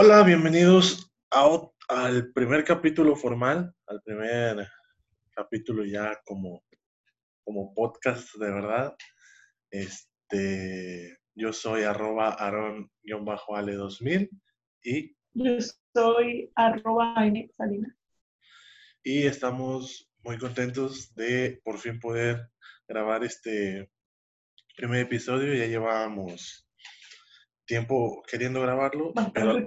Hola, 0.00 0.22
bienvenidos 0.22 1.10
a, 1.32 1.60
al 1.88 2.32
primer 2.32 2.62
capítulo 2.62 3.16
formal, 3.16 3.74
al 3.88 4.00
primer 4.02 4.68
capítulo 5.34 5.84
ya 5.84 6.16
como, 6.24 6.62
como 7.42 7.74
podcast 7.74 8.32
de 8.36 8.48
verdad. 8.48 8.94
Este, 9.72 11.18
yo 11.34 11.52
soy 11.52 11.82
arroba 11.82 12.36
aaron-ale2000 12.38 14.28
y... 14.84 15.16
Yo 15.34 15.58
soy 15.92 16.52
arroba 16.54 17.16
Salina. 17.56 17.98
Y 19.02 19.26
estamos 19.26 20.08
muy 20.22 20.38
contentos 20.38 21.12
de 21.16 21.60
por 21.64 21.76
fin 21.76 21.98
poder 21.98 22.48
grabar 22.86 23.24
este 23.24 23.90
primer 24.76 25.00
episodio. 25.00 25.54
Ya 25.54 25.66
llevábamos 25.66 26.67
tiempo 27.68 28.24
queriendo 28.26 28.62
grabarlo, 28.62 29.12
pero, 29.32 29.64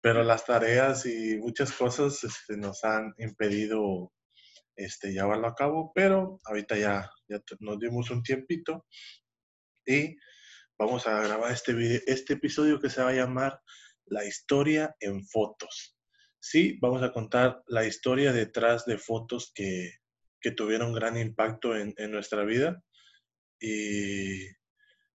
pero 0.00 0.22
las 0.22 0.44
tareas 0.44 1.06
y 1.06 1.38
muchas 1.38 1.72
cosas 1.72 2.22
este, 2.22 2.56
nos 2.56 2.84
han 2.84 3.12
impedido 3.18 4.12
este, 4.76 5.12
llevarlo 5.12 5.48
a 5.48 5.54
cabo, 5.54 5.90
pero 5.94 6.38
ahorita 6.44 6.76
ya, 6.76 7.10
ya 7.28 7.42
nos 7.58 7.80
dimos 7.80 8.10
un 8.10 8.22
tiempito 8.22 8.86
y 9.84 10.16
vamos 10.78 11.06
a 11.06 11.20
grabar 11.22 11.50
este, 11.50 12.02
este 12.06 12.34
episodio 12.34 12.78
que 12.78 12.90
se 12.90 13.02
va 13.02 13.10
a 13.10 13.14
llamar 13.14 13.60
La 14.06 14.24
historia 14.24 14.94
en 15.00 15.26
fotos. 15.26 15.96
Sí, 16.38 16.78
vamos 16.80 17.02
a 17.02 17.12
contar 17.12 17.62
la 17.66 17.86
historia 17.86 18.32
detrás 18.32 18.84
de 18.84 18.98
fotos 18.98 19.52
que, 19.54 19.92
que 20.40 20.52
tuvieron 20.52 20.92
gran 20.92 21.18
impacto 21.18 21.76
en, 21.76 21.94
en 21.96 22.10
nuestra 22.10 22.44
vida 22.44 22.82
y 23.60 24.46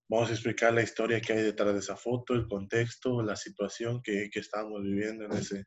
Vamos 0.08 0.30
a 0.30 0.34
explicar 0.34 0.74
la 0.74 0.84
historia 0.84 1.20
que 1.20 1.34
hay 1.34 1.42
detrás 1.42 1.74
de 1.74 1.80
esa 1.80 1.96
foto, 1.96 2.36
el 2.36 2.48
contexto, 2.48 3.24
la 3.24 3.36
situación 3.36 4.02
que, 4.04 4.30
que 4.32 4.40
estábamos 4.40 4.84
viviendo 4.84 5.26
en 5.26 5.32
ese, 5.32 5.66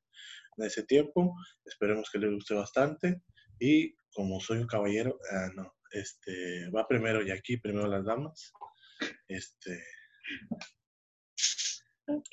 en 0.57 0.67
ese 0.67 0.85
tiempo. 0.85 1.35
Esperemos 1.65 2.09
que 2.11 2.19
les 2.19 2.33
guste 2.33 2.55
bastante. 2.55 3.23
Y 3.59 3.95
como 4.13 4.41
soy 4.41 4.59
un 4.59 4.67
caballero, 4.67 5.19
ah, 5.33 5.49
no, 5.57 5.75
este, 5.91 6.71
va 6.71 6.87
primero 6.87 7.27
y 7.27 7.31
aquí, 7.31 7.57
primero 7.57 7.89
las 7.89 8.05
damas. 8.05 8.53
Este. 9.27 9.83
Ok, 12.07 12.27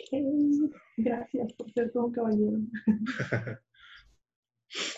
gracias 0.97 1.53
por 1.53 1.71
ser 1.73 1.91
todo 1.91 2.05
un 2.05 2.13
caballero. 2.13 2.57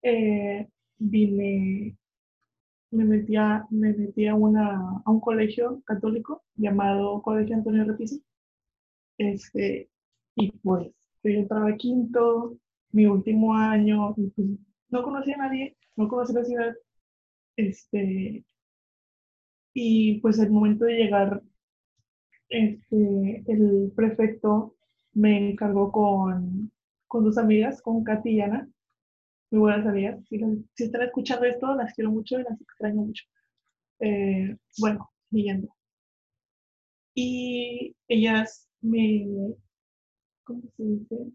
eh, 0.02 0.68
vine, 0.98 1.98
me 2.92 3.06
metí, 3.06 3.38
a, 3.38 3.66
me 3.70 3.94
metí 3.94 4.28
a, 4.28 4.36
una, 4.36 5.02
a 5.06 5.10
un 5.10 5.22
colegio 5.22 5.82
católico 5.86 6.44
llamado 6.56 7.22
Colegio 7.22 7.56
Antonio 7.56 7.86
Repiso. 7.86 8.18
Este, 9.18 9.90
y 10.36 10.52
pues 10.52 10.92
yo 11.24 11.32
entraba 11.32 11.78
quinto, 11.78 12.58
mi 12.94 13.06
último 13.06 13.56
año, 13.56 14.14
pues, 14.16 14.32
no 14.90 15.04
conocía 15.04 15.36
a 15.36 15.40
nadie, 15.48 15.78
no 15.96 16.08
conocía 16.08 16.40
la 16.40 16.46
ciudad, 16.46 16.76
este, 17.58 18.46
y 19.74 20.20
pues 20.22 20.40
el 20.40 20.50
momento 20.52 20.86
de 20.86 20.94
llegar, 20.96 21.42
este, 22.50 23.44
el 23.48 23.92
prefecto 23.96 24.76
me 25.14 25.52
encargó 25.52 25.92
con, 25.92 26.72
con 27.08 27.24
dos 27.24 27.38
amigas, 27.38 27.82
con 27.82 28.04
Katy 28.04 28.30
y 28.32 28.42
Ana, 28.42 28.70
muy 29.52 29.62
buenas 29.62 29.88
amigas, 29.88 30.20
si, 30.30 30.40
si 30.76 30.86
están 30.86 31.04
escuchando 31.04 31.46
esto, 31.46 31.76
las 31.76 31.94
quiero 31.94 32.12
mucho 32.12 32.40
y 32.40 32.44
las 32.44 32.60
extraño 32.62 33.04
mucho. 33.04 33.26
Eh, 34.00 34.58
bueno, 34.80 35.12
siguiendo. 35.32 35.70
Y 37.16 37.96
ellas 38.10 38.68
me, 38.82 39.56
¿cómo 40.44 40.62
se 40.78 40.84
dice? 40.84 41.32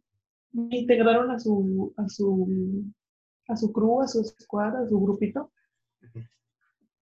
Me 0.56 0.78
integraron 0.78 1.31
a 1.31 1.39
su, 1.39 1.93
a 1.97 2.09
su, 2.09 2.84
a 3.49 3.56
su 3.56 3.72
crew, 3.72 4.00
a 4.00 4.09
su 4.09 4.21
escuadra, 4.21 4.81
a 4.81 4.89
su 4.89 4.99
grupito. 4.99 5.53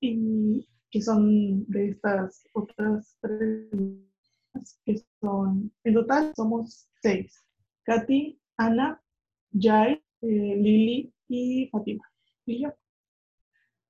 Y 0.01 0.69
que 0.91 1.01
son 1.01 1.65
de 1.67 1.91
estas 1.91 2.47
otras 2.53 3.17
tres, 3.21 3.71
que 4.85 4.97
son, 5.21 5.73
en 5.85 5.95
total 5.95 6.33
somos 6.37 6.89
seis. 7.01 7.45
Katy, 7.85 8.39
Ana, 8.57 9.01
Jai, 9.53 10.03
eh, 10.23 10.57
Lili 10.57 11.13
y 11.29 11.69
Fatima. 11.71 12.05
Y 12.47 12.63
yo. 12.63 12.75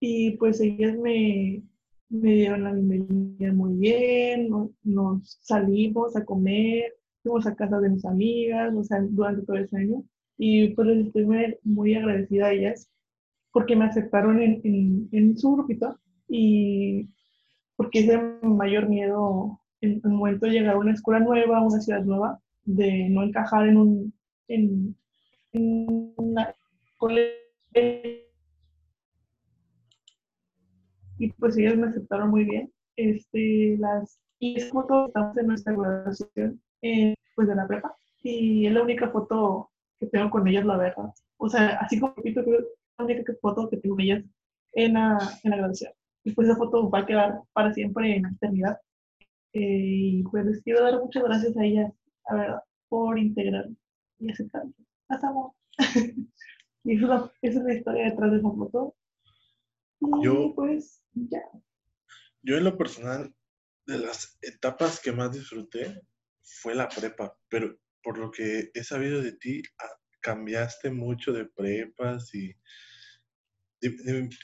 Y 0.01 0.33
pues 0.37 0.61
ellas 0.61 0.97
me, 0.99 1.63
me 2.11 2.35
dieron 2.35 2.65
la 2.65 2.73
bienvenida 2.73 3.53
muy 3.53 3.75
bien, 3.75 4.51
nos 4.83 5.39
salimos 5.41 6.15
a 6.17 6.25
comer, 6.25 6.95
fuimos 7.25 7.47
a 7.47 7.57
casa 7.57 7.81
de 7.81 7.89
mis 7.89 8.05
amigas, 8.05 8.73
o 8.75 8.85
sea, 8.85 9.01
durante 9.01 9.45
todo 9.45 9.57
ese 9.57 9.77
año. 9.77 10.05
Y 10.37 10.69
pues 10.75 10.89
estoy 10.89 11.27
muy, 11.65 11.95
agradecida 11.95 12.47
a 12.47 12.53
ellas 12.53 12.89
porque 13.53 13.77
me 13.77 13.87
aceptaron 13.87 14.41
en, 14.41 15.09
en, 15.13 15.39
su 15.39 15.53
grupito 15.53 15.99
y 16.29 17.09
porque 17.77 18.01
es 18.01 18.09
el 18.09 18.41
mayor 18.43 18.89
miedo 18.89 19.61
en 19.81 20.01
el 20.05 20.11
momento 20.11 20.47
de 20.47 20.53
llegar 20.53 20.75
a 20.75 20.79
una 20.79 20.93
escuela 20.93 21.21
nueva, 21.21 21.59
a 21.59 21.63
una 21.63 21.81
ciudad 21.81 22.05
nueva, 22.05 22.41
de 22.65 23.09
no 23.11 23.23
encajar 23.23 23.69
en 23.69 23.77
un 23.77 24.15
en, 24.49 24.97
en 25.53 26.13
una 26.17 26.55
y 31.19 31.33
pues 31.33 31.57
ellas 31.57 31.77
me 31.77 31.89
aceptaron 31.89 32.31
muy 32.31 32.45
bien. 32.45 32.73
Este, 32.97 33.77
las 33.79 34.21
y 34.39 34.61
fotos 34.61 35.09
estamos 35.09 35.37
en 35.37 35.47
nuestra 35.47 35.73
graduación 35.75 36.61
eh, 36.85 37.15
pues 37.35 37.49
de 37.49 37.55
la 37.55 37.67
prepa 37.67 37.97
y 38.23 38.67
es 38.67 38.73
la 38.73 38.83
única 38.83 39.11
foto 39.11 39.71
que 39.99 40.07
tengo 40.07 40.31
con 40.31 40.47
ellas, 40.47 40.65
la 40.65 40.77
verdad. 40.77 41.11
O 41.37 41.49
sea, 41.49 41.79
así 41.81 41.99
como 41.99 42.15
repito, 42.15 42.41
es 42.41 42.65
la 42.99 43.05
única 43.05 43.33
foto 43.41 43.69
que 43.69 43.77
tengo 43.79 43.97
con 43.97 44.05
ellas 44.05 44.25
en 44.73 44.95
la, 44.95 45.19
en 45.43 45.51
la 45.51 45.57
graduación. 45.57 45.93
Y 46.25 46.33
pues 46.33 46.49
esa 46.49 46.57
foto 46.57 46.91
va 46.91 47.01
a 47.01 47.07
quedar 47.07 47.41
para 47.53 47.73
siempre 47.73 48.17
en 48.17 48.23
la 48.23 48.31
eternidad. 48.31 48.79
Eh, 49.53 49.61
y 49.63 50.23
pues 50.25 50.45
les 50.47 50.63
quiero 50.63 50.83
dar 50.83 51.01
muchas 51.01 51.23
gracias 51.23 51.57
a 51.57 51.65
ellas, 51.65 51.93
la 52.31 52.37
verdad, 52.37 52.63
por 52.89 53.19
integrar 53.19 53.69
y 54.19 54.31
aceptar. 54.31 54.65
Las 55.09 55.25
amo. 55.25 55.55
y 56.85 56.97
esa 56.97 57.31
es 57.43 57.55
la 57.57 57.75
historia 57.75 58.05
detrás 58.05 58.31
de 58.31 58.39
esa 58.39 58.51
foto. 58.51 58.95
Y 60.01 60.25
yo, 60.25 60.55
pues, 60.55 61.03
ya. 61.13 61.43
Yo 62.43 62.57
en 62.57 62.65
lo 62.65 62.77
personal, 62.77 63.35
de 63.87 63.99
las 63.99 64.39
etapas 64.43 65.01
que 65.01 65.13
más 65.13 65.33
disfruté, 65.33 66.03
fue 66.45 66.75
la 66.75 66.89
prepa, 66.89 67.37
pero 67.49 67.77
por 68.03 68.19
lo 68.19 68.31
que 68.31 68.71
he 68.75 68.85
sabido 68.85 69.23
de 69.23 69.33
ti, 69.33 69.63
ah, 69.81 69.99
cambiaste 70.21 70.91
mucho 70.91 71.33
de 71.33 71.47
prepas 71.47 72.35
y 72.35 72.55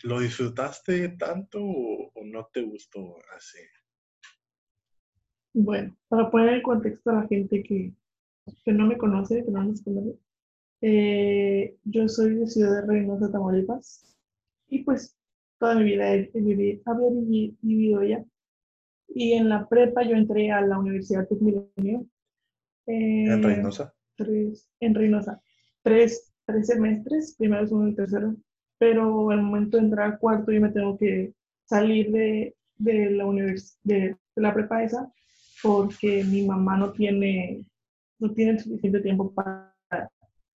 ¿lo 0.03 0.21
disfrutaste 0.21 1.11
tanto 1.11 1.59
o, 1.63 2.13
no 2.25 2.49
te 2.53 2.63
gustó 2.63 3.17
así? 3.37 3.59
Bueno, 5.53 5.97
para 6.09 6.31
poner 6.31 6.55
en 6.55 6.63
contexto 6.63 7.11
a 7.11 7.23
la 7.23 7.29
gente 7.29 7.63
que, 7.63 7.93
que 8.65 8.73
no 8.73 8.87
me 8.87 8.99
conoce, 8.99 9.45
que 9.45 9.51
no 9.51 9.65
nos 9.65 9.83
conoce, 9.83 10.19
eh, 10.83 11.77
yo 11.85 12.09
soy 12.09 12.37
de 12.37 12.47
Ciudad 12.47 12.81
de 12.81 12.87
Reynosa, 12.87 13.31
Tamaulipas, 13.31 14.17
y 14.69 14.85
pues 14.85 15.17
toda 15.59 15.75
mi 15.77 15.85
vida 15.85 16.15
he, 16.15 16.31
había 16.87 17.09
vivido 17.63 18.01
allá. 18.01 18.25
Y 19.13 19.33
en 19.33 19.49
la 19.49 19.69
prepa 19.69 20.03
yo 20.03 20.15
entré 20.17 20.51
a 20.51 20.61
la 20.61 20.79
Universidad 20.79 21.27
Tecmilenio. 21.27 22.07
Eh, 22.87 23.27
¿En 23.27 23.43
Reynosa? 23.43 23.93
Tres, 24.17 24.71
en 24.81 24.95
Reynosa. 24.95 25.41
Tres, 25.83 26.33
tres 26.47 26.67
semestres, 26.69 27.35
primero, 27.37 27.67
segundo 27.67 27.91
y 27.91 27.95
tercero. 27.95 28.37
pero 28.79 29.31
al 29.31 29.43
momento 29.43 29.77
de 29.77 29.85
entrar 29.85 30.13
al 30.13 30.19
cuarto 30.19 30.53
yo 30.53 30.61
me 30.61 30.71
tengo 30.71 30.97
que 30.97 31.35
salir 31.65 32.11
de, 32.13 32.57
de 32.77 33.11
la 33.11 33.27
univers 33.27 33.79
de, 33.83 34.17
la 34.37 34.55
prepa 34.55 34.83
esa 34.83 35.13
porque 35.63 36.25
mi 36.25 36.47
mamá 36.47 36.79
no 36.79 36.93
tiene, 36.93 37.67
no 38.19 38.33
tiene 38.33 38.59
suficiente 38.59 39.01
tiempo 39.01 39.35
para 39.35 39.75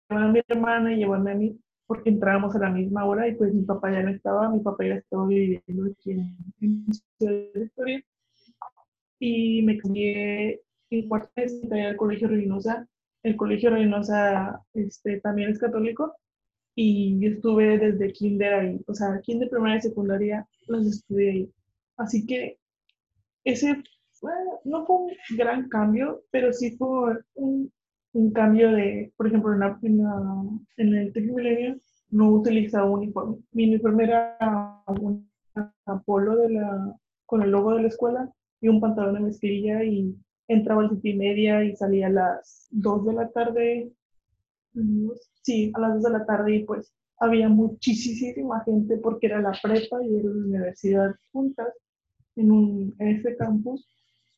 llevar 0.10 0.24
a 0.24 0.32
mi 0.32 0.42
hermana 0.48 0.94
y 0.94 0.98
llevarme 0.98 1.32
a 1.32 1.36
mí 1.36 1.60
porque 1.86 2.10
entrábamos 2.10 2.56
a 2.56 2.60
la 2.60 2.70
misma 2.72 3.06
hora 3.06 3.28
y 3.28 3.36
pues 3.36 3.54
mi 3.54 3.64
papá 3.64 3.92
ya 3.92 4.02
no 4.02 4.10
estaba, 4.10 4.50
mi 4.50 4.60
papá 4.62 4.86
ya 4.86 4.96
estaba 4.96 5.28
viviendo 5.28 5.86
aquí 5.92 6.12
en, 6.12 6.36
en 6.62 6.86
Ciudad 7.20 7.34
Victoria 7.54 8.04
y 9.20 9.62
me 9.64 9.78
cambié 9.78 10.62
en 10.90 11.08
cuarto 11.08 11.32
al 11.38 11.98
Colegio 11.98 12.28
Reynosa. 12.28 12.88
El 13.24 13.36
Colegio 13.36 13.70
Reynosa 13.72 14.62
este, 14.74 15.20
también 15.22 15.50
es 15.50 15.60
católico 15.60 16.14
y 16.76 17.18
yo 17.20 17.30
estuve 17.30 17.78
desde 17.78 18.12
kinder 18.12 18.54
ahí, 18.54 18.82
o 18.88 18.94
sea, 18.94 19.22
kinder, 19.22 19.50
primaria 19.50 19.78
y 19.78 19.82
secundaria 19.82 20.48
los 20.68 20.86
estudié 20.86 21.32
ahí. 21.32 21.52
Así 21.98 22.26
que 22.26 22.60
ese 23.46 23.82
no 24.64 24.86
fue 24.86 24.96
un 24.96 25.12
gran 25.38 25.70
cambio, 25.70 26.24
pero 26.32 26.52
sí 26.52 26.76
fue 26.78 27.20
un, 27.36 27.72
un 28.14 28.32
cambio 28.32 28.72
de, 28.72 29.14
por 29.16 29.28
ejemplo, 29.28 29.54
en, 29.54 29.60
la, 29.60 29.80
en, 30.78 30.94
el 30.96 31.14
Tec 31.14 31.26
no 32.10 32.32
utilizaba 32.32 32.90
uniforme. 32.90 33.38
Mi 33.52 33.70
uniforme 33.70 34.06
era 34.06 34.38
un 34.88 35.30
polo 36.06 36.36
de 36.38 36.50
la, 36.50 36.96
con 37.26 37.44
el 37.44 37.52
logo 37.52 37.76
de 37.76 37.84
la 37.84 37.88
escuela 37.88 38.34
y 38.66 38.68
un 38.68 38.82
pantalón 38.82 39.14
de 39.14 39.20
mezclilla 39.20 39.84
y 39.84 40.16
entraba 40.48 40.82
a 40.82 40.84
las 40.86 40.94
siete 40.94 41.10
y 41.10 41.18
media 41.20 41.64
y 41.64 41.76
salía 41.76 42.08
a 42.08 42.10
las 42.10 42.68
dos 42.72 43.06
de 43.06 43.14
la 43.14 43.30
tarde. 43.30 43.92
Sí, 45.44 45.72
a 45.76 45.80
las 45.80 45.94
dos 45.94 46.04
de 46.04 46.18
la 46.18 46.26
tarde 46.26 46.56
y 46.56 46.64
pues 46.64 46.92
había 47.20 47.48
muchísima 47.48 48.64
gente 48.66 48.98
porque 48.98 49.28
era 49.28 49.40
la 49.40 49.54
prepa 49.62 50.04
y 50.04 50.16
era 50.18 50.30
la 50.30 50.46
universidad 50.46 51.16
juntas 51.32 51.68
en, 52.36 52.52
un, 52.52 52.96
en 52.98 53.08
este 53.10 53.38
campus. 53.38 53.88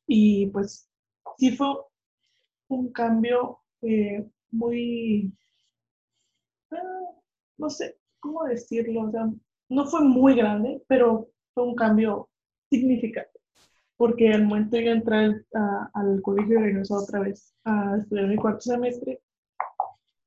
Y 0.08 0.48
pues 0.48 0.90
sí 1.38 1.52
fue 1.56 1.70
un 2.68 2.92
cambio 2.92 3.60
eh, 3.82 4.26
muy, 4.52 5.32
ah, 6.72 6.78
no 7.58 7.70
sé 7.70 7.98
cómo 8.20 8.44
decirlo, 8.44 9.10
no 9.70 9.86
fue 9.86 10.02
muy 10.02 10.36
grande, 10.36 10.84
pero 10.88 11.30
fue 11.54 11.64
un 11.64 11.76
cambio 11.76 12.30
significativo 12.70 13.37
porque 13.98 14.32
al 14.32 14.46
momento 14.46 14.78
de 14.78 14.86
yo 14.86 14.92
entrar 14.92 15.44
al 15.94 16.22
colegio 16.22 16.60
de 16.60 16.66
Reynosa 16.66 16.98
otra 16.98 17.22
vez 17.22 17.54
a 17.66 17.98
estudiar 17.98 18.28
mi 18.28 18.36
cuarto 18.36 18.62
semestre, 18.62 19.22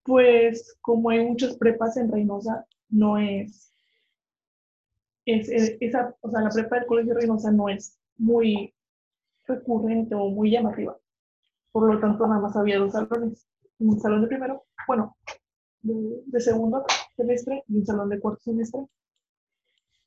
pues 0.02 0.76
como 0.80 1.10
hay 1.10 1.24
muchas 1.24 1.56
prepas 1.56 1.96
en 1.96 2.10
Reynosa, 2.10 2.66
no 2.88 3.16
es, 3.16 3.72
es, 5.24 5.48
esa, 5.80 6.14
o 6.20 6.30
sea, 6.30 6.40
la 6.40 6.50
prepa 6.50 6.76
del 6.76 6.86
colegio 6.86 7.14
de 7.14 7.20
Reynosa 7.20 7.52
no 7.52 7.68
es 7.68 7.96
muy 8.18 8.74
recurrente 9.46 10.16
o 10.16 10.30
muy 10.30 10.50
llamativa. 10.50 10.98
Por 11.70 11.92
lo 11.92 12.00
tanto, 12.00 12.26
nada 12.26 12.40
más 12.40 12.56
había 12.56 12.78
dos 12.80 12.92
salones. 12.92 13.46
Un 13.78 14.00
salón 14.00 14.22
de 14.22 14.26
primero, 14.26 14.64
bueno, 14.88 15.16
de, 15.82 16.22
de 16.26 16.40
segundo 16.40 16.84
semestre 17.16 17.62
y 17.68 17.78
un 17.78 17.86
salón 17.86 18.08
de 18.08 18.18
cuarto 18.18 18.40
semestre. 18.42 18.84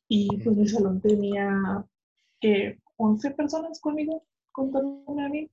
Y 0.09 0.27
pues 0.43 0.57
mi 0.57 0.67
salón 0.67 0.99
tenía 0.99 1.85
que 2.41 2.82
11 2.97 3.31
personas 3.31 3.79
conmigo, 3.79 4.23
contándome 4.51 5.25
a 5.25 5.29
mí. 5.29 5.49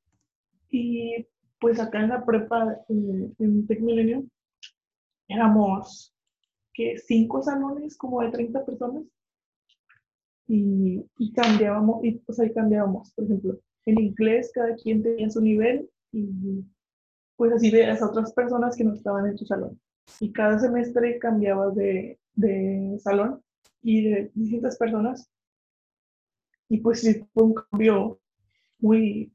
Y 0.70 1.26
pues 1.60 1.78
acá 1.80 2.00
en 2.00 2.10
la 2.10 2.24
prepa, 2.24 2.78
en, 2.88 3.34
en 3.38 3.66
Tec 3.66 3.80
Milenio, 3.80 4.24
éramos 5.28 6.14
que 6.72 6.96
cinco 6.98 7.42
salones 7.42 7.96
como 7.96 8.22
de 8.22 8.30
30 8.30 8.64
personas 8.64 9.04
y, 10.46 11.04
y 11.18 11.32
cambiábamos, 11.32 12.04
y 12.04 12.12
pues 12.12 12.40
ahí 12.40 12.52
cambiábamos, 12.52 13.12
por 13.14 13.24
ejemplo, 13.24 13.58
en 13.86 14.00
inglés 14.00 14.50
cada 14.52 14.74
quien 14.74 15.02
tenía 15.02 15.30
su 15.30 15.40
nivel 15.40 15.88
y 16.12 16.64
pues 17.36 17.52
así 17.52 17.70
veías 17.70 18.02
a 18.02 18.08
otras 18.08 18.32
personas 18.32 18.76
que 18.76 18.84
no 18.84 18.94
estaban 18.94 19.26
en 19.26 19.36
tu 19.36 19.46
salón. 19.46 19.80
Y 20.18 20.32
cada 20.32 20.58
semestre 20.58 21.18
cambiabas 21.18 21.74
de, 21.76 22.18
de 22.34 22.98
salón 23.00 23.40
y 23.82 24.02
de 24.10 24.30
distintas 24.34 24.76
personas 24.76 25.30
y 26.70 26.78
pues 26.78 27.00
sí, 27.00 27.26
fue 27.34 27.42
un 27.42 27.54
cambio 27.54 28.20
muy, 28.78 29.32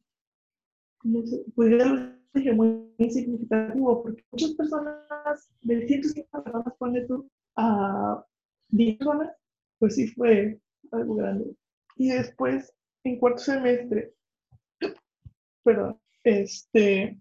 ya 1.03 1.85
lo 1.85 2.15
dije, 2.33 2.53
muy, 2.53 2.89
significativo, 2.97 4.03
porque 4.03 4.23
muchas 4.31 4.51
personas, 4.51 5.49
de 5.61 5.85
150 5.85 6.43
personas, 6.43 6.73
pones 6.79 7.07
tú 7.07 7.29
a 7.57 8.25
10 8.69 8.97
personas, 8.97 9.35
pues 9.79 9.95
sí 9.95 10.07
fue 10.07 10.57
algo 10.91 11.15
grande. 11.15 11.53
Y 11.97 12.09
después, 12.09 12.73
en 13.03 13.19
cuarto 13.19 13.39
semestre, 13.39 14.13
perdón, 15.61 15.99
este, 16.23 17.19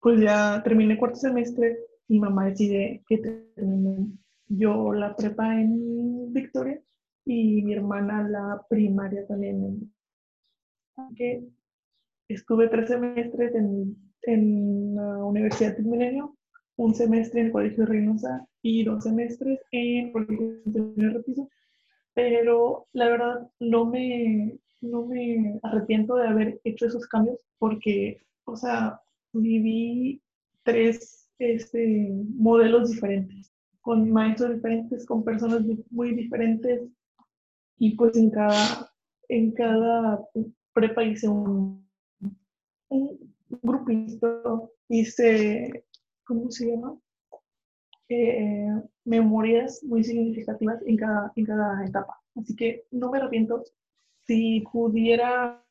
pues 0.00 0.20
ya 0.20 0.62
terminé 0.62 0.98
cuarto 0.98 1.16
semestre, 1.16 1.78
mi 2.08 2.18
mamá 2.18 2.50
decide 2.50 3.02
que 3.08 3.18
termine 3.18 4.18
yo 4.48 4.92
la 4.92 5.16
prepa 5.16 5.58
en 5.58 6.30
Victoria 6.34 6.78
y 7.24 7.62
mi 7.62 7.72
hermana 7.74 8.28
la 8.28 8.64
primaria 8.68 9.26
también. 9.26 9.92
Aunque 10.96 11.44
estuve 12.28 12.68
tres 12.68 12.88
semestres 12.88 13.54
en, 13.54 13.96
en 14.22 14.94
la 14.94 15.24
Universidad 15.24 15.76
del 15.76 15.86
Milenio, 15.86 16.36
un 16.76 16.94
semestre 16.94 17.40
en 17.40 17.46
el 17.46 17.52
Colegio 17.52 17.86
Reynosa 17.86 18.46
y 18.62 18.84
dos 18.84 19.04
semestres 19.04 19.60
en 19.70 20.06
el 20.06 20.12
Colegio 20.12 20.60
de 20.64 21.10
Repiso, 21.10 21.48
pero 22.14 22.86
la 22.92 23.08
verdad 23.08 23.48
no 23.60 23.86
me, 23.86 24.58
no 24.80 25.06
me 25.06 25.58
arrepiento 25.62 26.16
de 26.16 26.28
haber 26.28 26.60
hecho 26.64 26.86
esos 26.86 27.06
cambios 27.06 27.38
porque, 27.58 28.22
o 28.44 28.56
sea, 28.56 29.00
viví 29.32 30.22
tres 30.62 31.30
este, 31.38 32.10
modelos 32.36 32.90
diferentes, 32.90 33.52
con 33.80 34.10
maestros 34.10 34.54
diferentes, 34.54 35.06
con 35.06 35.24
personas 35.24 35.62
muy 35.90 36.14
diferentes, 36.14 36.82
y 37.78 37.96
pues 37.96 38.16
en 38.16 38.30
cada, 38.30 38.90
en 39.28 39.52
cada 39.52 40.20
prepa 40.72 41.02
hice 41.02 41.28
un, 41.28 41.84
grupito, 43.62 44.72
hice, 44.88 45.84
¿cómo 46.24 46.50
se 46.50 46.70
llama? 46.70 46.96
Eh, 48.08 48.66
memorias 49.04 49.82
muy 49.84 50.04
significativas 50.04 50.82
en 50.86 50.96
cada, 50.96 51.32
en 51.36 51.44
cada 51.44 51.84
etapa. 51.84 52.20
Así 52.36 52.54
que 52.56 52.86
no 52.90 53.10
me 53.10 53.18
arrepiento. 53.18 53.64
Si 54.26 54.64
pudiera 54.72 55.62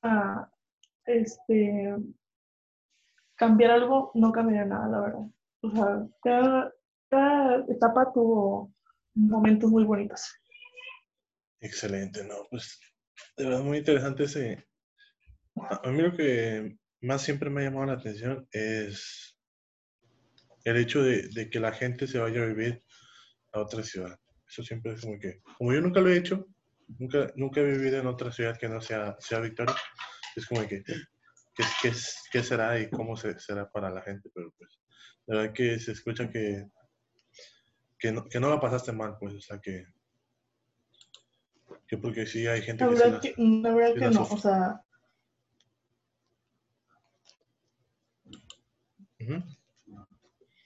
este, 1.06 1.96
cambiar 3.36 3.72
algo, 3.72 4.12
no 4.14 4.32
cambiaría 4.32 4.66
nada, 4.66 4.88
la 4.88 5.02
verdad. 5.02 5.26
O 5.62 5.70
sea, 5.72 6.72
cada 7.10 7.66
etapa 7.68 8.12
tuvo 8.14 8.72
momentos 9.16 9.70
muy 9.72 9.84
bonitos. 9.84 10.43
Excelente, 11.64 12.26
no, 12.26 12.46
pues 12.50 12.78
de 13.38 13.46
verdad 13.46 13.62
muy 13.62 13.78
interesante 13.78 14.26
ese. 14.26 14.68
A 15.56 15.90
mí 15.90 16.02
lo 16.02 16.14
que 16.14 16.78
más 17.00 17.22
siempre 17.22 17.50
me 17.50 17.62
ha 17.62 17.64
llamado 17.64 17.86
la 17.86 17.94
atención 17.94 18.46
es 18.52 19.38
el 20.66 20.76
hecho 20.76 21.02
de, 21.02 21.50
que 21.50 21.60
la 21.62 21.72
gente 21.72 22.06
se 22.06 22.20
vaya 22.20 22.44
a 22.44 22.48
vivir 22.48 22.84
a 23.54 23.62
otra 23.62 23.82
ciudad. 23.82 24.20
Eso 24.46 24.62
siempre 24.62 24.92
es 24.92 25.02
como 25.02 25.18
que, 25.18 25.42
como 25.58 25.74
yo 25.74 25.80
nunca 25.80 26.02
lo 26.02 26.10
he 26.10 26.18
hecho, 26.18 26.46
nunca, 27.00 27.32
nunca 27.38 27.62
he 27.62 27.66
vivido 27.66 27.98
en 27.98 28.08
otra 28.08 28.30
ciudad 28.34 28.58
que 28.60 28.68
no 28.68 28.82
sea, 28.82 29.16
sea 29.20 29.40
Victoria, 29.40 29.74
es 30.36 30.46
como 30.46 30.68
que, 30.68 30.84
¿qué, 30.84 31.94
qué, 32.30 32.44
será 32.44 32.78
y 32.78 32.90
cómo 32.90 33.16
se, 33.16 33.40
será 33.40 33.72
para 33.72 33.90
la 33.90 34.02
gente? 34.02 34.30
Pero 34.36 34.54
pues, 34.58 34.82
la 35.28 35.38
verdad 35.38 35.54
que 35.54 35.80
se 35.80 35.94
escucha 35.94 36.30
que, 36.30 36.68
que, 37.98 38.12
no, 38.12 38.28
que 38.28 38.42
no 38.42 38.50
la 38.50 38.60
pasaste 38.60 38.92
mal, 38.92 39.16
pues, 39.18 39.34
o 39.36 39.40
sea, 39.40 39.62
que, 39.62 39.86
que 41.94 41.98
porque 42.00 42.26
sí 42.26 42.48
hay 42.48 42.64
gente 42.64 42.84
la 42.84 42.90
que, 42.90 42.98
verdad 42.98 43.22
que, 43.22 43.36
la, 43.38 43.76
verdad 43.76 44.10
que 44.10 44.16
no, 44.16 44.24
o 44.24 44.38
sea. 44.38 44.84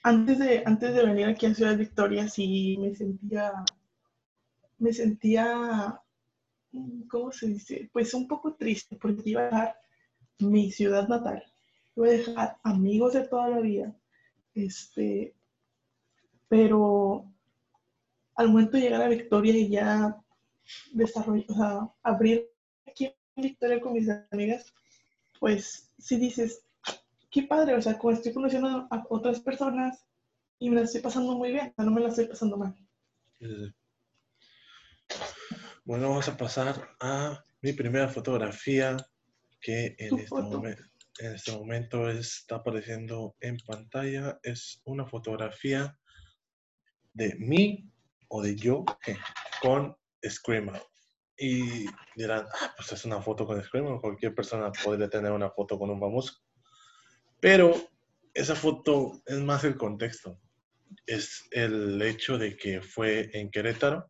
Antes 0.03 0.39
de, 0.39 0.63
antes 0.65 0.95
de 0.95 1.05
venir 1.05 1.25
aquí 1.25 1.45
a 1.45 1.53
Ciudad 1.53 1.77
Victoria, 1.77 2.29
sí 2.29 2.77
me 2.79 2.95
sentía, 2.95 3.51
me 4.77 4.93
sentía, 4.93 6.01
¿cómo 7.09 7.33
se 7.33 7.47
dice? 7.47 7.89
Pues 7.91 8.13
un 8.13 8.25
poco 8.27 8.55
triste, 8.55 8.95
porque 8.95 9.29
iba 9.29 9.41
a 9.41 9.45
dejar 9.45 9.79
mi 10.39 10.71
ciudad 10.71 11.09
natal, 11.09 11.43
iba 11.97 12.07
a 12.07 12.11
dejar 12.11 12.57
amigos 12.63 13.13
de 13.13 13.27
toda 13.27 13.49
la 13.49 13.59
vida, 13.59 13.93
este, 14.55 15.35
pero 16.47 17.29
al 18.35 18.47
momento 18.47 18.77
de 18.77 18.83
llegar 18.83 19.01
a 19.01 19.09
Victoria 19.09 19.57
y 19.57 19.69
ya 19.69 20.23
desarrollo, 20.91 21.45
o 21.49 21.53
sea, 21.53 21.89
abrir 22.03 22.49
aquí 22.85 23.05
en 23.05 23.43
Victoria 23.43 23.79
con 23.79 23.93
mis 23.93 24.09
amigas, 24.31 24.73
pues 25.39 25.91
si 25.97 26.17
dices, 26.17 26.65
qué 27.29 27.43
padre, 27.43 27.75
o 27.75 27.81
sea, 27.81 27.97
como 27.97 28.13
estoy 28.13 28.33
conociendo 28.33 28.87
a 28.89 29.05
otras 29.09 29.39
personas 29.39 30.05
y 30.59 30.69
me 30.69 30.77
la 30.77 30.81
estoy 30.83 31.01
pasando 31.01 31.35
muy 31.35 31.51
bien, 31.51 31.73
no 31.77 31.91
me 31.91 32.01
la 32.01 32.09
estoy 32.09 32.25
pasando 32.25 32.57
mal. 32.57 32.75
Bueno, 35.85 36.09
vamos 36.09 36.27
a 36.27 36.35
pasar 36.35 36.89
a 36.99 37.43
mi 37.61 37.73
primera 37.73 38.09
fotografía 38.09 38.97
que 39.61 39.95
en 39.99 40.15
este, 40.15 40.27
foto. 40.27 40.61
momen- 40.61 40.91
en 41.19 41.33
este 41.35 41.51
momento 41.51 42.09
está 42.09 42.57
apareciendo 42.57 43.35
en 43.39 43.57
pantalla. 43.65 44.39
Es 44.43 44.81
una 44.85 45.05
fotografía 45.05 45.97
de 47.13 47.35
mí 47.39 47.89
o 48.27 48.41
de 48.41 48.55
yo 48.55 48.85
con 49.61 49.95
Screamo. 50.29 50.73
Y 51.37 51.85
dirán, 52.15 52.45
ah, 52.61 52.73
pues 52.75 52.91
es 52.91 53.05
una 53.05 53.21
foto 53.21 53.45
con 53.45 53.61
Screamo. 53.61 54.01
Cualquier 54.01 54.33
persona 54.33 54.71
podría 54.83 55.09
tener 55.09 55.31
una 55.31 55.49
foto 55.49 55.77
con 55.77 55.89
un 55.89 55.99
famoso. 55.99 56.33
Pero 57.39 57.75
esa 58.33 58.55
foto 58.55 59.21
es 59.25 59.39
más 59.39 59.63
el 59.63 59.77
contexto. 59.77 60.39
Es 61.05 61.47
el 61.51 62.01
hecho 62.01 62.37
de 62.37 62.57
que 62.57 62.81
fue 62.81 63.29
en 63.33 63.51
Querétaro 63.51 64.09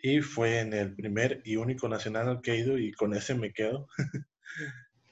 y 0.00 0.20
fue 0.20 0.60
en 0.60 0.72
el 0.74 0.94
primer 0.94 1.42
y 1.44 1.56
único 1.56 1.88
nacional 1.88 2.28
al 2.28 2.40
que 2.40 2.52
he 2.52 2.58
ido 2.58 2.78
y 2.78 2.92
con 2.92 3.14
ese 3.14 3.34
me 3.34 3.52
quedo. 3.52 3.88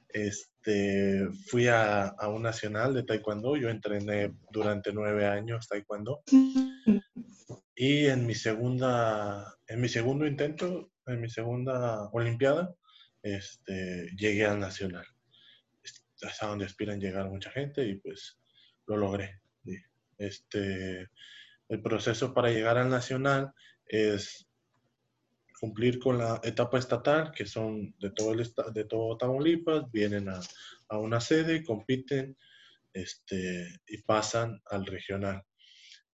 este, 0.08 1.28
fui 1.49 1.66
a, 1.66 2.06
a 2.06 2.28
un 2.28 2.42
nacional 2.42 2.94
de 2.94 3.02
taekwondo, 3.02 3.56
yo 3.56 3.68
entrené 3.68 4.32
durante 4.52 4.92
nueve 4.92 5.26
años 5.26 5.66
taekwondo 5.68 6.23
y 7.76 8.06
en 8.06 8.26
mi 8.26 8.35
segunda, 8.35 9.54
en 9.68 9.80
mi 9.83 9.88
segundo 9.88 10.26
intento, 10.26 10.90
en 11.06 11.21
mi 11.21 11.28
segunda 11.28 12.09
olimpiada, 12.11 12.75
este, 13.23 14.11
llegué 14.16 14.47
al 14.47 14.59
nacional. 14.59 15.06
Es 15.83 16.42
a 16.42 16.47
donde 16.47 16.64
aspiran 16.64 16.99
llegar 16.99 17.28
mucha 17.28 17.50
gente 17.50 17.87
y 17.87 17.97
pues 17.97 18.40
lo 18.87 18.97
logré. 18.97 19.42
Este, 20.16 21.11
el 21.68 21.83
proceso 21.83 22.33
para 22.33 22.50
llegar 22.50 22.78
al 22.78 22.88
nacional 22.88 23.52
es 23.85 24.49
cumplir 25.61 25.99
con 25.99 26.16
la 26.16 26.40
etapa 26.42 26.78
estatal, 26.78 27.33
que 27.33 27.45
son 27.45 27.95
de 27.99 28.11
todo, 28.11 28.33
el 28.33 28.54
de 28.73 28.85
todo 28.85 29.18
Tamaulipas, 29.18 29.90
vienen 29.92 30.30
a, 30.30 30.40
a 30.88 30.99
una 30.99 31.21
sede, 31.21 31.62
compiten 31.62 32.37
este, 32.95 33.68
y 33.87 33.99
pasan 34.02 34.62
al 34.71 34.87
regional. 34.87 35.42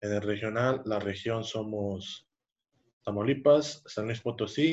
En 0.03 0.11
el 0.11 0.21
regional, 0.21 0.81
la 0.83 0.99
región 0.99 1.45
somos 1.45 2.27
Tamaulipas, 3.05 3.83
San 3.85 4.07
Luis 4.07 4.19
Potosí, 4.19 4.69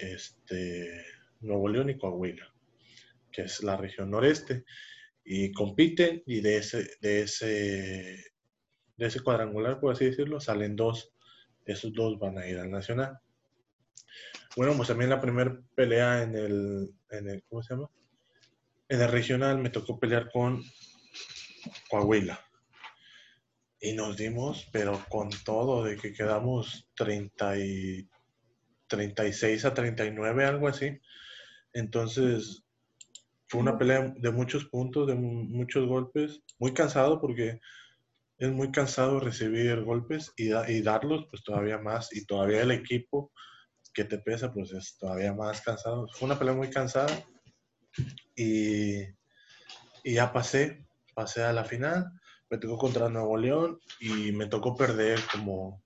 este, 0.00 1.04
Nuevo 1.40 1.68
León 1.68 1.90
y 1.90 1.98
Coahuila, 1.98 2.50
que 3.30 3.42
es 3.42 3.62
la 3.62 3.76
región 3.76 4.10
noreste. 4.10 4.64
Y 5.22 5.52
compiten 5.52 6.22
y 6.24 6.40
de 6.40 6.56
ese, 6.56 6.96
de 7.02 7.20
ese, 7.20 8.24
de 8.96 9.06
ese 9.06 9.20
cuadrangular, 9.20 9.80
por 9.80 9.92
así 9.92 10.06
decirlo, 10.06 10.40
salen 10.40 10.76
dos. 10.76 11.12
Esos 11.66 11.92
dos 11.92 12.18
van 12.18 12.38
a 12.38 12.46
ir 12.46 12.58
al 12.58 12.70
nacional. 12.70 13.18
Bueno, 14.56 14.74
pues 14.78 14.88
también 14.88 15.10
la 15.10 15.20
primera 15.20 15.60
pelea 15.74 16.22
en 16.22 16.36
el, 16.36 16.90
en 17.10 17.28
el, 17.28 17.44
¿cómo 17.50 17.62
se 17.62 17.74
llama? 17.74 17.90
En 18.88 19.02
el 19.02 19.10
regional 19.10 19.58
me 19.58 19.68
tocó 19.68 20.00
pelear 20.00 20.30
con 20.32 20.62
Coahuila. 21.90 22.40
Y 23.84 23.92
nos 23.92 24.16
dimos, 24.16 24.66
pero 24.72 25.04
con 25.10 25.28
todo, 25.44 25.84
de 25.84 25.96
que 25.96 26.12
quedamos 26.14 26.88
30 26.96 27.58
y 27.58 28.08
36 28.88 29.64
a 29.66 29.74
39, 29.74 30.44
algo 30.46 30.68
así. 30.68 30.98
Entonces, 31.74 32.64
fue 33.48 33.60
una 33.60 33.76
pelea 33.78 34.14
de 34.16 34.30
muchos 34.30 34.64
puntos, 34.66 35.06
de 35.06 35.14
mu- 35.14 35.44
muchos 35.44 35.86
golpes. 35.86 36.40
Muy 36.58 36.72
cansado 36.72 37.20
porque 37.20 37.60
es 38.38 38.50
muy 38.50 38.72
cansado 38.72 39.20
recibir 39.20 39.82
golpes 39.82 40.32
y, 40.36 40.48
da- 40.48 40.70
y 40.70 40.80
darlos, 40.80 41.26
pues 41.30 41.42
todavía 41.44 41.78
más. 41.78 42.10
Y 42.16 42.24
todavía 42.24 42.62
el 42.62 42.70
equipo 42.70 43.32
que 43.92 44.04
te 44.04 44.18
pesa, 44.18 44.52
pues 44.52 44.72
es 44.72 44.96
todavía 44.98 45.34
más 45.34 45.60
cansado. 45.60 46.08
Fue 46.14 46.26
una 46.26 46.38
pelea 46.38 46.54
muy 46.54 46.70
cansada 46.70 47.08
y, 48.34 49.02
y 50.04 50.14
ya 50.14 50.32
pasé, 50.32 50.86
pasé 51.14 51.42
a 51.42 51.52
la 51.52 51.64
final. 51.64 52.06
Me 52.50 52.58
tocó 52.58 52.78
contra 52.78 53.08
Nuevo 53.08 53.36
León 53.36 53.78
y 54.00 54.32
me 54.32 54.46
tocó 54.46 54.76
perder 54.76 55.18
como 55.32 55.82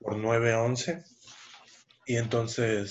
por 0.00 0.16
9-11. 0.16 1.04
Y 2.06 2.16
entonces 2.16 2.90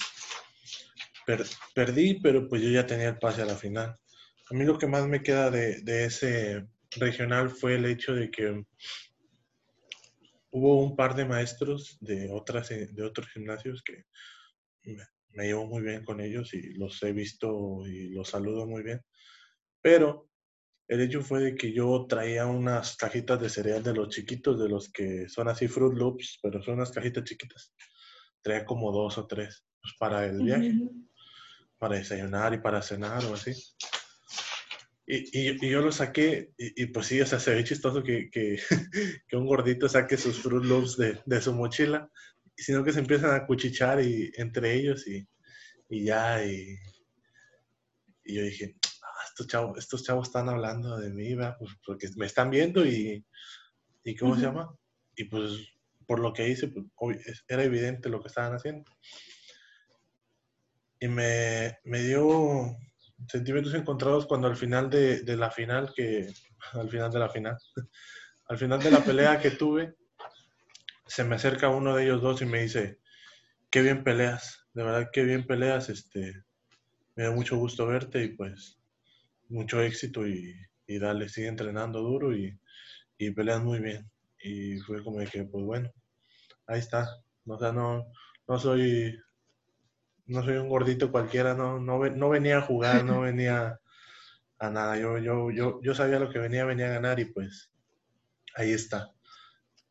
per- 1.26 1.46
perdí, 1.76 2.20
pero 2.22 2.48
pues 2.48 2.62
yo 2.62 2.70
ya 2.70 2.86
tenía 2.88 3.10
el 3.10 3.20
pase 3.20 3.42
a 3.42 3.46
la 3.46 3.56
final. 3.56 3.96
A 4.50 4.54
mí 4.54 4.66
lo 4.66 4.78
que 4.78 4.88
más 4.88 5.08
me 5.08 5.22
queda 5.22 5.52
de, 5.52 5.82
de 5.82 6.06
ese 6.06 6.66
regional 6.92 7.50
fue 7.50 7.76
el 7.76 7.86
hecho 7.86 8.14
de 8.16 8.32
que 8.32 8.64
hubo 10.52 10.84
un 10.84 10.96
par 10.96 11.16
de 11.16 11.26
maestros 11.26 11.98
de, 12.02 12.30
otras, 12.32 12.70
de 12.70 13.04
otros 13.04 13.28
gimnasios 13.30 13.84
que 13.84 14.06
me, 14.84 15.04
me 15.34 15.46
llevo 15.46 15.68
muy 15.68 15.82
bien 15.84 16.04
con 16.04 16.20
ellos 16.22 16.54
y 16.54 16.74
los 16.74 17.02
he 17.04 17.12
visto 17.14 17.86
y 17.86 18.10
los 18.10 18.30
saludo 18.30 18.66
muy 18.66 18.82
bien. 18.84 19.02
Pero 19.82 20.29
el 20.90 21.02
hecho 21.02 21.22
fue 21.22 21.42
de 21.42 21.56
que 21.56 21.72
yo 21.74 22.06
traía 22.10 22.46
unas 22.48 22.98
cajitas 22.98 23.40
de 23.40 23.50
cereal 23.50 23.82
de 23.84 23.94
los 23.94 24.10
chiquitos, 24.10 24.60
de 24.60 24.68
los 24.70 24.92
que 24.92 25.30
son 25.30 25.48
así 25.48 25.68
Fruit 25.70 25.98
Loops, 25.98 26.40
pero 26.44 26.62
son 26.62 26.76
unas 26.76 26.92
cajitas 26.92 27.24
chiquitas. 27.24 27.74
Traía 28.42 28.66
como 28.66 28.92
dos 28.92 29.18
o 29.18 29.28
tres 29.28 29.66
pues, 29.82 29.94
para 30.00 30.26
el 30.26 30.42
viaje 30.44 30.74
para 31.78 31.98
desayunar 31.98 32.54
y 32.54 32.60
para 32.60 32.82
cenar 32.82 33.24
o 33.26 33.34
así. 33.36 33.54
Y, 35.06 35.18
y- 35.40 35.58
y 35.66 35.70
yo 35.70 35.82
lo 35.82 35.92
saqué, 35.92 36.52
y, 36.58 36.84
y 36.84 36.86
pues 36.88 37.08
sí, 37.08 37.20
o 37.22 37.26
sea, 37.26 37.40
se 37.40 37.54
ve 37.56 37.64
chistoso 37.64 38.04
que, 38.04 38.30
que, 38.30 38.60
que 39.28 39.36
un 39.38 39.46
gordito 39.48 39.90
saque 39.90 40.18
sus 40.18 40.40
Fruit 40.42 40.66
Loops 40.66 40.98
de, 40.98 41.20
de 41.26 41.42
su 41.42 41.54
mochila, 41.54 42.10
sino 42.56 42.84
que 42.84 42.92
se 42.92 43.00
empiezan 43.00 43.34
a 43.34 43.46
cuchichar 43.48 44.02
y, 44.04 44.32
entre 44.38 44.76
ellos 44.76 45.08
y, 45.08 45.28
y 45.90 46.06
ya, 46.06 46.46
y, 46.46 46.76
y 48.26 48.36
yo 48.36 48.44
dije, 48.44 48.76
"Ah, 48.76 48.79
estos, 49.40 49.48
chavos, 49.48 49.78
estos 49.78 50.04
chavos 50.04 50.28
están 50.28 50.50
hablando 50.50 50.98
de 50.98 51.10
mí, 51.12 51.36
¿verdad? 51.36 51.56
Pues 51.58 51.72
porque 51.86 52.10
me 52.18 52.26
están 52.26 52.50
viendo 52.50 52.86
y, 52.86 53.26
y 54.04 54.16
¿cómo 54.16 54.36
se 54.36 54.42
llama? 54.42 54.76
Y 55.16 55.26
pues 55.26 55.52
por 56.06 56.20
lo 56.20 56.34
que 56.34 56.50
hice, 56.50 56.68
pues, 56.68 56.86
era 57.48 57.64
evidente 57.64 58.10
lo 58.10 58.22
que 58.22 58.28
estaban 58.28 58.54
haciendo 58.54 58.92
y 61.00 61.08
me, 61.08 61.78
me 61.86 62.02
dio 62.02 62.78
sentimientos 63.28 63.74
encontrados 63.74 64.26
cuando 64.26 64.48
al 64.48 64.58
final 64.58 64.90
de, 64.90 65.22
de 65.22 65.38
la 65.38 65.50
final, 65.50 65.94
que 65.96 66.28
al 66.74 66.90
final 66.90 67.12
de 67.12 67.20
la 67.20 67.30
final, 67.30 67.58
al 68.48 68.58
final 68.58 68.80
de 68.82 68.92
la 68.92 69.04
pelea 69.04 69.40
que 69.40 69.52
tuve, 69.52 69.96
se 71.08 71.24
me 71.24 71.36
acerca 71.36 71.70
uno 71.70 71.96
de 71.96 72.04
ellos 72.04 72.22
dos 72.22 72.42
y 72.42 72.46
me 72.46 72.62
dice, 72.62 73.00
qué 73.70 73.82
bien 73.82 74.04
peleas, 74.04 74.68
de 74.74 74.84
verdad 74.84 75.10
qué 75.12 75.24
bien 75.24 75.48
peleas, 75.48 75.90
este, 75.90 76.44
me 77.16 77.24
da 77.24 77.32
mucho 77.32 77.58
gusto 77.58 77.88
verte 77.88 78.24
y 78.24 78.30
pues 78.30 78.79
mucho 79.50 79.82
éxito 79.82 80.28
y, 80.28 80.54
y 80.88 81.00
dale, 81.00 81.30
sigue 81.30 81.48
entrenando 81.48 82.02
duro 82.02 82.36
y, 82.36 82.60
y 83.18 83.32
peleas 83.32 83.64
muy 83.64 83.80
bien. 83.80 84.10
Y 84.44 84.80
fue 84.80 85.04
como 85.04 85.20
de 85.20 85.28
que, 85.28 85.46
pues 85.46 85.66
bueno, 85.66 85.92
ahí 86.68 86.80
está. 86.80 87.10
O 87.48 87.60
sea, 87.60 87.72
no, 87.74 88.06
no 88.48 88.60
soy 88.60 89.18
no 90.28 90.44
soy 90.44 90.58
un 90.58 90.70
gordito 90.70 91.12
cualquiera, 91.12 91.54
no, 91.54 91.80
no, 91.80 92.00
no 92.10 92.30
venía 92.30 92.60
a 92.60 92.62
jugar, 92.62 93.04
no 93.06 93.22
venía 93.22 93.80
a 94.60 94.70
nada. 94.70 94.98
Yo, 95.00 95.18
yo, 95.20 95.52
yo, 95.52 95.82
yo 95.84 95.96
sabía 95.96 96.20
lo 96.20 96.30
que 96.32 96.40
venía, 96.40 96.66
venía 96.66 96.88
a 96.88 96.94
ganar 96.96 97.20
y 97.20 97.26
pues 97.26 97.72
ahí 98.56 98.72
está. 98.74 99.12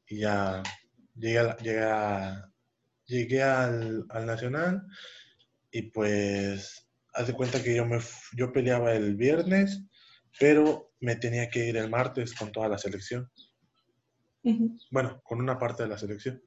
Y 0.08 0.20
ya 0.20 0.62
llegué, 1.16 1.38
a 1.40 1.56
llegué, 1.58 1.82
a- 1.84 2.52
llegué 3.06 3.42
al, 3.44 4.06
al 4.10 4.26
Nacional 4.26 4.82
y 5.72 5.82
pues 5.92 6.87
haz 7.18 7.26
de 7.26 7.32
cuenta 7.34 7.62
que 7.62 7.74
yo, 7.74 7.84
me, 7.84 7.98
yo 8.36 8.52
peleaba 8.52 8.94
el 8.94 9.16
viernes, 9.16 9.82
pero 10.38 10.92
me 11.00 11.16
tenía 11.16 11.48
que 11.50 11.66
ir 11.66 11.76
el 11.76 11.90
martes 11.90 12.34
con 12.34 12.52
toda 12.52 12.68
la 12.68 12.78
selección. 12.78 13.28
Bueno, 14.90 15.20
con 15.24 15.40
una 15.40 15.58
parte 15.58 15.82
de 15.82 15.88
la 15.88 15.98
selección. 15.98 16.40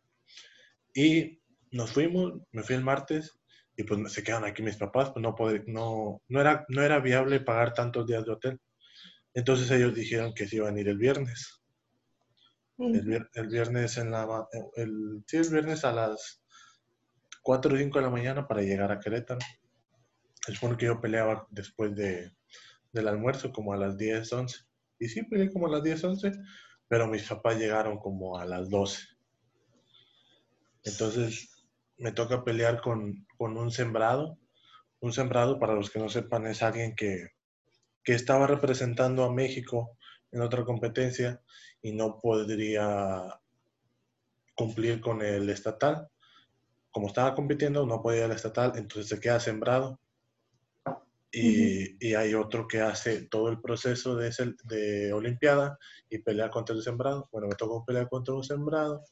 Y 0.94 1.42
nos 1.72 1.92
fuimos, 1.92 2.34
me 2.52 2.64
fui 2.64 2.76
el 2.76 2.84
martes 2.84 3.40
y 3.76 3.84
pues 3.84 4.12
se 4.14 4.24
quedan 4.24 4.44
aquí 4.46 4.62
mis 4.64 4.78
papás, 4.78 5.12
pues 5.12 5.22
no, 5.24 5.36
poder, 5.36 5.64
no, 5.68 6.22
no, 6.28 6.42
era, 6.42 6.66
no 6.70 6.82
era 6.84 7.00
viable 7.00 7.40
pagar 7.42 7.74
tantos 7.74 8.08
días 8.08 8.26
de 8.26 8.32
hotel. 8.32 8.60
Entonces 9.34 9.70
ellos 9.72 9.96
dijeron 9.96 10.34
que 10.34 10.48
se 10.48 10.58
iban 10.58 10.76
a 10.76 10.80
ir 10.82 10.88
el 10.90 10.98
viernes. 10.98 11.62
El, 12.96 13.06
vier- 13.06 13.30
el 13.34 13.48
viernes 13.48 13.98
en 13.98 14.12
la 14.12 14.48
el, 14.76 15.24
sí, 15.28 15.38
el 15.38 15.50
viernes 15.50 15.86
a 15.86 15.92
las 15.94 16.44
4 17.44 17.74
o 17.74 17.78
5 17.78 18.00
de 18.00 18.06
la 18.06 18.12
mañana 18.12 18.48
para 18.48 18.62
llegar 18.62 18.92
a 18.92 19.00
Querétaro. 19.00 19.40
Se 20.46 20.54
supone 20.54 20.78
que 20.78 20.88
yo 20.88 21.00
peleaba 21.00 21.48
después 21.50 21.96
de, 21.96 22.32
del 22.92 23.08
almuerzo, 23.08 23.52
como 23.52 23.74
a 23.74 23.78
las 23.78 23.98
10, 23.98 24.32
11. 24.32 24.58
Y 25.00 25.08
sí, 25.08 25.24
peleé 25.24 25.52
como 25.52 25.68
a 25.68 25.72
las 25.72 25.84
10, 25.84 26.04
11, 26.04 26.32
pero 26.88 27.08
mis 27.08 27.28
papás 27.28 27.58
llegaron 27.58 27.98
como 27.98 28.38
a 28.38 28.46
las 28.46 28.70
12. 28.70 29.04
Entonces 30.84 31.50
me 31.98 32.12
toca 32.12 32.44
pelear 32.44 32.82
con, 32.82 33.26
con 33.38 33.58
un 33.58 33.72
sembrado. 33.72 34.38
Un 35.00 35.14
sembrado, 35.14 35.60
para 35.60 35.74
los 35.74 35.90
que 35.90 36.00
no 36.00 36.10
sepan, 36.10 36.48
es 36.48 36.62
alguien 36.62 36.96
que, 36.96 37.30
que 38.04 38.14
estaba 38.14 38.48
representando 38.48 39.24
a 39.24 39.34
México 39.34 39.98
en 40.32 40.42
otra 40.42 40.64
competencia 40.64 41.42
y 41.82 41.94
no 41.94 42.20
podría 42.20 43.40
cumplir 44.56 45.02
con 45.02 45.22
el 45.22 45.50
estatal. 45.50 46.08
como 46.92 47.08
estaba 47.08 47.34
compitiendo, 47.36 47.86
no 47.86 48.02
podía 48.02 48.20
ir 48.20 48.26
al 48.26 48.32
estatal, 48.34 48.74
entonces 48.76 49.08
se 49.08 49.20
queda 49.20 49.40
sembrado. 49.40 50.01
Y, 51.34 51.96
y 52.06 52.14
hay 52.14 52.34
otro 52.34 52.68
que 52.68 52.82
hace 52.82 53.28
todo 53.28 53.50
el 53.50 53.62
proceso 53.62 54.16
de, 54.18 54.28
ese- 54.30 54.56
de 54.66 55.14
Olimpiada 55.14 55.78
y 56.10 56.18
pelea 56.20 56.50
contra 56.50 56.76
el 56.76 56.82
sembrado. 56.84 57.30
Bueno, 57.32 57.48
me 57.48 57.56
tocó 57.56 57.86
pelear 57.86 58.10
contra 58.10 58.34
un 58.34 58.44
sembrado 58.44 59.04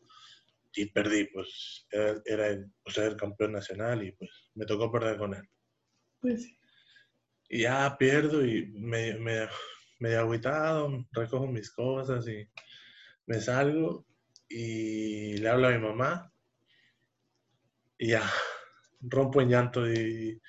y 0.76 0.86
perdí, 0.88 1.26
pues 1.34 1.88
era, 1.90 2.22
era 2.26 2.48
el, 2.48 2.72
pues, 2.84 2.98
el 2.98 3.16
campeón 3.16 3.54
nacional 3.54 4.04
y 4.04 4.12
pues 4.12 4.30
me 4.56 4.66
tocó 4.66 4.92
perder 4.92 5.18
con 5.18 5.34
él. 5.34 5.44
Pues 6.20 6.44
sí. 6.44 6.60
Y 7.50 7.62
ya 7.62 7.96
pierdo 7.98 8.46
y 8.46 8.68
me, 8.74 9.16
me, 9.18 9.48
medio 10.00 10.20
agüitado, 10.20 11.06
recojo 11.12 11.48
mis 11.48 11.72
cosas 11.72 12.28
y 12.28 12.48
me 13.26 13.40
salgo 13.40 14.06
y 14.48 15.38
le 15.38 15.50
hablo 15.50 15.68
a 15.68 15.72
mi 15.72 15.80
mamá 15.80 16.34
y 17.98 18.10
ya 18.10 18.24
rompo 19.02 19.42
en 19.42 19.50
llanto 19.50 19.92
y 19.92 20.42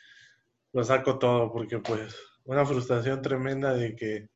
lo 0.73 0.85
saco 0.85 1.19
todo 1.19 1.53
porque 1.53 1.79
pues 1.79 2.17
una 2.45 2.65
frustración 2.65 3.23
tremenda 3.23 3.75
de 3.75 3.95
que 3.95 4.29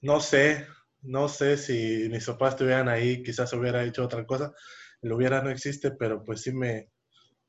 no 0.00 0.20
sé, 0.20 0.66
no 1.02 1.28
sé 1.28 1.56
si 1.56 2.08
mis 2.10 2.26
papás 2.26 2.54
estuvieran 2.54 2.88
ahí, 2.88 3.22
quizás 3.22 3.52
hubiera 3.52 3.84
hecho 3.84 4.04
otra 4.04 4.24
cosa, 4.26 4.52
el 5.02 5.12
hubiera 5.12 5.42
no 5.42 5.50
existe, 5.50 5.90
pero 5.90 6.24
pues 6.24 6.42
sí 6.42 6.52
me, 6.52 6.88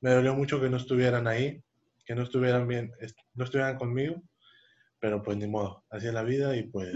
me 0.01 0.11
dolió 0.11 0.33
mucho 0.33 0.59
que 0.59 0.69
no 0.69 0.77
estuvieran 0.77 1.27
ahí, 1.27 1.63
que 2.05 2.15
no 2.15 2.23
estuvieran 2.23 2.67
bien, 2.67 2.91
no 3.35 3.43
estuvieran 3.43 3.77
conmigo, 3.77 4.21
pero 4.99 5.21
pues 5.21 5.37
ni 5.37 5.47
modo, 5.47 5.83
así 5.89 6.07
es 6.07 6.13
la 6.13 6.23
vida 6.23 6.55
y 6.55 6.63
pues 6.63 6.93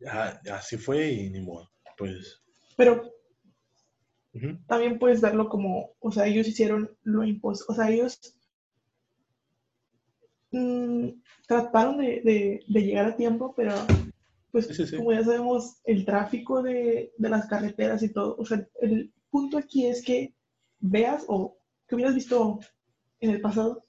ya 0.00 0.40
así 0.52 0.76
fue 0.76 1.08
y 1.08 1.30
ni 1.30 1.40
modo, 1.40 1.70
pues. 1.96 2.42
Pero 2.76 3.17
también 4.66 4.98
puedes 4.98 5.20
verlo 5.20 5.48
como, 5.48 5.92
o 6.00 6.12
sea, 6.12 6.26
ellos 6.26 6.48
hicieron 6.48 6.90
lo 7.02 7.24
imposible, 7.24 7.66
o 7.70 7.74
sea, 7.74 7.90
ellos 7.90 8.20
mm, 10.50 11.08
trataron 11.46 11.98
de, 11.98 12.20
de- 12.22 12.60
de 12.66 12.82
llegar 12.82 13.06
a 13.06 13.16
tiempo, 13.16 13.54
pero 13.56 13.72
pues 14.50 14.66
Sí, 14.66 14.74
sí, 14.74 14.86
sí. 14.86 14.96
como 14.96 15.12
ya 15.12 15.24
sabemos, 15.24 15.80
el 15.84 16.04
tráfico 16.06 16.62
de, 16.62 17.12
de 17.18 17.28
las 17.28 17.46
carreteras 17.46 18.02
y 18.02 18.12
todo, 18.12 18.36
o 18.38 18.44
sea, 18.46 18.66
el 18.80 19.12
punto 19.30 19.58
aquí 19.58 19.86
es 19.86 20.02
que 20.04 20.34
veas 20.80 21.24
o 21.28 21.58
que 21.86 21.94
hubieras 21.96 22.14
visto 22.14 22.60
en 23.20 23.30
el 23.30 23.40
pasado, 23.40 23.84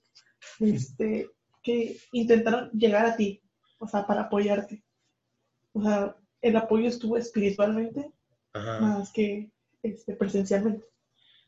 este, 0.60 1.30
que 1.64 1.98
intentaron 2.14 2.72
llegar 2.72 3.06
a 3.06 3.16
ti, 3.18 3.42
o 3.80 3.88
sea, 3.88 4.08
para 4.08 4.24
apoyarte. 4.24 4.84
O 5.74 5.82
sea, 5.84 6.16
el 6.42 6.56
apoyo 6.58 6.88
estuvo 6.88 7.18
espiritualmente 7.18 8.12
ajá. 8.54 8.80
más 8.82 9.12
que 9.14 9.52
este, 9.84 10.16
presencialmente. 10.16 10.86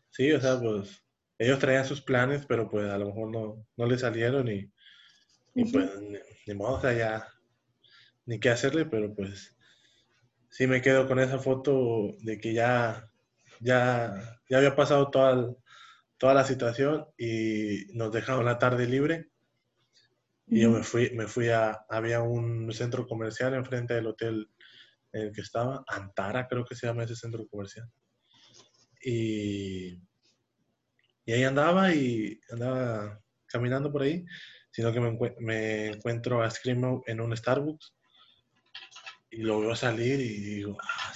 Sí, 0.09 0.31
o 0.31 0.39
sea, 0.41 0.59
pues 0.59 1.03
ellos 1.37 1.59
traían 1.59 1.85
sus 1.85 2.01
planes, 2.01 2.45
pero 2.45 2.69
pues 2.69 2.89
a 2.89 2.97
lo 2.97 3.07
mejor 3.07 3.31
no, 3.31 3.67
no 3.77 3.85
les 3.85 4.01
salieron 4.01 4.47
y, 4.47 4.71
pues 5.71 5.99
ni, 6.01 6.17
ni 6.47 6.53
modo, 6.53 6.73
o 6.75 6.81
sea, 6.81 6.93
ya 6.93 7.27
ni 8.25 8.39
qué 8.39 8.49
hacerle, 8.49 8.85
pero 8.85 9.13
pues 9.15 9.57
sí 10.49 10.67
me 10.67 10.81
quedo 10.81 11.07
con 11.07 11.19
esa 11.19 11.39
foto 11.39 12.15
de 12.23 12.37
que 12.39 12.53
ya, 12.53 13.09
ya, 13.59 14.39
ya 14.49 14.57
había 14.57 14.75
pasado 14.75 15.09
toda, 15.09 15.31
el- 15.33 15.55
toda 16.17 16.33
la 16.33 16.43
situación 16.43 17.07
y 17.17 17.85
nos 17.95 18.11
dejaron 18.11 18.45
la 18.45 18.59
tarde 18.59 18.85
libre 18.87 19.31
y 20.47 20.61
yo 20.61 20.69
me 20.69 20.83
fui, 20.83 21.09
me 21.15 21.27
fui 21.27 21.49
a, 21.49 21.85
había 21.89 22.21
un 22.21 22.71
centro 22.73 23.07
comercial 23.07 23.53
enfrente 23.53 23.93
del 23.93 24.07
hotel 24.07 24.49
en 25.13 25.21
el 25.23 25.31
que 25.31 25.41
estaba, 25.41 25.83
Antara 25.87 26.47
creo 26.47 26.65
que 26.65 26.75
se 26.75 26.87
llama 26.87 27.03
ese 27.05 27.15
centro 27.15 27.47
comercial. 27.47 27.89
Y, 29.03 30.01
ahí 31.27 31.43
andaba 31.43 31.93
y 31.93 32.39
andaba 32.51 33.21
caminando 33.47 33.91
por 33.91 34.03
ahí, 34.03 34.25
sino 34.71 34.91
que 34.93 34.99
me, 34.99 35.17
me 35.39 35.87
encuentro 35.87 36.41
a 36.43 36.49
Screamo 36.49 37.03
en 37.07 37.21
un 37.21 37.35
Starbucks 37.35 37.93
y 39.31 39.37
lo 39.43 39.61
veo 39.61 39.75
salir 39.75 40.19
y 40.19 40.39
digo, 40.55 40.77
ah, 40.81 41.13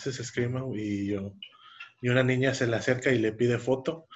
y 0.76 1.08
yo, 1.08 1.34
y 2.02 2.10
una 2.10 2.24
niña 2.24 2.54
se 2.54 2.68
le 2.68 2.78
acerca 2.78 3.12
y 3.12 3.20
le 3.20 3.34
pide 3.34 3.58
foto 3.60 4.08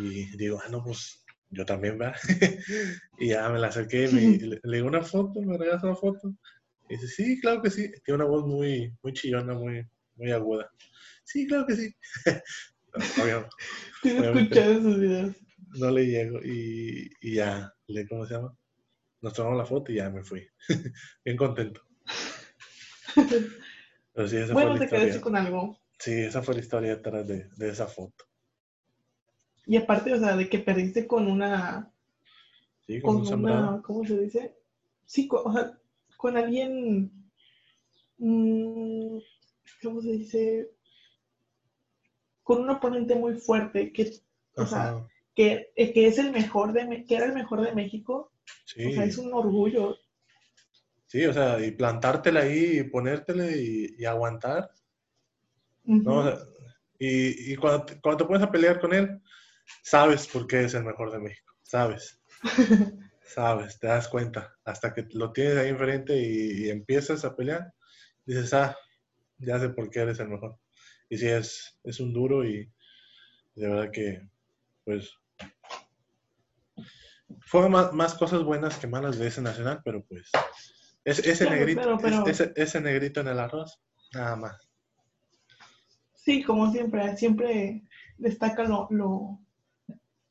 y 0.00 0.36
digo, 0.36 0.60
ah, 0.64 0.68
no, 0.68 0.82
pues 0.82 1.24
yo 1.50 1.64
también, 1.64 2.00
va. 2.00 2.14
y 3.18 3.28
ya 3.28 3.48
me 3.48 3.58
la 3.58 3.68
acerqué 3.68 4.08
me- 4.08 4.38
le, 4.38 4.60
le 4.62 4.76
digo 4.76 4.88
una 4.88 5.02
foto, 5.02 5.40
me 5.42 5.56
regalas 5.56 5.82
una 5.84 5.94
foto. 5.94 6.34
Y 6.88 6.96
dice, 6.96 7.08
sí, 7.08 7.40
claro 7.40 7.62
que 7.62 7.70
sí. 7.70 7.90
Tiene 8.04 8.16
una 8.16 8.30
voz 8.30 8.44
muy, 8.46 8.92
muy 9.02 9.12
chillona, 9.12 9.54
muy, 9.54 9.86
muy 10.16 10.32
aguda. 10.32 10.70
Sí, 11.24 11.46
claro 11.46 11.66
que 11.66 11.76
sí. 11.76 11.94
No, 12.94 13.04
obvio, 13.16 13.48
Sí, 14.02 14.08
he 14.10 14.18
Obviamente. 14.18 14.34
escuchado 14.40 14.72
esos 14.72 15.00
videos. 15.00 15.36
no 15.78 15.90
le 15.90 16.06
llego 16.06 16.38
y, 16.42 17.10
y 17.20 17.34
ya, 17.34 17.72
le, 17.88 18.06
¿cómo 18.08 18.26
se 18.26 18.34
llama? 18.34 18.56
Nos 19.22 19.34
tomamos 19.34 19.58
la 19.58 19.66
foto 19.66 19.92
y 19.92 19.96
ya 19.96 20.10
me 20.10 20.24
fui. 20.24 20.46
Bien 21.24 21.36
contento. 21.36 21.82
Pero 24.12 24.28
sí, 24.28 24.36
esa 24.38 24.54
Bueno, 24.54 24.70
fue 24.70 24.74
la 24.74 24.78
te 24.80 24.88
quedaste 24.88 25.20
con 25.20 25.36
algo. 25.36 25.76
Sí, 25.98 26.12
esa 26.12 26.42
fue 26.42 26.54
la 26.54 26.60
historia 26.60 26.96
detrás 26.96 27.26
de, 27.26 27.48
de 27.56 27.70
esa 27.70 27.86
foto. 27.88 28.24
Y 29.66 29.76
aparte, 29.76 30.12
o 30.14 30.18
sea, 30.18 30.36
de 30.36 30.48
que 30.48 30.58
perdiste 30.58 31.06
con 31.06 31.26
una, 31.30 31.92
Sí, 32.86 33.00
con 33.02 33.14
con 33.14 33.16
un 33.16 33.26
sembrado. 33.26 33.76
una, 33.76 33.82
¿cómo 33.82 34.04
se 34.06 34.18
dice? 34.18 34.56
Sí, 35.06 35.28
con, 35.28 35.42
o 35.46 35.52
sea, 35.52 35.78
con 36.16 36.36
alguien, 36.36 37.10
mm, 38.18 39.18
¿cómo 39.82 40.02
se 40.02 40.12
dice? 40.12 40.70
Con 42.44 42.60
un 42.62 42.70
oponente 42.70 43.16
muy 43.16 43.34
fuerte, 43.40 43.92
que, 43.92 44.12
o 44.56 44.66
sea, 44.66 45.04
que, 45.34 45.72
eh, 45.74 45.92
que 45.92 46.06
es 46.06 46.18
el 46.18 46.30
mejor 46.30 46.72
de, 46.72 47.04
que 47.04 47.16
era 47.16 47.26
el 47.26 47.34
mejor 47.34 47.62
de 47.62 47.72
México. 47.74 48.30
Sí. 48.66 48.86
O 48.86 48.92
sea, 48.92 49.04
es 49.04 49.18
un 49.18 49.32
orgullo. 49.34 49.96
Sí, 51.06 51.24
o 51.24 51.32
sea, 51.32 51.64
y 51.64 51.72
plantártela 51.72 52.40
ahí 52.40 52.78
y 52.80 52.84
ponértela 52.84 53.50
y, 53.50 53.94
y 53.98 54.04
aguantar, 54.04 54.70
¿no? 55.84 56.12
O 56.18 56.20
Ujú. 56.20 56.22
sea, 56.22 56.38
y 56.98 57.52
y 57.52 57.56
cuando, 57.56 57.86
te- 57.86 58.00
cuando 58.00 58.18
te 58.24 58.28
pones 58.28 58.42
a 58.42 58.50
pelear 58.50 58.80
con 58.80 58.92
él, 58.94 59.20
sabes 59.82 60.26
por 60.28 60.46
qué 60.46 60.64
es 60.64 60.74
el 60.74 60.84
mejor 60.84 61.10
de 61.12 61.18
México, 61.20 61.54
sabes, 61.62 62.20
sabes, 63.22 63.78
te 63.78 63.86
das 63.86 64.08
cuenta, 64.08 64.54
hasta 64.64 64.92
que 64.92 65.06
lo 65.12 65.32
tienes 65.32 65.56
ahí 65.56 65.68
enfrente 65.70 66.16
y, 66.16 66.66
y 66.66 66.70
empiezas 66.70 67.24
a 67.24 67.34
pelear, 67.36 67.72
dices, 68.26 68.52
ah, 68.54 68.76
ya 69.38 69.58
sé 69.58 69.70
por 69.70 69.90
qué 69.90 70.00
eres 70.00 70.20
el 70.20 70.28
mejor. 70.28 70.58
Y 71.08 71.18
sí, 71.18 71.28
es, 71.28 71.78
es 71.84 72.00
un 72.00 72.12
duro 72.12 72.44
y 72.44 72.70
de 73.54 73.68
verdad 73.68 73.90
que, 73.92 74.28
pues, 74.84 75.10
fueron 77.46 77.72
más, 77.72 77.92
más 77.92 78.14
cosas 78.14 78.42
buenas 78.42 78.78
que 78.78 78.86
malas 78.86 79.18
de 79.18 79.28
ese 79.28 79.40
nacional, 79.42 79.80
pero 79.84 80.04
pues, 80.04 80.30
es, 81.04 81.18
ese, 81.20 81.44
Claro, 81.44 81.58
negrito, 81.60 81.80
claro, 81.82 81.98
pero- 82.00 82.26
es- 82.26 82.40
ese, 82.40 82.52
ese 82.56 82.80
negrito 82.80 83.20
en 83.20 83.28
el 83.28 83.38
arroz, 83.38 83.80
nada 84.12 84.36
más. 84.36 84.68
Sí, 86.14 86.42
como 86.42 86.72
siempre, 86.72 87.16
siempre 87.16 87.82
destaca 88.16 88.64
lo, 88.64 88.88
lo- 88.90 89.38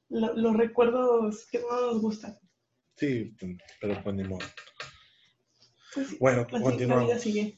lo- 0.10 0.34
los 0.36 0.56
recuerdos 0.58 1.46
que 1.52 1.60
no 1.60 1.82
nos 1.94 2.02
gustan. 2.02 2.38
Sí, 2.96 3.36
pero 3.80 4.02
pues 4.04 4.16
ni 4.16 4.24
modo. 4.24 4.46
Pues 5.94 6.08
sí, 6.10 6.18
Bueno, 6.20 6.48
continuamos. 6.50 7.22
sigue. 7.22 7.58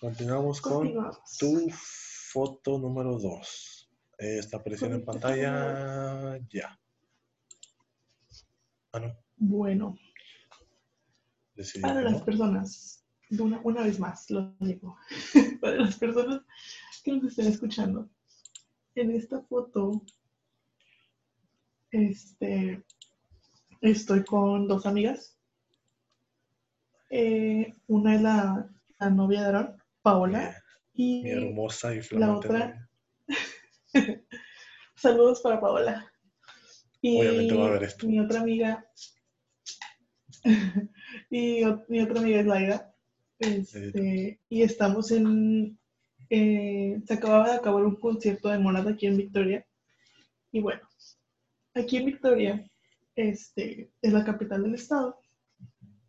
Continuamos 0.00 0.60
con 0.60 0.72
Continuamos. 0.72 1.18
tu 1.38 1.70
foto 2.34 2.78
número 2.78 3.16
2. 3.16 3.90
Está 4.18 4.56
apareciendo 4.56 4.96
en 4.96 5.04
pantalla 5.04 6.36
ya. 6.50 6.76
Ah, 8.92 8.98
no. 8.98 9.16
Bueno, 9.36 9.96
decidí 11.54 11.82
para 11.82 12.02
las 12.02 12.22
personas, 12.22 13.04
de 13.30 13.42
una, 13.42 13.60
una 13.62 13.82
vez 13.82 14.00
más 14.00 14.30
lo 14.30 14.54
digo, 14.58 14.96
para 15.60 15.76
las 15.76 15.96
personas 15.96 16.42
que 17.04 17.12
nos 17.12 17.24
estén 17.30 17.46
escuchando, 17.46 18.10
en 18.96 19.12
esta 19.12 19.40
foto, 19.42 20.02
este, 21.92 22.84
estoy 23.80 24.24
con 24.24 24.66
dos 24.66 24.86
amigas. 24.86 25.38
Eh, 27.10 27.74
una 27.86 28.16
es 28.16 28.22
la, 28.22 28.70
la 28.98 29.10
novia 29.10 29.42
de 29.42 29.46
Aaron, 29.46 29.82
Paola, 30.02 30.63
y 30.94 31.22
mi 31.22 31.30
hermosa 31.30 31.94
y 31.94 32.00
flamante 32.00 32.48
otra-. 32.48 32.88
Saludos 34.96 35.40
para 35.42 35.60
Paola. 35.60 36.10
Y 37.00 37.20
Obviamente 37.20 37.54
va 37.54 37.66
a 37.66 37.70
ver 37.72 37.82
esto. 37.82 38.06
mi 38.06 38.18
otra 38.20 38.40
amiga. 38.40 38.86
y 41.30 41.62
mi 41.88 42.00
otra 42.00 42.20
amiga 42.20 42.40
es 42.40 42.46
Laida. 42.46 42.94
Este, 43.38 44.40
y 44.48 44.62
estamos 44.62 45.10
en. 45.10 45.78
eh, 46.30 47.02
se 47.04 47.14
acababa 47.14 47.50
de 47.50 47.56
acabar 47.56 47.84
un 47.84 47.96
concierto 47.96 48.48
de 48.48 48.58
Monada 48.58 48.92
aquí 48.92 49.06
en 49.06 49.16
Victoria. 49.16 49.66
Y 50.52 50.60
bueno, 50.60 50.80
aquí 51.74 51.96
en 51.96 52.06
Victoria, 52.06 52.70
este, 53.16 53.90
es 54.00 54.12
la 54.12 54.24
capital 54.24 54.62
del 54.62 54.76
estado. 54.76 55.20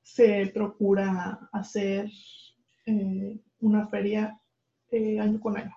Se 0.03 0.47
procura 0.53 1.49
hacer 1.51 2.09
eh, 2.85 3.39
una 3.59 3.87
feria 3.87 4.39
eh, 4.95 5.19
año 5.19 5.39
con 5.39 5.57
año. 5.57 5.75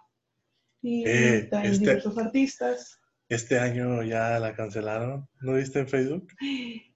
y 0.82 1.04
Eh, 1.06 1.48
traen 1.50 1.72
este- 1.72 1.80
diversos 1.84 2.16
artistas. 2.18 3.00
Este 3.28 3.58
año 3.58 4.02
ya 4.04 4.38
la 4.38 4.54
cancelaron. 4.54 5.28
¿No 5.40 5.54
viste 5.54 5.80
en 5.80 5.88
Facebook? 5.88 6.28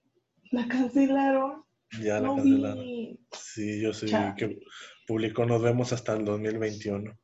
La 0.53 0.69
cancelaron. 0.69 1.65
Ya 2.03 2.21
la 2.21 2.29
no 2.29 2.37
cancelaron. 2.37 2.85
vi. 2.85 3.21
Sí, 3.33 3.81
yo 3.83 3.93
sí 3.95 4.07
Chale. 4.07 4.35
que 4.37 4.61
publicó 5.07 5.45
Nos 5.47 5.63
vemos 5.63 5.93
hasta 5.93 6.13
el 6.15 6.25
2021. 6.27 7.19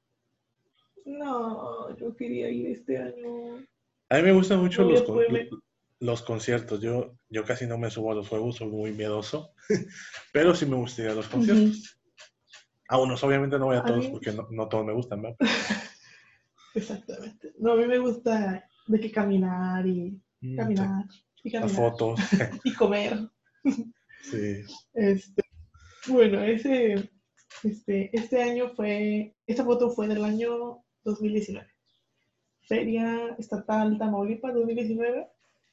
No, 1.05 1.97
yo 1.97 2.15
quería 2.17 2.51
ir 2.51 2.69
este 2.69 2.99
año. 2.99 3.65
A 4.11 4.17
mí 4.17 4.23
me 4.23 4.33
gustan 4.33 4.61
mucho 4.61 4.83
No 4.83 4.91
los, 4.91 5.03
con- 5.03 5.23
los 6.01 6.23
conciertos. 6.23 6.81
Yo, 6.81 7.15
yo 7.29 7.45
casi 7.45 7.67
no 7.67 7.79
me 7.79 7.91
subo 7.91 8.13
a 8.13 8.15
los 8.15 8.29
juegos, 8.29 8.57
soy 8.57 8.69
muy 8.69 8.93
miedoso. 8.93 9.53
Pero 10.33 10.55
sí 10.55 10.67
me 10.67 10.77
gustaría 10.77 11.15
los 11.15 11.29
conciertos. 11.29 11.98
A 12.89 12.99
unos, 12.99 13.23
obviamente 13.23 13.59
no 13.59 13.67
voy 13.67 13.77
a 13.77 13.81
A 13.81 13.85
todos 13.85 14.05
mí- 14.07 14.11
porque 14.13 14.33
no, 14.33 14.49
no 14.51 14.69
todos 14.69 14.85
me 14.87 14.93
gustan, 14.95 15.23
¿verdad? 15.23 15.37
Exactamente. 16.75 17.53
No, 17.59 17.73
a 17.73 17.77
mí 17.77 17.87
me 17.87 17.99
gusta 17.99 18.69
de 18.87 19.01
que 19.01 19.11
caminar 19.11 19.87
y 19.87 20.21
Mm, 20.41 20.57
caminar 20.57 21.05
y 21.43 21.51
Las 21.51 21.73
caminar 21.73 21.91
fotos. 21.91 22.21
y 22.65 22.73
comer. 22.75 23.19
Sí. 24.21 24.63
Este, 24.95 25.43
bueno, 26.09 26.43
ese, 26.43 27.11
este, 27.63 28.11
este 28.17 28.43
año 28.43 28.69
fue, 28.71 29.35
esta 29.47 29.65
foto 29.65 29.91
fue 29.91 30.07
del 30.09 30.25
año 30.25 30.83
2019. 31.05 31.67
Feria 32.63 33.35
Estatal 33.39 33.97
Tamaulipas 33.97 34.53
2019. 34.55 35.29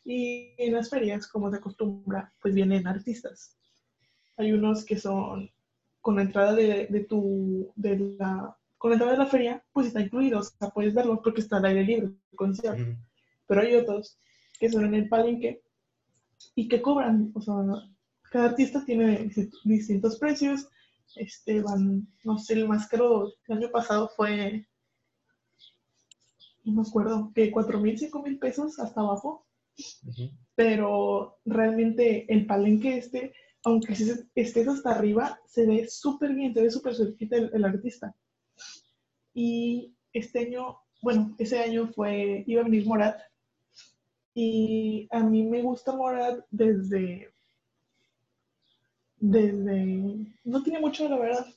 Y 0.05 0.53
en 0.57 0.73
las 0.73 0.89
ferias, 0.89 1.27
como 1.27 1.49
se 1.51 1.57
acostumbra, 1.57 2.31
pues 2.41 2.53
vienen 2.53 2.87
artistas. 2.87 3.57
Hay 4.37 4.51
unos 4.53 4.85
que 4.85 4.97
son 4.97 5.51
con 6.05 6.17
la 6.17 6.21
entrada 6.21 6.53
de, 6.53 6.85
de 6.85 6.99
tu, 7.05 7.71
de 7.75 7.97
la, 8.19 8.55
con 8.77 8.91
la 8.91 8.93
entrada 8.93 9.13
de 9.13 9.17
la 9.17 9.25
feria, 9.25 9.63
pues 9.73 9.87
está 9.87 10.01
incluido, 10.01 10.37
o 10.37 10.43
sea, 10.43 10.69
puedes 10.69 10.93
verlo 10.93 11.19
porque 11.19 11.41
está 11.41 11.57
al 11.57 11.65
aire 11.65 11.83
libre, 11.83 12.05
el 12.05 12.37
concierto. 12.37 12.95
Pero 13.47 13.61
hay 13.61 13.73
otros 13.73 14.19
que 14.59 14.69
son 14.69 14.85
en 14.85 14.93
el 14.93 15.09
palenque 15.09 15.63
y 16.53 16.67
que 16.67 16.79
cobran, 16.79 17.31
o 17.33 17.41
sea, 17.41 17.55
cada 18.31 18.49
artista 18.49 18.85
tiene 18.85 19.19
disti- 19.25 19.49
distintos 19.63 20.19
precios, 20.19 20.69
este, 21.15 21.63
van, 21.63 22.07
no 22.23 22.37
sé, 22.37 22.53
el 22.53 22.67
más 22.67 22.87
caro 22.87 23.33
el 23.47 23.57
año 23.57 23.71
pasado 23.71 24.07
fue, 24.15 24.67
no 26.65 26.73
me 26.73 26.87
acuerdo, 26.87 27.31
que 27.33 27.49
cuatro 27.49 27.79
mil, 27.79 27.97
cinco 27.97 28.21
mil 28.21 28.37
pesos 28.37 28.77
hasta 28.77 29.01
abajo, 29.01 29.47
Ujú. 30.07 30.29
pero 30.53 31.39
realmente 31.45 32.31
el 32.31 32.45
palenque 32.45 32.95
este, 32.99 33.33
aunque 33.65 33.95
se- 33.95 34.25
estés 34.35 34.67
hasta 34.67 34.91
arriba, 34.91 35.39
se 35.47 35.65
ve 35.65 35.87
súper 35.89 36.33
bien, 36.33 36.53
se 36.53 36.61
ve 36.61 36.69
súper 36.71 36.95
cerquita 36.95 37.35
el, 37.37 37.65
artista. 37.65 38.15
Y 39.33 39.93
este 40.13 40.39
año, 40.39 40.79
bueno, 41.01 41.35
ese 41.37 41.59
año 41.59 41.87
fue, 41.93 42.43
iba 42.47 42.61
a 42.61 42.63
venir 42.63 42.85
Morat, 42.85 43.19
y 44.35 45.07
a 45.11 45.23
mí 45.23 45.43
me 45.43 45.63
gusta 45.63 45.95
Morat 45.95 46.45
desde, 46.51 47.31
desde, 49.19 50.27
no 50.43 50.63
tiene 50.63 50.79
mucho 50.79 51.09
la 51.09 51.17
verdad. 51.17 51.47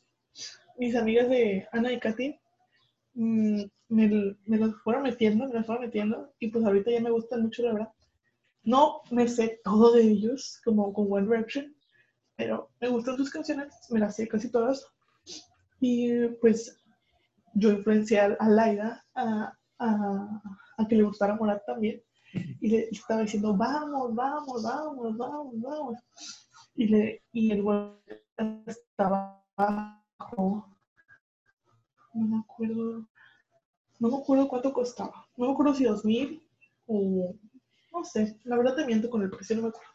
Mis 0.78 0.96
amigas 0.96 1.28
de 1.28 1.66
Ana 1.72 1.92
y 1.92 2.00
Katy 2.00 2.36
mm, 3.14 3.62
me, 3.88 4.36
me 4.46 4.58
las 4.58 4.74
fueron 4.82 5.02
metiendo, 5.04 5.46
me 5.46 5.54
las 5.54 5.66
fueron 5.66 5.84
metiendo, 5.84 6.32
y 6.40 6.48
pues 6.48 6.64
ahorita 6.64 6.90
ya 6.90 7.00
me 7.00 7.10
gustan 7.10 7.42
mucho 7.42 7.62
la 7.62 7.72
verdad. 7.74 7.92
No 8.64 9.02
me 9.10 9.28
sé 9.28 9.60
todo 9.64 9.92
de 9.92 10.02
ellos, 10.02 10.60
como 10.64 10.92
con 10.92 11.12
One 11.12 11.26
Direction, 11.26 11.74
pero 12.38 12.70
me 12.80 12.88
gustan 12.88 13.16
sus 13.16 13.30
canciones, 13.30 13.74
me 13.90 13.98
las 13.98 14.14
sé 14.14 14.28
casi 14.28 14.48
todas. 14.50 14.86
Y 15.80 16.28
pues 16.40 16.80
yo 17.54 17.72
influencié 17.72 18.20
a 18.20 18.48
Laida 18.48 19.04
a 19.16 19.52
que 20.88 20.94
le 20.94 21.02
gustara 21.02 21.34
Morat 21.34 21.66
también. 21.66 22.00
Y 22.60 22.68
le 22.68 22.88
estaba 22.90 23.22
diciendo, 23.22 23.56
vamos, 23.56 24.14
vamos, 24.14 24.62
vamos, 24.62 25.16
vamos, 25.16 25.60
vamos. 25.60 25.98
Y, 26.76 26.86
le, 26.86 27.22
y 27.32 27.50
el 27.50 27.62
güey 27.62 27.90
estaba 28.66 29.44
abajo. 29.56 30.78
No 32.14 32.26
me 32.26 32.38
acuerdo. 32.38 33.08
No 33.98 34.08
me 34.10 34.16
acuerdo 34.16 34.48
cuánto 34.48 34.72
costaba. 34.72 35.26
No 35.36 35.46
me 35.46 35.52
acuerdo 35.52 35.74
si 35.74 35.84
dos 35.84 36.04
mil 36.04 36.40
o 36.86 37.34
no 37.92 38.04
sé. 38.04 38.38
La 38.44 38.56
verdad 38.56 38.76
te 38.76 38.86
miento 38.86 39.10
con 39.10 39.22
el 39.22 39.30
precio, 39.30 39.56
no 39.56 39.62
me 39.62 39.68
acuerdo. 39.70 39.90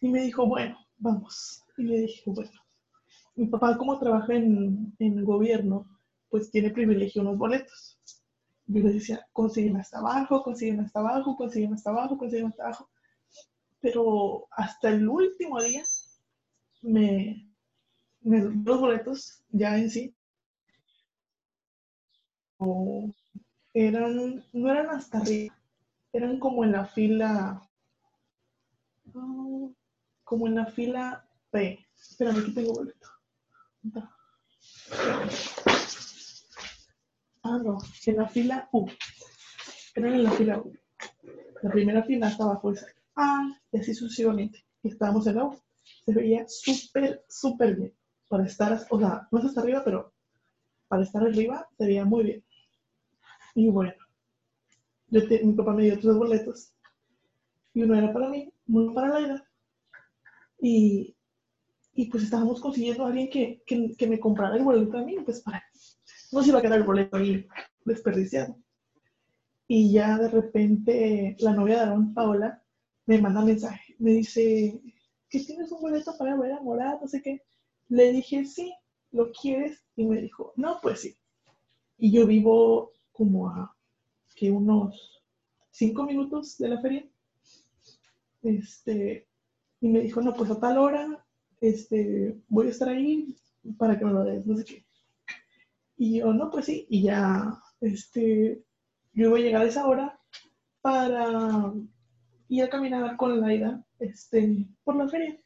Y 0.00 0.08
me 0.08 0.22
dijo, 0.22 0.46
bueno, 0.46 0.78
vamos. 0.98 1.62
Y 1.76 1.84
le 1.84 2.00
dije, 2.00 2.22
bueno. 2.26 2.50
Mi 3.36 3.46
papá, 3.46 3.76
como 3.76 3.98
trabaja 3.98 4.34
en, 4.34 4.94
en 4.98 5.24
gobierno, 5.24 5.86
pues 6.28 6.50
tiene 6.50 6.70
privilegio 6.70 7.22
unos 7.22 7.36
boletos. 7.36 7.98
Yo 8.66 8.80
le 8.80 8.92
decía, 8.92 9.26
consiguen 9.32 9.76
hasta 9.76 9.98
abajo, 9.98 10.42
consiguen 10.42 10.80
hasta 10.80 11.00
abajo, 11.00 11.36
consiguen 11.36 11.74
hasta 11.74 11.90
abajo, 11.90 12.16
consiguen 12.16 12.46
hasta 12.46 12.64
abajo. 12.64 12.90
Pero 13.80 14.46
hasta 14.52 14.90
el 14.90 15.08
último 15.08 15.60
día 15.60 15.82
me, 16.82 17.50
los 18.22 18.80
boletos 18.80 19.42
ya 19.50 19.76
en 19.76 19.90
sí 19.90 20.14
eran, 23.72 24.44
no 24.52 24.70
eran 24.70 24.90
hasta 24.90 25.18
arriba, 25.18 25.54
eran 26.12 26.38
como 26.38 26.64
en 26.64 26.72
la 26.72 26.86
fila, 26.86 27.60
ah, 29.14 29.68
como 30.24 30.46
en 30.48 30.56
la 30.56 30.66
fila 30.66 31.26
P. 31.50 31.86
Espérame, 31.96 32.38
aquí 32.40 32.52
tengo 32.54 32.74
boleto. 32.74 33.08
Ah, 37.44 37.58
no, 37.62 37.78
en 38.06 38.16
la 38.16 38.28
fila 38.28 38.68
U. 38.72 38.88
Eran 39.94 40.14
en 40.14 40.24
la 40.24 40.30
fila 40.32 40.58
U. 40.58 40.72
La 41.62 41.70
primera 41.70 42.02
fila 42.04 42.28
hasta 42.28 42.44
abajo 42.44 42.72
esa. 42.72 42.86
Ah, 43.16 43.48
y 43.72 43.78
así 43.78 43.94
sucesivamente. 43.94 44.64
Y 44.82 44.88
estábamos 44.88 45.26
en 45.26 45.36
la 45.36 45.44
U. 45.46 45.58
Se 46.04 46.12
veía 46.14 46.46
súper, 46.48 47.24
súper 47.28 47.76
bien. 47.76 47.94
Para 48.28 48.46
estar, 48.46 48.86
o 48.90 48.98
sea, 48.98 49.28
no 49.30 49.38
es 49.38 49.44
hasta 49.46 49.60
arriba, 49.62 49.82
pero 49.84 50.12
para 50.88 51.04
estar 51.04 51.22
arriba 51.22 51.68
se 51.78 51.86
veía 51.86 52.04
muy 52.04 52.24
bien. 52.24 52.44
Y 53.54 53.68
bueno, 53.70 53.94
yo 55.08 55.26
te- 55.26 55.42
mi 55.42 55.54
papá 55.54 55.72
me 55.72 55.84
dio 55.84 55.98
tres 55.98 56.14
boletos. 56.14 56.72
Y 57.74 57.82
uno 57.82 57.94
era 57.94 58.10
para 58.12 58.30
mí, 58.30 58.50
uno 58.68 58.94
para 58.94 59.08
Laida. 59.08 59.44
Y, 60.64 61.14
y 61.92 62.06
pues 62.06 62.22
estábamos 62.22 62.58
consiguiendo 62.58 63.04
a 63.04 63.08
alguien 63.08 63.28
que, 63.28 63.62
que, 63.66 64.06
me 64.06 64.18
comprara 64.18 64.56
el 64.56 64.64
boleto 64.64 64.96
a 64.96 65.02
mí, 65.02 65.14
pues 65.22 65.42
para 65.42 65.62
no 66.32 66.42
se 66.42 66.48
iba 66.48 66.58
a 66.58 66.62
quedar 66.62 66.78
el 66.78 66.86
boleto 66.86 67.18
ahí 67.18 67.46
desperdiciado. 67.84 68.56
Y 69.68 69.92
ya 69.92 70.16
de 70.16 70.28
repente 70.28 71.36
la 71.40 71.52
novia 71.52 71.76
de 71.76 71.80
Aaron, 71.82 72.14
Paola, 72.14 72.62
me 73.04 73.20
manda 73.20 73.44
mensaje. 73.44 73.94
Me 73.98 74.12
dice, 74.12 74.80
¿que 75.28 75.40
tienes 75.40 75.70
un 75.70 75.82
boleto 75.82 76.16
para 76.16 76.34
ver 76.34 76.52
a 76.52 76.62
Morat? 76.62 76.98
No 77.02 77.08
sé 77.08 77.20
qué. 77.20 77.42
Le 77.90 78.10
dije, 78.12 78.46
sí, 78.46 78.72
¿lo 79.12 79.32
quieres? 79.32 79.84
Y 79.96 80.06
me 80.06 80.22
dijo, 80.22 80.54
no, 80.56 80.78
pues 80.80 81.00
sí. 81.00 81.14
Y 81.98 82.10
yo 82.10 82.26
vivo 82.26 82.92
como 83.12 83.50
a 83.50 83.76
que 84.34 84.50
unos 84.50 85.22
cinco 85.70 86.04
minutos 86.04 86.56
de 86.56 86.68
la 86.68 86.80
feria. 86.80 87.06
Este, 88.42 89.26
y 89.84 89.88
me 89.90 90.00
dijo, 90.00 90.22
no, 90.22 90.32
pues 90.32 90.50
a 90.50 90.58
tal 90.58 90.78
hora 90.78 91.26
este, 91.60 92.40
voy 92.48 92.68
a 92.68 92.70
estar 92.70 92.88
ahí 92.88 93.36
para 93.76 93.98
que 93.98 94.06
me 94.06 94.14
lo 94.14 94.24
des, 94.24 94.46
no 94.46 94.56
sé 94.56 94.64
qué. 94.64 94.86
Y 95.98 96.20
yo, 96.20 96.32
no, 96.32 96.50
pues 96.50 96.64
sí, 96.64 96.86
y 96.88 97.02
ya, 97.02 97.60
este, 97.82 98.64
yo 99.12 99.28
iba 99.28 99.36
a 99.36 99.40
llegar 99.42 99.60
a 99.60 99.66
esa 99.66 99.86
hora 99.86 100.18
para 100.80 101.74
ir 102.48 102.62
a 102.62 102.70
caminar 102.70 103.14
con 103.18 103.38
Laida, 103.38 103.84
este, 103.98 104.66
por 104.84 104.96
la 104.96 105.06
feria. 105.06 105.38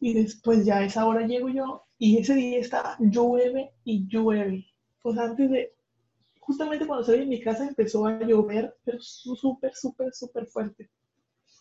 Y 0.00 0.14
después 0.14 0.64
ya 0.64 0.78
a 0.78 0.86
esa 0.86 1.04
hora 1.04 1.26
llego 1.26 1.50
yo, 1.50 1.84
y 1.98 2.16
ese 2.16 2.34
día 2.34 2.60
está 2.60 2.96
llueve 2.98 3.72
y 3.84 4.08
llueve. 4.08 4.64
Pues 5.02 5.18
antes 5.18 5.50
de, 5.50 5.74
justamente 6.40 6.86
cuando 6.86 7.04
salí 7.04 7.18
de 7.18 7.26
mi 7.26 7.42
casa 7.42 7.68
empezó 7.68 8.06
a 8.06 8.20
llover, 8.20 8.74
pero 8.84 8.96
súper, 9.02 9.74
súper, 9.74 10.14
súper 10.14 10.46
fuerte. 10.46 10.88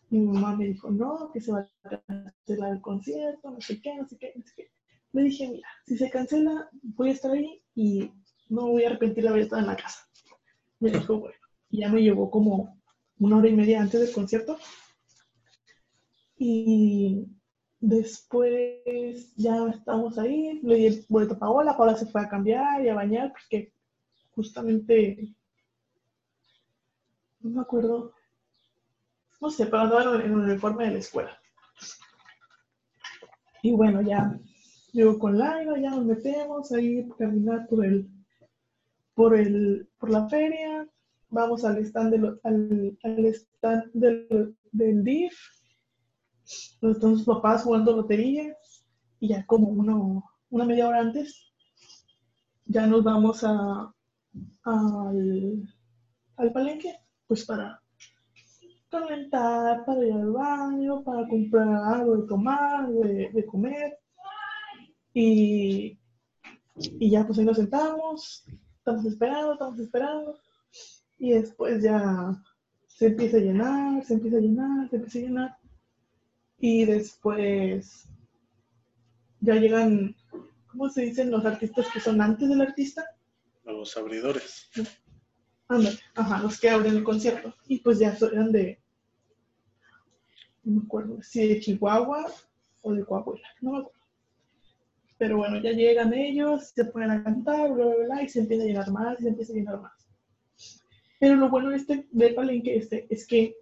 Mi 0.10 0.20
mamá 0.20 0.56
me 0.56 0.66
dijo, 0.66 0.92
no, 0.92 1.32
que 1.32 1.42
se 1.42 1.52
va 1.52 1.70
a 1.84 2.02
cancelar 2.08 2.74
el 2.74 2.82
concierto, 2.82 3.52
no 3.52 3.60
sé 3.60 3.82
qué, 3.82 3.96
no 3.96 4.08
sé 4.08 4.18
qué, 4.18 4.34
no 4.36 4.44
sé 4.44 4.54
qué. 4.56 4.72
Le 5.14 5.24
dije, 5.24 5.50
mira, 5.50 5.68
si 5.86 5.98
se 5.98 6.10
cancela, 6.10 6.70
voy 6.82 7.10
a 7.10 7.14
estar 7.14 7.32
ahí 7.32 7.62
y 7.74 8.12
no 8.50 8.68
voy 8.68 8.84
a 8.84 8.90
arrepentir 8.90 9.24
de 9.24 9.30
haber 9.30 9.44
estado 9.44 9.62
en 9.62 9.68
la 9.68 9.76
casa. 9.76 10.08
Me 10.80 10.92
dijo, 10.92 11.20
bueno, 11.20 11.38
y 11.70 11.80
ya 11.80 11.90
me 11.90 12.02
llevó 12.02 12.30
como 12.30 12.82
una 13.20 13.38
hora 13.38 13.50
y 13.50 13.56
media 13.56 13.82
antes 13.82 14.00
del 14.02 14.14
concierto. 14.14 14.58
Y 16.38 17.26
después 17.80 19.34
ya 19.36 19.68
estamos 19.70 20.18
ahí, 20.18 20.60
le 20.64 20.76
di 20.76 20.86
el 20.88 21.06
boleto 21.08 21.36
a 21.36 21.40
Paola, 21.40 21.78
Paola 21.78 21.96
se 21.96 22.08
fue 22.08 22.22
a 22.22 22.30
cambiar 22.30 22.84
y 22.84 22.90
a 22.90 22.96
bañar 22.96 23.32
porque 23.32 23.72
justamente, 24.32 25.34
no 27.40 27.52
me 27.52 27.62
acuerdo, 27.62 28.15
no 29.42 29.50
sé, 29.50 29.66
pero 29.66 29.84
andaba 29.84 30.16
en 30.16 30.22
el 30.22 30.32
uniforme 30.32 30.86
de 30.86 30.92
la 30.92 31.00
escuela. 31.00 31.40
Y 33.62 33.72
bueno, 33.72 34.02
ya 34.02 34.40
llego 34.94 35.20
con 35.20 35.38
Laila, 35.38 35.80
ya 35.80 35.90
nos 35.90 36.06
metemos 36.06 36.72
ahí 36.72 37.00
a 37.00 37.16
caminar 37.18 37.68
por 37.68 37.86
el, 37.86 38.08
por, 39.14 39.36
el, 39.36 39.90
por 39.98 40.10
la 40.10 40.30
feria, 40.30 40.88
vamos 41.30 41.66
al 41.66 41.78
stand, 41.80 42.14
de 42.14 42.40
al, 42.44 42.98
al, 43.04 43.26
stand 43.26 43.92
del, 43.94 44.56
del 44.72 45.04
DIF, 45.04 45.34
donde 46.80 46.98
están 46.98 47.18
sus 47.18 47.26
papás 47.26 47.64
jugando 47.64 47.96
lotería, 47.96 48.56
y 49.20 49.30
ya 49.30 49.46
como 49.46 49.68
uno, 49.70 50.24
una 50.50 50.66
media 50.66 50.88
hora 50.88 51.02
antes, 51.02 51.52
ya 52.66 52.88
nos 52.88 53.04
vamos 53.04 53.44
a, 53.44 53.92
al, 54.64 55.64
al 56.38 56.54
palenque, 56.54 56.96
pues 57.28 57.46
para 57.46 57.82
calentar, 59.00 59.86
para 59.86 60.06
ir 60.06 60.14
al 60.14 60.32
baño, 60.32 61.04
para 61.04 61.28
comprar 61.28 61.68
algo 61.68 62.18
de 62.18 62.28
tomar, 62.28 62.90
de, 62.90 63.30
de 63.32 63.46
comer. 63.46 63.98
Y, 65.14 65.98
y 66.76 67.10
ya 67.10 67.26
pues 67.26 67.40
ahí 67.40 67.46
nos 67.46 67.58
sentamos, 67.58 68.46
estamos 68.78 69.06
esperando, 69.06 69.54
estamos 69.54 69.80
esperando. 69.80 70.40
Y 71.18 71.32
después 71.32 71.82
ya 71.82 72.36
se 72.88 73.08
empieza 73.08 73.38
a 73.38 73.42
llenar, 73.42 74.04
se 74.04 74.14
empieza 74.14 74.38
a 74.38 74.42
llenar, 74.42 74.90
se 74.90 74.96
empieza 74.98 75.20
a 75.20 75.22
llenar. 75.22 75.58
Y 76.58 76.86
después 76.86 78.08
ya 79.40 79.56
llegan, 79.56 80.16
¿cómo 80.68 80.90
se 80.90 81.04
dicen 81.04 81.32
los 81.32 81.46
artistas 81.46 81.88
que 81.94 82.00
son 82.00 82.22
antes 82.22 82.50
del 82.50 82.62
artista? 82.62 83.06
Los 83.64 83.96
abridores. 83.98 84.70
Ándale, 85.68 86.00
ajá, 86.16 86.40
los 86.40 86.60
que 86.60 86.70
abren 86.70 86.98
el 86.98 87.04
concierto. 87.04 87.54
Y 87.68 87.80
pues 87.80 88.00
ya 88.00 88.18
eran 88.32 88.52
de, 88.52 88.80
no 90.66 90.82
me 90.82 90.86
acuerdo 90.86 91.22
si 91.22 91.48
de 91.48 91.60
Chihuahua 91.60 92.26
o 92.82 92.94
de 92.94 93.06
Coahuila, 93.06 93.48
no 93.62 93.72
me 93.72 93.78
acuerdo. 93.80 94.00
Pero 95.18 95.38
bueno, 95.38 95.62
ya 95.62 95.72
llegan 95.72 96.14
ellos, 96.14 96.72
se 96.76 96.86
ponen 96.86 97.12
a 97.12 97.24
cantar, 97.24 97.72
bla, 97.72 97.86
bla, 97.86 98.06
bla, 98.06 98.24
y 98.24 98.30
se 98.30 98.42
empieza 98.42 98.64
a 98.64 98.68
llenar 98.68 98.92
más, 98.92 99.20
y 99.20 99.24
se 99.24 99.30
empieza 99.30 99.54
a 99.54 99.56
llenar 99.56 99.82
más. 99.82 100.06
Pero 101.20 101.36
lo 101.36 101.50
bueno 101.50 101.70
de 101.70 101.78
este, 101.78 102.08
del 102.12 102.36
palenque 102.36 102.76
este 102.76 103.08
es 103.10 103.26
que 103.26 103.56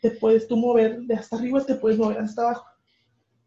te 0.00 0.12
puedes 0.12 0.48
tú 0.48 0.56
mover 0.56 1.02
de 1.02 1.14
hasta 1.14 1.36
arriba, 1.36 1.64
te 1.64 1.74
puedes 1.74 1.98
mover 1.98 2.18
hasta 2.18 2.42
abajo. 2.42 2.66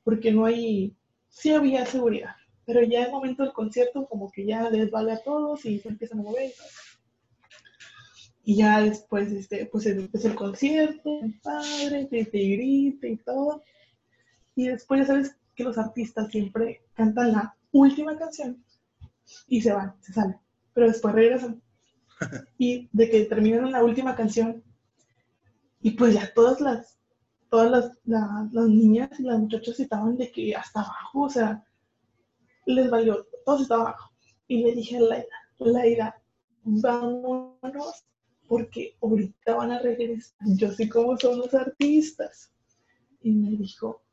Porque 0.04 0.32
no 0.32 0.46
hay, 0.46 0.96
sí 1.30 1.52
había 1.52 1.86
seguridad. 1.86 2.36
Pero 2.66 2.82
ya 2.84 3.00
en 3.00 3.06
el 3.06 3.12
momento 3.12 3.44
del 3.44 3.54
concierto, 3.54 4.06
como 4.08 4.32
que 4.32 4.46
ya 4.46 4.70
les 4.70 4.92
vale 4.92 5.14
a 5.14 5.24
todos 5.24 5.66
y 5.66 5.80
se 5.80 5.90
empiezan 5.90 6.20
a 6.20 6.24
mover. 6.24 6.46
Y 6.46 6.54
ya 8.56 8.82
después, 8.82 9.32
este, 9.32 9.66
pues 9.66 9.86
empieza 9.86 10.30
el 10.30 10.36
concierto, 10.36 11.20
el 11.22 11.40
padre, 11.42 12.06
te, 12.06 12.26
te 12.26 12.38
grita 12.38 13.08
y 13.08 13.18
todo. 13.18 13.64
Y 14.56 14.68
después 14.68 15.02
ya 15.02 15.08
sabes 15.08 15.36
que 15.56 15.64
los 15.64 15.78
artistas 15.78 16.30
siempre 16.32 16.82
cantan 16.94 17.34
la 17.34 17.58
última 17.72 18.18
canción 18.18 18.64
y 19.48 19.62
se 19.62 19.74
van, 19.74 19.96
se 20.02 20.14
salen. 20.14 20.38
Pero 20.74 20.88
después 20.88 21.14
regresan. 21.14 21.62
y 22.58 22.90
de 22.94 23.10
que 23.10 23.26
terminaron 23.26 23.72
la 23.72 23.84
última 23.84 24.16
canción 24.16 24.64
y 25.82 25.92
pues 25.92 26.16
ya 26.16 26.34
todas 26.34 26.60
las 26.60 26.98
todas 27.50 27.72
las, 27.72 27.92
las 28.06 28.68
niñas 28.68 29.10
y 29.20 29.24
las 29.24 29.40
muchachas 29.40 29.80
estaban 29.80 30.18
de 30.18 30.32
que 30.32 30.56
hasta 30.56 30.82
abajo, 30.82 31.22
o 31.22 31.30
sea, 31.30 31.64
les 32.66 32.90
valió, 32.90 33.26
todos 33.46 33.62
estaban 33.62 33.88
abajo. 33.88 34.12
Y 34.48 34.64
le 34.64 34.76
dije 34.76 34.98
a 34.98 35.02
Laida, 35.02 35.26
Laida, 35.60 36.22
vámonos, 36.64 38.06
porque 38.48 38.96
ahorita 39.02 39.56
van 39.56 39.72
a 39.72 39.80
regresar. 39.80 40.38
Yo 40.56 40.72
sé 40.72 40.90
cómo 40.90 41.18
son 41.18 41.40
los 41.40 41.54
artistas. 41.54 42.52
Y 43.22 43.32
me 43.32 43.50
dijo, 43.52 44.04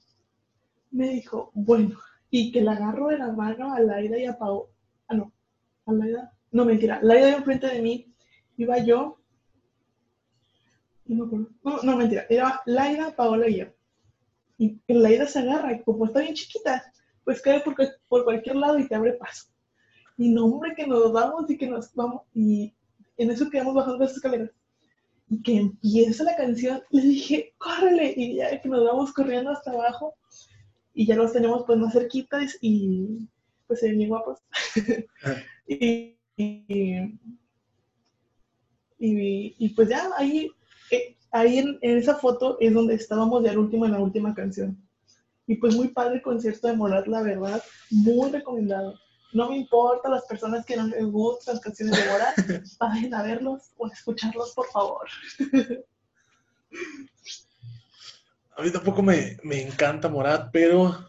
me 0.90 1.08
dijo, 1.10 1.50
bueno, 1.54 1.96
y 2.30 2.50
que 2.50 2.60
le 2.60 2.70
agarro 2.70 3.08
de 3.08 3.18
la 3.18 3.32
mano 3.32 3.72
a 3.72 3.80
Laida 3.80 4.18
y 4.18 4.26
a 4.26 4.38
Pau. 4.38 4.68
Ah, 5.08 5.14
no, 5.14 5.32
a 5.86 5.92
Laida, 5.92 6.32
no 6.50 6.64
mentira, 6.64 7.00
Laida 7.02 7.28
iba 7.28 7.38
enfrente 7.38 7.66
de 7.66 7.82
mí, 7.82 8.14
iba 8.56 8.78
yo, 8.78 9.18
no 11.06 11.26
no, 11.62 11.82
no 11.82 11.96
mentira, 11.96 12.26
era 12.28 12.62
Laida, 12.66 13.14
Paola 13.14 13.48
y 13.48 13.58
yo. 13.58 13.66
Y 14.56 14.80
Laida 14.86 15.26
se 15.26 15.40
agarra 15.40 15.72
y 15.72 15.82
como 15.82 16.06
está 16.06 16.20
bien 16.20 16.34
chiquita, 16.34 16.82
pues 17.24 17.40
cae 17.42 17.60
por, 17.60 17.74
por 18.08 18.24
cualquier 18.24 18.56
lado 18.56 18.78
y 18.78 18.88
te 18.88 18.94
abre 18.94 19.12
paso. 19.14 19.48
Y 20.16 20.28
no, 20.28 20.46
hombre, 20.46 20.74
que 20.76 20.86
nos 20.86 21.12
vamos 21.12 21.50
y 21.50 21.58
que 21.58 21.66
nos 21.66 21.92
vamos. 21.94 22.22
En 23.16 23.30
eso 23.30 23.50
quedamos 23.50 23.74
bajando 23.74 24.04
las 24.04 24.12
escaleras. 24.12 24.50
Y 25.28 25.42
que 25.42 25.56
empieza 25.56 26.24
la 26.24 26.36
canción, 26.36 26.82
le 26.90 27.02
dije, 27.02 27.54
córrele. 27.58 28.14
Y 28.16 28.36
ya 28.36 28.60
que 28.60 28.68
nos 28.68 28.84
vamos 28.84 29.12
corriendo 29.12 29.50
hasta 29.50 29.70
abajo. 29.70 30.14
Y 30.92 31.06
ya 31.06 31.16
los 31.16 31.32
tenemos 31.32 31.64
pues 31.66 31.78
más 31.78 31.92
cerquitas 31.92 32.56
y 32.60 33.28
pues 33.66 33.80
se 33.80 33.88
ven 33.88 33.98
bien 33.98 34.10
guapos. 34.10 34.38
y, 35.66 36.16
y, 36.36 37.18
y, 38.98 39.68
pues 39.70 39.88
ya 39.88 40.08
ahí, 40.16 40.50
eh, 40.90 41.16
ahí 41.32 41.58
en, 41.58 41.78
en, 41.82 41.98
esa 41.98 42.14
foto 42.14 42.56
es 42.60 42.72
donde 42.72 42.94
estábamos 42.94 43.42
ya 43.42 43.50
al 43.50 43.58
último 43.58 43.86
en 43.86 43.92
la 43.92 44.00
última 44.00 44.34
canción. 44.34 44.78
Y 45.46 45.56
pues 45.56 45.74
muy 45.74 45.88
padre 45.88 46.16
el 46.16 46.22
concierto 46.22 46.68
de 46.68 46.76
Morat, 46.76 47.06
la 47.06 47.22
verdad, 47.22 47.62
muy 47.90 48.30
recomendado. 48.30 48.94
No 49.34 49.50
me 49.50 49.56
importa 49.56 50.08
las 50.08 50.24
personas 50.26 50.64
que 50.64 50.76
no 50.76 50.86
les 50.86 51.04
gustan 51.04 51.56
las 51.56 51.64
canciones 51.64 51.96
de 51.96 52.10
Morat, 52.10 52.36
vayan 52.78 53.14
a 53.14 53.22
verlos 53.24 53.72
o 53.76 53.86
a 53.86 53.90
escucharlos, 53.90 54.52
por 54.54 54.66
favor. 54.70 55.08
A 58.56 58.62
mí 58.62 58.70
tampoco 58.70 59.02
me, 59.02 59.36
me 59.42 59.60
encanta 59.60 60.08
Morat, 60.08 60.50
pero 60.52 61.08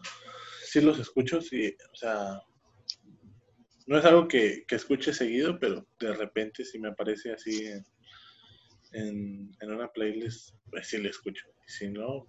sí 0.64 0.80
los 0.80 0.98
escucho, 0.98 1.40
sí, 1.40 1.76
o 1.92 1.94
sea, 1.94 2.42
no 3.86 3.98
es 3.98 4.04
algo 4.04 4.26
que, 4.26 4.64
que, 4.66 4.74
escuche 4.74 5.12
seguido, 5.12 5.60
pero 5.60 5.86
de 6.00 6.12
repente 6.12 6.64
si 6.64 6.80
me 6.80 6.88
aparece 6.88 7.32
así 7.32 7.64
en, 8.90 9.56
en, 9.60 9.70
una 9.70 9.92
playlist, 9.92 10.56
pues 10.70 10.88
sí 10.88 10.98
le 10.98 11.10
escucho. 11.10 11.46
Y 11.66 11.70
si 11.70 11.88
no, 11.88 12.28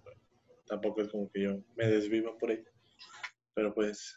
tampoco 0.66 1.02
es 1.02 1.08
como 1.08 1.28
que 1.30 1.42
yo 1.42 1.60
me 1.74 1.86
desviva 1.88 2.38
por 2.38 2.52
ella. 2.52 2.70
Pero 3.54 3.74
pues, 3.74 4.16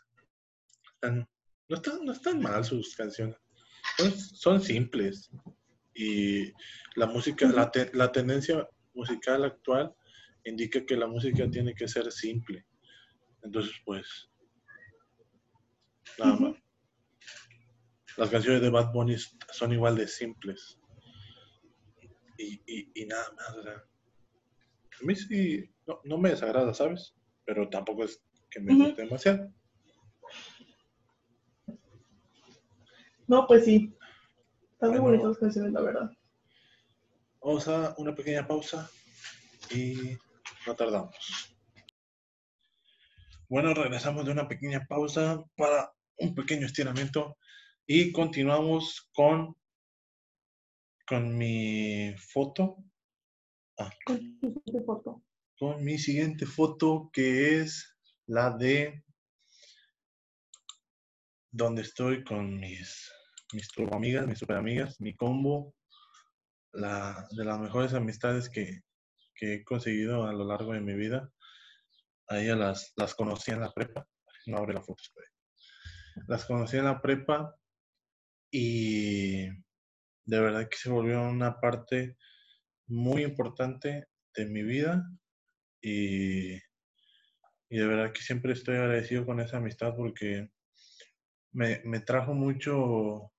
no, 1.72 1.78
están, 1.78 2.06
no 2.06 2.12
están 2.12 2.42
mal 2.42 2.66
sus 2.66 2.96
canciones. 2.96 3.38
Son, 3.98 4.12
son 4.12 4.62
simples. 4.62 5.32
Y 5.94 6.52
la 6.96 7.06
música, 7.06 7.48
la, 7.48 7.72
te, 7.72 7.90
la 7.94 8.12
tendencia 8.12 8.68
musical 8.94 9.46
actual 9.46 9.96
indica 10.44 10.86
que 10.86 10.98
la 10.98 11.08
música 11.08 11.50
tiene 11.50 11.74
que 11.74 11.88
ser 11.88 12.12
simple. 12.12 12.66
Entonces, 13.42 13.74
pues, 13.86 14.30
nada 16.20 16.36
más. 16.36 16.56
Las 18.18 18.30
canciones 18.30 18.62
de 18.62 18.70
Bad 18.70 18.92
Bunny 18.92 19.16
son 19.52 19.72
igual 19.72 19.96
de 19.96 20.08
simples. 20.10 20.78
Y, 22.38 22.62
y, 22.68 22.92
y 22.94 23.06
nada 23.06 23.32
más. 23.32 23.56
O 23.56 23.64
sea, 23.64 23.76
a 23.76 25.06
mí 25.06 25.16
sí, 25.16 25.70
no, 25.88 26.02
no, 26.04 26.18
me 26.18 26.32
desagrada, 26.32 26.74
¿sabes? 26.74 27.16
Pero 27.46 27.70
tampoco 27.70 28.04
es 28.04 28.22
que 28.50 28.60
me 28.60 28.76
guste 28.76 29.04
demasiado. 29.04 29.54
No, 33.32 33.48
pues 33.48 33.64
sí. 33.64 33.96
Están 34.74 34.90
muy 34.90 35.00
bonitas 35.00 35.30
las 35.30 35.38
canciones, 35.38 35.72
la 35.72 35.80
verdad. 35.80 36.12
Vamos 37.42 37.66
a 37.70 37.96
una 37.98 38.14
pequeña 38.14 38.46
pausa 38.46 38.92
y 39.74 40.18
no 40.68 40.76
tardamos. 40.76 41.56
Bueno, 43.48 43.74
regresamos 43.74 44.26
de 44.26 44.34
una 44.34 44.50
pequeña 44.50 44.86
pausa 44.86 45.42
para 45.56 45.94
un 46.18 46.36
pequeño 46.36 46.66
estiramiento 46.66 47.38
y 47.88 48.12
continuamos 48.12 49.10
con, 49.14 49.56
con 51.08 51.38
mi 51.38 52.14
foto. 52.18 52.84
Ah, 53.80 53.94
con 54.06 54.20
mi 54.42 54.86
foto. 54.86 55.24
Con 55.58 55.82
mi 55.86 55.98
siguiente 55.98 56.46
foto 56.46 57.10
que 57.14 57.62
es 57.62 57.96
la 58.26 58.50
de 58.58 59.06
donde 61.50 61.84
estoy 61.84 62.26
con 62.26 62.60
mis, 62.60 63.10
mis 63.54 63.70
amigas, 63.92 64.28
mis 64.28 64.40
super 64.40 64.58
amigas, 64.58 65.00
mi 65.00 65.16
combo, 65.16 65.76
la, 66.74 67.28
de 67.32 67.44
las 67.44 67.60
mejores 67.60 67.94
amistades 67.94 68.50
que, 68.50 68.82
que 69.36 69.56
he 69.56 69.64
conseguido 69.64 70.26
a 70.26 70.34
lo 70.34 70.46
largo 70.46 70.74
de 70.74 70.82
mi 70.82 70.94
vida. 70.94 71.32
A 72.30 72.40
ellas 72.40 72.58
las, 72.58 72.94
las 72.96 73.16
conocí 73.16 73.52
en 73.52 73.62
la 73.62 73.72
prepa. 73.72 74.08
No 74.46 74.58
abre 74.58 74.74
la 74.74 74.82
foto. 74.82 75.04
Las 76.28 76.46
conocí 76.46 76.78
en 76.78 76.86
la 76.86 77.02
prepa 77.02 77.56
y 78.52 79.48
de 79.48 80.40
verdad 80.40 80.68
que 80.70 80.78
se 80.78 80.90
volvió 80.90 81.22
una 81.22 81.60
parte 81.60 82.18
muy 82.88 83.24
importante 83.24 84.08
de 84.36 84.46
mi 84.46 84.64
vida 84.64 85.04
y, 85.82 86.56
y 86.56 87.78
de 87.78 87.88
verdad 87.88 88.12
que 88.12 88.22
siempre 88.22 88.54
estoy 88.54 88.76
agradecido 88.76 89.26
con 89.26 89.40
esa 89.40 89.58
amistad 89.58 89.96
porque 89.96 90.50
me, 91.54 91.82
me 91.86 92.00
trajo 92.02 92.34
mucho 92.34 93.32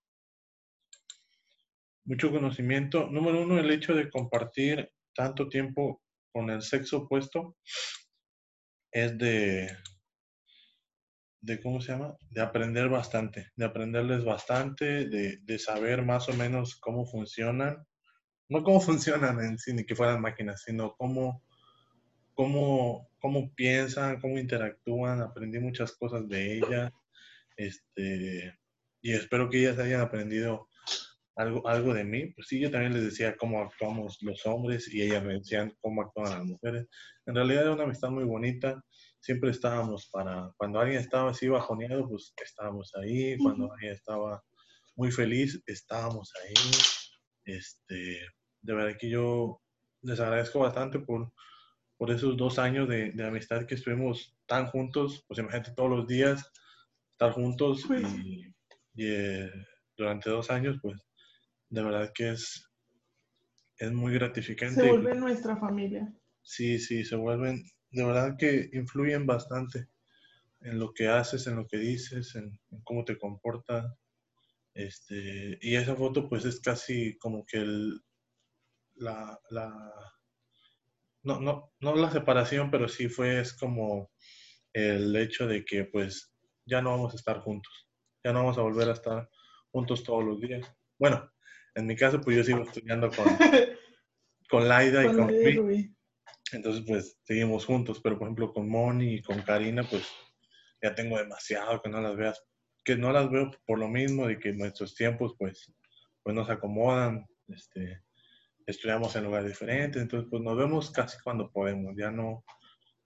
mucho 2.05 2.31
conocimiento. 2.31 3.09
Número 3.09 3.43
uno, 3.43 3.59
el 3.59 3.71
hecho 3.71 3.95
de 3.95 4.11
compartir 4.11 4.91
tanto 5.15 5.49
tiempo 5.49 6.03
con 6.33 6.51
el 6.51 6.63
sexo 6.63 6.99
opuesto 6.99 7.57
es 8.91 9.17
de, 9.19 9.71
de, 11.41 11.61
¿cómo 11.61 11.81
se 11.81 11.93
llama? 11.93 12.17
De 12.31 12.41
aprender 12.41 12.89
bastante, 12.89 13.51
de 13.57 13.65
aprenderles 13.65 14.25
bastante, 14.25 15.07
de, 15.09 15.39
de 15.39 15.59
saber 15.59 16.03
más 16.03 16.29
o 16.29 16.35
menos 16.35 16.77
cómo 16.77 17.07
funcionan. 17.07 17.85
No 18.49 18.63
cómo 18.63 18.81
funcionan 18.81 19.41
en 19.41 19.59
sí, 19.59 19.73
ni 19.73 19.85
que 19.85 19.97
fueran 19.97 20.21
máquinas, 20.21 20.63
sino 20.63 20.95
cómo, 20.97 21.43
cómo, 22.35 23.11
cómo 23.19 23.53
piensan, 23.55 24.21
cómo 24.21 24.39
interactúan. 24.39 25.21
Aprendí 25.21 25.59
muchas 25.59 25.93
cosas 25.93 26.29
de 26.29 26.57
ellas. 26.59 26.93
Este, 27.57 28.59
y 29.03 29.13
espero 29.13 29.51
que 29.51 29.59
ellas 29.61 29.79
hayan 29.79 30.01
aprendido 30.01 30.69
algo, 31.37 31.67
algo 31.67 31.95
de 31.95 32.05
mí. 32.05 32.27
Pues 32.35 32.49
sí, 32.49 32.61
yo 32.61 32.71
también 32.71 32.95
les 32.95 33.05
decía 33.05 33.37
cómo 33.37 33.61
actuamos 33.61 34.19
los 34.23 34.45
hombres 34.47 34.93
y 34.93 35.03
ellas 35.03 35.25
me 35.25 35.35
decían 35.35 35.75
cómo 35.81 36.03
actúan 36.03 36.31
las 36.31 36.45
mujeres. 36.45 36.87
En 37.27 37.35
realidad 37.35 37.63
era 37.63 37.73
una 37.73 37.85
amistad 37.85 38.11
muy 38.11 38.25
bonita. 38.25 38.83
Siempre 39.21 39.51
estábamos 39.51 40.09
para, 40.11 40.53
cuando 40.57 40.81
alguien 40.81 41.01
estaba 41.01 41.31
así 41.31 41.49
bajoneado, 41.49 42.09
pues 42.09 42.33
estábamos 42.43 42.93
ahí. 42.97 43.37
Cuando 43.39 43.73
alguien 43.73 43.93
estaba 43.93 44.43
muy 44.97 45.11
feliz, 45.11 45.63
estábamos 45.67 46.33
ahí. 46.43 46.55
Este, 47.45 48.19
de 48.61 48.75
verdad 48.75 48.97
que 48.99 49.09
yo 49.09 49.61
les 50.03 50.21
agradezco 50.21 50.61
bastante 50.61 50.99
por, 50.99 51.33
por 51.97 52.11
esos 52.11 52.37
dos 52.37 52.59
años 52.59 52.89
de, 52.89 53.13
de 53.13 53.27
amistad 53.27 53.65
que 53.67 53.77
estuvimos 53.77 54.37
tan 54.47 54.67
juntos. 54.67 55.25
Pues 55.29 55.39
imagínate 55.39 55.73
todos 55.75 55.91
los 55.91 56.07
días 56.07 56.51
estar 57.13 57.33
juntos 57.33 57.85
Pues 57.87 58.03
y, 58.15 58.47
y, 58.95 59.07
eh, 59.07 59.51
durante 59.97 60.31
dos 60.31 60.51
años, 60.51 60.77
pues 60.83 61.01
de 61.73 61.83
verdad 61.83 62.13
que 62.15 62.33
es, 62.33 62.71
es 63.79 63.93
muy 63.93 64.13
gratificante. 64.13 64.83
se 64.83 64.89
vuelve 64.89 65.15
nuestra 65.15 65.57
familia. 65.57 66.13
Sí, 66.43 66.79
sí, 66.79 67.03
se 67.05 67.17
vuelven, 67.17 67.65
de 67.91 68.05
verdad 68.05 68.37
que 68.39 68.69
influyen 68.75 69.27
bastante 69.27 69.89
en 70.61 70.79
lo 70.79 70.93
que 70.93 71.09
haces, 71.09 71.47
en 71.47 71.57
lo 71.57 71.67
que 71.67 71.79
dices, 71.79 72.35
en, 72.35 72.61
en 72.71 72.83
cómo 72.83 73.05
te 73.05 73.19
comportas. 73.19 73.87
Este, 74.75 75.59
y 75.63 75.77
esa 75.77 75.97
foto 75.97 76.29
pues 76.29 76.45
es 76.45 76.61
casi 76.61 77.17
como 77.17 77.47
que 77.47 77.59
el, 77.59 78.01
la, 78.97 79.41
la, 79.49 79.73
no, 81.23 81.41
no, 81.41 81.73
no 81.81 81.97
la 81.97 82.11
separación, 82.11 82.71
pero 82.71 82.87
sí 82.87 83.09
fue, 83.09 83.41
es 83.41 83.55
como 83.55 84.11
el 84.75 85.17
hecho 85.17 85.47
de 85.47 85.65
que 85.65 85.85
pues 85.85 86.35
ya 86.67 86.83
no 86.83 86.91
vamos 86.91 87.15
a 87.15 87.17
estar 87.17 87.41
juntos, 87.41 87.89
ya 88.23 88.35
no 88.35 88.41
vamos 88.41 88.59
a 88.59 88.63
volver 88.63 88.91
a 88.91 88.93
estar 88.93 89.31
juntos 89.71 90.05
todos 90.05 90.23
los 90.23 90.39
días. 90.39 90.71
Bueno, 90.99 91.33
en 91.75 91.87
mi 91.87 91.97
caso 91.97 92.21
pues 92.21 92.37
yo 92.37 92.45
sigo 92.45 92.63
estudiando 92.63 93.11
con, 93.11 93.27
con 94.49 94.69
Laida 94.69 95.05
y 95.05 95.07
Con 95.15 95.29
Rubí, 95.29 95.57
Rubí. 95.57 95.95
entonces 96.53 96.85
pues 96.87 97.19
seguimos 97.25 97.65
juntos, 97.65 98.01
pero 98.03 98.19
por 98.19 98.27
ejemplo 98.29 98.53
con 98.53 98.69
Moni 98.69 99.15
y 99.15 99.23
con 99.23 99.41
Karina 99.43 99.83
pues 99.89 100.07
ya 100.83 100.95
tengo 100.95 101.17
demasiado 101.19 101.81
que 101.81 101.89
no 101.91 102.01
las 102.01 102.17
veas, 102.17 102.45
que 102.85 102.97
no 102.97 103.13
las 103.13 103.31
veo 103.31 103.51
por 103.67 103.79
lo 103.79 103.89
mismo 103.89 104.27
de 104.27 104.39
que 104.39 104.53
nuestros 104.53 104.95
tiempos 104.95 105.35
pues, 105.39 105.73
pues 106.23 106.35
nos 106.35 106.51
acomodan, 106.51 107.27
este, 107.49 108.03
estudiamos 108.67 109.15
en 109.17 109.25
lugares 109.25 109.49
diferentes, 109.49 110.03
entonces 110.03 110.29
pues 110.31 110.43
nos 110.43 110.57
vemos 110.57 110.91
casi 110.91 111.19
cuando 111.23 111.51
podemos, 111.51 111.95
ya 111.97 112.11
no 112.11 112.45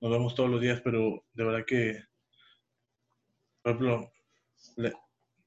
nos 0.01 0.11
vemos 0.11 0.35
todos 0.35 0.51
los 0.51 0.61
días, 0.61 0.81
pero 0.83 1.25
de 1.33 1.45
verdad 1.45 1.65
que, 1.67 2.03
por 3.63 3.73
ejemplo, 3.73 4.13
le- 4.77 4.93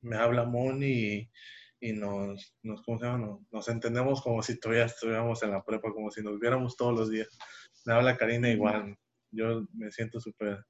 me 0.01 0.15
habla 0.17 0.43
Moni 0.45 0.88
y, 0.88 1.29
y 1.82 1.94
nos, 1.94 2.56
nos, 2.63 2.82
¿cómo 2.84 3.00
se 3.00 3.06
llama? 3.06 3.26
Nos, 3.26 3.39
nos 3.52 3.68
entendemos 3.70 4.22
como 4.22 4.42
si 4.44 4.60
todavía 4.60 4.86
estuviéramos 4.86 5.42
en 5.44 5.52
la 5.52 5.63
prepa, 5.63 5.92
como 5.94 6.12
si 6.12 6.22
nos 6.22 6.39
viéramos 6.39 6.76
todos 6.76 6.94
los 6.94 7.10
días. 7.10 7.30
Me 7.86 7.94
habla 7.94 8.18
Karina 8.18 8.50
igual, 8.50 8.98
yo 9.32 9.65
me 9.74 9.92
siento 9.92 10.20
súper, 10.20 10.65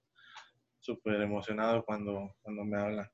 súper 0.80 1.22
emocionado 1.22 1.84
cuando, 1.84 2.36
cuando 2.42 2.64
me 2.64 2.78
habla. 2.80 3.12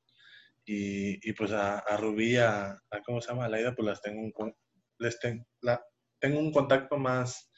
Y, 0.65 1.29
y 1.29 1.33
pues 1.33 1.51
a, 1.51 1.79
a 1.79 1.95
Rubí, 1.97 2.37
a, 2.37 2.71
a, 2.71 3.01
¿cómo 3.05 3.21
se 3.21 3.29
llama? 3.29 3.45
A 3.45 3.49
Laida, 3.49 3.75
pues 3.75 3.85
las 3.85 4.01
tengo 4.01 4.21
un, 4.21 4.55
les 4.97 5.19
ten- 5.19 5.45
la, 5.61 5.81
tengo 6.19 6.39
un 6.39 6.51
contacto 6.51 6.97
más, 6.97 7.51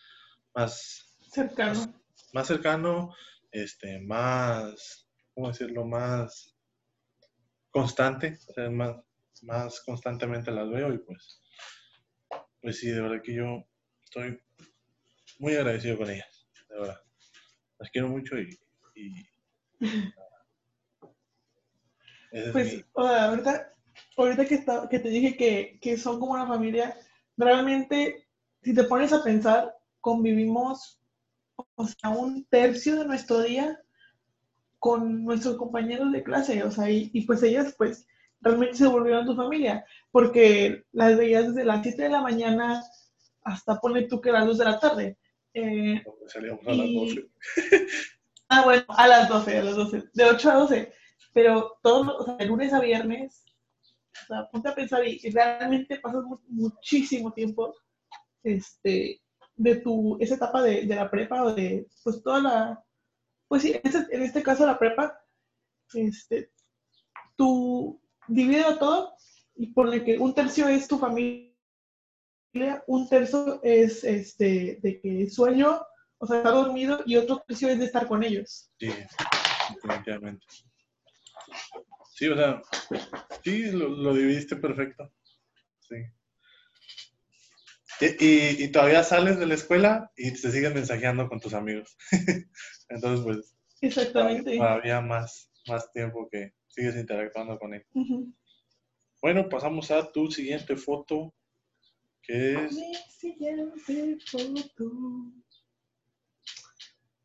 más, 0.54 1.16
Cercano. 1.32 1.94
más 2.34 2.48
cercano, 2.48 3.16
este, 3.52 4.02
más, 4.02 5.10
¿cómo 5.34 5.48
decirlo? 5.48 5.86
Más 5.86 6.54
constante, 7.70 8.38
o 8.50 8.54
sea, 8.54 8.70
más, 8.70 8.96
más 9.44 9.82
constantemente 9.82 10.52
las 10.52 10.70
veo 10.70 10.94
y 10.94 10.98
pues, 11.00 11.42
pues 12.62 12.80
sí, 12.80 12.90
de 12.90 13.02
verdad 13.02 13.22
que 13.24 13.34
yo 13.34 13.64
estoy 14.04 14.40
muy 15.40 15.56
agradecido 15.56 15.98
con 15.98 16.10
ellas, 16.10 16.48
de 16.70 16.80
verdad. 16.80 17.02
Las 17.80 17.90
quiero 17.92 18.10
mucho 18.10 18.38
y, 18.40 18.50
Pues, 22.52 22.74
mi- 22.76 22.84
ahorita, 22.96 23.74
ahorita 24.18 24.46
que, 24.46 24.56
está, 24.56 24.88
que 24.90 25.00
te 25.00 25.10
dije 25.10 25.38
que, 25.38 25.80
que 25.82 25.98
son 25.98 26.20
como 26.20 26.34
una 26.34 26.48
familia, 26.48 26.96
realmente, 27.38 28.28
si 28.62 28.74
te 28.74 28.84
pones 28.84 29.14
a 29.14 29.24
pensar, 29.24 29.74
convivimos, 30.02 31.00
o 31.76 31.88
sea, 31.88 32.10
un 32.10 32.44
tercio 32.46 33.00
de 33.00 33.06
nuestro 33.06 33.42
día 33.42 33.80
con 34.80 35.24
nuestros 35.24 35.58
compañeros 35.58 36.12
de 36.12 36.24
clase, 36.24 36.64
o 36.64 36.72
sea, 36.72 36.90
y, 36.90 37.10
y 37.14 37.26
pues 37.26 37.42
ellas, 37.44 37.74
pues, 37.78 38.08
realmente 38.42 38.76
se 38.76 38.88
volvieron 38.88 39.26
tu 39.26 39.36
familia, 39.36 39.86
porque 40.12 40.84
las 40.92 41.18
veías 41.18 41.48
desde 41.48 41.66
las 41.66 41.82
7 41.84 42.04
de 42.04 42.10
la 42.10 42.22
mañana 42.22 42.84
hasta, 43.44 43.80
ponle 43.80 44.04
tú 44.08 44.20
que 44.22 44.32
las 44.32 44.46
2 44.46 44.58
de 44.58 44.66
la 44.66 44.80
tarde. 44.80 45.18
Eh, 45.54 46.04
salíamos 46.28 46.66
a 46.68 46.72
las 46.74 46.86
y- 46.88 46.96
12. 46.96 47.30
Ah, 48.50 48.64
bueno, 48.64 48.86
a 48.88 49.08
las 49.10 49.28
12, 49.28 49.58
a 49.58 49.64
las 49.64 49.76
12, 49.76 50.04
de 50.14 50.24
8 50.24 50.50
a 50.52 50.54
12, 50.56 50.94
pero 51.34 51.78
todo, 51.84 52.18
o 52.18 52.24
sea, 52.24 52.36
de 52.38 52.46
lunes 52.46 52.72
a 52.72 52.80
viernes, 52.80 53.44
o 54.24 54.26
sea, 54.28 54.48
ponte 54.50 54.70
a 54.70 54.76
pensar 54.76 55.06
y, 55.06 55.20
y 55.22 55.30
realmente 55.32 56.00
pasas 56.00 56.24
mu- 56.24 56.40
muchísimo 56.48 57.34
tiempo 57.34 57.76
este, 58.44 59.22
de 59.58 59.76
tu, 59.78 60.16
esa 60.22 60.36
etapa 60.36 60.62
de, 60.62 60.86
de 60.86 60.96
la 60.96 61.12
prepa 61.12 61.44
o 61.44 61.54
de, 61.54 61.88
pues 62.06 62.24
toda 62.24 62.40
la, 62.40 62.84
pues 63.50 63.64
sí, 63.64 63.74
en 63.74 63.82
este, 63.84 64.16
en 64.16 64.22
este 64.24 64.42
caso 64.42 64.66
la 64.66 64.80
prepa, 64.80 65.20
este, 65.94 66.50
tú 67.36 68.02
divídelo 68.28 68.78
todo 68.78 69.14
y 69.56 69.68
ponle 69.74 70.04
que 70.04 70.18
un 70.18 70.34
tercio 70.34 70.68
es 70.68 70.88
tu 70.88 70.98
familia, 71.00 71.54
un 72.88 73.08
tercio 73.10 73.60
es 73.64 74.04
este, 74.04 74.80
de 74.82 75.00
que 75.02 75.30
sueño, 75.30 75.82
o 76.18 76.28
sea, 76.28 76.38
estar 76.38 76.54
dormido 76.54 77.02
y 77.06 77.16
otro 77.18 77.44
tercio 77.48 77.70
es 77.70 77.80
de 77.80 77.86
estar 77.86 78.08
con 78.08 78.24
ellos. 78.24 78.70
Sí, 78.80 78.90
definitivamente. 79.76 80.46
Sí, 82.14 82.28
o 82.30 82.36
sea, 82.36 82.62
sí, 83.44 83.72
lo, 83.72 83.90
lo 83.90 84.14
dividiste 84.14 84.56
perfecto. 84.56 85.12
Sí. 85.82 85.96
Y, 88.00 88.06
y- 88.26 88.64
y 88.64 88.68
todavía 88.70 89.04
sales 89.04 89.40
de 89.40 89.46
la 89.48 89.54
escuela 89.56 90.12
y 90.16 90.32
te 90.32 90.52
sigues 90.52 90.74
mensajeando 90.74 91.28
con 91.30 91.40
tus 91.40 91.54
amigos. 91.54 91.96
Entonces, 92.90 93.24
pues, 93.26 93.56
Exactamente. 93.82 94.58
todavía 94.58 95.02
más, 95.02 95.52
más 95.68 95.92
tiempo 95.94 96.28
que 96.32 96.54
sigues 96.78 96.96
interactuando 96.96 97.58
con 97.58 97.74
él. 97.74 97.84
Bueno, 99.20 99.50
pasamos 99.50 99.90
a 99.90 100.12
tu 100.12 100.30
siguiente 100.30 100.76
foto, 100.78 101.34
que 102.22 102.54
es 102.54 102.72
Mi 102.74 102.94
siguiente 103.10 104.18
foto. 104.30 104.92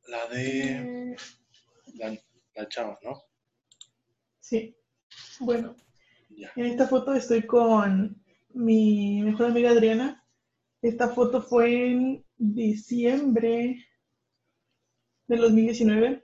la 0.09 0.27
de 0.29 1.15
la, 1.97 2.19
la 2.55 2.69
chava, 2.69 2.99
¿no? 3.03 3.21
Sí. 4.41 4.75
Bueno, 5.41 5.77
Ya. 6.31 6.51
en 6.57 6.65
esta 6.67 6.89
foto 6.89 7.13
estoy 7.13 7.47
con 7.47 8.23
mi 8.55 9.21
mejor 9.23 9.47
amiga 9.51 9.71
Adriana. 9.71 10.27
Esta 10.81 11.11
foto 11.11 11.43
fue 11.43 11.91
en 11.91 12.25
diciembre 12.39 13.87
del 15.27 15.41
2019 15.41 16.22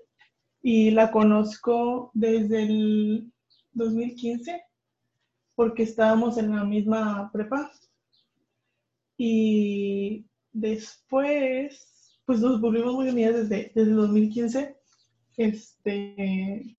y 0.71 0.91
la 0.91 1.11
conozco 1.11 2.11
desde 2.13 2.65
el 2.65 3.33
2015 3.73 4.63
porque 5.55 5.85
estábamos 5.85 6.37
en 6.37 6.55
la 6.55 6.63
misma 6.63 7.31
prepa. 7.33 7.73
Y 9.17 10.27
después 10.53 12.21
pues 12.27 12.41
nos 12.41 12.61
volvimos 12.61 12.93
muy 12.93 13.09
unidas 13.09 13.49
desde, 13.49 13.73
desde 13.75 13.91
el 13.93 13.97
2015 13.97 14.77
este 15.39 16.77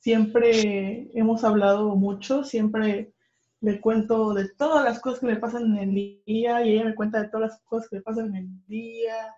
siempre 0.00 1.08
hemos 1.18 1.42
hablado 1.42 1.96
mucho 1.96 2.44
siempre 2.44 3.14
le 3.62 3.80
cuento 3.80 4.34
de 4.34 4.50
todas 4.58 4.84
las 4.84 5.00
cosas 5.00 5.20
que 5.20 5.26
me 5.26 5.36
pasan 5.36 5.74
en 5.74 5.88
el 5.88 6.22
día 6.26 6.62
y 6.62 6.74
ella 6.74 6.84
me 6.84 6.94
cuenta 6.94 7.22
de 7.22 7.28
todas 7.28 7.48
las 7.48 7.62
cosas 7.62 7.88
que 7.88 7.96
me 7.96 8.02
pasan 8.02 8.26
en 8.26 8.36
el 8.36 8.66
día. 8.66 9.34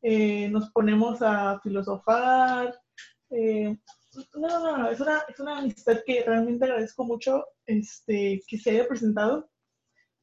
Eh, 0.00 0.48
nos 0.50 0.70
ponemos 0.70 1.22
a 1.22 1.58
filosofar 1.60 2.83
eh, 3.34 3.76
no, 4.34 4.48
no, 4.48 4.78
no, 4.78 4.90
es 4.90 5.00
una, 5.00 5.24
es 5.28 5.40
una 5.40 5.58
amistad 5.58 6.00
que 6.06 6.22
realmente 6.22 6.64
agradezco 6.64 7.04
mucho 7.04 7.44
este, 7.66 8.40
que 8.46 8.58
se 8.58 8.70
haya 8.70 8.86
presentado, 8.86 9.50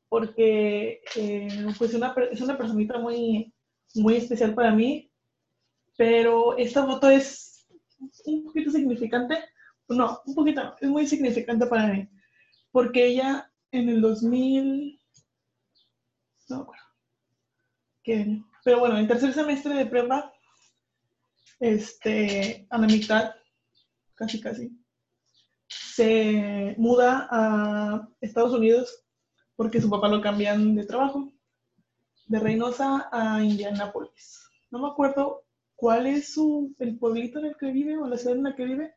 porque 0.07 1.01
eh, 1.15 1.65
pues 1.77 1.93
una, 1.93 2.15
es 2.31 2.41
una 2.41 2.57
personita 2.57 2.97
muy, 2.99 3.53
muy 3.95 4.15
especial 4.15 4.53
para 4.53 4.71
mí, 4.71 5.11
pero 5.97 6.57
esta 6.57 6.85
foto 6.85 7.09
es 7.09 7.67
un 8.25 8.45
poquito 8.45 8.71
significante, 8.71 9.37
no, 9.89 10.21
un 10.25 10.35
poquito 10.35 10.75
es 10.79 10.89
muy 10.89 11.05
significante 11.05 11.65
para 11.65 11.87
mí, 11.87 12.09
porque 12.71 13.07
ella 13.07 13.51
en 13.71 13.89
el 13.89 14.01
2000, 14.01 14.99
no 16.49 16.55
acuerdo, 16.61 16.85
¿qué 18.03 18.41
Pero 18.63 18.79
bueno, 18.79 18.97
en 18.97 19.07
tercer 19.07 19.33
semestre 19.33 19.75
de 19.75 19.85
prepa, 19.85 20.33
este, 21.61 22.65
a 22.71 22.77
la 22.79 22.87
mitad, 22.87 23.35
casi 24.15 24.41
casi, 24.41 24.71
se 25.69 26.75
muda 26.77 27.27
a 27.31 28.09
Estados 28.19 28.53
Unidos 28.53 29.05
porque 29.55 29.79
su 29.79 29.89
papá 29.89 30.09
lo 30.09 30.21
cambian 30.21 30.75
de 30.75 30.85
trabajo, 30.85 31.31
de 32.25 32.39
Reynosa 32.39 33.07
a 33.11 33.43
Indianápolis. 33.43 34.41
No 34.71 34.79
me 34.79 34.87
acuerdo 34.87 35.43
cuál 35.75 36.07
es 36.07 36.33
su, 36.33 36.75
el 36.79 36.97
pueblito 36.97 37.37
en 37.37 37.45
el 37.45 37.55
que 37.57 37.71
vive 37.71 37.95
o 37.95 38.07
la 38.07 38.17
ciudad 38.17 38.37
en 38.37 38.43
la 38.43 38.55
que 38.55 38.65
vive, 38.65 38.95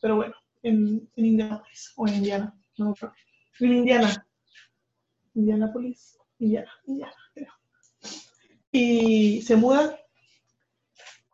pero 0.00 0.16
bueno, 0.16 0.34
en, 0.62 1.10
en 1.16 1.26
Indianápolis 1.26 1.92
o 1.96 2.06
en 2.06 2.14
Indiana, 2.14 2.56
no 2.78 2.86
me 2.86 2.90
acuerdo. 2.92 3.16
En 3.58 3.72
Indiana. 3.72 4.26
Indianápolis, 5.34 6.16
Indiana, 6.38 6.70
Indiana, 6.86 7.16
creo. 7.34 7.52
Y 8.70 9.42
se 9.42 9.56
muda 9.56 9.98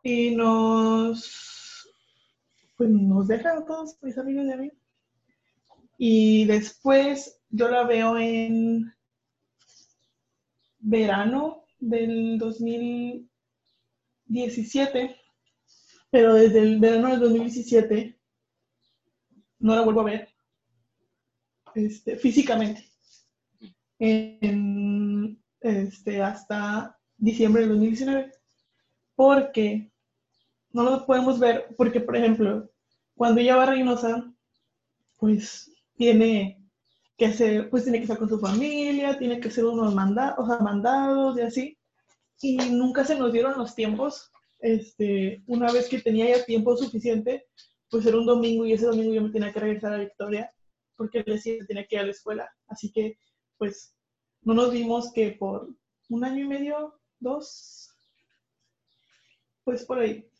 y 0.03 0.35
nos, 0.35 1.89
pues 2.77 2.89
nos 2.89 3.27
deja 3.27 3.57
a 3.57 3.65
todos 3.65 3.97
mis 4.01 4.17
amigos 4.17 4.47
de 4.47 4.57
mí. 4.57 4.71
Y 5.97 6.45
después 6.45 7.41
yo 7.49 7.67
la 7.69 7.83
veo 7.83 8.17
en 8.17 8.93
verano 10.79 11.65
del 11.79 12.39
2017, 12.39 15.15
pero 16.09 16.33
desde 16.33 16.59
el 16.59 16.79
verano 16.79 17.09
del 17.09 17.19
2017 17.19 18.17
no 19.59 19.75
la 19.75 19.81
vuelvo 19.81 19.99
a 20.01 20.05
ver 20.05 20.29
este, 21.75 22.15
físicamente. 22.17 22.83
En, 23.99 25.39
este, 25.59 26.21
hasta 26.21 26.97
diciembre 27.17 27.61
del 27.61 27.69
2019. 27.71 28.31
Porque 29.15 29.90
no 30.73 30.83
lo 30.83 31.05
podemos 31.05 31.39
ver, 31.39 31.73
porque 31.77 31.99
por 32.01 32.15
ejemplo, 32.15 32.69
cuando 33.15 33.41
ella 33.41 33.55
va 33.55 33.63
a 33.63 33.65
Reynosa, 33.67 34.33
pues 35.19 35.71
tiene 35.95 36.61
que 37.17 37.27
hacer, 37.27 37.69
pues 37.69 37.83
tiene 37.83 37.99
que 37.99 38.05
estar 38.05 38.17
con 38.17 38.29
su 38.29 38.39
familia, 38.39 39.17
tiene 39.17 39.39
que 39.39 39.49
hacer 39.49 39.65
unos 39.65 39.93
mandados, 39.93 40.47
mandados 40.61 41.37
y 41.37 41.41
así. 41.41 41.77
Y 42.41 42.57
nunca 42.71 43.05
se 43.05 43.15
nos 43.17 43.31
dieron 43.31 43.57
los 43.57 43.75
tiempos. 43.75 44.31
Este, 44.59 45.43
una 45.47 45.71
vez 45.71 45.87
que 45.87 46.01
tenía 46.01 46.35
ya 46.35 46.45
tiempo 46.45 46.75
suficiente, 46.75 47.45
pues 47.89 48.05
era 48.05 48.17
un 48.17 48.25
domingo 48.25 48.65
y 48.65 48.73
ese 48.73 48.85
domingo 48.87 49.13
yo 49.13 49.21
me 49.21 49.29
tenía 49.29 49.53
que 49.53 49.59
regresar 49.59 49.93
a 49.93 49.97
Victoria 49.97 50.51
porque 50.95 51.19
él 51.19 51.25
decía 51.25 51.55
tenía 51.67 51.85
que 51.85 51.95
ir 51.95 52.01
a 52.01 52.05
la 52.05 52.11
escuela. 52.11 52.49
Así 52.67 52.91
que, 52.91 53.17
pues, 53.57 53.95
no 54.41 54.53
nos 54.53 54.71
vimos 54.71 55.11
que 55.13 55.31
por 55.31 55.69
un 56.09 56.23
año 56.23 56.45
y 56.45 56.47
medio, 56.47 56.99
dos, 57.19 57.89
pues 59.63 59.85
por 59.85 59.99
ahí. 59.99 60.30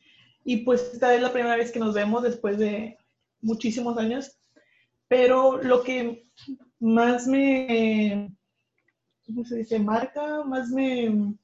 Y 0.44 0.58
pues 0.58 0.92
esta 0.94 1.14
es 1.14 1.22
la 1.22 1.32
primera 1.32 1.56
vez 1.56 1.72
que 1.72 1.80
nos 1.80 1.94
vemos 1.94 2.24
después 2.24 2.58
de 2.58 2.98
muchísimos 3.42 3.98
años. 3.98 4.38
Pero 5.08 5.62
lo 5.62 5.84
que 5.84 6.28
más 6.80 7.28
me, 7.28 8.36
¿cómo 9.26 9.46
se 9.46 9.58
dice? 9.58 9.80
Marca, 9.80 10.44
más 10.44 10.70
me, 10.70 11.36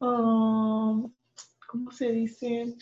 ah, 0.00 1.02
¿cómo 1.68 1.90
se 1.92 2.12
dice? 2.12 2.76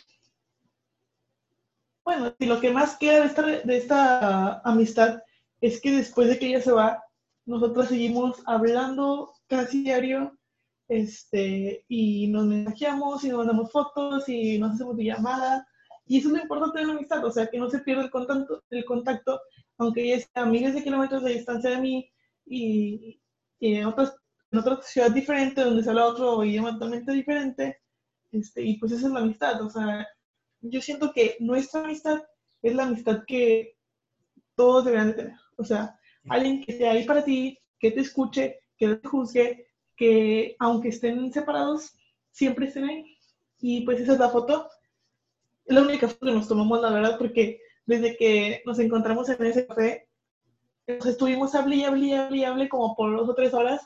Bueno, 2.05 2.34
y 2.38 2.46
lo 2.46 2.61
que 2.61 2.70
más 2.70 2.96
queda 2.96 3.20
de 3.20 3.26
esta, 3.26 3.42
de 3.42 3.76
esta 3.76 4.61
amistad 4.61 5.22
es 5.61 5.80
que 5.80 5.92
después 5.92 6.28
de 6.28 6.38
que 6.38 6.46
ella 6.46 6.62
se 6.62 6.72
va, 6.72 7.05
nosotros 7.44 7.88
seguimos 7.88 8.42
hablando 8.46 9.34
casi 9.46 9.82
diario 9.84 10.39
este, 10.91 11.84
y 11.86 12.26
nos 12.26 12.47
mensajeamos 12.47 13.22
y 13.22 13.28
nos 13.28 13.38
mandamos 13.38 13.70
fotos 13.70 14.28
y 14.28 14.59
nos 14.59 14.74
hacemos 14.74 14.97
llamadas 14.99 15.64
y 16.05 16.18
eso 16.18 16.26
es 16.28 16.34
lo 16.34 16.43
importante 16.43 16.80
de 16.80 16.86
la 16.86 16.95
amistad, 16.95 17.24
o 17.24 17.30
sea, 17.30 17.47
que 17.47 17.59
no 17.59 17.70
se 17.70 17.78
pierda 17.78 18.03
el 18.03 18.11
contacto, 18.11 18.64
el 18.70 18.84
contacto 18.84 19.41
aunque 19.78 20.03
ella 20.03 20.16
esté 20.16 20.41
a 20.41 20.45
miles 20.45 20.74
de 20.74 20.82
kilómetros 20.82 21.22
de 21.22 21.34
distancia 21.34 21.70
de 21.70 21.80
mí 21.80 22.11
y, 22.45 23.22
en, 23.61 23.86
otras, 23.86 24.16
en 24.51 24.59
otra 24.59 24.82
ciudad 24.82 25.12
diferente, 25.12 25.62
donde 25.62 25.84
se 25.84 25.91
habla 25.91 26.09
otro 26.09 26.45
idioma 26.45 26.72
totalmente 26.72 27.12
diferente, 27.12 27.78
este, 28.32 28.62
y 28.62 28.76
pues 28.78 28.91
esa 28.91 29.07
es 29.07 29.12
la 29.12 29.20
amistad, 29.20 29.62
o 29.62 29.70
sea, 29.70 30.09
yo 30.61 30.80
siento 30.80 31.12
que 31.12 31.36
nuestra 31.38 31.84
amistad 31.84 32.20
es 32.62 32.74
la 32.74 32.82
amistad 32.82 33.22
que 33.24 33.76
todos 34.57 34.84
deberían 34.84 35.09
de 35.09 35.14
tener, 35.14 35.36
o 35.57 35.64
sea, 35.64 35.97
alguien 36.28 36.64
que 36.64 36.72
esté 36.72 36.88
ahí 36.88 37.05
para 37.05 37.24
ti, 37.24 37.57
que 37.78 37.93
te 37.93 38.01
escuche, 38.01 38.59
que 38.76 38.97
te 38.97 39.09
juzgue, 39.09 39.69
que 40.01 40.57
aunque 40.59 40.88
estén 40.88 41.30
separados, 41.30 41.94
siempre 42.30 42.66
estén 42.66 42.84
ahí. 42.84 43.18
Y 43.61 43.82
pues 43.82 44.01
esa 44.01 44.14
es 44.14 44.18
la 44.18 44.30
foto 44.30 44.66
es 45.70 45.74
la 45.74 45.82
única 45.82 46.09
foto 46.09 46.26
que 46.26 46.32
nos 46.32 46.48
tomamos, 46.48 46.80
la 46.80 46.90
verdad, 46.90 47.16
porque 47.16 47.61
desde 47.86 48.16
que 48.16 48.61
nos 48.66 48.80
encontramos 48.80 49.28
en 49.28 49.46
ese 49.46 49.68
café, 49.68 50.09
estuvimos 50.86 51.55
hablé 51.55 51.76
y 51.76 51.84
hablé 51.84 52.07
y 52.07 52.14
hablé 52.14 52.46
hablé 52.46 52.68
como 52.68 52.96
por 52.96 53.16
dos 53.16 53.28
o 53.28 53.34
tres 53.34 53.55
horas. 53.55 53.80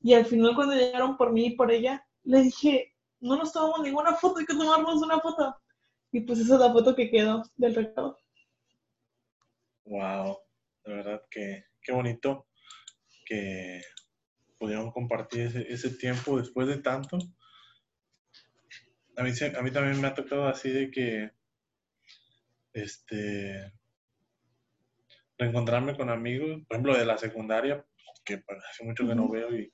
Y 0.00 0.14
al 0.14 0.26
final, 0.26 0.54
cuando 0.54 0.74
llegaron 0.74 1.16
por 1.16 1.32
mí 1.32 1.46
y 1.46 1.56
por 1.56 1.72
ella, 1.72 2.06
le 2.22 2.42
dije, 2.42 2.94
no 3.18 3.36
nos 3.36 3.52
tomamos 3.52 3.80
ninguna 3.80 4.14
foto, 4.14 4.38
hay 4.38 4.46
que 4.46 4.54
tomarnos 4.54 5.02
una 5.02 5.18
foto. 5.18 5.56
Y 6.12 6.20
pues 6.20 6.38
esa 6.38 6.54
es 6.54 6.60
la 6.60 6.72
foto 6.72 6.94
que 6.94 7.10
quedó 7.10 7.42
del 7.56 7.74
recado. 7.74 8.16
Wow, 9.86 10.38
de 10.84 10.94
verdad 10.94 11.22
que 11.30 11.64
qué 11.82 11.92
bonito 11.92 12.46
que 13.26 13.82
pudieron 14.64 14.90
compartir 14.90 15.42
ese, 15.42 15.72
ese 15.72 15.90
tiempo 15.90 16.38
después 16.38 16.66
de 16.66 16.78
tanto 16.78 17.18
a 19.16 19.22
mí, 19.22 19.30
a 19.30 19.62
mí 19.62 19.70
también 19.70 20.00
me 20.00 20.08
ha 20.08 20.14
tocado 20.14 20.48
así 20.48 20.70
de 20.70 20.90
que, 20.90 21.30
este, 22.72 23.72
reencontrarme 25.38 25.96
con 25.96 26.10
amigos, 26.10 26.62
por 26.66 26.76
ejemplo, 26.76 26.96
de 26.96 27.06
la 27.06 27.18
secundaria, 27.18 27.84
que 28.24 28.38
pues, 28.38 28.58
hace 28.70 28.84
mucho 28.84 29.06
que 29.06 29.14
no 29.14 29.28
veo 29.28 29.54
y 29.54 29.72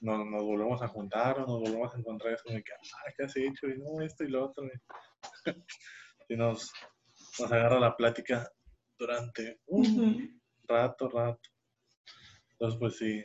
nos, 0.00 0.18
volvemos 0.28 0.82
a 0.82 0.88
juntar 0.88 1.38
o 1.38 1.46
nos 1.46 1.60
volvemos 1.60 1.94
a 1.94 1.98
encontrar, 1.98 2.34
es 2.34 2.42
como 2.42 2.56
que, 2.56 2.72
ah, 2.72 3.12
¿qué 3.16 3.24
has 3.24 3.36
hecho? 3.36 3.68
Y 3.68 3.78
no, 3.78 4.02
esto 4.02 4.24
y 4.24 4.28
lo 4.28 4.46
otro. 4.46 4.68
y 6.28 6.36
nos, 6.36 6.72
nos 7.38 7.52
agarra 7.52 7.80
la 7.80 7.96
plática 7.96 8.50
durante 8.98 9.60
un 9.66 10.42
rato, 10.68 11.08
rato. 11.08 11.48
Entonces, 12.52 12.78
pues 12.78 12.98
sí. 12.98 13.24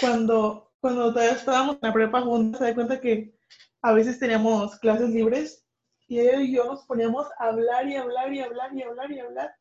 Cuando, 0.00 0.72
cuando 0.80 1.12
todavía 1.12 1.32
estábamos 1.32 1.76
en 1.76 1.88
la 1.88 1.92
prepa 1.92 2.20
juntos, 2.22 2.58
se 2.58 2.66
da 2.66 2.74
cuenta 2.74 3.00
que 3.00 3.34
a 3.82 3.92
veces 3.92 4.18
teníamos 4.18 4.78
clases 4.78 5.10
libres 5.10 5.64
y 6.06 6.20
ella 6.20 6.40
y 6.40 6.52
yo 6.52 6.64
nos 6.64 6.84
poníamos 6.84 7.26
a 7.38 7.48
hablar 7.48 7.88
y 7.88 7.96
hablar 7.96 8.32
y 8.32 8.40
hablar 8.40 8.74
y 8.74 8.82
hablar 8.82 9.12
y 9.12 9.20
hablar. 9.20 9.54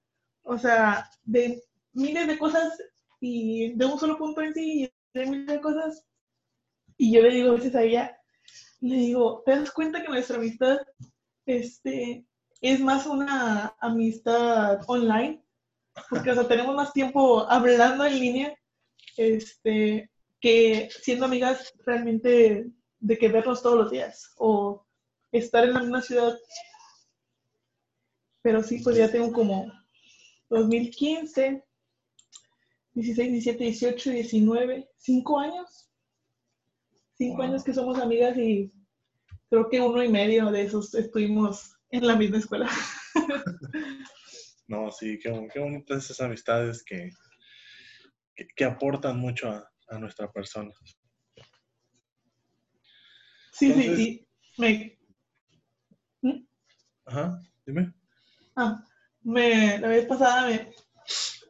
O 0.44 0.58
sea, 0.58 1.10
de 1.24 1.62
miles 1.94 2.28
de 2.28 2.38
cosas 2.38 2.78
y 3.20 3.74
de 3.74 3.86
un 3.86 4.00
solo 4.00 4.18
punto 4.18 4.42
en 4.42 4.54
sí 4.54 4.84
y 4.84 5.20
de 5.20 5.26
miles 5.26 5.48
de 5.48 5.62
cosas. 5.62 6.06
Y 6.98 7.14
yo 7.14 7.22
le 7.22 7.32
digo 7.32 7.52
a 7.52 7.56
veces 7.56 7.76
a 7.76 7.84
ella, 7.84 8.18
le 8.80 8.96
digo, 8.96 9.44
¿te 9.46 9.52
das 9.52 9.72
cuenta 9.72 10.02
que 10.02 10.10
nuestra 10.10 10.38
amistad 10.38 10.78
este, 11.46 12.26
es 12.62 12.80
más 12.80 13.06
una 13.06 13.76
amistad 13.80 14.80
online? 14.88 15.44
Porque, 16.10 16.34
tenemos 16.48 16.76
más 16.76 16.94
tiempo 16.94 17.42
hablando 17.50 18.06
en 18.06 18.20
línea 18.20 18.58
este, 19.18 20.10
que 20.40 20.90
siendo 21.02 21.26
amigas 21.26 21.74
realmente 21.86 22.72
de 23.00 23.18
que 23.18 23.30
vernos 23.30 23.62
todos 23.62 23.78
los 23.78 23.92
días 23.92 24.34
o 24.38 24.86
estar 25.32 25.64
en 25.64 25.74
la 25.74 25.82
misma 25.82 26.02
ciudad. 26.02 26.38
Pero 28.42 28.64
sí, 28.64 28.80
pues 28.84 28.96
ya 28.98 29.12
tengo 29.12 29.32
como 29.32 29.72
2015, 30.50 31.64
16, 32.94 33.32
17, 33.32 33.64
18, 33.64 34.10
19, 34.12 34.90
5 34.98 35.40
años. 35.40 35.90
5 37.18 37.42
años 37.42 37.64
que 37.64 37.74
somos 37.74 38.00
amigas 38.00 38.38
y 38.38 38.72
creo 39.50 39.70
que 39.70 39.82
uno 39.82 40.04
y 40.04 40.10
medio 40.10 40.52
de 40.52 40.64
esos 40.64 40.94
estuvimos 40.94 41.78
en 41.90 42.08
la 42.08 42.16
misma 42.16 42.38
escuela. 42.38 42.70
no, 44.68 44.92
sí, 44.92 45.18
qué, 45.20 45.30
bonitas 45.30 46.06
esas 46.06 46.22
amistades 46.22 46.84
que, 46.84 47.12
que, 48.56 48.66
aportan 48.66 49.20
mucho 49.20 49.50
a, 49.50 49.72
a 49.90 50.00
nuestra 50.00 50.32
persona. 50.32 50.72
Sí, 53.52 53.74
sí, 53.74 53.96
sí. 53.96 54.28
Me... 54.58 54.98
¿Mm? 56.22 56.46
Ajá, 57.06 57.40
dime. 57.66 57.94
Ah, 58.56 58.84
me, 59.24 59.80
la 59.80 59.88
vez 59.88 60.06
pasada 60.06 60.48
me, 60.48 60.72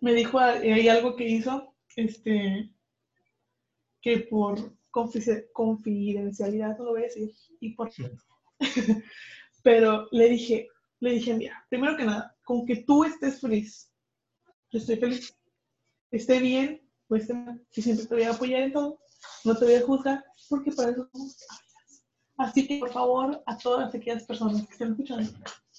me 0.01 0.13
dijo, 0.13 0.39
hay 0.39 0.87
algo 0.87 1.15
que 1.15 1.27
hizo, 1.27 1.75
este, 1.95 2.73
que 4.01 4.19
por 4.29 4.77
confidencialidad 4.91 6.77
no 6.77 6.85
lo 6.85 6.91
voy 6.91 7.01
a 7.01 7.05
decir, 7.05 7.33
y 7.59 7.73
por 7.75 7.91
pero 9.63 10.07
le 10.11 10.29
dije, 10.29 10.67
le 10.99 11.11
dije, 11.11 11.33
mira, 11.33 11.65
primero 11.69 11.97
que 11.97 12.05
nada, 12.05 12.35
con 12.43 12.65
que 12.65 12.77
tú 12.77 13.03
estés 13.03 13.41
feliz, 13.41 13.91
yo 14.71 14.79
estoy 14.79 14.97
feliz. 14.97 15.37
Esté 16.11 16.39
bien 16.39 16.86
o 17.09 17.33
mal, 17.33 17.65
si 17.71 17.81
siempre 17.81 18.05
te 18.05 18.15
voy 18.15 18.23
a 18.23 18.31
apoyar 18.31 18.61
en 18.63 18.73
todo, 18.73 18.99
no 19.45 19.55
te 19.55 19.65
voy 19.65 19.75
a 19.75 19.85
juzgar, 19.85 20.25
porque 20.49 20.71
para 20.71 20.91
eso 20.91 21.07
somos 21.11 21.37
amigas. 21.49 22.05
Así 22.37 22.67
que, 22.67 22.79
por 22.79 22.91
favor, 22.91 23.41
a 23.45 23.57
todas 23.57 23.93
aquellas 23.93 24.23
personas 24.23 24.65
que 24.65 24.73
estén 24.73 24.91
escuchando, 24.91 25.31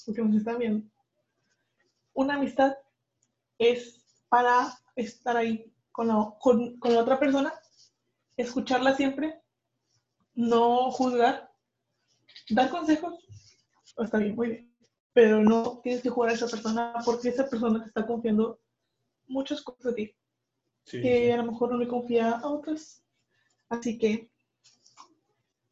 porque 0.06 0.22
nos 0.22 0.36
están 0.36 0.58
viendo, 0.58 0.88
una 2.14 2.34
amistad 2.34 2.76
es 3.58 4.04
para 4.28 4.78
estar 4.96 5.36
ahí 5.36 5.72
con 5.92 6.08
la, 6.08 6.16
otra 7.00 7.18
persona, 7.18 7.52
escucharla 8.36 8.94
siempre, 8.94 9.40
no 10.34 10.90
juzgar, 10.90 11.50
dar 12.50 12.70
consejos, 12.70 13.14
está 13.98 14.18
bien, 14.18 14.34
muy 14.34 14.48
bien, 14.48 14.76
pero 15.12 15.42
no 15.42 15.80
tienes 15.82 16.02
que 16.02 16.10
jugar 16.10 16.30
a 16.30 16.34
esa 16.34 16.46
persona 16.46 16.94
porque 17.04 17.28
esa 17.28 17.48
persona 17.48 17.82
te 17.82 17.88
está 17.88 18.06
confiando 18.06 18.60
muchas 19.26 19.60
cosas 19.62 19.84
de 19.84 19.92
ti 19.92 20.18
Sí, 20.88 21.02
que 21.02 21.26
sí. 21.26 21.30
a 21.30 21.36
lo 21.36 21.52
mejor 21.52 21.70
no 21.72 21.78
le 21.78 21.86
confía 21.88 22.30
a 22.30 22.46
otras. 22.48 23.04
Así 23.68 23.98
que, 23.98 24.30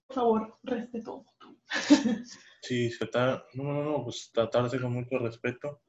por 0.07 0.14
favor, 0.17 0.59
respeto. 0.62 1.25
Sí, 2.62 2.91
se 2.91 3.07
trata- 3.07 3.45
no, 3.55 3.62
no, 3.62 3.85
no, 3.85 4.03
pues 4.05 4.29
tratarse 4.33 4.81
con 4.81 4.93
mucho 4.93 5.19
respeto. 5.19 5.83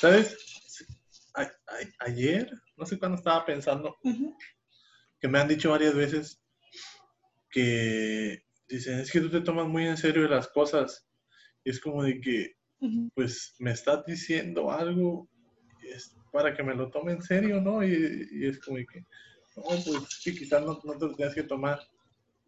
¿Sabes? 0.00 0.36
A- 1.34 1.42
a- 1.42 2.04
ayer, 2.06 2.50
no 2.76 2.84
sé 2.84 2.98
cuándo 2.98 3.16
estaba 3.16 3.44
pensando, 3.46 3.96
que 5.20 5.28
me 5.28 5.38
han 5.38 5.46
dicho 5.46 5.70
varias 5.70 5.94
veces 5.94 6.42
que 7.48 8.42
dicen, 8.68 8.98
es 8.98 9.12
que 9.12 9.20
tú 9.20 9.30
te 9.30 9.40
tomas 9.40 9.68
muy 9.68 9.86
en 9.86 9.96
serio 9.96 10.26
las 10.26 10.48
cosas. 10.48 11.06
Y 11.62 11.70
es 11.70 11.80
como 11.80 12.02
de 12.02 12.20
que, 12.20 12.56
pues, 13.14 13.54
me 13.60 13.70
estás 13.70 14.04
diciendo 14.04 14.72
algo 14.72 15.28
es 15.90 16.14
para 16.32 16.54
que 16.54 16.62
me 16.62 16.74
lo 16.74 16.90
tome 16.90 17.12
en 17.12 17.22
serio, 17.22 17.60
¿no? 17.60 17.82
Y, 17.84 18.28
y 18.32 18.46
es 18.46 18.58
como 18.60 18.76
que, 18.76 19.00
no, 19.56 19.62
pues, 19.62 20.06
sí, 20.20 20.34
quizás 20.36 20.62
no, 20.62 20.80
no 20.84 20.98
te 20.98 21.06
lo 21.06 21.14
tienes 21.14 21.34
que 21.34 21.42
tomar 21.42 21.80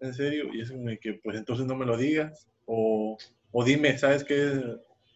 en 0.01 0.15
serio. 0.15 0.53
Y 0.53 0.61
es 0.61 0.71
como 0.71 0.87
que, 1.01 1.15
pues, 1.23 1.37
entonces 1.37 1.67
no 1.67 1.75
me 1.75 1.87
lo 1.87 1.97
digas. 1.97 2.49
O, 2.67 3.17
o 3.53 3.65
dime, 3.65 3.97
¿sabes 3.99 4.25
qué? 4.25 4.63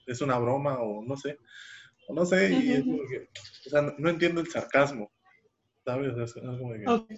Es 0.06 0.20
una 0.20 0.38
broma 0.38 0.80
o 0.80 1.04
no 1.04 1.16
sé. 1.16 1.38
O 2.08 2.14
no 2.14 2.24
sé, 2.24 2.52
y 2.52 2.72
es 2.72 2.82
como 2.82 3.06
que, 3.08 3.28
o 3.66 3.70
sea, 3.70 3.82
no, 3.82 3.94
no 3.98 4.08
entiendo 4.10 4.40
el 4.40 4.50
sarcasmo, 4.50 5.12
¿sabes? 5.84 6.12
O 6.12 6.14
sea, 6.14 6.24
es 6.24 6.32
como 6.32 6.72
que 6.72 7.16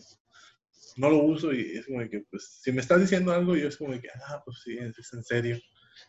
no 0.97 1.11
lo 1.11 1.19
uso 1.19 1.53
y 1.53 1.79
es 1.79 1.87
como 1.87 2.09
que, 2.09 2.25
pues, 2.31 2.61
si 2.63 2.73
me 2.73 2.81
estás 2.81 3.01
diciendo 3.01 3.33
algo, 3.33 3.57
yo 3.57 3.69
es 3.69 3.77
como 3.77 3.99
que, 4.01 4.09
ah, 4.29 4.43
pues 4.45 4.61
sí, 4.63 4.77
es, 4.79 4.99
es 4.99 5.13
en 5.13 5.25
serio. 5.25 5.59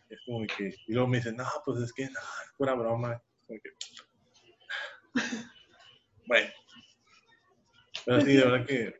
Es 0.08 0.18
como 0.26 0.46
que, 0.46 0.74
y 0.86 0.92
luego 0.92 1.08
me 1.08 1.18
dicen, 1.18 1.36
no, 1.36 1.46
pues 1.64 1.80
es 1.80 1.92
que, 1.92 2.04
no, 2.04 2.20
es 2.20 2.52
pura 2.56 2.74
broma. 2.74 3.14
Es 3.14 3.46
como 3.46 3.60
que, 3.60 3.70
bueno. 6.26 6.50
Pero 8.04 8.20
sí, 8.20 8.32
de 8.34 8.44
verdad 8.44 8.66
que, 8.66 8.94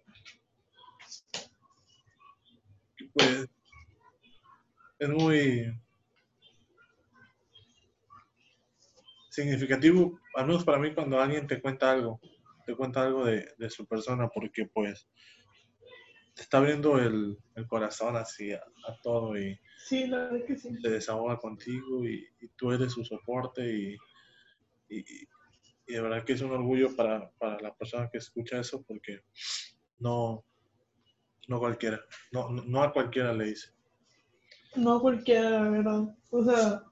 pues, 3.13 3.47
es 4.99 5.09
muy 5.09 5.73
significativo, 9.31 10.19
al 10.35 10.47
menos 10.47 10.65
para 10.65 10.79
mí, 10.79 10.95
cuando 10.95 11.21
alguien 11.21 11.47
te 11.47 11.61
cuenta 11.61 11.91
algo, 11.93 12.21
te 12.65 12.75
cuenta 12.75 13.03
algo 13.03 13.25
de, 13.27 13.47
de 13.59 13.71
su 13.71 13.87
persona, 13.87 14.29
porque, 14.29 14.67
pues, 14.67 15.09
te 16.35 16.43
está 16.43 16.59
abriendo 16.59 16.99
el, 16.99 17.37
el 17.55 17.67
corazón 17.67 18.17
así 18.17 18.53
a, 18.53 18.59
a 18.59 19.01
todo 19.03 19.39
y 19.39 19.59
Sí, 19.79 20.07
la 20.07 20.25
verdad 20.25 20.47
que 20.47 20.57
sí. 20.57 20.69
se 20.81 20.91
desahoga 20.91 21.39
contigo 21.39 22.05
y, 22.05 22.27
y 22.41 22.49
tú 22.57 22.73
eres 22.73 22.93
su 22.93 23.05
soporte 23.05 23.63
y, 23.65 23.97
y- 24.89 25.29
y 25.87 25.95
de 25.95 26.01
verdad 26.01 26.25
que 26.25 26.33
es 26.35 26.41
un 26.43 26.51
orgullo 26.53 26.95
para, 26.97 27.31
para 27.39 27.59
la 27.61 27.75
persona 27.75 28.09
que 28.11 28.19
escucha 28.19 28.59
eso 28.61 28.83
porque 28.87 29.21
no, 29.99 30.45
no 31.49 31.59
cualquiera, 31.59 32.01
no, 32.33 32.51
no- 32.51 32.83
a 32.83 32.93
cualquiera 32.93 33.33
le 33.33 33.47
dice. 33.47 33.69
No 34.75 35.01
cualquiera, 35.01 35.51
la 35.51 35.71
verdad. 35.71 36.17
O 36.31 36.45
sea, 36.45 36.83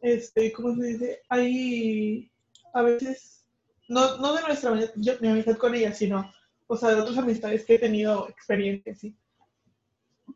este, 0.00 0.52
¿cómo 0.52 0.74
se 0.76 0.86
dice? 0.86 1.22
Hay 1.28 2.30
a 2.72 2.82
veces, 2.82 3.46
no, 3.88 4.16
no 4.18 4.34
de 4.34 4.42
nuestra 4.42 4.74
yo- 4.96 5.14
mi 5.20 5.28
amistad 5.28 5.56
con 5.56 5.74
ella, 5.74 5.92
sino, 5.92 6.32
o 6.66 6.76
sea, 6.76 6.90
de 6.90 7.00
otras 7.00 7.18
amistades 7.18 7.64
que 7.64 7.74
he 7.74 7.78
tenido 7.78 8.28
experiencias, 8.28 8.98
sí. 9.00 9.16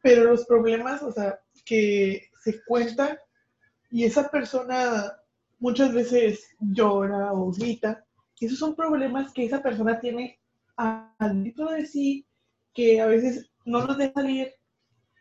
Pero 0.03 0.25
los 0.25 0.45
problemas, 0.47 1.03
o 1.03 1.11
sea, 1.11 1.41
que 1.65 2.31
se 2.43 2.63
cuentan 2.65 3.19
y 3.91 4.05
esa 4.05 4.31
persona 4.31 5.18
muchas 5.59 5.93
veces 5.93 6.49
llora 6.61 7.33
o 7.33 7.53
grita, 7.53 8.05
esos 8.41 8.59
son 8.59 8.77
problemas 8.77 9.33
que 9.33 9.45
esa 9.45 9.63
persona 9.63 9.99
tiene 10.01 10.39
adentro 10.77 11.71
de 11.73 11.87
sí, 11.87 12.27
que 12.73 13.01
a 13.01 13.07
veces 13.07 13.51
no 13.65 13.85
los 13.85 13.99
deja 13.99 14.13
salir, 14.15 14.53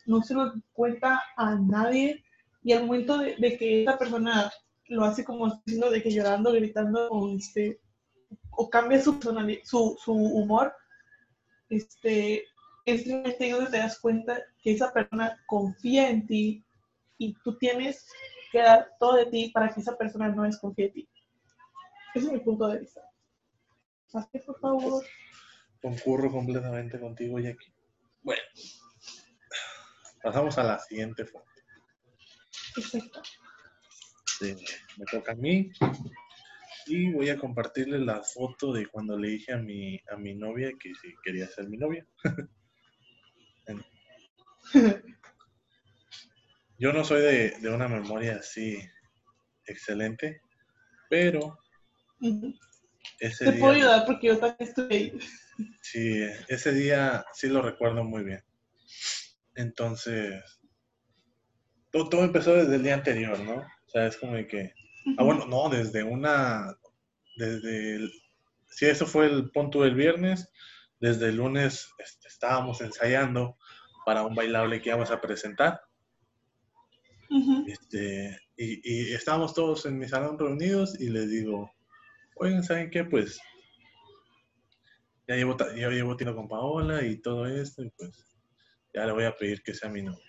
no 0.06 0.22
se 0.22 0.34
los 0.34 0.54
cuenta 0.74 1.22
a 1.36 1.56
nadie, 1.56 2.24
y 2.64 2.74
al 2.74 2.86
momento 2.86 3.18
de, 3.18 3.36
de 3.38 3.58
que 3.58 3.84
esa 3.84 3.98
persona 3.98 4.52
lo 4.88 5.04
hace 5.04 5.24
como 5.24 5.62
diciendo 5.66 5.90
de 5.90 6.02
que 6.02 6.12
llorando, 6.12 6.52
gritando, 6.54 7.10
o, 7.10 7.36
este, 7.36 7.80
o 8.52 8.70
cambia 8.70 9.02
su, 9.02 9.20
su, 9.64 9.98
su 10.00 10.14
humor, 10.14 10.74
este, 11.70 12.46
es 12.86 13.06
realmente 13.06 13.52
donde 13.52 13.72
te 13.72 13.78
das 13.78 14.00
cuenta 14.00 14.42
que 14.62 14.72
esa 14.72 14.94
persona 14.94 15.38
confía 15.48 16.10
en 16.10 16.26
ti 16.26 16.64
y 17.18 17.34
tú 17.44 17.58
tienes 17.58 18.08
que 18.52 18.60
dar 18.60 18.96
todo 19.00 19.16
de 19.16 19.26
ti 19.28 19.52
para 19.54 19.74
que 19.74 19.82
esa 19.82 19.98
persona 19.98 20.30
no 20.30 20.44
desconfíe 20.44 20.86
de 20.86 20.92
ti. 20.92 21.10
Ese 22.16 22.28
es 22.28 22.34
mi 22.34 22.40
punto 22.40 22.68
de 22.68 22.80
vista. 22.80 23.02
Así 24.14 24.28
que, 24.32 24.40
por 24.40 24.60
favor. 24.60 25.04
Concurro 25.82 26.32
completamente 26.32 27.00
contigo, 27.00 27.40
Jackie. 27.40 27.74
Bueno, 28.24 28.42
pasamos 30.24 30.58
a 30.58 30.64
la 30.64 30.80
siguiente 30.80 31.26
foto. 31.26 31.46
Exacto. 32.78 33.22
Sí, 34.40 34.56
me 34.98 35.06
toca 35.06 35.32
a 35.32 35.36
mí 35.36 35.72
y 36.86 37.12
voy 37.12 37.30
a 37.30 37.38
compartirle 37.38 38.00
la 38.00 38.22
foto 38.22 38.72
de 38.72 38.88
cuando 38.88 39.18
le 39.18 39.30
dije 39.30 39.54
a 39.54 39.58
mi, 39.58 40.00
a 40.12 40.16
mi 40.16 40.36
novia 40.36 40.72
que 40.80 40.94
si 40.96 41.16
quería 41.24 41.48
ser 41.48 41.68
mi 41.68 41.78
novia. 41.78 42.06
Yo 46.80 46.94
no 46.94 47.04
soy 47.04 47.22
de, 47.22 47.52
de 47.60 47.70
una 47.70 47.88
memoria 47.88 48.38
así 48.38 48.80
excelente, 49.66 50.42
pero 51.10 51.58
ese 53.20 53.46
Te 53.46 53.54
puedo 53.54 53.74
ayudar 53.74 54.06
porque 54.06 54.28
yo 54.28 54.38
también 54.38 54.70
estoy 54.70 54.88
ahí. 54.92 55.20
sí, 55.82 56.24
ese 56.48 56.72
día 56.74 57.26
sí 57.34 57.48
lo 57.48 57.62
recuerdo 57.62 58.04
muy 58.04 58.24
bien. 58.24 58.44
Entonces, 59.56 60.44
todo, 61.92 62.10
todo 62.10 62.24
empezó 62.24 62.54
desde 62.54 62.76
el 62.76 62.84
día 62.84 62.94
anterior, 62.94 63.40
¿no? 63.40 63.58
O 63.58 63.90
sea, 63.90 64.06
es 64.06 64.18
como 64.18 64.36
de 64.36 64.48
que, 64.48 64.74
ah, 65.18 65.24
bueno, 65.24 65.46
no, 65.48 65.70
desde 65.70 66.04
una, 66.04 66.76
desde, 67.38 67.96
el, 67.96 68.12
sí, 68.70 68.86
eso 68.86 69.06
fue 69.08 69.26
el 69.28 69.50
punto 69.52 69.82
del 69.82 69.96
viernes, 69.96 70.52
desde 71.00 71.30
el 71.30 71.38
lunes 71.38 71.90
este, 71.98 72.28
estábamos 72.28 72.82
ensayando 72.82 73.58
para 74.06 74.24
un 74.24 74.36
bailable 74.36 74.82
que 74.82 74.90
íbamos 74.90 75.12
a 75.12 75.22
presentar. 75.22 75.82
Este, 77.68 78.40
y, 78.56 79.10
y 79.10 79.14
estábamos 79.14 79.54
todos 79.54 79.86
en 79.86 79.98
mi 80.00 80.08
salón 80.08 80.40
reunidos 80.40 81.00
y 81.00 81.10
les 81.10 81.30
digo, 81.30 81.70
oigan, 82.38 82.64
¿saben 82.64 82.90
qué? 82.90 83.04
Pues 83.04 83.40
ya 85.28 85.36
llevo, 85.36 85.58
ya 85.76 85.90
llevo 85.90 86.16
tiro 86.16 86.34
con 86.36 86.48
Paola 86.48 87.04
y 87.04 87.18
todo 87.18 87.46
esto, 87.46 87.84
y 87.84 87.90
pues 87.92 88.26
ya 88.94 89.06
le 89.06 89.12
voy 89.12 89.26
a 89.26 89.36
pedir 89.36 89.62
que 89.64 89.74
sea 89.74 89.90
mi 89.90 90.02
novia. 90.02 90.24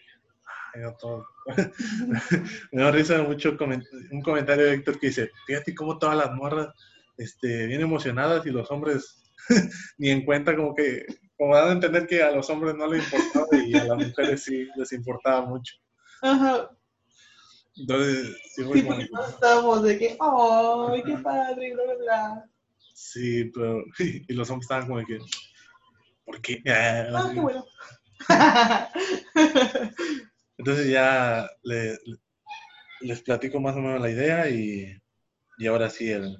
Me 2.72 2.82
da 2.82 2.91
risa 2.91 3.22
mucho 3.22 3.57
coment- 3.57 3.86
un 4.11 4.20
comentario 4.22 4.64
de 4.64 4.74
Héctor 4.74 4.99
que 4.99 5.07
dice, 5.09 5.30
fíjate 5.47 5.74
cómo 5.74 5.99
todas 5.99 6.16
las 6.16 6.32
morras 6.34 6.68
este, 7.16 7.66
bien 7.66 7.80
emocionadas 7.80 8.45
y 8.47 8.51
los 8.51 8.70
hombres 8.70 9.22
ni 9.99 10.11
en 10.11 10.24
cuenta 10.24 10.55
como 10.57 10.74
que, 10.74 11.07
como 11.36 11.55
dan 11.55 11.68
a 11.68 11.72
entender 11.72 12.07
que 12.07 12.22
a 12.22 12.32
los 12.32 12.51
hombres 12.51 12.74
no 12.74 12.86
les 12.89 13.05
importaba 13.05 13.47
y 13.64 13.74
a 13.74 13.84
las 13.84 13.97
mujeres 14.09 14.43
sí 14.43 14.68
les 14.76 14.93
importaba 14.93 15.47
mucho. 15.47 15.74
Ajá. 16.22 16.70
Entonces, 17.79 18.37
sí 18.55 18.64
fue 18.64 18.79
Sí, 18.81 18.83
como 18.85 18.97
porque 18.97 19.31
estábamos 19.31 19.83
de 19.83 19.99
que, 19.99 20.16
¡ay, 20.20 21.03
qué 21.05 21.16
padre! 21.18 21.74
Bla, 21.74 21.85
bla, 21.85 21.95
bla. 21.95 22.51
Sí, 22.95 23.45
pero. 23.55 23.85
Y 24.29 24.33
los 24.35 24.51
hombres 24.51 24.64
estaban 24.64 24.87
como 24.87 24.99
de 24.99 25.07
que. 25.07 25.18
¿Por 26.24 26.41
qué? 26.43 26.62
Ah, 26.66 27.31
qué 27.33 27.41
bueno. 27.41 27.64
Entonces 30.59 30.89
ya 30.89 31.49
le- 31.62 31.93
le- 32.05 32.18
les 33.01 33.22
platico 33.22 33.61
más 33.61 33.76
o 33.76 33.79
menos 33.79 34.01
la 34.01 34.11
idea 34.11 34.51
y, 34.51 34.93
y 35.59 35.66
ahora 35.68 35.89
sí, 35.89 36.11
el, 36.11 36.37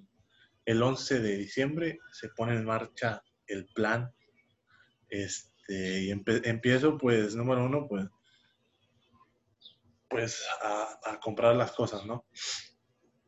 el 0.65 0.83
11 0.83 1.21
de 1.21 1.37
diciembre 1.37 2.01
se 2.13 2.29
pone 2.31 2.55
en 2.57 2.65
marcha 2.65 3.23
el 3.47 3.67
plan. 3.67 4.11
Este, 5.09 6.03
y 6.03 6.11
empe- 6.11 6.43
empiezo, 6.45 6.99
pues, 6.99 7.35
número 7.37 7.65
uno, 7.65 7.87
pues, 7.89 8.07
pues 10.09 10.45
a, 10.63 10.99
a 11.05 11.21
comprar 11.21 11.57
las 11.57 11.73
cosas, 11.73 12.05
¿no? 12.07 12.27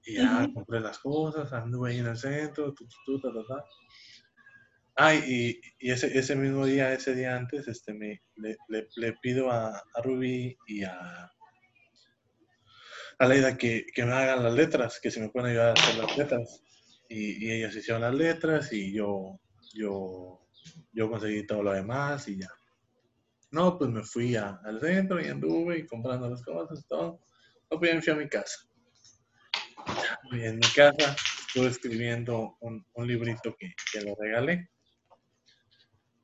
Y 0.04 0.14
ya 0.16 0.48
compré 0.54 0.80
las 0.80 0.98
cosas, 0.98 1.52
anduve 1.52 1.90
ahí 1.90 1.98
en 1.98 2.06
el 2.06 2.16
centro, 2.16 2.72
tu, 2.72 2.86
tu, 3.04 3.20
ta, 3.20 3.28
ta, 3.32 3.40
ta. 3.46 3.64
Ay, 4.96 5.60
y, 5.78 5.90
ese, 5.90 6.16
ese 6.18 6.34
mismo 6.36 6.66
día, 6.66 6.92
ese 6.92 7.14
día 7.14 7.36
antes, 7.36 7.68
este, 7.68 7.92
me, 7.94 8.22
le, 8.36 8.56
le, 8.96 9.12
pido 9.22 9.50
a, 9.50 9.68
a 9.68 10.02
Ruby 10.02 10.56
y 10.66 10.84
a, 10.84 11.30
a 13.18 13.26
Leida 13.26 13.56
que, 13.56 13.86
que, 13.94 14.04
me 14.04 14.12
hagan 14.12 14.42
las 14.42 14.54
letras, 14.54 15.00
que 15.00 15.10
se 15.10 15.20
me 15.20 15.28
pueden 15.28 15.50
ayudar 15.50 15.68
a 15.68 15.72
hacer 15.72 15.96
las 15.96 16.16
letras. 16.16 16.62
Y, 17.08 17.46
y 17.46 17.50
ellas 17.50 17.74
hicieron 17.74 18.02
las 18.02 18.14
letras 18.14 18.72
y 18.72 18.92
yo, 18.92 19.40
yo, 19.74 20.46
yo 20.92 21.10
conseguí 21.10 21.46
todo 21.46 21.62
lo 21.62 21.72
demás 21.72 22.26
y 22.28 22.38
ya. 22.38 22.48
No, 23.50 23.76
pues 23.76 23.90
me 23.90 24.04
fui 24.04 24.36
al 24.36 24.80
centro 24.80 25.20
y 25.20 25.28
anduve 25.28 25.78
y 25.78 25.86
comprando 25.86 26.28
las 26.28 26.42
cosas, 26.42 26.86
todo. 26.88 27.20
No, 27.70 27.78
pues 27.78 27.94
me 27.94 28.02
fui 28.02 28.12
a 28.12 28.16
mi 28.16 28.28
casa. 28.28 28.58
Y 30.32 30.42
en 30.42 30.56
mi 30.56 30.66
casa 30.74 31.16
estuve 31.46 31.66
escribiendo 31.66 32.56
un, 32.60 32.84
un 32.94 33.06
librito 33.06 33.54
que, 33.58 33.74
que, 33.92 34.02
lo 34.02 34.14
regalé. 34.20 34.70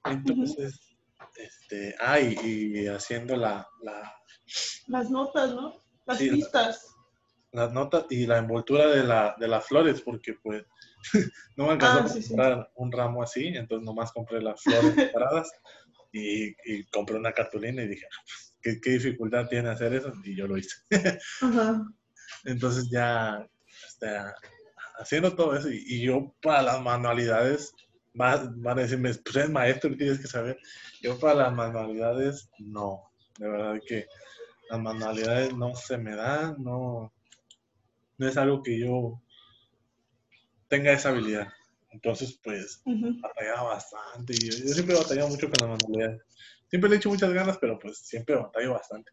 Entonces, 0.05 0.79
este, 1.37 1.97
ah, 1.99 2.21
y, 2.21 2.87
haciendo 2.87 3.37
la, 3.37 3.67
la, 3.83 4.15
Las 4.87 5.11
notas, 5.11 5.53
¿no? 5.53 5.83
Las 6.07 6.19
pistas. 6.19 6.95
las 7.51 7.73
notas 7.73 8.07
y 8.11 8.27
la 8.27 8.39
envoltura 8.39 8.87
de, 8.87 9.03
la, 9.03 9.35
de 9.39 9.49
las 9.49 9.67
flores, 9.67 10.01
porque 10.01 10.35
pues 10.35 10.65
no 11.57 11.67
me 11.67 11.73
alcanzó 11.73 11.99
ah, 11.99 12.07
a 12.07 12.29
comprar 12.29 12.71
un 12.77 12.93
ramo 12.93 13.23
así, 13.23 13.49
entonces 13.49 13.85
nomás 13.85 14.13
compré 14.13 14.41
las 14.41 14.63
flores 14.63 14.95
separadas 15.13 15.51
y, 16.17 16.57
y, 16.65 16.85
compré 16.87 17.17
una 17.17 17.33
cartulina 17.33 17.83
y 17.83 17.89
dije, 17.89 18.07
¿qué, 18.63 18.81
¿qué, 18.81 18.91
dificultad 18.91 19.49
tiene 19.49 19.69
hacer 19.69 19.95
eso? 19.95 20.13
Y 20.25 20.37
yo 20.37 20.47
lo 20.47 20.57
hice. 20.57 20.77
Entonces 22.45 22.89
ya 22.91 23.47
este, 23.87 24.19
haciendo 24.99 25.35
todo 25.35 25.57
eso 25.57 25.69
y, 25.71 26.01
yo 26.01 26.35
para 26.43 26.63
las 26.63 26.83
manualidades, 26.83 27.75
van, 28.15 28.61
van 28.63 28.79
a 28.79 28.83
decirme, 28.83 29.15
pues 29.15 29.37
eres 29.37 29.51
maestro, 29.51 29.97
tienes 29.97 30.21
que 30.21 30.27
saber. 30.27 30.59
Yo 31.03 31.19
para 31.19 31.35
las 31.35 31.53
manualidades, 31.53 32.51
no. 32.59 33.03
De 33.39 33.49
verdad 33.49 33.81
que 33.87 34.07
las 34.71 34.81
manualidades 34.81 35.55
no 35.55 35.75
se 35.75 35.99
me 35.99 36.17
dan, 36.17 36.57
no, 36.59 37.13
no 38.19 38.29
es 38.29 38.37
algo 38.37 38.63
que 38.63 38.79
yo 38.79 39.21
tenga 40.69 40.93
esa 40.93 41.11
habilidad. 41.11 41.49
Entonces, 41.97 42.39
pues, 42.45 42.83
batallaba 42.85 43.71
bastante. 43.71 44.35
Y 44.35 44.51
yo, 44.51 44.53
siempre 44.53 44.95
he 44.95 44.99
batallado 44.99 45.29
mucho 45.29 45.49
con 45.51 45.69
las 45.69 45.79
manualidades. 45.79 46.23
Siempre 46.69 46.91
le 46.91 46.97
he 46.97 46.99
hecho 46.99 47.09
muchas 47.09 47.33
ganas, 47.33 47.57
pero 47.59 47.79
pues 47.79 47.99
siempre 47.99 48.37
batallo 48.37 48.75
bastante. 48.75 49.11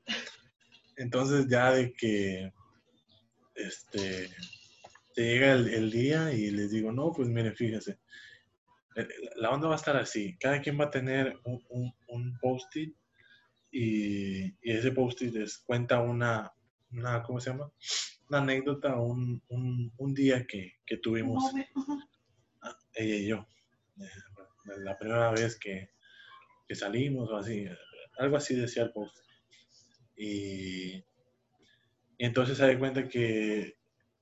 Entonces, 0.97 1.47
ya 1.47 1.71
de 1.71 1.93
que, 1.93 2.51
este, 3.55 4.29
llega 5.15 5.53
el, 5.53 5.91
día 5.91 6.33
y 6.33 6.51
les 6.51 6.71
digo, 6.71 6.91
no, 6.91 7.13
pues 7.13 7.29
miren, 7.29 7.55
fíjense, 7.55 7.99
eh, 8.97 9.07
la 9.37 9.51
onda 9.51 9.69
va 9.69 9.75
a 9.75 9.77
estar 9.77 9.95
así. 9.95 10.35
Cada 10.37 10.61
quien 10.61 10.77
va 10.77 10.85
a 10.85 10.91
tener 10.91 11.39
un, 11.45 11.93
un 12.07 12.37
post-it 12.39 12.93
y, 13.71 14.45
y, 14.45 14.53
ese 14.61 14.91
post-it 14.91 15.33
les 15.33 15.57
cuenta 15.59 16.01
una, 16.01 16.51
una, 16.91 17.23
¿cómo 17.23 17.39
se 17.39 17.51
llama? 17.51 17.71
Una 18.27 18.39
anécdota, 18.39 18.97
un, 18.97 19.41
un, 19.47 19.93
un 19.95 20.13
día 20.13 20.45
que, 20.45 20.73
que 20.85 20.97
tuvimos 20.97 21.53
ella 23.03 23.15
y 23.15 23.27
yo. 23.27 23.47
Eh, 23.99 24.79
la 24.79 24.97
primera 24.97 25.31
vez 25.31 25.57
que, 25.59 25.89
que, 26.67 26.75
salimos 26.75 27.29
o 27.29 27.37
así, 27.37 27.67
algo 28.17 28.37
así 28.37 28.55
decía 28.55 28.83
el 28.83 28.91
post. 28.91 29.17
Y, 30.15 30.95
y 32.17 32.25
entonces 32.25 32.57
se 32.57 32.67
da 32.67 32.79
cuenta 32.79 33.07
que 33.07 33.77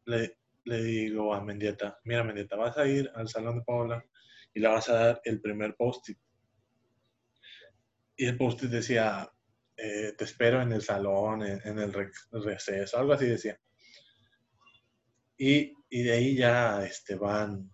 le, 0.05 0.38
le 0.65 0.84
digo 0.84 1.34
a 1.34 1.43
Mendieta, 1.43 1.99
mira 2.03 2.23
Mendieta, 2.23 2.55
vas 2.55 2.77
a 2.77 2.88
ir 2.88 3.11
al 3.15 3.27
salón 3.27 3.59
de 3.59 3.65
Paola 3.65 4.05
y 4.53 4.59
le 4.59 4.67
vas 4.67 4.89
a 4.89 4.93
dar 4.93 5.21
el 5.23 5.41
primer 5.41 5.75
post-it. 5.75 6.17
Y 8.15 8.25
el 8.25 8.38
post-it 8.38 8.69
decía, 8.69 9.29
eh, 9.77 10.13
te 10.17 10.23
espero 10.25 10.61
en 10.61 10.71
el 10.73 10.82
salón, 10.82 11.43
en, 11.43 11.79
el 11.79 11.93
receso, 12.32 12.97
algo 12.97 13.13
así 13.13 13.25
decía. 13.25 13.59
Y, 15.38 15.73
y, 15.89 16.03
de 16.03 16.11
ahí 16.11 16.36
ya 16.36 16.86
este, 16.86 17.15
van, 17.15 17.71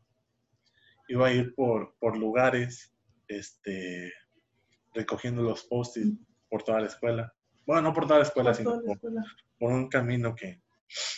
iba 1.08 1.28
a 1.28 1.34
ir 1.34 1.53
por, 1.55 1.95
por 1.99 2.18
lugares, 2.18 2.93
este, 3.28 4.14
recogiendo 4.93 5.41
los 5.41 5.64
post 5.64 5.97
por 6.49 6.64
toda 6.64 6.82
la 6.82 6.88
escuela. 6.88 7.34
Bueno, 7.66 7.82
no 7.82 7.93
por 7.93 8.08
toda 8.08 8.20
la 8.20 8.26
escuela, 8.26 8.53
sino 8.53 8.82
por, 9.60 9.72
un 9.72 9.89
camino 9.89 10.36
que... 10.36 10.62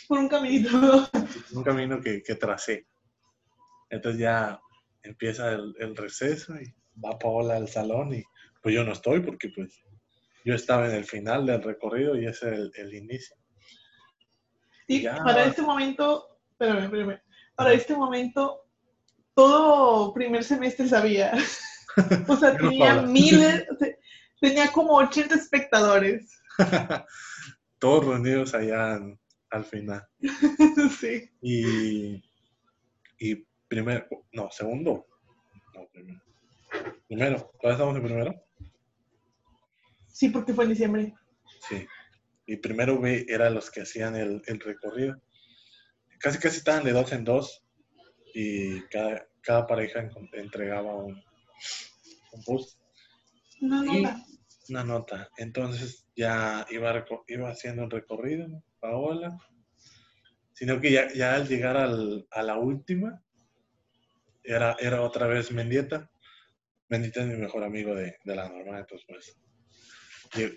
Por 0.08 0.18
un 0.18 0.28
caminito. 0.28 0.70
Un 1.54 1.64
camino 1.64 2.02
que, 2.02 2.24
que 2.24 2.36
tracé. 2.36 2.88
Entonces 3.90 4.20
ya 4.20 4.60
empieza 5.04 5.52
el, 5.52 5.76
el, 5.80 5.96
receso 5.96 6.56
y 6.56 6.74
va 7.00 7.18
Paola 7.20 7.56
al 7.56 7.68
salón 7.68 8.14
y 8.14 8.24
pues 8.62 8.76
yo 8.76 8.84
no 8.84 8.94
estoy 8.94 9.20
porque 9.22 9.50
pues 9.50 9.84
yo 10.44 10.56
estaba 10.56 10.88
en 10.88 10.96
el 10.96 11.06
final 11.06 11.46
del 11.46 11.62
recorrido 11.62 12.16
y 12.16 12.26
ese 12.26 12.54
es 12.54 12.72
el, 12.76 12.94
inicio. 12.94 13.36
Y 14.88 15.04
para 15.06 15.46
este 15.46 15.62
momento, 15.62 16.40
espérame, 16.52 16.86
espérame, 16.86 17.22
para 17.56 17.74
este 17.74 17.96
momento, 17.96 18.69
todo 19.40 20.14
primer 20.14 20.44
semestre 20.44 20.90
sabía. 20.90 21.32
o 22.28 22.36
sea, 22.36 22.58
tenía 22.58 23.02
miles, 23.04 23.66
tenía 24.42 24.70
como 24.70 24.98
80 24.98 25.34
espectadores. 25.34 26.42
Todos 27.80 28.06
reunidos 28.06 28.54
allá 28.54 29.00
al 29.50 29.64
final. 29.64 30.06
sí. 31.00 31.30
Y, 31.42 32.22
y 33.18 33.48
primero, 33.70 34.06
no, 34.34 34.52
segundo. 34.52 35.08
No, 35.74 35.88
primero. 35.94 36.22
Primero, 37.08 37.52
¿todavía 37.62 37.72
estamos 37.72 37.96
en 37.96 38.04
primero? 38.04 38.36
Sí, 40.08 40.28
porque 40.28 40.54
fue 40.54 40.66
en 40.66 40.72
diciembre. 40.72 41.14
Sí. 41.70 41.88
Y 42.46 42.58
primero 42.58 43.00
B 43.00 43.26
eran 43.30 43.54
los 43.54 43.72
que 43.72 43.84
hacían 43.84 44.18
el, 44.18 44.42
el, 44.48 44.60
recorrido. 44.60 45.16
Casi 46.20 46.40
casi 46.40 46.58
estaban 46.58 46.84
de 46.84 46.92
dos 46.92 47.14
en 47.14 47.24
dos 47.24 47.64
y 48.34 48.82
cada, 48.88 49.28
cada 49.42 49.68
pareja 49.68 50.10
entregaba 50.34 50.96
un, 50.96 51.22
un 52.32 52.44
post. 52.44 52.80
Una 53.62 53.84
nota. 53.84 54.26
Una 54.70 54.84
nota. 54.84 55.30
Entonces 55.38 56.08
ya 56.16 56.66
iba, 56.70 57.06
iba 57.28 57.50
haciendo 57.50 57.84
un 57.84 57.90
recorrido, 57.90 58.64
Paola. 58.80 59.38
Sino 60.54 60.80
que 60.80 60.92
ya, 60.92 61.12
ya 61.14 61.36
al 61.36 61.48
llegar 61.48 61.78
al, 61.78 62.28
a 62.32 62.44
la 62.44 62.58
última, 62.58 63.24
era, 64.44 64.76
era 64.80 65.02
otra 65.02 65.28
vez 65.28 65.52
Mendieta. 65.52 66.10
Mendieta 66.90 67.22
es 67.22 67.28
mi 67.28 67.38
mejor 67.38 67.64
amigo 67.64 67.96
de, 67.96 68.18
de 68.24 68.36
la 68.36 68.50
normal, 68.50 68.80
entonces 68.82 69.06
pues 69.08 69.38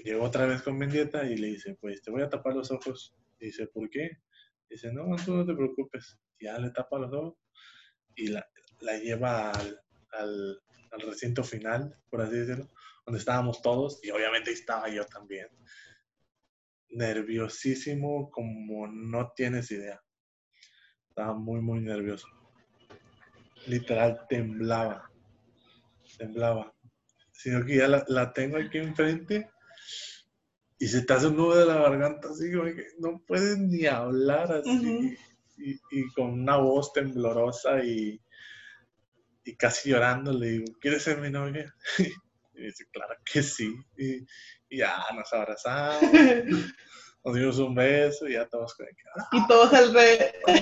llegó 0.04 0.24
otra 0.24 0.46
vez 0.46 0.62
con 0.62 0.76
Mendieta 0.76 1.24
y 1.24 1.36
le 1.36 1.48
dice, 1.48 1.76
pues 1.80 2.02
te 2.02 2.10
voy 2.10 2.22
a 2.22 2.28
tapar 2.28 2.54
los 2.54 2.70
ojos. 2.70 3.14
Dice, 3.38 3.66
¿por 3.66 3.88
qué? 3.90 4.18
Dice, 4.68 4.92
no, 4.92 5.04
tú 5.24 5.34
no 5.34 5.46
te 5.46 5.54
preocupes. 5.54 6.18
ya 6.40 6.58
le 6.58 6.70
tapa 6.70 6.98
los 6.98 7.12
ojos 7.12 7.41
y 8.16 8.28
la, 8.28 8.46
la 8.80 8.98
lleva 8.98 9.50
al, 9.50 9.80
al, 10.12 10.60
recinto 11.00 11.42
final, 11.42 11.96
por 12.10 12.20
así 12.20 12.36
decirlo, 12.36 12.68
donde 13.06 13.18
estábamos 13.18 13.62
todos 13.62 14.00
y 14.02 14.10
obviamente 14.10 14.50
estaba 14.52 14.88
yo 14.88 15.06
también. 15.06 15.48
Nerviosísimo 16.90 18.30
como 18.30 18.86
no 18.86 19.32
tienes 19.34 19.70
idea. 19.70 20.02
Estaba 21.08 21.34
muy, 21.34 21.60
muy 21.60 21.80
nervioso. 21.80 22.28
Literal, 23.66 24.26
temblaba. 24.28 25.10
Temblaba. 26.18 26.74
Sino 27.32 27.64
que 27.64 27.76
ya 27.76 27.88
la, 27.88 28.32
tengo 28.32 28.58
aquí 28.58 28.78
enfrente 28.78 29.50
y 30.78 30.86
se 30.86 31.02
te 31.02 31.12
hace 31.12 31.28
un 31.28 31.36
nudo 31.36 31.56
de 31.56 31.66
la 31.66 31.80
garganta 31.80 32.28
así, 32.28 32.50
que 32.50 32.86
no 32.98 33.22
puedes 33.26 33.56
ni 33.58 33.86
hablar 33.86 34.52
así, 34.52 35.16
y, 35.62 36.12
con 36.12 36.30
una 36.30 36.56
voz 36.56 36.92
temblorosa 36.92 37.82
y, 37.84 38.20
y, 39.44 39.56
casi 39.56 39.90
llorando 39.90 40.32
le 40.32 40.48
digo, 40.48 40.64
¿quieres 40.80 41.02
ser 41.02 41.18
mi 41.18 41.30
novia? 41.30 41.74
y 42.54 42.62
dice, 42.62 42.86
claro 42.90 43.14
que 43.24 43.42
sí, 43.42 43.74
y, 43.96 44.26
ya 44.76 44.96
nos 45.14 45.32
abrazamos, 45.32 46.02
nos 47.24 47.34
dimos 47.34 47.58
un 47.58 47.74
beso 47.74 48.26
y 48.26 48.34
ya 48.34 48.48
todos 48.48 48.74
conectados. 48.74 49.28
Y 49.32 49.46
todos 49.46 49.72
alrededor. 49.72 50.60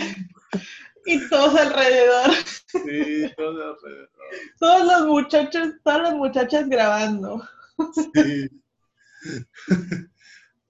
y 1.06 1.28
todos 1.28 1.54
alrededor. 1.54 2.30
Sí, 2.66 3.32
todos 3.36 3.76
alrededor. 3.76 4.10
Todos 4.58 4.84
los 4.86 5.06
muchachos, 5.06 5.68
todas 5.84 6.02
las 6.02 6.14
muchachas 6.14 6.68
grabando. 6.68 7.42
Sí. 7.94 8.48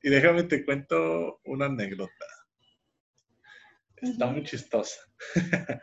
y 0.02 0.10
déjame 0.10 0.44
te 0.44 0.64
cuento 0.64 1.40
una 1.44 1.66
anécdota. 1.66 2.39
Está 4.00 4.26
muy 4.26 4.42
chistosa. 4.44 5.00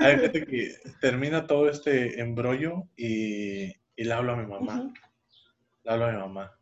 Hay 0.00 0.30
que 0.30 0.76
termina 1.00 1.46
todo 1.46 1.68
este 1.68 2.20
embrollo 2.20 2.88
y, 2.96 3.64
y, 3.64 4.04
le 4.04 4.12
hablo 4.12 4.32
a 4.32 4.36
mi 4.36 4.46
mamá. 4.46 4.92
Le 5.84 5.90
hablo 5.90 6.06
a 6.06 6.12
mi 6.12 6.18
mamá. 6.18 6.58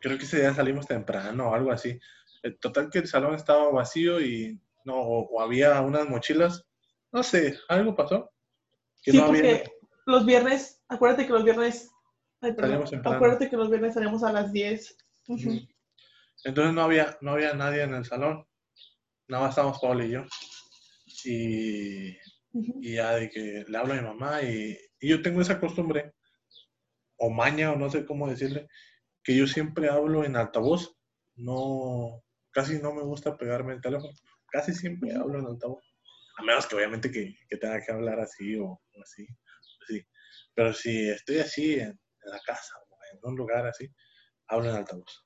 Creo 0.00 0.18
que 0.18 0.24
ese 0.24 0.40
día 0.40 0.54
salimos 0.54 0.86
temprano 0.86 1.50
o 1.50 1.54
algo 1.54 1.70
así. 1.70 1.98
El 2.42 2.58
total 2.58 2.90
que 2.90 2.98
el 2.98 3.08
salón 3.08 3.34
estaba 3.34 3.70
vacío 3.70 4.20
y 4.20 4.58
no, 4.84 4.96
o, 4.96 5.28
o 5.28 5.40
había 5.40 5.80
unas 5.80 6.08
mochilas, 6.08 6.64
no 7.12 7.22
sé, 7.22 7.58
algo 7.68 7.94
pasó. 7.94 8.30
Que 9.02 9.12
Sí, 9.12 9.18
no 9.18 9.24
había, 9.24 9.42
porque 9.42 9.72
los 10.06 10.26
viernes, 10.26 10.82
acuérdate 10.88 11.26
que 11.26 11.32
los 11.32 11.44
viernes, 11.44 11.90
ay, 12.40 12.52
perdón, 12.52 12.84
acuérdate 13.04 13.48
que 13.48 13.56
los 13.56 13.70
viernes 13.70 13.94
salimos 13.94 14.22
a 14.22 14.32
las 14.32 14.52
10. 14.52 14.96
Ujú. 15.28 15.50
Ujú. 15.50 15.60
Entonces 16.44 16.74
no 16.74 16.82
había, 16.82 17.16
no 17.22 17.32
había 17.32 17.54
nadie 17.54 17.82
en 17.82 17.94
el 17.94 18.04
salón. 18.04 18.46
Nada 19.28 19.44
más 19.44 19.50
estábamos 19.50 19.80
y 20.04 20.10
yo. 20.10 20.24
Y, 21.24 22.18
y 22.82 22.94
ya 22.94 23.14
de 23.16 23.30
que 23.30 23.64
le 23.66 23.78
hablo 23.78 23.94
a 23.94 23.96
mi 23.96 24.02
mamá 24.02 24.42
y, 24.42 24.76
y 25.00 25.08
yo 25.08 25.22
tengo 25.22 25.40
esa 25.40 25.58
costumbre, 25.58 26.12
o 27.16 27.30
maña, 27.30 27.72
o 27.72 27.76
no 27.76 27.88
sé 27.90 28.04
cómo 28.04 28.28
decirle, 28.28 28.68
que 29.22 29.36
yo 29.36 29.46
siempre 29.46 29.88
hablo 29.88 30.24
en 30.24 30.36
altavoz. 30.36 30.96
No, 31.36 32.22
casi 32.50 32.78
no 32.80 32.92
me 32.94 33.02
gusta 33.02 33.36
pegarme 33.36 33.74
el 33.74 33.80
teléfono. 33.80 34.12
Casi 34.48 34.72
siempre 34.74 35.14
hablo 35.14 35.38
en 35.38 35.46
altavoz. 35.46 35.82
A 36.38 36.42
menos 36.42 36.66
que 36.66 36.76
obviamente 36.76 37.10
que, 37.10 37.34
que 37.48 37.56
tenga 37.56 37.80
que 37.80 37.92
hablar 37.92 38.20
así 38.20 38.56
o, 38.56 38.66
o 38.66 39.02
así. 39.02 39.26
sí. 39.88 40.04
Pero 40.54 40.72
si 40.72 41.08
estoy 41.08 41.38
así 41.38 41.74
en, 41.74 41.88
en 41.88 42.30
la 42.30 42.40
casa 42.40 42.74
o 42.88 42.96
en 43.12 43.18
un 43.22 43.36
lugar 43.36 43.66
así, 43.66 43.88
hablo 44.48 44.70
en 44.70 44.76
altavoz. 44.76 45.24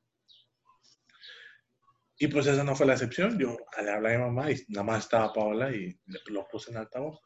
Y 2.18 2.26
pues 2.28 2.46
esa 2.46 2.64
no 2.64 2.74
fue 2.74 2.86
la 2.86 2.94
excepción. 2.94 3.38
Yo 3.38 3.56
le 3.82 3.90
hablé 3.90 4.14
a 4.14 4.18
mi 4.18 4.24
mamá 4.24 4.50
y 4.50 4.56
nada 4.68 4.84
más 4.84 5.04
estaba 5.04 5.32
Paola 5.32 5.70
y 5.74 5.98
lo 6.26 6.46
puse 6.48 6.70
en 6.70 6.78
altavoz. 6.78 7.20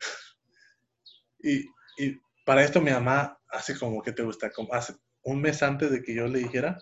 Y, 1.42 1.60
y 1.98 2.20
para 2.44 2.62
esto 2.64 2.80
mi 2.80 2.90
mamá 2.90 3.38
hace 3.48 3.78
como 3.78 4.02
que 4.02 4.12
te 4.12 4.22
gusta, 4.22 4.50
como 4.50 4.74
hace 4.74 4.94
un 5.22 5.40
mes 5.40 5.62
antes 5.62 5.90
de 5.90 6.02
que 6.02 6.14
yo 6.14 6.26
le 6.26 6.40
dijera, 6.40 6.78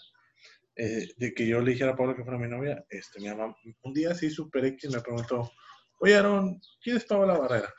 eh, 0.76 1.09
de 1.16 1.34
que 1.34 1.47
yo 1.47 1.61
le 1.61 1.72
dijera 1.72 1.93
a 1.93 1.97
Paola 1.97 2.16
que 2.16 2.24
fuera 2.24 2.39
mi 2.39 2.49
novia, 2.49 2.84
este, 2.91 3.20
mi 3.20 3.28
mamá 3.28 3.57
un 3.82 3.95
día 3.95 4.12
así 4.12 4.30
super 4.30 4.64
X 4.66 4.91
me 4.93 5.01
preguntó, 5.01 5.53
oye 6.01 6.16
Aaron, 6.16 6.61
¿quién 6.82 6.97
es 6.99 7.05
Paola 7.05 7.39
Barrera? 7.39 7.72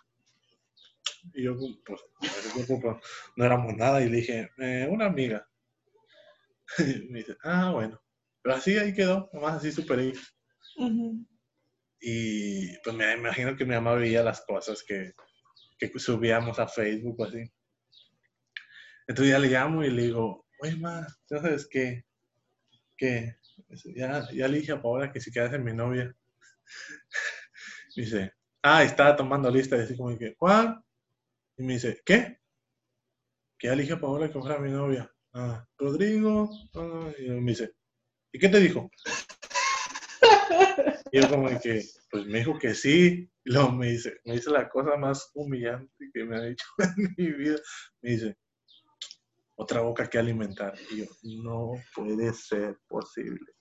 Y 1.34 1.44
yo, 1.44 1.56
pues, 1.86 2.02
no 3.36 3.46
éramos 3.46 3.76
nada 3.76 4.02
y 4.02 4.10
le 4.10 4.18
dije, 4.18 4.50
"Eh, 4.58 4.88
una 4.90 5.06
amiga. 5.06 5.48
Y 7.06 7.10
me 7.10 7.20
dice, 7.20 7.36
ah, 7.44 7.72
bueno. 7.72 8.00
Pero 8.42 8.56
así 8.56 8.78
ahí 8.78 8.94
quedó, 8.94 9.30
nomás 9.34 9.56
así 9.56 9.70
X. 9.70 10.36
Ujú. 10.78 11.26
Y 12.02 12.78
pues 12.80 12.96
me 12.96 13.14
imagino 13.14 13.56
que 13.56 13.66
mi 13.66 13.76
mamá 13.76 13.96
veía 13.96 14.24
las 14.24 14.42
cosas 14.42 14.84
que, 14.84 15.14
que 15.78 15.92
subíamos 16.00 16.58
a 16.60 16.68
Facebook 16.68 17.20
o 17.20 17.26
así. 17.26 17.52
Entonces 19.08 19.34
ya 19.34 19.40
le 19.40 19.48
llamo 19.50 19.84
y 19.84 19.90
le 19.90 20.04
digo, 20.04 20.46
oye, 20.62 20.76
ma, 20.78 21.06
¿no 21.30 21.42
sabes 21.42 21.68
qué? 21.70 22.06
Que 22.96 23.36
ya, 23.96 24.28
ya 24.32 24.48
le 24.48 24.60
dije 24.60 24.72
a 24.72 24.82
Paola 24.82 25.12
que 25.12 25.20
si 25.20 25.32
quedas 25.32 25.54
en 25.54 25.64
mi 25.64 25.74
novia. 25.74 26.16
Me 27.96 28.04
dice, 28.04 28.34
ah, 28.62 28.84
estaba 28.84 29.16
tomando 29.16 29.50
lista 29.50 29.76
y 29.78 29.82
así 29.82 29.98
como 29.98 30.18
que, 30.18 30.36
¿cuál? 30.36 30.82
Y 31.58 31.64
me 31.64 31.74
dice, 31.74 32.02
¿qué? 32.06 32.40
Que 33.58 33.68
ya 33.68 33.76
le 33.76 33.82
dije 33.82 33.94
a 33.96 34.00
Paola 34.00 34.32
que 34.32 34.40
fuera 34.40 34.60
mi 34.60 34.70
novia. 34.72 35.12
Ah, 35.34 35.68
Rodrigo. 35.78 36.50
ah, 36.76 37.12
y 37.18 37.30
me 37.30 37.52
dice, 37.52 37.74
¿y 38.32 38.40
qué 38.40 38.50
te 38.50 38.60
dijo? 38.60 38.90
Y 41.12 41.22
yo 41.22 41.30
como 41.30 41.48
que, 41.60 41.84
pues 42.12 42.26
me 42.26 42.40
dijo 42.40 42.58
que 42.60 42.74
sí. 42.76 43.30
Y 43.44 43.52
luego 43.52 43.72
me 43.72 43.88
dice, 43.88 44.20
me 44.26 44.34
dice 44.34 44.52
la 44.52 44.70
cosa 44.70 44.96
más 44.98 45.32
humillante 45.34 46.10
que 46.14 46.24
me 46.24 46.38
ha 46.38 46.42
dicho 46.42 46.66
en 46.98 47.16
mi 47.18 47.32
vida. 47.32 47.58
Me 48.02 48.12
dice, 48.12 48.38
otra 49.56 49.82
boca 49.82 50.08
que 50.08 50.20
alimentar. 50.20 50.74
Y 50.92 50.98
yo, 50.98 51.06
no 51.44 51.72
puede 51.96 52.34
ser 52.34 52.78
posible. 52.88 53.54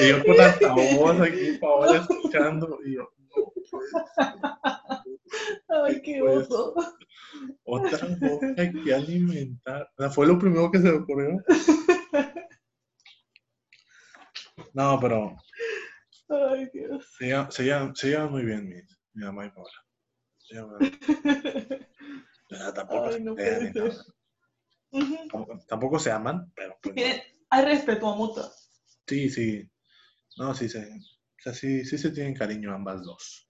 Y 0.00 0.08
yo 0.08 0.24
con 0.24 0.36
tanta 0.36 0.72
voz 0.72 1.20
aquí, 1.20 1.58
Paola 1.60 1.98
escuchando. 1.98 2.78
Y 2.84 2.94
yo, 2.94 3.08
no 3.18 3.52
puede 3.70 3.90
ser. 4.16 4.99
Ay, 5.68 6.02
qué 6.02 6.18
Pues, 6.20 6.48
oso. 6.48 6.74
Otra 7.64 8.06
boca 8.20 8.54
que 8.56 8.94
alimentar. 8.94 9.88
O 9.96 10.02
sea, 10.02 10.10
fue 10.10 10.26
lo 10.26 10.38
primero 10.38 10.70
que 10.70 10.78
se 10.78 10.84
me 10.84 10.98
ocurrió. 10.98 11.36
No, 14.74 14.98
pero 15.00 15.36
Ay, 16.28 16.68
Dios. 16.72 17.06
se 17.18 17.26
llevan, 17.26 17.50
se 17.50 17.64
llevan- 17.64 17.94
se 17.96 18.08
llevan 18.08 18.30
muy 18.30 18.44
bien 18.44 18.68
mi, 18.68 18.76
mi 19.14 19.24
mamá 19.24 19.46
y 19.46 19.50
Paola. 19.50 19.70
Se 20.38 20.54
llevan- 20.54 20.78
tampoco, 22.74 23.04
Ay, 23.06 23.12
se 23.14 23.20
no. 23.20 23.36
Tampoco- 25.30 25.64
tampoco 25.68 25.98
se 25.98 26.10
aman, 26.10 26.52
pero 26.54 26.76
pues, 26.82 26.94
Miren, 26.94 27.20
hay 27.50 27.64
respeto 27.64 28.14
mutuo. 28.16 28.50
sí, 29.06 29.30
sí. 29.30 29.70
No, 30.36 30.54
sí, 30.54 30.68
se, 30.68 30.78
o 30.78 31.42
sea, 31.42 31.54
sí, 31.54 31.84
sí 31.84 31.98
se 31.98 32.10
tienen 32.10 32.34
cariño 32.34 32.72
ambas 32.74 33.02
dos. 33.02 33.48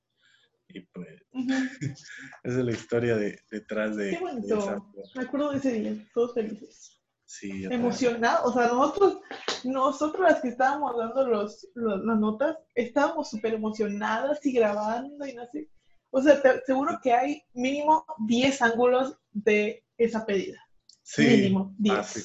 Y 0.72 0.80
pues, 0.80 1.08
esa 2.44 2.58
es 2.58 2.64
la 2.64 2.72
historia 2.72 3.16
de, 3.16 3.38
detrás 3.50 3.96
de, 3.96 4.10
Qué 4.10 4.16
de 4.16 4.20
bonito. 4.20 4.58
esa. 4.58 4.78
Me 5.16 5.22
acuerdo 5.24 5.50
de 5.52 5.58
ese 5.58 5.72
día, 5.72 6.08
todos 6.14 6.34
felices. 6.34 6.96
Sí. 7.24 7.64
Emocionados. 7.70 8.40
O 8.46 8.52
sea, 8.58 8.68
nosotros, 8.68 9.20
nosotros 9.64 10.22
las 10.30 10.40
que 10.40 10.48
estábamos 10.48 10.96
dando 10.96 11.26
los, 11.28 11.68
los- 11.74 12.04
las 12.04 12.18
notas, 12.18 12.56
estábamos 12.74 13.30
súper 13.30 13.54
emocionadas 13.54 14.44
y 14.44 14.52
grabando 14.52 15.26
y 15.26 15.34
no 15.34 15.46
sé. 15.52 15.68
O 16.10 16.20
sea, 16.20 16.42
te- 16.42 16.60
seguro 16.66 16.98
que 17.02 17.12
hay 17.12 17.42
mínimo 17.52 18.04
10 18.26 18.62
ángulos 18.62 19.16
de 19.30 19.84
esa 19.96 20.26
pedida. 20.26 20.58
Sí, 21.02 21.22
mínimo 21.26 21.72
10. 21.78 21.96
fácil. 21.96 22.22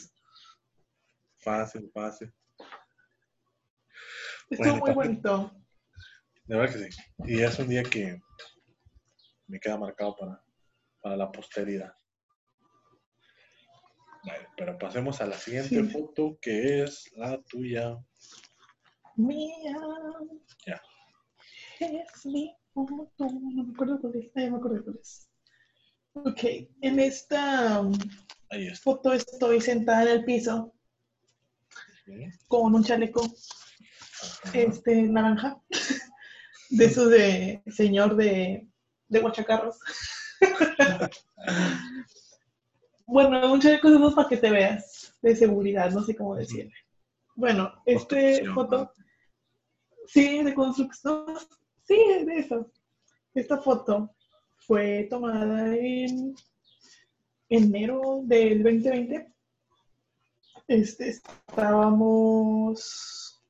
Fácil, 1.38 1.92
fácil. 1.94 2.34
Estuvo 4.50 4.78
Bueno, 4.80 4.86
muy 4.86 4.94
bonito. 4.94 5.52
De 6.46 6.56
verdad 6.58 6.74
que 6.76 6.90
sí. 6.90 6.98
Y 7.26 7.42
es 7.42 7.58
un 7.60 7.68
día 7.70 7.84
que 7.84 8.20
me 9.48 9.60
queda 9.60 9.78
marcado 9.78 10.16
para, 10.16 10.44
para 11.02 11.18
la 11.18 11.32
posteridad. 11.32 11.94
Vale, 14.24 14.48
pero 14.58 14.78
pasemos 14.78 15.22
a 15.22 15.28
la 15.28 15.38
siguiente 15.38 15.84
Sí. 15.84 15.90
foto, 15.90 16.38
que 16.42 16.84
es 16.84 17.12
la 17.16 17.42
tuya. 17.44 17.98
Mía. 19.16 19.76
Ya. 20.66 20.82
Es 21.80 22.26
mi 22.26 22.56
foto. 22.74 23.08
No 23.20 23.64
me 23.64 23.72
acuerdo 23.74 24.00
cuál 24.02 24.16
es. 24.16 24.32
Ah, 24.36 24.42
ya 24.42 24.50
me 24.52 24.58
acuerdo 24.58 24.84
cuál 24.84 24.98
es. 25.00 25.30
Ok, 26.14 26.44
en 26.82 27.00
esta 27.00 27.82
um, 27.82 27.94
Ahí 28.50 28.68
está. 28.68 28.84
foto 28.84 29.14
estoy 29.14 29.60
sentada 29.62 30.04
en 30.04 30.08
el 30.10 30.26
piso 30.26 30.74
Sí. 32.06 32.26
con 32.48 32.74
un 32.74 32.84
chaleco 32.84 33.22
Ajá. 33.24 34.52
este 34.54 35.02
naranja 35.04 35.60
de 36.70 36.86
esos 36.86 37.10
de 37.10 37.62
señor 37.68 38.16
de, 38.16 38.68
de 39.16 39.22
guachacarros. 39.22 39.80
bueno, 43.08 43.54
un 43.54 43.62
chaleco 43.62 43.90
de 43.90 44.12
para 44.14 44.30
que 44.30 44.38
te 44.38 44.52
veas, 44.52 45.14
de 45.22 45.36
seguridad, 45.36 45.92
no 45.92 46.04
sé 46.04 46.16
cómo 46.16 46.36
decirle. 46.36 46.74
Bueno, 47.36 47.74
este 47.86 48.46
foto, 48.54 48.92
sí, 50.08 50.44
de 50.44 50.54
construcción, 50.54 51.26
sí, 51.84 51.98
de 52.26 52.40
eso. 52.40 52.72
Esta 53.34 53.58
foto 53.58 54.14
fue 54.58 55.08
tomada 55.10 55.76
en 55.76 56.36
enero 57.50 58.22
del 58.24 58.64
2020. 58.64 59.34
Este, 60.68 61.10
estábamos 61.10 63.42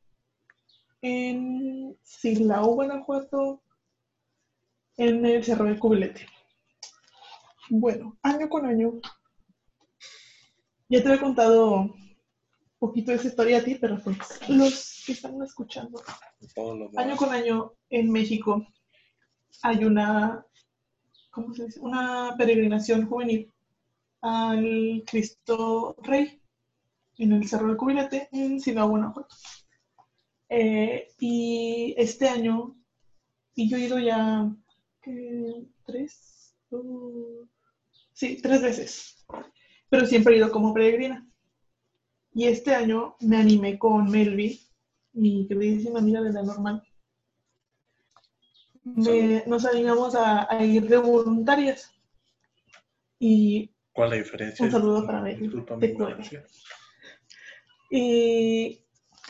en 1.02 1.96
Silao, 2.02 2.74
Guanajuato, 2.74 3.62
en 4.98 5.26
el 5.26 5.44
Cerro 5.44 5.66
del 5.66 5.80
Cubilete. 5.80 6.26
Bueno, 7.70 8.18
año 8.22 8.48
con 8.48 8.66
año, 8.66 8.94
ya 10.88 11.02
te 11.02 11.10
había 11.10 11.22
contado 11.22 11.82
un 11.82 12.16
poquito 12.78 13.12
de 13.12 13.18
esa 13.18 13.28
historia 13.28 13.60
a 13.60 13.64
ti, 13.64 13.76
pero 13.76 14.00
pues 14.04 14.18
los 14.50 15.04
que 15.06 15.14
están 15.14 15.42
escuchando. 15.42 16.02
Año 16.96 17.16
con 17.16 17.30
año 17.30 17.74
en 17.90 18.12
México 18.12 18.68
hay 19.64 19.84
una, 19.84 20.46
¿cómo 21.32 21.54
se 21.54 21.66
dice? 21.66 21.80
Una 21.80 22.36
peregrinación 22.38 23.08
juvenil 23.08 23.52
al 24.22 25.04
Cristo 25.06 25.96
Rey 26.04 26.40
en 27.18 27.32
el 27.32 27.48
Cerro 27.48 27.68
del 27.68 27.78
Cubilete 27.78 28.30
en 28.32 28.60
Sinaloa, 28.60 28.90
Guanajuato. 28.90 29.36
Eh, 30.50 31.08
y 31.20 31.96
este 31.98 32.30
año, 32.30 32.76
y 33.56 33.68
yo 33.70 33.78
he 33.78 33.82
ido 33.82 33.98
ya 33.98 34.56
tres, 35.86 36.56
dos, 36.70 37.48
sí, 38.14 38.42
tres 38.42 38.62
veces, 38.62 39.26
pero 39.90 40.06
siempre 40.06 40.34
he 40.34 40.38
ido 40.38 40.52
como 40.52 40.74
peregrina. 40.74 41.28
Y 42.34 42.48
este 42.48 42.76
año 42.76 43.16
me 43.22 43.38
animé 43.38 43.80
con 43.80 44.10
Melvi, 44.12 44.60
mi 45.14 45.48
queridísima 45.48 46.00
amiga 46.00 46.22
de 46.22 46.34
la 46.34 46.44
normal. 46.44 46.84
Me- 48.84 49.44
nos 49.48 49.66
animamos 49.66 50.16
a, 50.16 50.48
a 50.52 50.64
ir 50.64 50.88
de 50.88 50.98
voluntarias. 50.98 51.92
Y 53.20 53.72
¿Cuál 53.94 54.10
es 54.14 54.18
la 54.20 54.24
diferencia? 54.24 54.66
Un 54.66 54.72
saludo 54.72 55.06
para 55.06 55.24
Disculpa 55.24 55.78
mi 55.78 55.88
ignorancia. 55.88 56.46
Y 57.90 58.82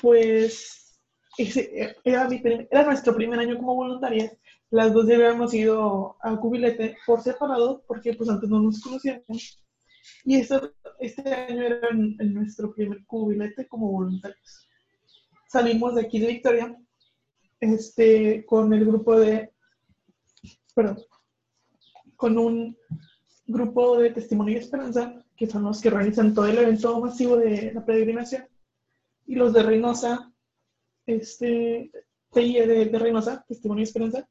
pues 0.02 1.00
ese 1.38 1.94
era, 2.04 2.28
mi 2.28 2.42
era 2.72 2.84
nuestro 2.84 3.16
primer 3.16 3.40
año 3.40 3.58
como 3.58 3.76
voluntarias. 3.76 4.36
Las 4.72 4.94
dos 4.94 5.08
ya 5.08 5.16
habíamos 5.16 5.54
ido 5.54 6.18
a 6.22 6.36
Cubilete 6.38 6.98
por 7.06 7.22
separado 7.22 7.84
porque 7.88 8.14
pues 8.14 8.30
antes 8.30 8.50
no 8.50 8.60
nos 8.62 8.82
conocíamos. 8.82 9.66
Y 10.24 10.36
este, 10.36 10.60
este 11.00 11.34
año 11.34 11.64
era 11.64 11.90
nuestro 11.92 12.74
primer 12.74 13.06
cubilete 13.06 13.68
como 13.68 13.92
voluntarios. 13.92 14.68
Salimos 15.48 15.96
de 15.96 16.02
aquí 16.02 16.20
de 16.20 16.28
Victoria 16.28 16.78
este, 17.60 18.46
con 18.46 18.74
el 18.74 18.86
grupo 18.86 19.20
de, 19.20 19.54
perdón, 20.74 21.00
con 22.16 22.38
un 22.38 22.78
grupo 23.48 23.98
de 23.98 24.12
Testimonio 24.12 24.56
y 24.56 24.58
Esperanza, 24.58 25.24
que 25.36 25.48
son 25.48 25.64
los 25.64 25.82
que 25.82 25.90
organizan 25.90 26.34
todo 26.34 26.48
el 26.48 26.58
evento 26.58 27.00
masivo 27.00 27.38
de 27.38 27.72
la 27.74 27.86
peregrinación, 27.86 28.48
y 29.28 29.36
los 29.36 29.54
de 29.54 29.64
Reynosa, 29.64 30.32
este, 31.06 31.92
TIE 32.32 32.68
de, 32.68 32.86
de 32.86 33.00
Reynosa, 33.00 33.44
Testimonio 33.48 33.82
y 33.82 33.84
Esperanza, 33.84 34.28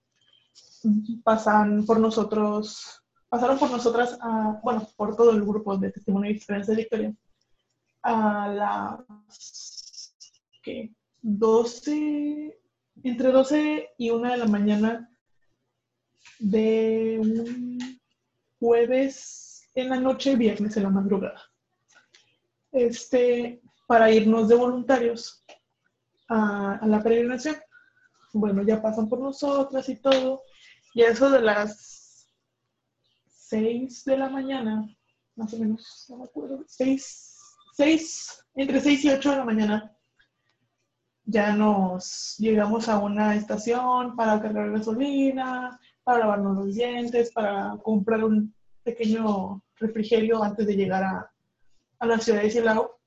pasan 1.22 1.84
por 1.86 1.98
nosotros, 1.98 3.02
pasaron 3.28 3.59
por 3.59 3.70
nosotras, 3.70 4.18
a, 4.20 4.61
bueno, 4.62 4.86
por 4.96 5.16
todo 5.16 5.30
el 5.30 5.42
grupo 5.42 5.76
de 5.76 5.90
Testimonio 5.90 6.30
y 6.30 6.36
Esperanza 6.36 6.72
de 6.72 6.78
Victoria, 6.78 7.14
a 8.02 8.48
las, 8.48 10.14
¿qué? 10.62 10.92
12, 11.22 12.59
entre 13.02 13.32
12 13.32 13.90
y 13.96 14.11
1 14.11 14.30
de 14.30 14.36
la 14.36 14.46
mañana 14.46 15.11
de 16.38 17.18
un 17.20 17.78
jueves 18.59 19.70
en 19.74 19.88
la 19.88 19.96
noche, 19.96 20.36
viernes 20.36 20.76
en 20.76 20.82
la 20.82 20.90
madrugada. 20.90 21.42
Este, 22.70 23.62
para 23.86 24.11
irnos 24.11 24.48
de 24.48 24.55
voluntarios 24.55 25.44
a, 26.28 26.80
la 26.86 27.02
peregrinación. 27.02 27.57
Bueno, 28.35 28.64
ya 28.64 28.82
pasan 28.82 29.09
por 29.09 29.20
nosotras 29.20 29.89
y 29.89 29.95
todo. 29.95 30.43
Y 30.93 31.03
eso 31.03 31.30
de 31.30 31.41
las 31.41 32.28
6 33.28 34.05
de 34.05 34.18
la 34.18 34.28
mañana, 34.28 34.89
más 35.37 35.55
o 35.55 35.59
menos, 35.59 36.07
no 36.09 36.16
me 36.16 36.24
acuerdo, 36.24 36.64
6, 36.66 37.39
6, 37.76 38.45
entre 38.57 38.80
6 38.80 39.05
y 39.05 39.11
8 39.11 39.30
de 39.30 39.37
la 39.37 39.45
mañana, 39.45 39.97
ya 41.24 41.55
nos 41.55 42.35
llegamos 42.39 42.89
a 42.89 42.99
una 42.99 43.37
estación 43.37 44.16
para 44.16 44.43
cargar 44.43 44.72
gasolina, 44.72 45.78
para 46.03 46.18
lavarnos 46.18 46.57
los 46.57 46.74
dientes, 46.74 47.30
para 47.32 47.78
comprar 47.85 48.24
un 48.24 48.53
pequeño 48.82 49.62
refrigerio 49.76 50.43
antes 50.43 50.66
de 50.66 50.74
llegar 50.74 51.05
a, 51.05 51.30
la 52.05 52.18
ciudad 52.18 52.43
de 52.43 52.51
Silao. 52.51 52.99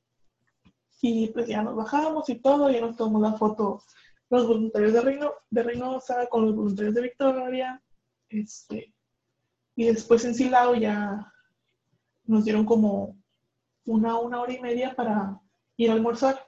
Y 1.01 1.27
pues 1.27 1.47
ya 1.47 1.61
nos 1.63 1.75
bajamos 1.75 2.29
y 2.29 2.35
todo, 2.35 2.71
ya 2.71 2.79
nos 2.79 2.95
tomamos 2.95 3.21
la 3.21 3.37
foto 3.37 3.83
los 4.29 4.47
voluntarios 4.47 4.93
de, 4.93 5.01
Reino, 5.01 5.33
de 5.49 5.63
Reynosa 5.63 6.27
con 6.27 6.45
los 6.45 6.55
voluntarios 6.55 6.93
de 6.93 7.01
Victoria. 7.01 7.81
Este, 8.29 8.93
y 9.75 9.85
después 9.85 10.25
en 10.25 10.35
Silao 10.35 10.75
ya 10.75 11.31
nos 12.25 12.43
dieron 12.43 12.65
como 12.65 13.17
una, 13.85 14.19
una 14.19 14.41
hora 14.41 14.53
y 14.53 14.59
media 14.59 14.95
para 14.95 15.39
ir 15.77 15.89
a 15.89 15.93
almorzar. 15.93 16.45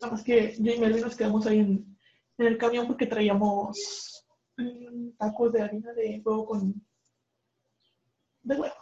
Nada 0.00 0.12
más 0.12 0.22
que 0.22 0.54
yo 0.58 0.72
y 0.72 0.78
Melvin 0.78 1.02
nos 1.02 1.16
quedamos 1.16 1.46
ahí 1.46 1.58
en, 1.58 1.98
el 2.38 2.56
camión 2.56 2.86
porque 2.86 3.06
traíamos 3.06 4.24
mm, 4.56 5.16
tacos 5.18 5.52
de 5.52 5.60
harina 5.60 5.92
de 5.92 6.22
huevo 6.24 6.46
con 6.46 6.86
de 8.42 8.54
huevo. 8.54 8.74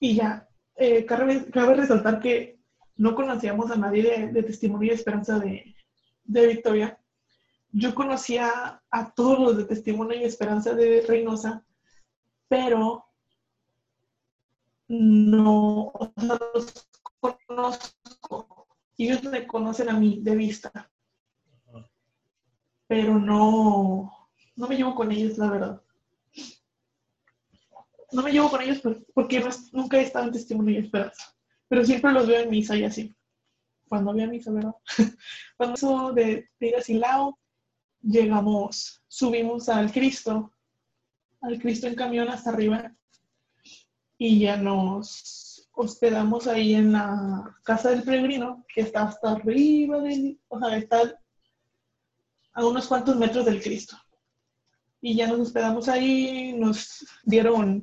Y 0.00 0.14
ya, 0.16 0.48
eh, 0.74 1.04
cabe, 1.04 1.74
resaltar 1.74 2.20
que 2.20 2.58
no 2.96 3.14
conocíamos 3.14 3.70
a 3.70 3.76
nadie 3.76 4.28
de, 4.32 4.42
Testimonio 4.42 4.90
y 4.90 4.94
Esperanza 4.94 5.38
de, 5.38 5.74
de, 6.24 6.46
Victoria. 6.46 6.97
Yo 7.70 7.94
conocía 7.94 8.82
a 8.90 9.10
todos 9.12 9.38
los 9.38 9.56
de 9.56 9.64
Testimonio 9.64 10.18
y 10.18 10.24
Esperanza 10.24 10.74
de 10.74 11.04
Reynosa, 11.06 11.64
pero 12.48 13.04
no 14.88 15.92
los 16.18 16.88
conozco 17.20 18.58
ellos 18.98 19.22
me 19.24 19.46
conocen 19.46 19.88
a 19.88 19.98
mí 19.98 20.18
de 20.22 20.34
vista, 20.34 20.90
pero 22.86 23.18
no, 23.18 24.28
no 24.56 24.66
me 24.66 24.76
llevo 24.76 24.94
con 24.94 25.12
ellos, 25.12 25.38
la 25.38 25.50
verdad. 25.50 25.82
No 28.10 28.22
me 28.22 28.32
llevo 28.32 28.50
con 28.50 28.62
ellos 28.62 28.80
porque 29.14 29.44
nunca 29.72 29.98
he 29.98 30.02
estado 30.02 30.26
en 30.26 30.32
testimonio 30.32 30.74
y 30.74 30.78
esperanza, 30.78 31.32
pero 31.68 31.84
siempre 31.84 32.12
los 32.12 32.26
veo 32.26 32.42
en 32.42 32.50
misa 32.50 32.76
y 32.76 32.84
así. 32.84 33.14
Cuando 33.88 34.10
había 34.10 34.26
misa, 34.26 34.50
¿verdad? 34.50 34.74
Cuando 35.56 35.74
eso 35.74 36.12
de, 36.12 36.50
de 36.58 36.66
ir 36.66 36.76
a 36.76 36.82
Silao, 36.82 37.38
llegamos, 38.02 39.02
subimos 39.08 39.68
al 39.68 39.92
Cristo, 39.92 40.52
al 41.40 41.58
Cristo 41.58 41.86
en 41.86 41.94
camión 41.94 42.28
hasta 42.28 42.50
arriba 42.50 42.94
y 44.18 44.40
ya 44.40 44.56
nos 44.56 45.68
hospedamos 45.72 46.48
ahí 46.48 46.74
en 46.74 46.92
la 46.92 47.56
casa 47.62 47.90
del 47.90 48.02
peregrino, 48.02 48.64
que 48.74 48.80
está 48.80 49.04
hasta 49.04 49.30
arriba 49.30 50.00
del, 50.00 50.40
o 50.48 50.58
sea, 50.58 50.76
está 50.76 51.20
a 52.52 52.66
unos 52.66 52.88
cuantos 52.88 53.16
metros 53.16 53.44
del 53.44 53.62
Cristo. 53.62 53.96
Y 55.00 55.14
ya 55.14 55.28
nos 55.28 55.38
hospedamos 55.38 55.88
ahí, 55.88 56.52
nos 56.54 57.06
dieron 57.22 57.80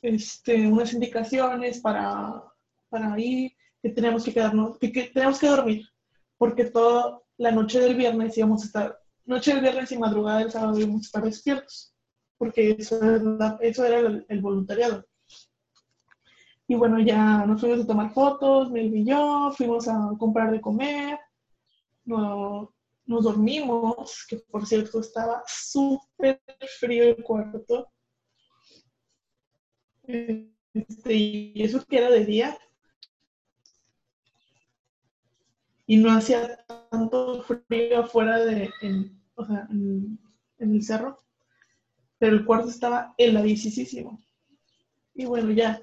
este, 0.00 0.66
unas 0.66 0.94
indicaciones 0.94 1.80
para, 1.80 2.42
para 2.88 3.14
que 3.14 3.90
tenemos 3.94 4.24
que 4.24 4.32
quedarnos, 4.32 4.78
que, 4.78 4.88
tenemos 5.12 5.38
que 5.38 5.48
dormir, 5.48 5.86
porque 6.38 6.64
toda 6.64 7.20
la 7.36 7.50
noche 7.50 7.78
del 7.78 7.96
viernes 7.96 8.38
íbamos 8.38 8.62
a 8.62 8.66
estar, 8.66 8.98
noche 9.26 9.52
del 9.52 9.60
viernes 9.62 9.92
y 9.92 9.98
madrugada 9.98 10.38
del 10.38 10.50
sábado 10.50 10.78
íbamos 10.78 11.02
a 11.02 11.06
estar 11.06 11.22
despiertos, 11.22 11.94
porque 12.38 12.76
eso, 12.78 12.98
eso 13.60 13.84
era 13.84 14.24
el 14.28 14.40
voluntariado. 14.40 15.04
Y 16.68 16.74
bueno, 16.74 16.98
ya 16.98 17.46
nos 17.46 17.60
fuimos 17.60 17.84
a 17.84 17.86
tomar 17.86 18.12
fotos, 18.12 18.70
Mel 18.70 18.94
y 18.94 19.04
yo, 19.04 19.52
fuimos 19.56 19.86
a 19.86 20.10
comprar 20.18 20.50
de 20.50 20.60
comer, 20.60 21.18
nos 22.04 22.72
dormimos, 23.06 24.26
que 24.28 24.38
por 24.38 24.66
cierto 24.66 25.00
estaba 25.00 25.42
súper 25.46 26.40
frío 26.80 27.04
el 27.04 27.22
cuarto. 27.22 27.88
Este, 30.02 31.14
y 31.14 31.62
eso 31.62 31.84
que 31.84 31.98
era 31.98 32.10
de 32.10 32.24
día. 32.24 32.58
Y 35.86 35.96
no 35.98 36.10
hacía 36.10 36.64
tanto 36.90 37.42
frío 37.42 38.00
afuera 38.00 38.44
de, 38.44 38.70
en, 38.82 39.22
o 39.36 39.44
sea, 39.46 39.66
en, 39.70 40.18
en 40.58 40.74
el 40.74 40.82
cerro, 40.82 41.22
pero 42.18 42.34
el 42.34 42.44
cuarto 42.44 42.68
estaba 42.68 43.14
heladísimo. 43.18 44.18
Y 45.14 45.26
bueno, 45.26 45.50
ya 45.52 45.80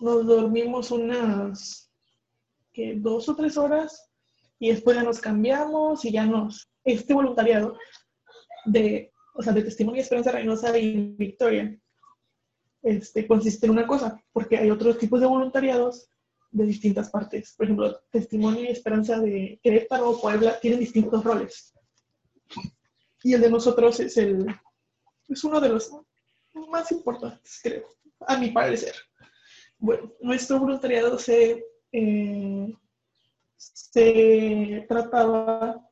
nos 0.00 0.26
dormimos 0.26 0.90
unas 0.90 1.90
que 2.72 2.94
dos 2.96 3.28
o 3.28 3.34
tres 3.34 3.56
horas 3.56 4.10
y 4.58 4.70
después 4.70 4.96
ya 4.96 5.02
nos 5.02 5.20
cambiamos 5.20 6.04
y 6.04 6.12
ya 6.12 6.26
nos... 6.26 6.70
Este 6.84 7.14
voluntariado 7.14 7.76
de, 8.66 9.12
o 9.34 9.42
sea, 9.42 9.52
de 9.52 9.62
Testimonio 9.62 9.98
y 9.98 10.02
Esperanza 10.02 10.30
Reynosa 10.30 10.78
y 10.78 11.14
Victoria 11.16 11.76
este, 12.82 13.26
consiste 13.26 13.66
en 13.66 13.72
una 13.72 13.86
cosa, 13.86 14.22
porque 14.32 14.56
hay 14.56 14.70
otros 14.70 14.98
tipos 14.98 15.20
de 15.20 15.26
voluntariados 15.26 16.08
de 16.56 16.66
distintas 16.66 17.10
partes. 17.10 17.54
Por 17.54 17.66
ejemplo, 17.66 18.00
Testimonio 18.10 18.62
y 18.62 18.68
Esperanza 18.68 19.20
de 19.20 19.60
Querétaro 19.62 20.10
o 20.10 20.20
Puebla 20.20 20.58
tienen 20.58 20.80
distintos 20.80 21.22
roles. 21.22 21.74
Y 23.22 23.34
el 23.34 23.42
de 23.42 23.50
nosotros 23.50 24.00
es, 24.00 24.16
el, 24.16 24.46
es 25.28 25.44
uno 25.44 25.60
de 25.60 25.68
los 25.68 25.90
más 26.70 26.90
importantes, 26.92 27.60
creo, 27.62 27.86
a 28.20 28.38
mi 28.38 28.50
parecer. 28.50 28.94
Bueno, 29.78 30.14
nuestro 30.20 30.58
voluntariado 30.58 31.18
se, 31.18 31.62
eh, 31.92 32.74
se 33.56 34.86
trataba 34.88 35.86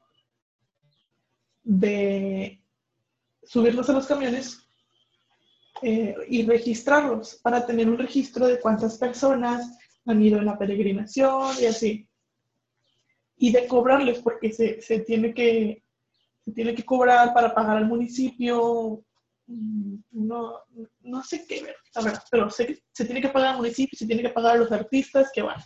de 1.63 2.63
subirlos 3.43 3.91
a 3.91 3.93
los 3.93 4.07
camiones 4.07 4.67
eh, 5.83 6.15
y 6.29 6.47
registrarlos 6.47 7.35
para 7.43 7.67
tener 7.67 7.91
un 7.91 7.99
registro 7.99 8.47
de 8.47 8.59
cuántas 8.61 8.97
personas 8.97 9.77
han 10.07 10.23
ido 10.23 10.39
en 10.39 10.47
la 10.47 10.59
peregrinación 10.59 11.53
y 11.61 11.67
así. 11.67 12.09
Y 13.37 13.53
de 13.53 13.67
cobrarles, 13.67 14.21
porque 14.21 14.53
se, 14.53 14.81
se 14.81 15.01
tiene, 15.01 15.35
que, 15.35 15.83
se 16.45 16.53
tiene 16.53 16.75
que 16.75 16.85
cobrar 16.85 17.35
para 17.35 17.55
pagar 17.55 17.77
al 17.79 17.87
municipio 17.87 19.05
Mm, 19.47 19.97
no, 20.13 20.55
no 21.03 21.23
sé 21.23 21.47
qué 21.47 21.63
ver, 21.63 21.77
la 21.95 22.03
verdad, 22.03 22.23
pero 22.31 22.49
se 22.51 22.65
tiene 23.05 23.21
que 23.21 23.29
pagar 23.29 23.51
al 23.51 23.59
municipio, 23.59 23.99
se 23.99 24.07
tiene 24.07 24.23
que 24.23 24.31
pagar 24.31 24.57
a 24.57 24.59
los 24.59 24.73
artistas 24.73 25.31
que 25.35 25.43
van. 25.43 25.61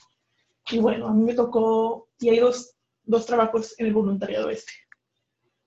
Y 0.71 0.79
bueno, 0.79 1.07
a 1.07 1.15
mí 1.15 1.23
me 1.23 1.35
tocó, 1.35 2.09
y 2.19 2.31
hay 2.31 2.41
dos, 2.41 2.75
dos 3.05 3.25
trabajos 3.27 3.75
en 3.79 3.87
el 3.87 3.95
voluntariado 3.95 4.51
este. 4.51 4.73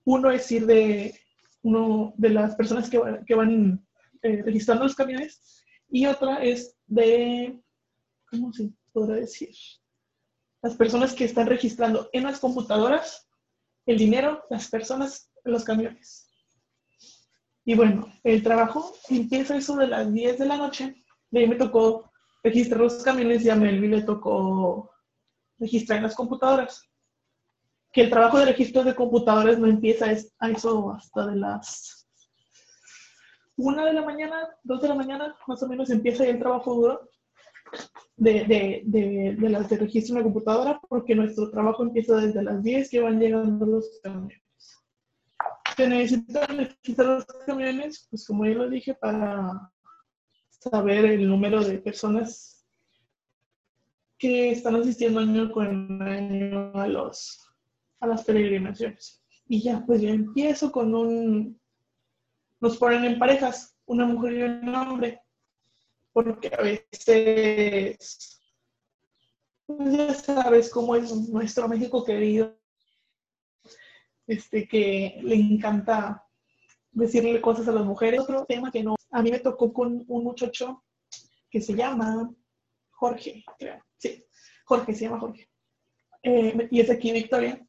Uno 0.04 0.30
es 0.30 0.50
ir 0.52 0.66
de, 0.66 1.18
uno 1.62 2.12
de 2.16 2.30
las 2.30 2.54
personas 2.54 2.90
que, 2.90 3.00
que 3.26 3.34
van 3.34 3.84
eh, 4.22 4.42
registrando 4.44 4.84
los 4.84 4.94
camiones, 4.94 5.64
y 5.88 6.06
otra 6.06 6.42
es 6.42 6.76
de, 6.86 7.58
¿cómo 8.32 8.52
se 8.52 8.70
podrá 8.92 9.16
decir? 9.16 9.54
las 10.62 10.76
personas 10.76 11.12
que 11.12 11.24
están 11.24 11.48
registrando 11.48 12.08
en 12.12 12.22
las 12.22 12.38
computadoras, 12.38 13.28
el 13.84 13.98
dinero, 13.98 14.44
las 14.48 14.68
personas, 14.68 15.28
los 15.44 15.64
camiones. 15.64 16.28
Y 17.64 17.74
bueno, 17.74 18.12
el 18.22 18.42
trabajo 18.42 18.94
empieza 19.08 19.56
eso 19.56 19.76
de 19.76 19.88
las 19.88 20.12
10 20.12 20.38
de 20.38 20.46
la 20.46 20.56
noche. 20.56 21.04
De 21.30 21.40
ahí 21.40 21.48
me 21.48 21.56
tocó 21.56 22.12
registrar 22.44 22.80
los 22.80 23.02
camiones 23.02 23.44
y 23.44 23.50
a 23.50 23.56
Melvin 23.56 23.90
le 23.90 24.02
tocó 24.02 24.90
registrar 25.58 25.98
en 25.98 26.04
las 26.04 26.14
computadoras. 26.14 26.88
Que 27.92 28.02
el 28.02 28.10
trabajo 28.10 28.38
de 28.38 28.46
registro 28.46 28.84
de 28.84 28.94
computadoras 28.94 29.58
no 29.58 29.66
empieza 29.66 30.06
a 30.38 30.48
eso 30.50 30.92
hasta 30.92 31.26
de 31.26 31.36
las 31.36 32.08
1 33.56 33.84
de 33.84 33.92
la 33.92 34.02
mañana, 34.02 34.48
2 34.62 34.80
de 34.80 34.88
la 34.88 34.94
mañana, 34.94 35.36
más 35.46 35.62
o 35.62 35.68
menos 35.68 35.90
empieza 35.90 36.24
el 36.24 36.38
trabajo 36.38 36.74
duro 36.74 37.10
de, 38.16 38.44
de, 38.44 38.82
de, 38.84 39.36
de 39.38 39.48
las 39.48 39.68
de 39.68 39.78
registro 39.78 40.14
en 40.14 40.18
la 40.18 40.24
computadora, 40.24 40.80
porque 40.88 41.14
nuestro 41.14 41.50
trabajo 41.50 41.82
empieza 41.82 42.16
desde 42.16 42.42
las 42.42 42.62
10 42.62 42.90
que 42.90 43.00
van 43.00 43.18
llegando 43.18 43.66
los 43.66 44.00
camiones 44.02 44.42
se 45.76 45.88
necesitan 45.88 46.56
registrar 46.56 47.08
los 47.08 47.24
camiones, 47.46 48.06
pues 48.10 48.26
como 48.26 48.44
ya 48.44 48.54
lo 48.54 48.68
dije, 48.68 48.94
para 48.94 49.70
saber 50.48 51.04
el 51.06 51.28
número 51.28 51.62
de 51.64 51.78
personas 51.78 52.66
que 54.18 54.52
están 54.52 54.76
asistiendo 54.76 55.20
año 55.20 55.50
con 55.50 56.00
año 56.02 56.72
a, 56.74 56.86
los, 56.86 57.40
a 58.00 58.06
las 58.06 58.24
peregrinaciones. 58.24 59.22
Y 59.48 59.62
ya, 59.62 59.84
pues 59.84 60.00
yo 60.02 60.08
empiezo 60.08 60.70
con 60.70 60.94
un... 60.94 61.60
Nos 62.60 62.76
ponen 62.76 63.04
en 63.04 63.18
parejas, 63.18 63.76
una 63.86 64.06
mujer 64.06 64.32
y 64.34 64.42
un 64.42 64.74
hombre, 64.74 65.20
porque 66.12 66.48
a 66.48 66.62
veces, 66.62 68.40
pues 69.66 69.96
ya 69.96 70.14
sabes 70.14 70.70
cómo 70.70 70.96
es 70.96 71.12
nuestro 71.28 71.68
México 71.68 72.04
querido, 72.04 72.58
este, 74.26 74.68
que 74.68 75.20
le 75.22 75.34
encanta 75.34 76.26
decirle 76.90 77.40
cosas 77.40 77.66
a 77.68 77.72
las 77.72 77.84
mujeres. 77.84 78.20
Otro 78.20 78.44
tema 78.44 78.70
que 78.70 78.82
no, 78.82 78.96
a 79.10 79.22
mí 79.22 79.30
me 79.30 79.40
tocó 79.40 79.72
con 79.72 80.04
un 80.06 80.24
muchacho 80.24 80.84
que 81.50 81.60
se 81.60 81.74
llama 81.74 82.30
Jorge, 82.90 83.44
creo. 83.58 83.82
Sí, 83.96 84.24
Jorge, 84.64 84.94
se 84.94 85.04
llama 85.04 85.20
Jorge. 85.20 85.48
Eh, 86.22 86.68
y 86.70 86.80
es 86.80 86.90
aquí 86.90 87.12
Victoria. 87.12 87.66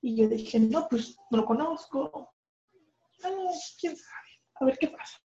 Y 0.00 0.16
yo 0.16 0.28
dije, 0.28 0.58
no, 0.60 0.88
pues 0.88 1.16
no 1.30 1.38
lo 1.38 1.44
conozco. 1.44 2.32
Ah, 3.24 3.30
quién 3.80 3.96
sabe, 3.96 4.28
a 4.54 4.64
ver 4.64 4.78
qué 4.78 4.88
pasa. 4.88 5.18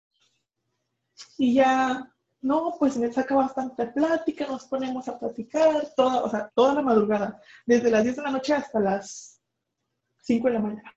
Y 1.37 1.55
ya, 1.55 2.14
no, 2.43 2.76
pues 2.78 2.97
me 2.97 3.12
saca 3.12 3.34
bastante 3.34 3.86
plática, 3.86 4.47
nos 4.47 4.64
ponemos 4.64 5.09
a 5.09 5.18
platicar, 5.18 5.93
toda, 5.95 6.22
o 6.22 6.30
sea, 6.30 6.51
toda 6.55 6.74
la 6.74 6.82
madrugada, 6.82 7.41
desde 7.66 7.91
las 7.91 8.03
10 8.03 8.16
de 8.16 8.22
la 8.22 8.30
noche 8.30 8.55
hasta 8.55 8.80
las 8.80 9.41
5 10.22 10.49
de 10.49 10.55
la 10.55 10.61
mañana. 10.61 10.95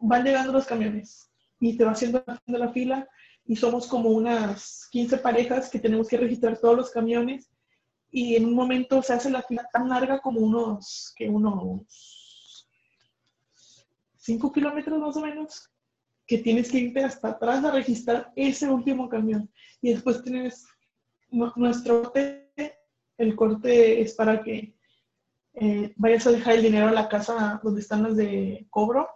van 0.00 0.24
llegando 0.24 0.52
los 0.52 0.66
camiones 0.66 1.30
y 1.58 1.76
te 1.76 1.84
va 1.84 1.92
haciendo 1.92 2.24
la 2.46 2.72
fila 2.72 3.08
y 3.44 3.56
somos 3.56 3.86
como 3.86 4.10
unas 4.10 4.88
15 4.90 5.18
parejas 5.18 5.70
que 5.70 5.80
tenemos 5.80 6.08
que 6.08 6.18
registrar 6.18 6.58
todos 6.58 6.76
los 6.76 6.90
camiones 6.90 7.50
y 8.10 8.36
en 8.36 8.46
un 8.46 8.54
momento 8.54 9.02
se 9.02 9.14
hace 9.14 9.30
la 9.30 9.42
fila 9.42 9.68
tan 9.72 9.88
larga 9.88 10.20
como 10.20 10.40
unos, 10.40 11.12
que 11.16 11.28
unos 11.28 12.68
5 14.18 14.52
kilómetros 14.52 14.98
más 14.98 15.16
o 15.16 15.20
menos, 15.20 15.70
que 16.28 16.38
tienes 16.38 16.70
que 16.70 16.78
irte 16.78 17.02
hasta 17.02 17.28
atrás 17.28 17.64
a 17.64 17.72
registrar 17.72 18.30
ese 18.36 18.68
último 18.68 19.08
camión. 19.08 19.50
Y 19.80 19.94
después 19.94 20.22
tienes 20.22 20.66
nuestro 21.30 22.12
el 23.16 23.34
corte 23.34 24.00
es 24.00 24.14
para 24.14 24.42
que 24.42 24.76
eh, 25.54 25.92
vayas 25.96 26.26
a 26.26 26.30
dejar 26.30 26.54
el 26.54 26.62
dinero 26.62 26.88
a 26.88 26.92
la 26.92 27.08
casa 27.08 27.60
donde 27.64 27.80
están 27.80 28.02
los 28.02 28.16
de 28.16 28.66
cobro, 28.70 29.08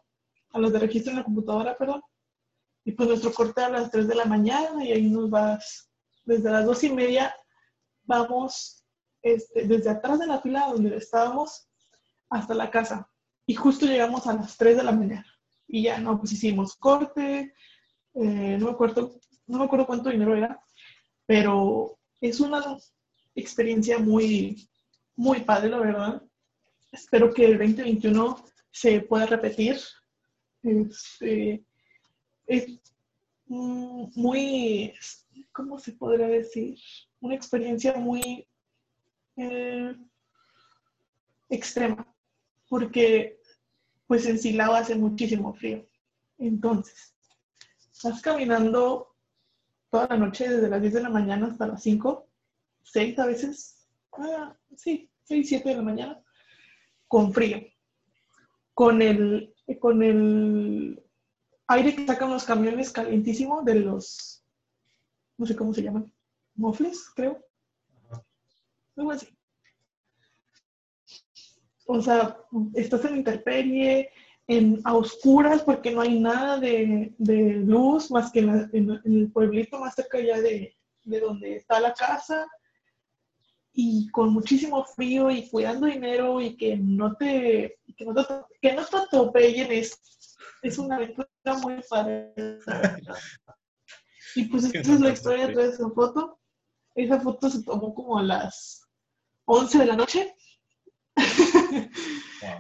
a 0.53 0.59
los 0.59 0.73
de 0.73 0.81
registro 0.81 1.13
en 1.13 1.19
la 1.19 1.25
computadora, 1.25 1.77
perdón. 1.77 2.03
Y 2.85 2.93
pues 2.93 3.09
nuestro 3.09 3.33
corte 3.33 3.63
a 3.63 3.69
las 3.69 3.91
3 3.91 4.09
de 4.09 4.15
la 4.17 4.25
mañana 4.25 4.85
y 4.85 4.91
ahí 4.91 5.09
nos 5.09 5.31
vas, 5.31 5.89
desde 6.25 6.51
las 6.51 6.65
2 6.65 6.85
y 6.85 6.91
media, 6.91 7.37
vamos 8.03 8.85
este, 9.21 9.67
desde 9.67 9.91
atrás 9.91 10.19
de 10.19 10.27
la 10.27 10.41
fila 10.41 10.67
donde 10.73 10.97
estábamos 10.97 11.69
hasta 12.29 12.55
la 12.55 12.71
casa. 12.71 13.09
Y 13.47 13.55
justo 13.55 13.87
llegamos 13.87 14.27
a 14.27 14.35
las 14.35 14.57
3 14.57 14.79
de 14.79 14.83
la 14.83 14.93
mañana. 14.93 15.32
Y 15.75 15.85
ya, 15.85 15.99
no, 15.99 16.19
pues 16.19 16.33
hicimos 16.33 16.77
corte, 16.77 17.55
eh, 18.15 18.57
no, 18.61 18.67
me 18.67 18.73
acuerdo, 18.73 19.19
no 19.47 19.59
me 19.59 19.65
acuerdo 19.65 19.87
cuánto 19.87 20.11
dinero 20.11 20.37
era, 20.37 20.63
pero 21.25 21.99
es 22.21 22.41
una 22.41 22.77
experiencia 23.35 23.99
muy, 23.99 24.69
muy 25.17 25.41
padre, 25.41 25.71
la 25.71 25.79
verdad. 25.79 26.23
Espero 26.93 27.33
que 27.33 27.47
el 27.47 27.57
2021 27.57 28.45
se 28.71 29.01
pueda 29.01 29.25
repetir. 29.25 29.79
Este, 30.63 31.65
es 32.47 32.67
muy, 33.47 34.93
¿cómo 35.53 35.79
se 35.79 35.93
podría 35.93 36.27
decir? 36.27 36.79
Una 37.19 37.35
experiencia 37.35 37.95
muy 37.95 38.47
eh, 39.39 39.97
extrema, 41.49 42.15
porque 42.69 43.41
pues 44.07 44.27
en 44.27 44.39
Silao 44.39 44.75
hace 44.75 44.95
muchísimo 44.95 45.55
frío. 45.55 45.87
Entonces, 46.39 47.15
estás 47.93 48.21
caminando 48.21 49.15
toda 49.91 50.09
la 50.09 50.17
noche 50.17 50.49
desde 50.49 50.69
las 50.69 50.81
10 50.81 50.95
de 50.95 51.03
la 51.03 51.11
mañana 51.11 51.47
hasta 51.47 51.67
las 51.67 51.83
5 51.83 52.29
seis 52.83 53.19
a 53.19 53.27
veces, 53.27 53.87
ah, 54.13 54.57
sí, 54.77 55.11
seis, 55.25 55.49
siete 55.49 55.71
de 55.71 55.77
la 55.77 55.83
mañana, 55.83 56.23
con 57.09 57.33
frío. 57.33 57.59
Con 58.75 59.03
el, 59.03 59.55
con 59.81 60.03
el 60.03 61.03
aire 61.67 61.95
que 61.95 62.07
sacan 62.07 62.31
los 62.31 62.45
camiones 62.45 62.91
calientísimo 62.91 63.63
de 63.63 63.77
los, 63.77 64.45
no 65.37 65.47
sé 65.47 65.55
cómo 65.55 65.75
se 65.75 65.83
llaman, 65.83 66.13
mofles, 66.55 67.11
creo. 67.15 67.45
Algo 68.97 69.11
así. 69.11 69.29
O 71.93 72.03
sea, 72.03 72.37
estás 72.75 73.05
en 73.05 73.17
interperie, 73.17 74.11
en, 74.47 74.81
a 74.85 74.95
oscuras 74.95 75.63
porque 75.63 75.91
no 75.91 76.01
hay 76.01 76.19
nada 76.19 76.59
de, 76.59 77.13
luz 77.19 78.11
más 78.11 78.33
que 78.33 78.41
en, 78.41 79.01
el 79.05 79.31
pueblito 79.33 79.79
más 79.79 79.95
cerca 79.95 80.19
ya 80.21 80.41
de, 80.41 80.75
de 81.05 81.21
donde 81.21 81.57
está 81.57 81.81
la 81.81 81.93
casa 81.93 82.47
y 83.75 84.09
con 84.09 84.33
muchísimo 84.33 84.85
frío 84.85 85.31
y 85.31 85.49
cuidando 85.49 85.87
dinero 85.87 86.41
y 86.41 86.57
que 86.57 86.77
no 86.77 87.15
te, 87.17 87.79
que 87.97 88.05
no 88.05 88.15
te, 88.15 88.23
que 88.61 88.73
no 88.75 88.85
te 88.85 88.97
atropellen 88.97 89.73
es, 89.73 89.99
es 90.63 90.79
una 90.79 90.97
aventura 90.97 91.29
muy 91.63 91.81
padre. 91.89 92.33
Y 94.35 94.47
pues 94.47 94.65
esa 94.65 94.95
es 94.95 95.01
la 95.01 95.11
historia 95.11 95.47
de 95.49 95.67
esa 95.67 95.91
foto. 95.91 96.39
Esa 96.95 97.21
foto 97.21 97.51
se 97.51 97.63
tomó 97.63 97.95
como 97.95 98.19
a 98.19 98.23
las 98.23 98.89
11 99.45 99.79
de 99.79 99.85
la 99.85 99.97
noche. 99.97 100.35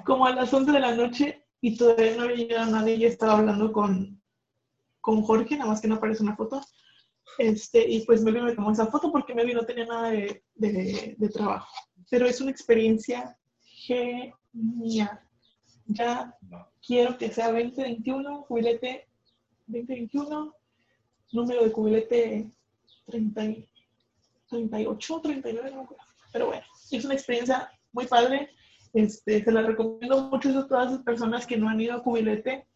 Como 0.05 0.27
a 0.27 0.35
las 0.35 0.53
11 0.53 0.73
de 0.73 0.81
la 0.81 0.95
noche 0.95 1.47
y 1.61 1.77
todavía 1.77 2.17
no 2.17 2.23
había 2.25 2.37
llegado 2.37 2.71
nadie. 2.71 2.97
y 2.97 3.05
estaba 3.05 3.39
hablando 3.39 3.73
con, 3.73 4.21
con 5.01 5.23
Jorge, 5.23 5.57
nada 5.57 5.71
más 5.71 5.81
que 5.81 5.89
no 5.89 5.97
aparece 5.97 6.23
una 6.23 6.37
foto. 6.37 6.61
Este, 7.39 7.89
y 7.89 8.05
pues 8.05 8.23
Melvin 8.23 8.45
me 8.45 8.55
tomó 8.55 8.73
esa 8.73 8.87
foto 8.87 9.11
porque 9.11 9.35
Melvin 9.35 9.57
no 9.57 9.65
tenía 9.65 9.87
nada 9.87 10.11
de, 10.11 10.43
de, 10.55 11.29
trabajo. 11.33 11.73
Pero 12.11 12.27
es 12.27 12.41
una 12.41 12.51
experiencia 12.51 13.39
genial. 13.61 15.21
Ya 15.87 16.37
quiero 16.87 17.17
que 17.17 17.31
sea 17.31 17.53
2021, 17.53 18.43
jubilete 18.43 19.09
2021, 19.67 20.55
número 21.33 21.65
de 21.65 21.71
jubilete 21.71 22.51
30, 23.07 23.43
38, 24.49 25.21
39, 25.23 25.71
no 25.71 25.77
me 25.77 25.83
acuerdo. 25.83 26.05
Pero 26.33 26.47
bueno, 26.47 26.65
es 26.91 27.05
una 27.05 27.15
experiencia 27.15 27.71
muy 27.93 28.07
padre. 28.07 28.51
Este, 28.93 29.43
se 29.43 29.53
la 29.53 29.62
recomiendo 29.62 30.28
mucho 30.28 30.51
a 30.59 30.68
todas 30.68 30.93
las 30.93 31.03
personas 31.03 31.47
que 31.47 31.57
no 31.57 31.68
han 31.68 31.80
ido 31.80 31.95
a 31.95 32.03
cubilete. 32.03 32.66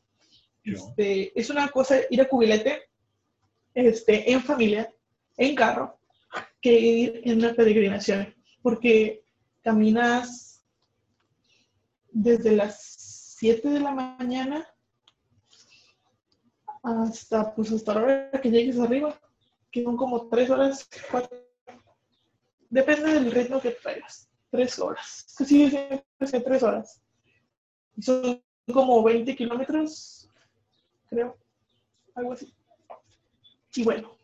Este, 0.65 1.39
es 1.39 1.51
una 1.51 1.69
cosa 1.69 1.97
ir 2.11 2.21
a 2.21 2.29
cubilete 2.29 2.83
este, 3.75 4.33
en 4.33 4.43
familia, 4.43 4.93
en 5.37 5.55
carro, 5.55 5.99
que 6.61 6.73
ir 6.73 7.21
en 7.25 7.39
una 7.39 7.55
peregrinación, 7.55 8.35
porque 8.63 9.23
caminas 9.63 10.65
desde 12.11 12.53
las 12.57 13.35
7 13.39 13.69
de 13.69 13.81
la 13.81 13.93
mañana 13.93 14.67
hasta, 16.83 17.55
pues, 17.55 17.71
hasta 17.73 17.95
la 17.95 18.03
hora 18.03 18.41
que 18.41 18.51
llegues 18.51 18.79
arriba, 18.79 19.21
que 19.71 19.83
son 19.83 19.97
como 19.97 20.29
3 20.29 20.51
horas, 20.51 20.89
4. 21.11 21.47
Depende 22.71 23.13
del 23.13 23.31
ritmo 23.31 23.61
que 23.61 23.73
traigas. 23.73 24.31
3 24.57 24.79
horas. 24.79 25.25
Sí, 25.29 25.71
sí, 25.71 26.41
3 26.41 26.63
horas. 26.63 27.03
Y 27.97 28.03
son 28.03 28.43
como 28.73 29.03
20 29.03 29.37
kilómetros, 29.37 30.31
creo. 31.09 31.37
Algo 32.15 32.33
así. 32.33 32.53
Y 33.75 33.85
bueno, 33.85 34.17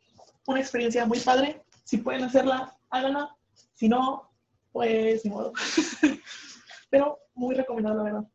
una 0.46 0.60
experiencia 0.60 1.04
muy 1.04 1.20
padre. 1.20 1.62
Si 1.84 1.98
pueden 1.98 2.24
hacerla, 2.24 2.76
háganla. 2.88 3.36
Si 3.74 3.88
no, 3.88 4.30
pues 4.72 5.24
ni 5.24 5.30
modo. 5.30 5.52
Pero 6.90 7.18
muy 7.34 7.54
recomendable, 7.54 7.98
la 7.98 8.04
verdad. 8.04 8.28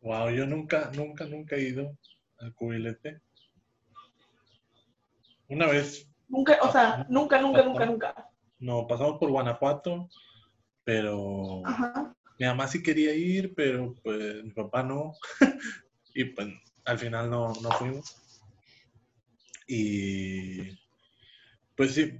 Wow, 0.00 0.30
yo 0.30 0.46
nunca, 0.46 0.90
nunca, 0.94 1.24
nunca 1.24 1.56
he 1.56 1.62
ido 1.62 1.96
al 2.38 2.54
cubilete. 2.54 3.20
Una 5.48 5.66
vez. 5.66 6.08
Nunca, 6.28 6.58
o 6.62 6.70
sea, 6.70 7.06
nunca, 7.08 7.40
nunca, 7.40 7.62
nunca, 7.62 7.86
nunca. 7.86 8.30
No, 8.58 8.86
pasamos 8.86 9.18
por 9.18 9.30
Guanajuato, 9.30 10.08
pero 10.84 11.62
mi 12.38 12.46
mamá 12.46 12.68
sí 12.68 12.82
quería 12.82 13.14
ir, 13.14 13.54
pero 13.54 13.94
pues 14.02 14.42
mi 14.44 14.50
papá 14.50 14.82
no. 14.82 15.12
y 16.14 16.24
pues 16.24 16.48
al 16.84 16.98
final 16.98 17.30
no, 17.30 17.52
no 17.62 17.70
fuimos. 17.72 18.16
Y 19.66 20.78
pues 21.76 21.94
sí, 21.94 22.18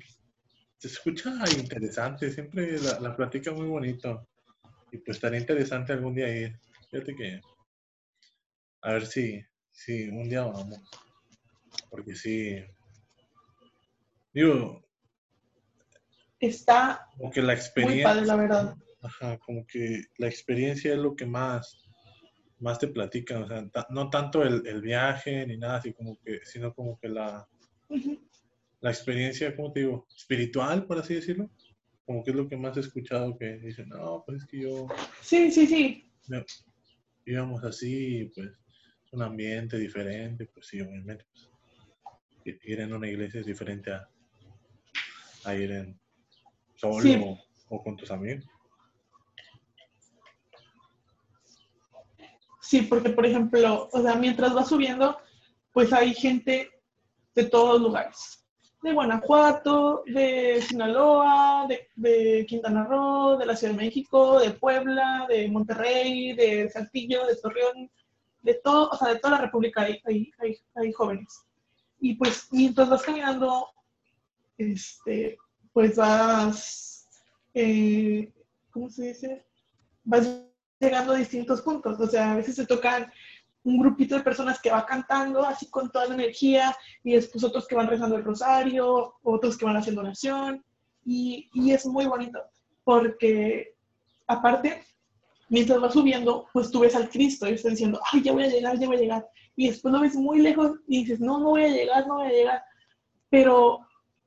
se 0.79 0.89
escucha 0.89 1.33
interesante, 1.57 2.31
siempre 2.31 2.79
la, 2.81 3.01
la 3.01 3.17
platica 3.17 3.53
muy 3.53 3.67
bonito. 3.67 4.27
Y 4.93 4.99
pues 4.99 5.17
estaría 5.17 5.41
interesante 5.41 5.93
algún 5.93 6.15
día 6.15 6.29
ir. 6.29 6.59
Fíjate 6.91 7.15
que, 7.17 7.41
a 8.83 8.93
ver 8.93 9.07
si, 9.07 9.45
si 9.73 10.09
un 10.09 10.29
día 10.29 10.43
vamos. 10.43 10.81
Porque 11.91 12.15
sí, 12.15 12.65
digo, 14.33 14.84
está 16.47 17.07
como 17.17 17.31
que 17.31 17.43
la 17.43 17.55
experiencia, 17.55 18.09
muy 18.09 18.15
padre, 18.15 18.27
la 18.27 18.37
verdad. 18.37 18.77
Ajá, 19.03 19.39
como 19.39 19.67
que 19.67 20.03
la 20.19 20.29
experiencia 20.29 20.93
es 20.93 20.99
lo 20.99 21.15
que 21.15 21.27
más, 21.27 21.85
más 22.59 22.79
te 22.79 22.89
platican, 22.89 23.43
o 23.43 23.49
sea, 23.49 23.67
no 23.91 24.09
tanto 24.09 24.43
el, 24.43 24.67
el, 24.67 24.81
viaje 24.81 25.47
ni 25.47 25.59
nada 25.59 25.77
así 25.77 25.93
como 25.93 26.19
que, 26.25 26.41
sino 26.45 26.75
como 26.75 26.99
que 26.99 27.09
la, 27.09 27.47
la 28.81 28.91
experiencia, 28.91 29.55
¿cómo 29.55 29.73
te 29.73 29.81
digo? 29.81 30.07
Espiritual, 30.17 30.87
por 30.87 30.99
así 30.99 31.15
decirlo. 31.15 31.51
Como 32.07 32.23
que 32.23 32.31
es 32.31 32.37
lo 32.37 32.49
que 32.49 32.57
más 32.57 32.77
he 32.77 32.81
escuchado 32.81 33.37
que 33.39 33.57
dicen, 33.57 33.89
no, 33.89 34.23
pues 34.27 34.43
es 34.43 34.47
que 34.47 34.61
yo... 34.61 34.87
Sí, 35.23 35.51
sí, 35.51 35.67
sí. 35.67 36.13
íbamos 37.25 37.65
así, 37.65 38.31
pues 38.35 38.51
un 39.15 39.23
ambiente 39.23 39.79
diferente, 39.79 40.47
pues 40.47 40.67
sí, 40.67 40.81
obviamente. 40.81 41.25
Pues, 41.33 42.57
ir 42.65 42.81
en 42.81 42.93
una 42.93 43.09
iglesia 43.09 43.41
es 43.41 43.47
diferente 43.47 43.93
a, 43.93 44.09
a 45.45 45.55
ir 45.55 45.71
en 45.71 45.99
solo 46.93 47.39
o, 47.69 47.83
con 47.83 47.97
tus 47.97 48.11
amigos. 48.11 48.45
Sí, 52.61 52.83
porque 52.83 53.11
por 53.11 53.27
ejemplo, 53.27 53.89
o 53.93 54.03
sea, 54.03 54.15
mientras 54.15 54.57
va 54.57 54.65
subiendo, 54.65 55.19
pues 55.73 55.93
hay 55.93 56.15
gente 56.15 56.71
de 57.35 57.45
todos 57.45 57.81
lugares 57.81 58.45
de 58.85 58.93
Guanajuato, 58.93 60.03
de 60.05 60.61
Sinaloa, 60.61 61.67
de, 61.97 62.45
Quintana 62.47 62.85
Roo, 62.85 63.39
de 63.39 63.47
la 63.47 63.57
Ciudad 63.57 63.73
de 63.73 63.83
México, 63.83 64.39
de 64.39 64.51
Puebla, 64.51 65.27
de 65.27 65.49
Monterrey, 65.49 66.35
de 66.35 66.69
Saltillo, 66.69 67.27
de 67.27 67.37
Torreón, 67.37 67.91
de 68.43 68.55
todo, 68.63 68.91
o 68.91 68.97
sea, 68.97 69.15
de 69.15 69.21
toda 69.21 69.37
la 69.37 69.41
República 69.47 69.81
hay, 69.81 70.03
hay, 70.05 70.31
hay, 70.75 70.93
jóvenes. 70.93 71.47
Y 71.99 72.15
pues 72.17 72.49
mientras 72.51 72.91
vas 72.91 73.03
caminando, 73.03 73.69
este, 74.59 75.39
pues 75.75 75.97
vas, 75.97 77.07
eh, 77.53 78.33
¿cómo 78.71 78.89
se 78.89 79.09
dice? 79.09 79.45
Vas 80.05 80.27
llegando 80.81 81.13
a 81.13 81.19
distintos 81.19 81.61
puntos. 81.61 82.01
O 82.01 82.07
sea, 82.07 82.33
a 82.33 82.37
veces 82.37 82.55
se 82.55 82.67
tocan 82.67 83.13
un 83.65 83.79
grupito 83.79 84.15
de 84.15 84.23
personas 84.23 84.59
que 84.63 84.71
va 84.71 84.87
cantando 84.87 85.45
así 85.45 85.69
con 85.69 85.91
toda 85.91 86.07
la 86.07 86.15
energía 86.15 86.75
y 87.03 87.13
después 87.13 87.45
otros 87.45 87.67
que 87.67 87.75
van 87.75 87.89
rezando 87.89 88.17
el 88.17 88.25
rosario, 88.25 89.17
otros 89.23 89.59
que 89.59 89.67
van 89.67 89.77
haciendo 89.77 90.01
oración 90.01 90.65
y, 91.05 91.51
y 91.53 91.73
es 91.73 91.85
muy 91.85 92.07
bonito 92.07 92.41
porque 92.85 93.75
aparte, 94.27 94.85
mientras 95.49 95.83
va 95.83 95.91
subiendo, 95.91 96.47
pues 96.53 96.71
tú 96.71 96.81
ves 96.81 96.95
al 96.95 97.09
Cristo 97.09 97.49
y 97.49 97.55
estás 97.55 97.73
diciendo, 97.73 98.01
ay, 98.13 98.23
ya 98.23 98.33
voy 98.33 98.45
a 98.45 98.49
llegar, 98.49 98.79
ya 98.79 98.87
voy 98.87 98.97
a 98.97 99.01
llegar. 99.01 99.29
Y 99.57 99.69
después 99.69 99.93
lo 99.93 100.01
ves 100.01 100.15
muy 100.15 100.41
lejos 100.41 100.79
y 100.87 101.01
dices, 101.01 101.21
no, 101.21 101.39
no 101.39 101.51
voy 101.51 101.65
a 101.65 101.69
llegar, 101.69 102.07
no 102.07 102.17
voy 102.17 102.27
a 102.27 102.33
llegar. 102.33 102.63
Pero 103.31 103.81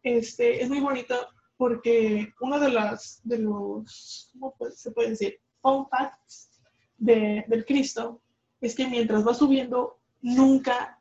este, 0.04 0.62
es 0.62 0.70
muy 0.70 0.80
bonito 0.80 1.16
porque 1.58 2.34
uno 2.40 2.60
de, 2.60 2.70
las, 2.70 3.20
de 3.24 3.40
los, 3.40 4.30
¿cómo 4.34 4.56
se 4.74 4.92
puede 4.92 5.10
decir? 5.12 5.40
Fun 5.62 5.88
facts 5.90 6.52
de, 6.98 7.44
del 7.48 7.66
Cristo 7.66 8.22
es 8.62 8.76
que 8.76 8.88
mientras 8.88 9.28
va 9.28 9.34
subiendo, 9.34 10.00
nunca, 10.22 11.00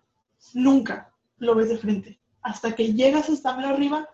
nunca 0.55 1.13
lo 1.39 1.55
ves 1.55 1.69
de 1.69 1.79
frente. 1.79 2.21
Hasta 2.43 2.75
que 2.75 2.95
llegas 2.95 3.29
hasta 3.29 3.51
arriba, 3.51 4.09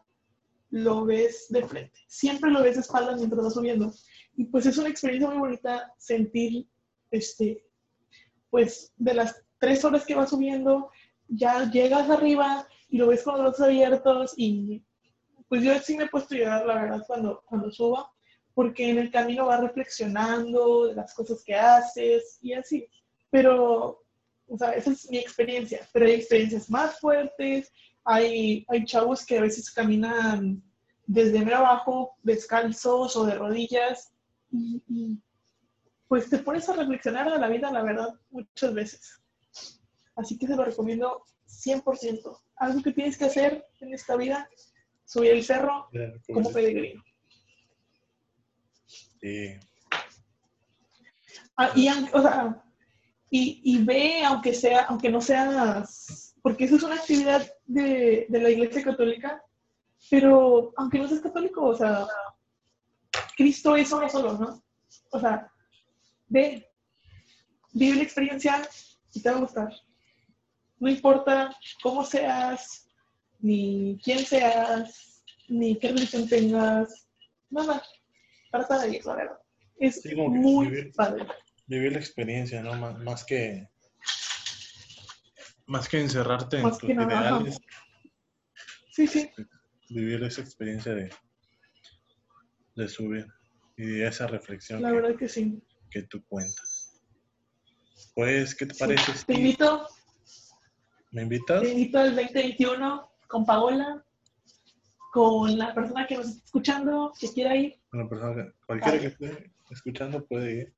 lo 0.70 1.04
ves 1.04 1.46
de 1.50 1.64
frente. 1.66 2.00
Siempre 2.08 2.50
lo 2.50 2.62
ves 2.62 2.74
de 2.74 2.80
espaldas 2.80 3.18
mientras 3.18 3.44
va 3.44 3.50
subiendo. 3.50 3.92
Y 4.34 4.44
pues 4.44 4.66
es 4.66 4.78
una 4.78 4.88
experiencia 4.88 5.28
muy 5.28 5.38
bonita 5.38 5.92
sentir, 5.98 6.66
este, 7.10 7.64
pues 8.50 8.92
de 8.96 9.14
las 9.14 9.44
tres 9.58 9.84
horas 9.84 10.04
que 10.04 10.14
va 10.14 10.26
subiendo, 10.26 10.90
ya 11.28 11.70
llegas 11.70 12.10
arriba 12.10 12.66
y 12.88 12.98
lo 12.98 13.08
ves 13.08 13.22
con 13.22 13.42
los 13.42 13.54
ojos 13.54 13.60
abiertos 13.60 14.34
y 14.36 14.82
pues 15.52 15.64
yo 15.64 15.78
sí 15.80 15.98
me 15.98 16.04
he 16.04 16.08
puesto 16.08 16.34
a 16.34 16.38
llorar, 16.38 16.64
la 16.64 16.74
verdad, 16.76 17.04
cuando, 17.06 17.42
cuando 17.44 17.70
suba, 17.70 18.10
porque 18.54 18.88
en 18.88 18.96
el 18.96 19.10
camino 19.10 19.44
vas 19.44 19.60
reflexionando 19.60 20.86
de 20.86 20.94
las 20.94 21.12
cosas 21.12 21.44
que 21.44 21.54
haces 21.54 22.38
y 22.40 22.54
así. 22.54 22.88
Pero, 23.28 24.02
o 24.48 24.56
sea, 24.56 24.70
esa 24.70 24.92
es 24.92 25.10
mi 25.10 25.18
experiencia, 25.18 25.86
pero 25.92 26.06
hay 26.06 26.12
experiencias 26.12 26.70
más 26.70 26.98
fuertes, 26.98 27.70
hay, 28.02 28.64
hay 28.66 28.86
chavos 28.86 29.26
que 29.26 29.36
a 29.36 29.42
veces 29.42 29.70
caminan 29.70 30.62
desde 31.06 31.40
medio 31.40 31.58
abajo, 31.58 32.16
descalzos 32.22 33.14
o 33.14 33.26
de 33.26 33.34
rodillas, 33.34 34.10
y, 34.50 35.20
pues 36.08 36.30
te 36.30 36.38
pones 36.38 36.66
a 36.70 36.76
reflexionar 36.76 37.30
de 37.30 37.38
la 37.38 37.48
vida, 37.48 37.70
la 37.70 37.82
verdad, 37.82 38.08
muchas 38.30 38.72
veces. 38.72 39.20
Así 40.16 40.38
que 40.38 40.46
se 40.46 40.56
lo 40.56 40.64
recomiendo 40.64 41.26
100%. 41.46 42.40
Algo 42.56 42.82
que 42.82 42.92
tienes 42.92 43.18
que 43.18 43.26
hacer 43.26 43.66
en 43.80 43.92
esta 43.92 44.16
vida, 44.16 44.48
subir 45.12 45.32
el 45.32 45.44
cerro 45.44 45.88
como 46.32 46.50
peregrino. 46.52 47.02
Sí. 49.20 49.54
Ah, 51.56 51.70
y, 51.74 51.88
o 51.88 52.22
sea, 52.22 52.62
y, 53.30 53.82
ve, 53.84 54.24
aunque 54.24 54.54
sea, 54.54 54.82
aunque 54.84 55.10
no 55.10 55.20
seas, 55.20 56.34
porque 56.42 56.64
eso 56.64 56.76
es 56.76 56.82
una 56.82 56.96
actividad 56.96 57.46
de, 57.66 58.26
la 58.30 58.50
Iglesia 58.50 58.82
Católica, 58.82 59.42
pero 60.10 60.72
aunque 60.76 60.98
no 60.98 61.08
seas 61.08 61.20
católico, 61.20 61.62
o 61.62 61.74
sea, 61.74 62.06
Cristo 63.36 63.76
es 63.76 63.92
uno 63.92 64.08
solo, 64.08 64.38
¿no? 64.38 64.62
O 65.10 65.20
sea, 65.20 65.50
ve, 66.28 66.70
vive 67.72 67.96
la 67.96 68.02
experiencia 68.02 68.68
y 69.12 69.20
te 69.20 69.30
va 69.30 69.36
a 69.36 69.40
gustar. 69.40 69.72
No 70.78 70.88
importa 70.88 71.54
cómo 71.82 72.04
seas, 72.04 72.88
ni 73.42 74.00
quién 74.02 74.20
seas, 74.24 75.22
ni 75.48 75.78
qué 75.78 75.88
religión 75.88 76.28
tengas, 76.28 77.06
nada, 77.50 77.82
trata 78.50 78.86
de 78.86 78.96
ir, 78.96 79.04
la 79.04 79.14
verdad. 79.16 79.38
Es 79.78 80.00
muy 80.16 80.92
padre 80.92 81.26
vivir 81.66 81.92
la 81.92 81.98
experiencia, 81.98 82.62
¿no? 82.62 82.74
más 82.74 83.24
que 83.24 83.68
más 85.66 85.88
que 85.88 86.00
encerrarte 86.00 86.58
en 86.58 86.70
tus 86.70 86.84
ideales. 86.84 87.58
Sí, 88.90 89.06
sí. 89.06 89.30
Vivir 89.88 90.22
esa 90.24 90.42
experiencia 90.42 90.92
de, 90.92 91.10
de 92.76 92.88
subir 92.88 93.26
y 93.76 94.02
esa 94.02 94.26
reflexión. 94.26 94.82
La 94.82 94.90
que, 94.90 94.94
verdad 94.94 95.16
que 95.16 95.28
sí. 95.28 95.62
Que 95.90 96.02
tú 96.02 96.22
cuentas. 96.26 97.02
Pues, 98.14 98.54
¿qué 98.54 98.66
te 98.66 98.74
parece? 98.74 99.12
Te 99.26 99.32
invito. 99.32 99.88
¿Me 101.10 101.22
invitas? 101.22 101.62
Te 101.62 101.70
invito 101.70 101.98
al 101.98 102.16
2021 102.16 103.11
con 103.32 103.46
Paola, 103.46 104.04
con 105.10 105.56
la 105.56 105.74
persona 105.74 106.06
que 106.06 106.16
nos 106.16 106.26
está 106.28 106.44
escuchando, 106.44 107.12
que 107.18 107.32
quiera 107.32 107.56
ir. 107.56 107.80
Una 107.90 108.06
persona, 108.06 108.52
cualquiera 108.66 109.00
que 109.00 109.06
esté 109.06 109.52
escuchando 109.70 110.26
puede 110.26 110.52
ir. 110.52 110.74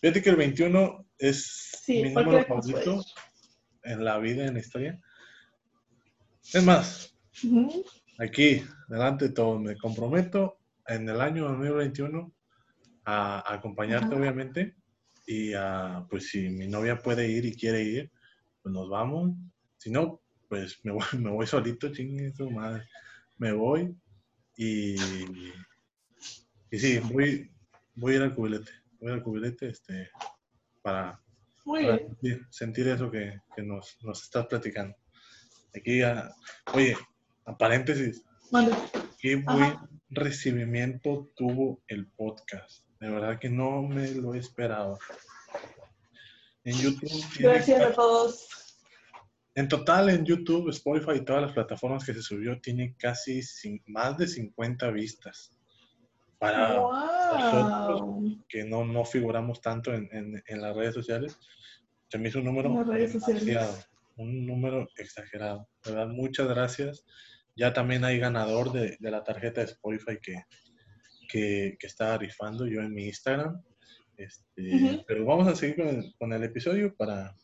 Fíjate 0.00 0.22
que 0.22 0.30
el 0.30 0.36
21 0.36 1.06
es 1.18 1.82
mi 1.88 2.04
número 2.04 2.44
favorito 2.44 3.02
en 3.82 4.04
la 4.04 4.18
vida, 4.18 4.46
en 4.46 4.54
la 4.54 4.60
historia. 4.60 5.00
Es 6.54 6.62
más, 6.62 7.18
aquí, 8.20 8.62
delante 8.86 9.26
de 9.26 9.34
todo, 9.34 9.58
me 9.58 9.76
comprometo 9.76 10.60
en 10.86 11.08
el 11.08 11.20
año 11.20 11.48
2021 11.48 12.32
a, 13.06 13.54
acompañarte, 13.54 14.14
obviamente, 14.14 14.76
y 15.26 15.52
a, 15.52 16.06
pues 16.08 16.28
si 16.28 16.48
mi 16.48 16.68
novia 16.68 17.00
puede 17.00 17.28
ir 17.28 17.44
y 17.44 17.56
quiere 17.56 17.82
ir, 17.82 18.12
pues 18.62 18.72
nos 18.72 18.88
vamos. 18.88 19.32
Si 19.78 19.90
no, 19.90 20.22
pues 20.48 20.78
me 20.84 20.92
voy, 20.92 21.04
me 21.18 21.30
voy 21.30 21.46
solito, 21.46 21.92
chingue 21.92 22.32
su 22.32 22.50
madre. 22.50 22.84
Me 23.36 23.52
voy 23.52 23.94
y, 24.56 24.94
y 26.70 26.78
sí, 26.78 26.98
voy, 26.98 27.50
voy 27.94 28.14
a 28.14 28.16
ir 28.16 28.22
al 28.22 28.34
cubilete 28.34 28.72
voy 29.00 29.12
al 29.12 29.22
cubilete 29.22 29.68
este, 29.68 30.10
para, 30.82 31.20
sentir, 32.50 32.88
eso 32.88 33.10
que, 33.10 33.40
nos, 33.58 33.96
nos, 34.02 34.22
estás 34.22 34.46
platicando. 34.46 34.96
Aquí, 35.74 36.00
oye, 36.74 36.96
A 37.44 37.56
paréntesis, 37.56 38.22
Mande. 38.50 38.72
qué 39.18 39.42
Ajá. 39.46 39.56
buen 39.56 39.78
recibimiento 40.10 41.30
tuvo 41.36 41.82
el 41.88 42.06
podcast. 42.06 42.84
De 43.00 43.10
verdad 43.10 43.38
que 43.38 43.48
no 43.48 43.82
me 43.82 44.10
lo 44.12 44.34
esperaba. 44.34 44.98
En 46.64 46.76
YouTube. 46.76 47.10
Gracias 47.38 47.80
a 47.80 47.92
todos. 47.92 48.48
En 49.58 49.66
total, 49.68 50.08
en 50.10 50.24
YouTube, 50.24 50.68
Spotify 50.70 51.16
y 51.16 51.24
todas 51.24 51.42
las 51.42 51.52
plataformas 51.52 52.04
que 52.04 52.14
se 52.14 52.22
subió, 52.22 52.60
tiene 52.60 52.94
casi 52.96 53.40
cin- 53.40 53.82
más 53.86 54.16
de 54.16 54.28
50 54.28 54.90
vistas. 54.92 55.52
Para 56.38 56.78
¡Wow! 56.78 58.38
que 58.48 58.62
no, 58.64 58.84
no 58.84 59.04
figuramos 59.04 59.60
tanto 59.60 59.92
en, 59.92 60.08
en- 60.12 60.40
en 60.46 60.60
las 60.60 60.76
redes 60.76 60.94
sociales, 60.94 61.36
se 62.08 62.18
me 62.18 62.28
hizo 62.28 62.38
un 62.38 62.44
número 62.44 62.70
demasiado, 62.84 63.74
un 64.16 64.46
número 64.46 64.88
exagerado. 64.96 65.68
De 65.84 65.90
verdad, 65.90 66.08
muchas 66.08 66.46
gracias. 66.48 67.04
Ya 67.56 67.72
también 67.72 68.04
hay 68.04 68.18
ganador 68.20 68.70
de, 68.70 68.96
de 69.00 69.10
la 69.10 69.24
tarjeta 69.24 69.60
de 69.60 69.66
Spotify 69.72 70.18
que, 70.22 70.44
que, 71.28 71.76
que 71.80 71.86
estaba 71.88 72.16
rifando 72.18 72.66
yo 72.68 72.80
en 72.80 72.94
mi 72.94 73.06
Instagram. 73.06 73.60
Este, 74.16 74.74
Ujú. 74.76 75.04
Pero 75.08 75.24
vamos 75.24 75.48
a 75.48 75.56
seguir 75.56 75.76
con 75.76 75.88
el, 75.88 76.14
con 76.16 76.32
el 76.32 76.44
episodio 76.44 76.94
para, 76.96 77.34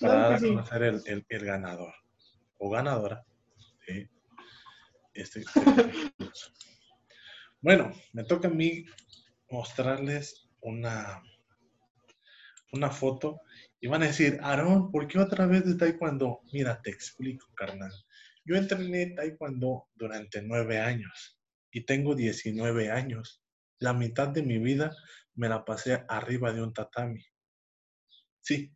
para 0.00 0.14
Claro 0.14 0.30
dar 0.30 0.32
a 0.32 0.40
conocer 0.48 0.82
el, 0.82 1.02
el- 1.06 1.26
el 1.28 1.44
ganador 1.44 1.94
o 2.58 2.70
ganadora. 2.70 3.24
¿sí? 3.86 4.08
Este- 5.14 5.44
bueno, 7.60 7.92
me 8.12 8.24
toca 8.24 8.48
a 8.48 8.50
mí 8.50 8.84
mostrarles 9.50 10.48
una, 10.60 11.22
una 12.72 12.90
foto 12.90 13.40
y 13.80 13.88
van 13.88 14.02
a 14.02 14.06
decir, 14.06 14.38
Aarón, 14.42 14.90
¿por 14.90 15.06
qué 15.08 15.18
otra 15.18 15.46
vez 15.46 15.64
de 15.66 15.74
Taekwondo? 15.74 16.40
Mira, 16.52 16.80
te 16.82 16.90
explico, 16.90 17.46
carnal. 17.54 17.92
Yo 18.44 18.56
entrené 18.56 19.06
Taekwondo 19.14 19.88
durante 19.94 20.42
nueve 20.42 20.78
años 20.78 21.38
y 21.70 21.82
tengo 21.84 22.14
19 22.14 22.90
años. 22.90 23.42
La 23.78 23.92
mitad 23.92 24.28
de 24.28 24.42
mi 24.42 24.58
vida 24.58 24.94
me 25.34 25.48
la 25.48 25.64
pasé 25.64 26.04
arriba 26.08 26.52
de 26.52 26.62
un 26.62 26.72
tatami. 26.72 27.24
Sí, 28.40 28.72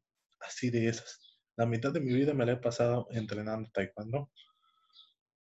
así 0.46 0.70
de 0.70 0.88
esas. 0.88 1.36
La 1.56 1.66
mitad 1.66 1.92
de 1.92 2.00
mi 2.00 2.12
vida 2.12 2.34
me 2.34 2.46
la 2.46 2.52
he 2.52 2.56
pasado 2.56 3.06
entrenando 3.10 3.70
Taekwondo. 3.72 4.30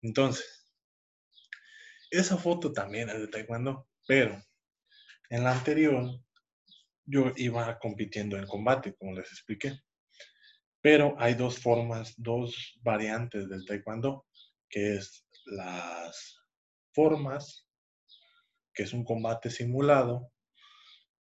Entonces, 0.02 0.66
esa 2.10 2.36
foto 2.36 2.72
también 2.72 3.10
es 3.10 3.20
de 3.20 3.28
Taekwondo, 3.28 3.88
pero 4.06 4.42
en 5.28 5.44
la 5.44 5.52
anterior 5.52 6.20
yo 7.10 7.32
iba 7.36 7.78
compitiendo 7.78 8.36
en 8.36 8.46
combate, 8.46 8.94
como 8.94 9.12
les 9.12 9.30
expliqué. 9.30 9.80
Pero 10.80 11.14
hay 11.18 11.34
dos 11.34 11.58
formas, 11.58 12.14
dos 12.16 12.78
variantes 12.82 13.48
del 13.48 13.64
taekwondo, 13.66 14.26
que 14.68 14.94
es 14.94 15.26
las 15.46 16.40
formas, 16.92 17.68
que 18.72 18.84
es 18.84 18.92
un 18.92 19.04
combate 19.04 19.50
simulado, 19.50 20.32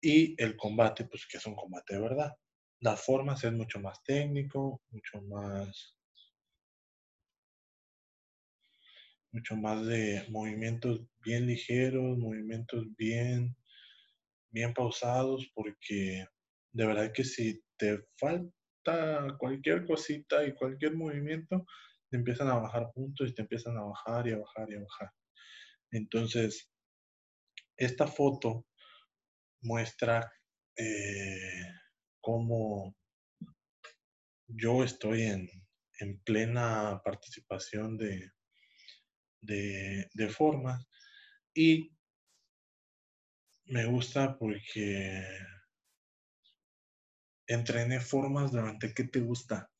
y 0.01 0.41
el 0.41 0.55
combate, 0.57 1.05
pues 1.05 1.25
que 1.27 1.37
es 1.37 1.45
un 1.45 1.55
combate 1.55 1.95
de 1.95 2.01
verdad. 2.01 2.31
Las 2.79 3.03
formas 3.03 3.43
es 3.43 3.53
mucho 3.53 3.79
más 3.79 4.03
técnico, 4.03 4.81
mucho 4.91 5.21
más, 5.23 5.97
mucho 9.31 9.55
más 9.55 9.85
de 9.85 10.25
movimientos 10.29 11.01
bien 11.23 11.47
ligeros, 11.47 12.17
movimientos 12.17 12.85
bien, 12.95 13.55
bien 14.51 14.73
pausados, 14.73 15.49
porque 15.55 16.25
de 16.71 16.85
verdad 16.85 17.11
que 17.13 17.23
si 17.23 17.61
te 17.77 17.99
falta 18.19 19.35
cualquier 19.39 19.85
cosita 19.85 20.45
y 20.45 20.53
cualquier 20.53 20.95
movimiento, 20.95 21.65
te 22.09 22.17
empiezan 22.17 22.47
a 22.49 22.59
bajar 22.59 22.91
puntos 22.93 23.29
y 23.29 23.33
te 23.33 23.41
empiezan 23.41 23.77
a 23.77 23.83
bajar 23.83 24.27
y 24.27 24.33
a 24.33 24.37
bajar 24.37 24.67
y 24.71 24.75
a 24.75 24.81
bajar. 24.81 25.11
Entonces, 25.91 26.71
esta 27.77 28.07
foto 28.07 28.65
muestra 29.61 30.31
eh, 30.75 31.76
cómo 32.27 32.93
yo 34.47 34.83
estoy 34.83 35.21
en, 35.21 35.49
en 36.01 36.19
plena 36.23 37.01
participación 37.01 37.97
de, 37.97 38.33
de, 39.39 40.09
de 40.13 40.27
formas 40.27 40.85
y 41.53 41.95
me 43.67 43.85
gusta 43.85 44.37
porque 44.37 45.23
entrené 47.47 48.01
formas 48.01 48.51
durante, 48.51 48.93
¿qué 48.93 49.05
te 49.05 49.21
gusta? 49.21 49.71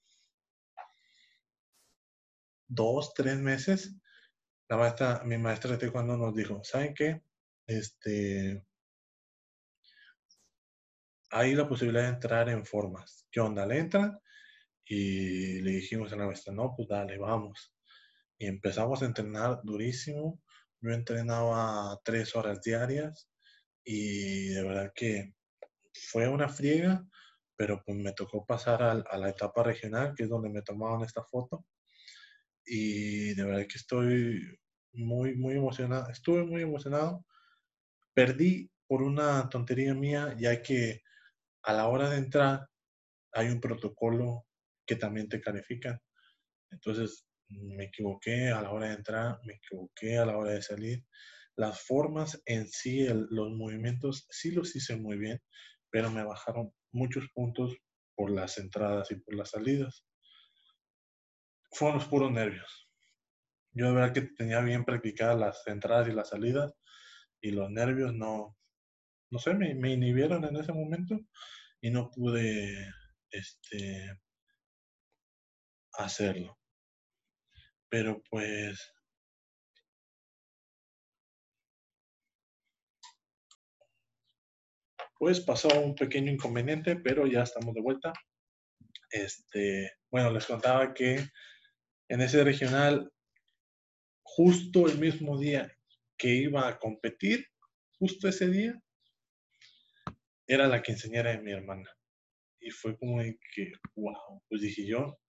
Dos, 2.69 3.13
tres 3.13 3.39
meses. 3.39 3.93
La 4.69 4.77
maestra, 4.77 5.21
mi 5.25 5.37
maestra 5.37 5.71
de 5.71 5.79
taekwondo 5.79 6.15
nos 6.15 6.33
dijo, 6.33 6.63
¿saben 6.63 6.93
qué? 6.93 7.21
Este, 7.67 8.65
hay 11.29 11.55
la 11.55 11.67
posibilidad 11.67 12.03
de 12.03 12.09
entrar 12.15 12.49
en 12.49 12.65
formas. 12.65 13.25
¿Qué 13.31 13.39
onda? 13.39 13.65
¿Le 13.65 13.79
entran? 13.79 14.19
Y 14.85 15.61
le 15.61 15.71
dijimos 15.71 16.11
a 16.13 16.15
la 16.15 16.25
maestra, 16.27 16.53
no, 16.53 16.73
pues 16.75 16.87
dale, 16.87 17.17
vamos. 17.17 17.73
Y 18.37 18.47
empezamos 18.47 19.01
a 19.01 19.05
entrenar 19.05 19.61
durísimo. 19.63 20.41
Yo 20.81 20.91
entrenaba 20.91 21.99
tres 22.03 22.35
horas 22.35 22.61
diarias 22.61 23.29
y 23.83 24.49
de 24.49 24.63
verdad 24.63 24.91
que 24.95 25.33
fue 25.93 26.27
una 26.27 26.49
friega, 26.49 27.05
pero 27.55 27.81
pues 27.85 27.97
me 27.97 28.13
tocó 28.13 28.45
pasar 28.45 28.83
al- 28.83 29.05
a, 29.09 29.17
la 29.17 29.29
etapa 29.29 29.63
regional, 29.63 30.13
que 30.15 30.23
es 30.23 30.29
donde 30.29 30.49
me 30.49 30.61
tomaban 30.61 31.01
esta 31.03 31.23
foto. 31.23 31.65
Y 32.65 33.33
de 33.33 33.43
verdad 33.43 33.67
que 33.67 33.77
estoy 33.77 34.41
muy, 34.93 35.35
muy 35.35 35.55
emocionado. 35.55 36.09
Estuve 36.09 36.43
muy 36.43 36.61
emocionado. 36.61 37.25
Perdí 38.13 38.71
por 38.87 39.01
una 39.03 39.49
tontería 39.49 39.93
mía, 39.93 40.35
ya 40.37 40.61
que 40.61 41.01
a 41.63 41.73
la 41.73 41.87
hora 41.87 42.09
de 42.09 42.17
entrar 42.17 42.67
hay 43.33 43.49
un 43.49 43.59
protocolo 43.59 44.45
que 44.85 44.95
también 44.95 45.29
te 45.29 45.41
califican. 45.41 45.99
Entonces 46.71 47.27
me 47.49 47.85
equivoqué 47.85 48.49
a 48.49 48.61
la 48.61 48.71
hora 48.71 48.87
de 48.87 48.95
entrar, 48.95 49.39
me 49.45 49.55
equivoqué 49.55 50.17
a 50.17 50.25
la 50.25 50.37
hora 50.37 50.51
de 50.51 50.61
salir. 50.61 51.05
Las 51.55 51.81
formas 51.81 52.41
en 52.45 52.67
sí, 52.67 53.07
los 53.07 53.51
movimientos, 53.51 54.27
sí 54.29 54.51
los 54.51 54.75
hice 54.75 54.95
muy 54.95 55.17
bien, 55.17 55.41
pero 55.89 56.09
me 56.11 56.23
bajaron 56.23 56.71
muchos 56.91 57.27
puntos 57.33 57.75
por 58.15 58.31
las 58.31 58.57
entradas 58.57 59.11
y 59.11 59.15
por 59.15 59.35
las 59.35 59.51
salidas. 59.51 60.05
Fueron 61.71 61.97
los 61.97 62.07
puros 62.07 62.31
nervios. 62.31 62.89
Yo 63.71 63.87
de 63.87 63.93
verdad 63.93 64.13
que 64.13 64.21
tenía 64.21 64.61
bien 64.61 64.85
practicadas 64.85 65.37
las 65.37 65.67
entradas 65.67 66.07
y 66.07 66.11
las 66.11 66.29
salidas 66.29 66.73
y 67.41 67.51
los 67.51 67.69
nervios 67.69 68.13
no, 68.13 68.57
no 69.29 69.39
sé, 69.39 69.53
me, 69.53 69.91
inhibieron 69.91 70.45
en 70.45 70.55
ese 70.57 70.73
momento 70.73 71.19
y 71.81 71.89
no 71.91 72.09
pude 72.11 72.91
este, 73.31 74.19
hacerlo. 75.93 76.57
Pero 77.89 78.21
pues 78.29 78.93
pues 85.19 85.39
pasó 85.41 85.67
un 85.81 85.95
pequeño 85.95 86.31
inconveniente, 86.31 86.95
pero 86.95 87.25
ya 87.27 87.43
estamos 87.43 87.73
de 87.73 87.81
vuelta. 87.81 88.13
Este, 89.09 89.91
bueno, 90.11 90.31
les 90.31 90.45
contaba 90.45 90.93
que 90.93 91.27
en 92.09 92.21
ese 92.21 92.43
regional, 92.43 93.11
justo 94.21 94.87
el 94.87 94.99
mismo 94.99 95.39
día 95.39 95.71
que 96.17 96.29
iba 96.29 96.67
a 96.67 96.77
competir, 96.77 97.47
justo 97.99 98.27
ese 98.27 98.47
día, 98.47 98.79
era 100.47 100.67
la 100.67 100.81
quinceañera 100.81 101.31
de 101.31 101.39
mi 101.41 101.51
hermana. 101.51 101.89
Y 102.59 102.71
fue 102.71 102.97
como 102.97 103.21
de 103.21 103.37
que, 103.53 103.71
wow, 103.95 104.41
pues 104.49 104.61
dije 104.61 104.85
yo, 104.87 105.19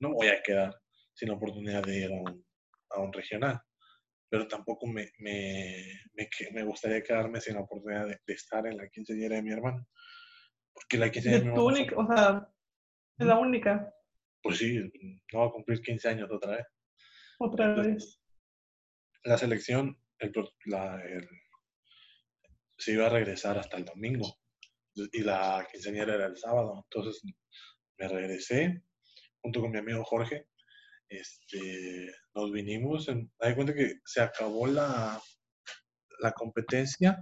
no 0.00 0.12
voy 0.12 0.28
a 0.28 0.42
quedar 0.42 0.74
sin 1.14 1.28
la 1.28 1.34
oportunidad 1.34 1.82
de 1.82 1.98
ir 1.98 2.12
a 2.12 2.14
un, 2.14 2.46
a 2.90 3.00
un 3.00 3.12
regional. 3.12 3.60
Pero 4.30 4.46
tampoco 4.46 4.86
me, 4.86 5.10
me, 5.18 5.84
me, 6.14 6.28
me 6.52 6.64
gustaría 6.64 7.02
quedarme 7.02 7.40
sin 7.40 7.54
la 7.54 7.62
oportunidad 7.62 8.06
de, 8.06 8.18
de 8.26 8.34
estar 8.34 8.66
en 8.66 8.76
la 8.76 8.88
quinceañera 8.88 9.36
de 9.36 9.42
mi 9.42 9.52
hermana. 9.52 9.84
Porque 10.72 10.98
la 10.98 11.10
quinceañera 11.10 11.44
De 11.44 11.50
mi 11.50 11.54
tu 11.56 11.60
hermana 11.68 11.78
única, 11.78 11.96
o 11.96 12.06
sea, 12.16 12.48
es 13.18 13.26
la 13.26 13.38
única, 13.38 13.94
pues 14.42 14.58
sí, 14.58 14.78
no 15.32 15.40
va 15.40 15.46
a 15.46 15.50
cumplir 15.50 15.80
15 15.82 16.08
años 16.08 16.30
otra 16.30 16.56
vez. 16.56 16.66
otra 17.38 17.66
Entonces, 17.68 17.94
vez. 17.94 18.20
La 19.24 19.36
selección, 19.36 19.98
el, 20.18 20.32
la- 20.66 21.02
el- 21.04 21.28
se 22.78 22.92
iba 22.92 23.06
a 23.06 23.10
regresar 23.10 23.58
hasta 23.58 23.76
el 23.76 23.84
domingo 23.84 24.39
y 24.94 25.20
la 25.22 25.66
quinceañera 25.70 26.14
era 26.14 26.26
el 26.26 26.36
sábado. 26.36 26.84
Entonces 26.84 27.22
me 27.98 28.08
regresé 28.08 28.82
junto 29.42 29.60
con 29.60 29.70
mi 29.70 29.78
amigo 29.78 30.04
Jorge. 30.04 30.46
Este, 31.08 32.12
nos 32.34 32.52
vinimos, 32.52 33.08
en, 33.08 33.32
hay 33.40 33.54
cuenta 33.54 33.74
que 33.74 33.94
se 34.04 34.20
acabó 34.20 34.66
la, 34.66 35.20
la 36.20 36.32
competencia 36.32 37.18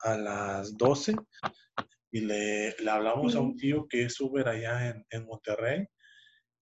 a 0.00 0.16
las 0.16 0.76
12 0.76 1.14
y 2.12 2.20
le, 2.20 2.74
le 2.78 2.90
hablamos 2.90 3.34
a 3.34 3.40
un 3.40 3.56
tío 3.56 3.86
que 3.88 4.04
es 4.04 4.20
Uber 4.20 4.48
allá 4.48 4.88
en, 4.88 5.04
en 5.10 5.26
Monterrey 5.26 5.86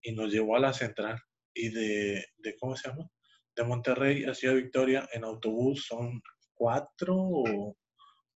y 0.02 0.12
nos 0.12 0.32
llevó 0.32 0.56
a 0.56 0.60
la 0.60 0.72
central 0.72 1.20
y 1.54 1.68
de, 1.68 2.26
de 2.38 2.56
¿cómo 2.56 2.76
se 2.76 2.88
llama? 2.88 3.08
de 3.56 3.64
Monterrey 3.64 4.24
a 4.24 4.34
Ciudad 4.34 4.56
Victoria 4.56 5.08
en 5.12 5.24
autobús 5.24 5.86
son 5.86 6.20
cuatro 6.54 7.16
o, 7.16 7.76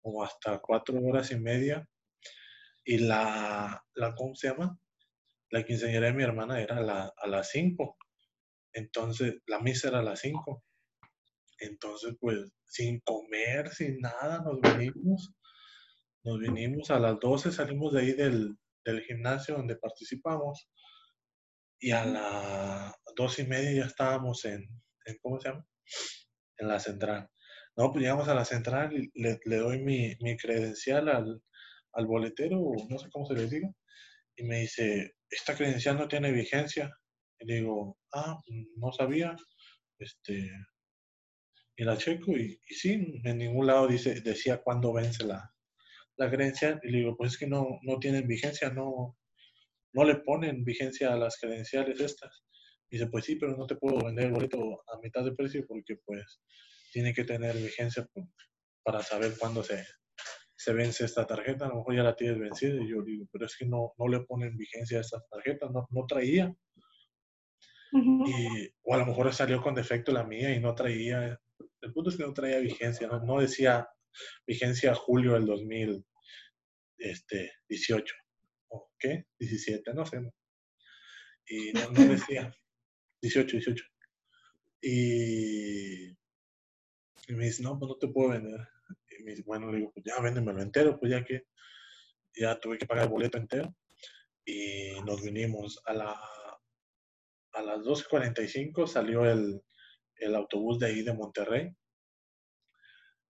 o 0.02 0.22
hasta 0.22 0.58
cuatro 0.60 1.00
horas 1.04 1.30
y 1.32 1.38
media. 1.38 1.86
Y 2.90 2.96
la, 2.96 3.84
la, 3.96 4.14
¿cómo 4.14 4.34
se 4.34 4.48
llama? 4.48 4.80
La 5.50 5.62
quinceañera 5.62 6.06
de 6.06 6.14
mi 6.14 6.22
hermana 6.22 6.58
era 6.58 6.78
a, 6.78 6.80
la, 6.80 7.12
a 7.14 7.26
las 7.26 7.50
cinco. 7.50 7.98
Entonces, 8.72 9.42
la 9.46 9.60
misa 9.60 9.88
era 9.88 9.98
a 9.98 10.02
las 10.02 10.20
cinco. 10.20 10.64
Entonces, 11.58 12.16
pues, 12.18 12.50
sin 12.64 13.00
comer, 13.00 13.68
sin 13.74 14.00
nada, 14.00 14.42
nos 14.42 14.58
venimos. 14.62 15.34
Nos 16.24 16.38
vinimos 16.38 16.90
a 16.90 16.98
las 16.98 17.20
12, 17.20 17.52
salimos 17.52 17.92
de 17.92 18.00
ahí 18.00 18.12
del, 18.14 18.56
del 18.86 19.02
gimnasio 19.02 19.56
donde 19.56 19.76
participamos. 19.76 20.70
Y 21.78 21.90
a 21.90 22.06
las 22.06 22.94
dos 23.14 23.38
y 23.38 23.44
media 23.44 23.82
ya 23.82 23.84
estábamos 23.84 24.46
en, 24.46 24.66
en, 25.04 25.18
¿cómo 25.20 25.38
se 25.38 25.50
llama? 25.50 25.66
En 26.56 26.68
la 26.68 26.80
central. 26.80 27.28
No, 27.76 27.92
pues 27.92 28.02
llegamos 28.02 28.28
a 28.28 28.34
la 28.34 28.46
central 28.46 28.94
y 28.94 29.10
le, 29.14 29.38
le 29.44 29.56
doy 29.56 29.78
mi, 29.78 30.16
mi 30.22 30.38
credencial 30.38 31.10
al, 31.10 31.42
al 31.92 32.06
boletero, 32.06 32.72
no 32.88 32.98
sé 32.98 33.08
cómo 33.10 33.26
se 33.26 33.34
le 33.34 33.46
diga, 33.46 33.70
y 34.36 34.44
me 34.44 34.60
dice, 34.60 35.16
esta 35.28 35.56
credencial 35.56 35.98
no 35.98 36.06
tiene 36.08 36.30
vigencia. 36.30 36.96
Y 37.40 37.52
digo, 37.54 37.98
ah, 38.12 38.38
no 38.76 38.92
sabía. 38.92 39.36
Este, 39.98 40.50
y 41.76 41.84
la 41.84 41.96
checo 41.96 42.32
y, 42.36 42.60
y 42.68 42.74
sí, 42.74 43.20
en 43.24 43.38
ningún 43.38 43.66
lado 43.66 43.88
dice, 43.88 44.20
decía 44.20 44.62
cuándo 44.62 44.92
vence 44.92 45.24
la, 45.24 45.52
la 46.16 46.30
credencial. 46.30 46.80
Y 46.84 46.90
le 46.90 46.98
digo, 46.98 47.16
pues 47.16 47.32
es 47.32 47.38
que 47.38 47.48
no, 47.48 47.80
no 47.82 47.98
tienen 47.98 48.28
vigencia, 48.28 48.70
no, 48.70 49.18
no 49.92 50.04
le 50.04 50.16
ponen 50.16 50.64
vigencia 50.64 51.12
a 51.12 51.16
las 51.16 51.36
credenciales 51.40 52.00
estas. 52.00 52.44
Y 52.90 52.96
dice, 52.98 53.10
pues 53.10 53.24
sí, 53.24 53.36
pero 53.36 53.56
no 53.56 53.66
te 53.66 53.76
puedo 53.76 54.04
vender 54.04 54.26
el 54.26 54.32
boleto 54.32 54.82
a 54.86 54.98
mitad 55.02 55.24
de 55.24 55.34
precio 55.34 55.66
porque 55.66 55.96
pues 56.04 56.40
tiene 56.92 57.12
que 57.12 57.24
tener 57.24 57.56
vigencia 57.56 58.08
para 58.84 59.02
saber 59.02 59.36
cuándo 59.38 59.62
se, 59.62 59.84
se 60.68 60.74
vence 60.74 61.06
esta 61.06 61.26
tarjeta. 61.26 61.64
A 61.64 61.68
lo 61.68 61.76
mejor 61.76 61.96
ya 61.96 62.02
la 62.02 62.14
tienes 62.14 62.38
vencida. 62.38 62.74
Y 62.74 62.90
yo 62.90 63.00
digo, 63.02 63.26
pero 63.32 63.46
es 63.46 63.56
que 63.56 63.64
no, 63.64 63.94
no 63.96 64.06
le 64.06 64.20
ponen 64.20 64.54
vigencia 64.56 64.98
a 64.98 65.00
esta 65.00 65.18
tarjeta, 65.30 65.70
no, 65.70 65.88
no 65.90 66.04
traía. 66.06 66.54
y, 67.92 68.68
o 68.82 68.94
a 68.94 68.98
lo 68.98 69.06
mejor 69.06 69.32
salió 69.32 69.62
con 69.62 69.74
defecto 69.74 70.12
la 70.12 70.24
mía 70.24 70.54
y 70.54 70.60
no 70.60 70.74
traía. 70.74 71.40
El 71.80 71.92
punto 71.94 72.10
es 72.10 72.18
que 72.18 72.24
no 72.24 72.34
traía 72.34 72.58
vigencia, 72.58 73.08
no, 73.08 73.18
no 73.20 73.40
decía 73.40 73.88
vigencia 74.46 74.94
julio 74.94 75.32
del 75.32 75.46
2018. 75.46 78.14
¿O 78.68 78.90
qué? 78.98 79.24
17, 79.38 79.94
no 79.94 80.04
sé. 80.04 80.20
Y 81.46 81.72
no, 81.72 81.90
no 81.92 81.92
decía 82.12 82.54
18, 83.22 83.56
18. 83.56 83.84
Y, 84.82 86.10
y, 86.10 86.16
me 87.30 87.46
dice, 87.46 87.62
no, 87.62 87.78
pues 87.78 87.88
no 87.88 87.96
te 87.96 88.08
puedo 88.08 88.32
vender. 88.32 88.68
Y 89.18 89.42
bueno, 89.42 89.70
le 89.70 89.78
digo, 89.78 89.92
pues 89.92 90.04
ya 90.04 90.20
véndemelo 90.22 90.62
entero, 90.62 90.98
pues 90.98 91.12
ya 91.12 91.24
que 91.24 91.42
ya 92.34 92.58
tuve 92.58 92.78
que 92.78 92.86
pagar 92.86 93.04
el 93.04 93.10
boleto 93.10 93.38
entero. 93.38 93.74
Y 94.44 95.00
nos 95.04 95.22
vinimos 95.22 95.80
a 95.84 95.94
la 95.94 96.20
a 97.52 97.62
las 97.62 97.80
12.45 97.80 98.86
salió 98.86 99.24
el, 99.24 99.60
el 100.16 100.34
autobús 100.34 100.78
de 100.78 100.86
ahí 100.86 101.02
de 101.02 101.14
Monterrey 101.14 101.74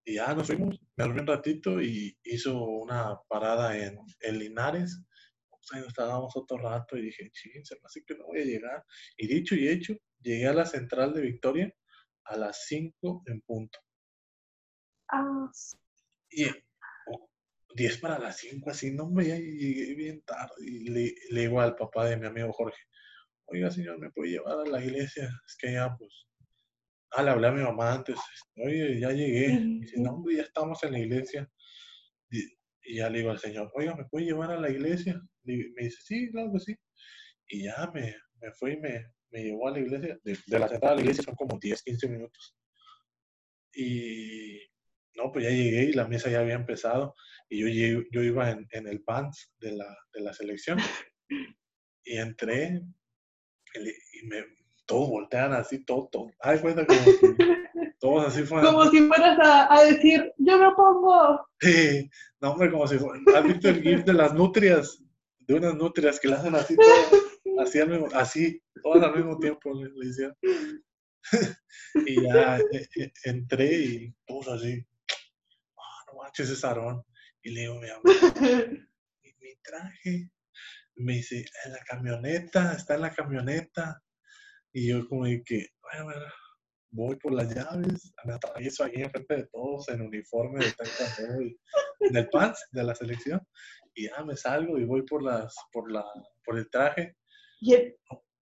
y 0.09 0.15
ya 0.15 0.35
nos 0.35 0.47
fuimos, 0.47 0.81
me 0.97 1.05
dormí 1.05 1.20
un 1.20 1.27
ratito 1.27 1.82
y 1.82 2.16
hizo 2.24 2.59
una 2.59 3.15
parada 3.28 3.77
en, 3.77 3.98
en 4.20 4.39
Linares. 4.39 5.02
Pues 5.51 5.70
ahí 5.70 5.81
nos 5.81 5.89
estábamos 5.89 6.35
otro 6.35 6.56
rato 6.56 6.97
y 6.97 7.02
dije, 7.02 7.31
ching, 7.31 7.62
se 7.62 7.74
me 7.74 7.82
hace 7.85 8.02
que 8.06 8.15
no 8.15 8.24
voy 8.24 8.40
a 8.40 8.44
llegar. 8.47 8.82
Y 9.19 9.27
dicho 9.27 9.55
y 9.55 9.69
hecho, 9.69 9.94
llegué 10.23 10.47
a 10.47 10.55
la 10.55 10.65
central 10.65 11.12
de 11.12 11.20
Victoria 11.20 11.70
a 12.24 12.39
las 12.39 12.65
5 12.69 13.24
en 13.27 13.43
punto. 13.43 13.78
Ah. 15.10 15.51
Y 16.30 16.47
oh, 17.06 17.30
10 17.74 17.98
para 17.98 18.18
las 18.18 18.39
5, 18.39 18.70
así, 18.70 18.93
no 18.93 19.09
me 19.10 19.24
llegué 19.24 19.94
bien 19.94 20.22
tarde. 20.22 20.55
Y 20.60 20.90
le, 20.90 21.14
le 21.30 21.40
digo 21.43 21.60
al 21.60 21.76
papá 21.76 22.06
de 22.06 22.16
mi 22.16 22.26
amigo 22.26 22.52
Jorge, 22.52 22.82
oiga 23.47 23.70
señor, 23.70 23.98
¿me 23.98 24.10
puede 24.10 24.32
llevar 24.32 24.60
a 24.60 24.70
la 24.70 24.85
iglesia? 24.85 25.30
Es 25.47 25.56
que 25.56 25.72
ya 25.72 25.94
pues 25.97 26.28
Ah, 27.12 27.22
le 27.22 27.30
hablé 27.30 27.48
a 27.48 27.52
mi 27.52 27.62
mamá 27.62 27.94
antes. 27.94 28.18
Oye, 28.56 29.01
ya 29.01 29.10
llegué. 29.12 29.52
Y 29.52 29.80
dice, 29.80 30.01
no, 30.01 30.12
hombre, 30.12 30.36
ya 30.36 30.43
estamos 30.43 30.82
en 30.85 30.93
la 30.93 30.98
iglesia. 30.98 31.51
Y, 32.30 32.43
y, 32.82 32.97
ya 32.97 33.09
le 33.09 33.18
digo 33.18 33.30
al 33.30 33.39
Señor, 33.39 33.70
oiga, 33.74 33.94
¿me 33.97 34.05
puede 34.05 34.26
llevar 34.26 34.51
a 34.51 34.60
la 34.60 34.70
iglesia? 34.70 35.20
Y 35.44 35.70
me 35.70 35.85
dice, 35.85 35.98
sí, 36.02 36.30
claro 36.30 36.52
que 36.52 36.60
sí. 36.60 36.76
Y 37.48 37.64
ya 37.64 37.90
me, 37.94 38.14
me 38.40 38.52
fue 38.52 38.74
y 38.74 38.76
me, 38.78 39.06
me 39.30 39.43
llevó 39.44 39.68
a 39.68 39.72
la 39.72 39.80
iglesia. 39.80 40.18
De, 40.22 40.39
de 40.47 40.59
la 40.59 40.68
central 40.68 40.93
a 40.93 40.94
la 40.97 41.01
iglesia 41.01 41.24
son 41.24 41.35
como 41.35 41.59
10, 41.59 41.82
15 41.82 42.09
minutos. 42.09 42.56
Y 43.72 44.60
no, 45.18 45.32
pues 45.32 45.44
ya 45.44 45.50
llegué 45.50 45.84
y 45.84 45.92
la 45.92 46.06
misa 46.06 46.30
ya 46.30 46.40
había 46.40 46.54
empezado. 46.54 47.14
Y 47.50 47.60
yo, 47.60 48.02
yo 48.12 48.22
iba 48.22 48.50
en, 48.50 48.66
en 48.70 48.86
el 48.86 49.02
pants 49.02 49.52
de 49.58 49.72
la, 49.72 49.96
de 50.12 50.20
la 50.20 50.32
selección. 50.32 50.78
Y 52.04 52.16
entré 52.16 52.80
y 53.74 54.26
me, 54.26 54.44
todos 54.86 55.08
voltean 55.10 55.52
así, 55.52 55.84
todo, 55.84 56.08
todo. 56.10 56.30
Ay, 56.40 56.58
cuenta 56.60 56.86
como 56.86 57.00
si 57.00 57.36
todos 58.00 58.26
así 58.28 58.42
fueran. 58.44 58.72
Como 58.72 58.90
si 58.90 59.06
fueras 59.06 59.38
a, 59.40 59.74
a, 59.74 59.84
decir, 59.84 60.32
yo 60.38 60.58
me 60.58 60.74
pongo. 60.74 61.46
Sí, 61.60 62.08
no, 62.40 62.52
hombre, 62.52 62.70
como 62.70 62.86
si 62.86 62.98
fueran. 62.98 63.24
¿Has 63.34 63.44
visto 63.44 63.68
el 63.68 63.82
GIF 63.82 64.04
de 64.04 64.12
las 64.14 64.32
nutrias? 64.34 65.02
De 65.40 65.54
unas 65.54 65.74
nutrias 65.74 66.20
que 66.20 66.28
le 66.28 66.34
hacen 66.34 66.54
así, 66.54 66.76
todas, 66.76 67.66
así, 67.66 67.80
al 67.80 67.88
mismo, 67.88 68.08
así, 68.12 68.62
todas 68.82 69.02
al 69.02 69.16
mismo 69.16 69.38
tiempo, 69.38 69.72
le, 69.72 69.90
le 69.90 70.06
hicieron. 70.06 70.36
y 72.06 72.22
ya 72.22 72.58
e, 72.58 72.88
e, 72.96 73.12
entré 73.24 73.74
y 73.74 74.14
todos 74.26 74.48
así, 74.48 74.84
Y 77.42 77.50
le 77.50 77.60
digo, 77.62 77.80
mi 77.80 77.88
amor, 77.88 78.02
mi, 79.22 79.30
mi 79.40 79.55
traje. 79.62 80.30
Me 80.96 81.14
dice, 81.14 81.44
en 81.64 81.72
la 81.72 81.80
camioneta, 81.84 82.72
está 82.72 82.94
en 82.94 83.02
la 83.02 83.12
camioneta. 83.12 84.02
Y 84.72 84.88
yo 84.88 85.09
como 85.09 85.26
de 85.26 85.42
que, 85.44 85.68
bueno, 85.80 86.05
bueno, 86.05 86.26
voy 86.90 87.16
por 87.16 87.32
las 87.34 87.55
llaves, 87.55 88.12
me 88.24 88.34
atravieso 88.34 88.84
ahí 88.84 88.94
enfrente 88.96 89.36
de 89.36 89.46
todos 89.52 89.88
en 89.88 90.02
uniforme 90.02 90.64
de 90.64 90.72
taekwondo 90.72 91.42
y 91.42 91.59
en 92.00 92.16
el 92.16 92.28
pants 92.30 92.66
de 92.72 92.82
la 92.82 92.94
selección 92.94 93.40
y 93.98 94.09
ya 94.09 94.24
me 94.24 94.36
salgo 94.36 94.78
y 94.78 94.84
voy 94.84 95.02
por 95.02 95.22
las 95.22 95.55
por 95.72 95.90
la 95.90 96.05
por 96.44 96.56
el 96.56 96.70
traje. 96.70 97.16
Y 97.60 97.74
el, 97.74 97.96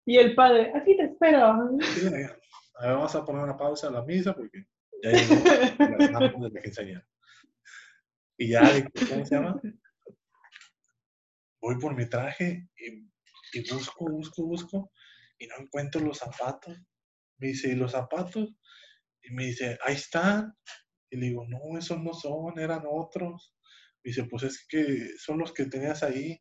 y 0.05 0.19
el 0.19 0.35
padre, 0.35 0.71
aquí 0.75 0.97
te 0.97 1.05
espero. 1.05 1.79
Sí, 1.81 2.07
a 2.07 2.11
ver, 2.11 2.39
vamos 2.83 3.15
a 3.15 3.25
poner 3.25 3.43
una 3.43 3.57
pausa 3.57 3.89
a 3.89 3.91
la 3.91 4.05
misa 4.05 4.35
porque 4.35 4.67
ya 5.03 5.11
llegó 6.31 6.49
de 6.49 6.61
que 6.61 6.69
enseñar. 6.69 7.05
Y 8.39 8.51
ya, 8.51 8.63
¿cómo 9.09 9.25
se 9.25 9.35
llama? 9.35 9.61
Voy 11.61 11.79
por 11.81 11.97
mi 11.97 12.09
traje 12.09 12.69
y, 12.77 13.59
y 13.59 13.71
busco, 13.73 14.11
busco, 14.11 14.47
busco 14.47 14.93
y 15.39 15.47
no 15.47 15.57
encuentro 15.59 16.01
los 16.01 16.19
zapatos. 16.19 16.77
Me 17.39 17.49
dice, 17.49 17.69
¿y 17.69 17.75
los 17.75 17.93
zapatos? 17.93 18.55
Y 19.23 19.35
me 19.35 19.47
dice, 19.47 19.79
ahí 19.83 19.95
están. 19.95 20.55
Y 21.11 21.19
le 21.19 21.27
digo, 21.27 21.45
no, 21.49 21.79
esos 21.79 22.01
no 22.03 22.13
son, 22.13 22.59
eran 22.59 22.83
otros. 22.89 23.55
Me 24.03 24.11
dice, 24.11 24.25
pues 24.25 24.45
es 24.45 24.67
que 24.69 25.11
son 25.19 25.39
los 25.39 25.53
que 25.53 25.67
tenías 25.67 26.03
ahí. 26.03 26.41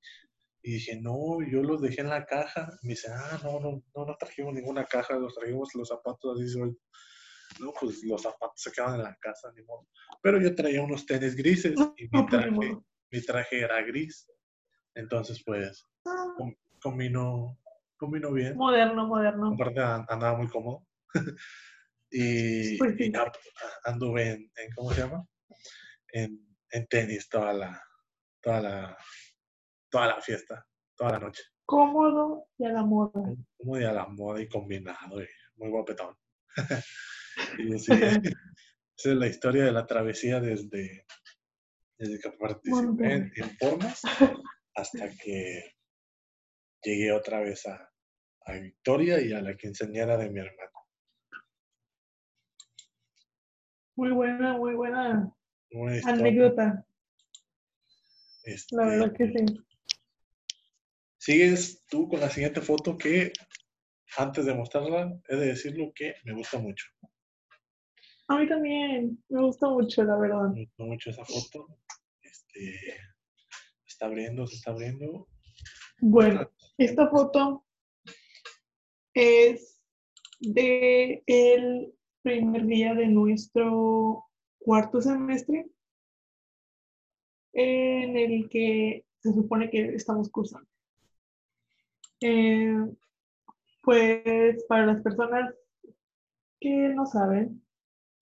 Y 0.61 0.73
dije, 0.73 0.99
no, 1.01 1.39
yo 1.47 1.61
los 1.61 1.81
dejé 1.81 2.01
en 2.01 2.09
la 2.09 2.25
caja. 2.25 2.69
Me 2.83 2.93
dice, 2.93 3.09
ah, 3.11 3.39
no, 3.43 3.59
no, 3.59 3.83
no, 3.93 4.05
no 4.05 4.15
trajimos 4.17 4.53
ninguna 4.53 4.85
caja, 4.85 5.17
los 5.17 5.35
trajimos 5.35 5.69
los 5.75 5.87
zapatos 5.87 6.39
así 6.39 6.59
No, 7.59 7.73
pues 7.79 8.03
los 8.03 8.21
zapatos 8.21 8.61
se 8.61 8.71
quedan 8.71 8.95
en 8.95 9.03
la 9.03 9.15
casa, 9.19 9.51
ni 9.55 9.63
modo. 9.63 9.87
Pero 10.21 10.41
yo 10.41 10.53
traía 10.55 10.81
unos 10.81 11.05
tenis 11.05 11.35
grises 11.35 11.75
y 11.97 12.07
mi 12.11 12.25
traje, 12.25 12.77
mi 13.11 13.21
traje 13.21 13.59
era 13.61 13.81
gris. 13.81 14.27
Entonces, 14.95 15.41
pues, 15.45 15.85
combinó, 16.81 17.57
combinó 17.97 18.31
bien. 18.31 18.55
Moderno, 18.55 19.07
moderno. 19.07 19.53
Aparte 19.53 19.81
andaba 19.81 20.37
muy 20.37 20.47
cómodo. 20.47 20.85
y, 22.11 22.77
Pues 22.77 22.95
sí. 22.97 23.05
y 23.05 23.11
ya 23.11 23.31
anduve 23.85 24.31
en, 24.31 24.51
en, 24.55 24.71
¿cómo 24.75 24.91
se 24.91 25.01
llama? 25.01 25.25
En, 26.09 26.57
en 26.71 26.87
tenis 26.87 27.27
toda 27.29 27.53
la, 27.53 27.81
toda 28.41 28.61
la, 28.61 28.97
toda 29.89 30.07
la 30.07 30.21
fiesta, 30.21 30.65
toda 30.95 31.11
la 31.13 31.19
noche. 31.19 31.43
Cómodo 31.65 32.47
y 32.57 32.65
a 32.65 32.69
la 32.69 32.83
moda. 32.83 33.21
Muy 33.59 33.83
a 33.83 33.91
la 33.91 34.05
moda 34.07 34.41
y 34.41 34.47
combinado 34.47 35.21
y 35.21 35.27
muy 35.55 35.69
guapetón. 35.69 36.15
y 37.59 37.73
así, 37.73 37.91
esa 37.91 39.09
es 39.11 39.15
la 39.17 39.27
historia 39.27 39.65
de 39.65 39.71
la 39.71 39.85
travesía 39.85 40.39
desde, 40.39 41.05
desde 41.97 42.19
que 42.19 42.31
participé 42.31 43.13
en, 43.13 43.31
en 43.35 43.57
formas 43.57 44.01
hasta 44.75 45.09
que 45.17 45.75
llegué 46.83 47.11
otra 47.11 47.41
vez 47.41 47.65
a, 47.65 47.91
a, 48.45 48.53
Victoria 48.53 49.19
y 49.21 49.33
a 49.33 49.41
la 49.41 49.55
quinceañera 49.55 50.17
de 50.17 50.29
mi 50.29 50.39
hermano. 50.39 50.71
Muy 53.97 54.11
buena, 54.11 54.57
muy 54.57 54.73
buena 54.73 55.35
anécdota. 56.05 56.85
Este, 58.43 58.75
La 58.75 58.85
verdad 58.85 59.13
que 59.17 59.27
sí. 59.27 59.45
Sigues 61.17 61.83
tú 61.87 62.07
con 62.07 62.19
la 62.19 62.29
siguiente 62.29 62.61
foto 62.61 62.97
que, 62.97 63.33
antes 64.17 64.45
de 64.45 64.53
mostrarla, 64.53 65.19
he 65.27 65.35
de 65.35 65.47
decirlo 65.47 65.91
que 65.95 66.15
me 66.23 66.33
gusta 66.33 66.59
mucho. 66.59 66.85
A 68.27 68.37
mí 68.39 68.47
también, 68.47 69.23
me 69.29 69.41
gusta 69.41 69.69
mucho, 69.69 70.03
la 70.03 70.17
verdad. 70.17 70.49
Me 70.53 70.65
gustó 70.65 70.83
mucho 70.85 71.09
esa 71.11 71.25
foto. 71.25 71.67
Este, 72.21 72.73
se 73.83 73.87
está 73.87 74.07
abriendo, 74.07 74.47
se 74.47 74.55
está 74.55 74.71
abriendo. 74.71 75.27
Bueno, 76.01 76.49
esta 76.77 77.07
foto 77.09 77.65
es 79.13 79.81
de 80.39 81.23
el 81.27 81.93
primer 82.23 82.65
día 82.65 82.93
de 82.95 83.07
nuestro 83.07 84.25
cuarto 84.57 85.01
semestre 85.01 85.67
en 87.53 88.17
el 88.17 88.49
que 88.49 89.05
se 89.19 89.33
supone 89.33 89.69
que 89.69 89.95
estamos 89.95 90.29
cursando. 90.29 90.67
Eh, 92.21 92.75
pues 93.83 94.65
para 94.65 94.87
las 94.87 95.01
personas 95.01 95.53
que 96.59 96.89
no 96.89 97.05
saben, 97.05 97.64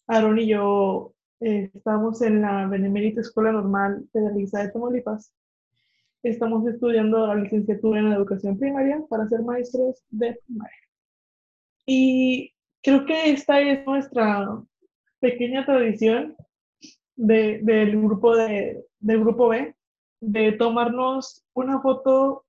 Aaron 0.07 0.39
y 0.39 0.47
yo 0.47 1.13
eh, 1.39 1.71
estamos 1.73 2.21
en 2.21 2.41
la 2.41 2.67
Benemérita 2.67 3.21
Escuela 3.21 3.51
Normal 3.51 4.07
Federalista 4.11 4.61
de 4.61 4.71
Tamaulipas. 4.71 5.33
Estamos 6.23 6.65
estudiando 6.67 7.27
la 7.27 7.35
licenciatura 7.35 7.99
en 7.99 8.11
educación 8.11 8.57
primaria 8.57 9.03
para 9.09 9.27
ser 9.27 9.41
maestros 9.41 10.03
de 10.09 10.39
primaria. 10.45 10.77
Y 11.85 12.53
creo 12.81 13.05
que 13.05 13.31
esta 13.31 13.59
es 13.59 13.85
nuestra 13.85 14.61
pequeña 15.19 15.65
tradición 15.65 16.35
del, 17.15 18.01
grupo 18.01 18.35
de, 18.35 18.85
del 18.99 19.19
grupo 19.19 19.49
B, 19.49 19.75
de 20.21 20.51
tomarnos 20.53 21.43
una 21.53 21.81
foto 21.81 22.45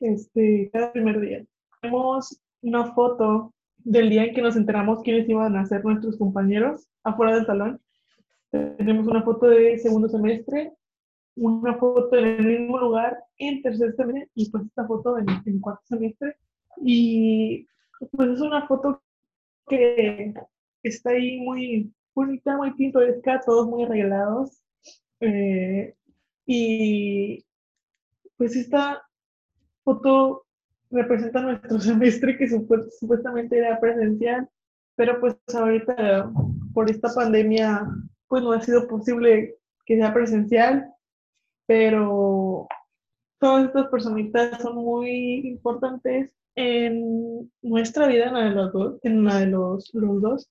este, 0.00 0.70
cada 0.72 0.92
primer 0.92 1.20
día. 1.20 1.44
Tenemos 1.80 2.40
una 2.60 2.92
foto 2.92 3.54
del 3.84 4.10
día 4.10 4.24
en 4.24 4.34
que 4.34 4.42
nos 4.42 4.56
enteramos 4.56 5.02
quiénes 5.02 5.28
iban 5.28 5.56
a 5.56 5.66
ser 5.66 5.84
nuestros 5.84 6.16
compañeros 6.16 6.88
afuera 7.02 7.36
del 7.36 7.46
salón. 7.46 7.80
Tenemos 8.50 9.06
una 9.06 9.22
foto 9.22 9.46
de 9.46 9.78
segundo 9.78 10.08
semestre, 10.08 10.72
una 11.36 11.74
foto 11.78 12.14
en 12.16 12.26
el 12.26 12.60
mismo 12.60 12.78
lugar 12.78 13.18
en 13.38 13.62
tercer 13.62 13.94
semestre 13.94 14.28
y 14.34 14.50
pues 14.50 14.64
esta 14.66 14.86
foto 14.86 15.18
en, 15.18 15.26
en 15.46 15.60
cuarto 15.60 15.82
semestre. 15.86 16.36
Y 16.84 17.66
pues 18.10 18.30
es 18.30 18.40
una 18.40 18.66
foto 18.66 19.02
que 19.68 20.34
está 20.82 21.10
ahí 21.10 21.38
muy 21.40 21.92
bonita, 22.14 22.56
muy 22.56 22.72
pintoresca, 22.74 23.40
todos 23.44 23.68
muy 23.68 23.84
arreglados. 23.84 24.62
Eh, 25.20 25.94
y 26.46 27.44
pues 28.36 28.56
esta 28.56 29.02
foto 29.84 30.44
representa 30.92 31.40
nuestro 31.40 31.80
semestre 31.80 32.36
que 32.36 32.48
supuestamente 32.48 33.58
era 33.58 33.80
presencial, 33.80 34.48
pero 34.94 35.20
pues 35.20 35.36
ahorita 35.54 36.30
por 36.72 36.90
esta 36.90 37.12
pandemia 37.14 37.86
pues 38.28 38.42
no 38.42 38.52
ha 38.52 38.60
sido 38.60 38.86
posible 38.88 39.56
que 39.84 39.96
sea 39.96 40.14
presencial, 40.14 40.86
pero 41.66 42.68
todas 43.38 43.66
estas 43.66 43.88
personitas 43.88 44.62
son 44.62 44.76
muy 44.76 45.48
importantes 45.48 46.32
en 46.54 47.50
nuestra 47.62 48.06
vida, 48.06 48.26
en 48.26 48.34
la 48.34 48.44
de 48.44 48.50
los 48.50 48.72
dos, 48.72 48.98
en 49.02 49.24
la 49.24 49.40
de 49.40 49.46
los, 49.46 49.92
los 49.94 50.22
dos, 50.22 50.50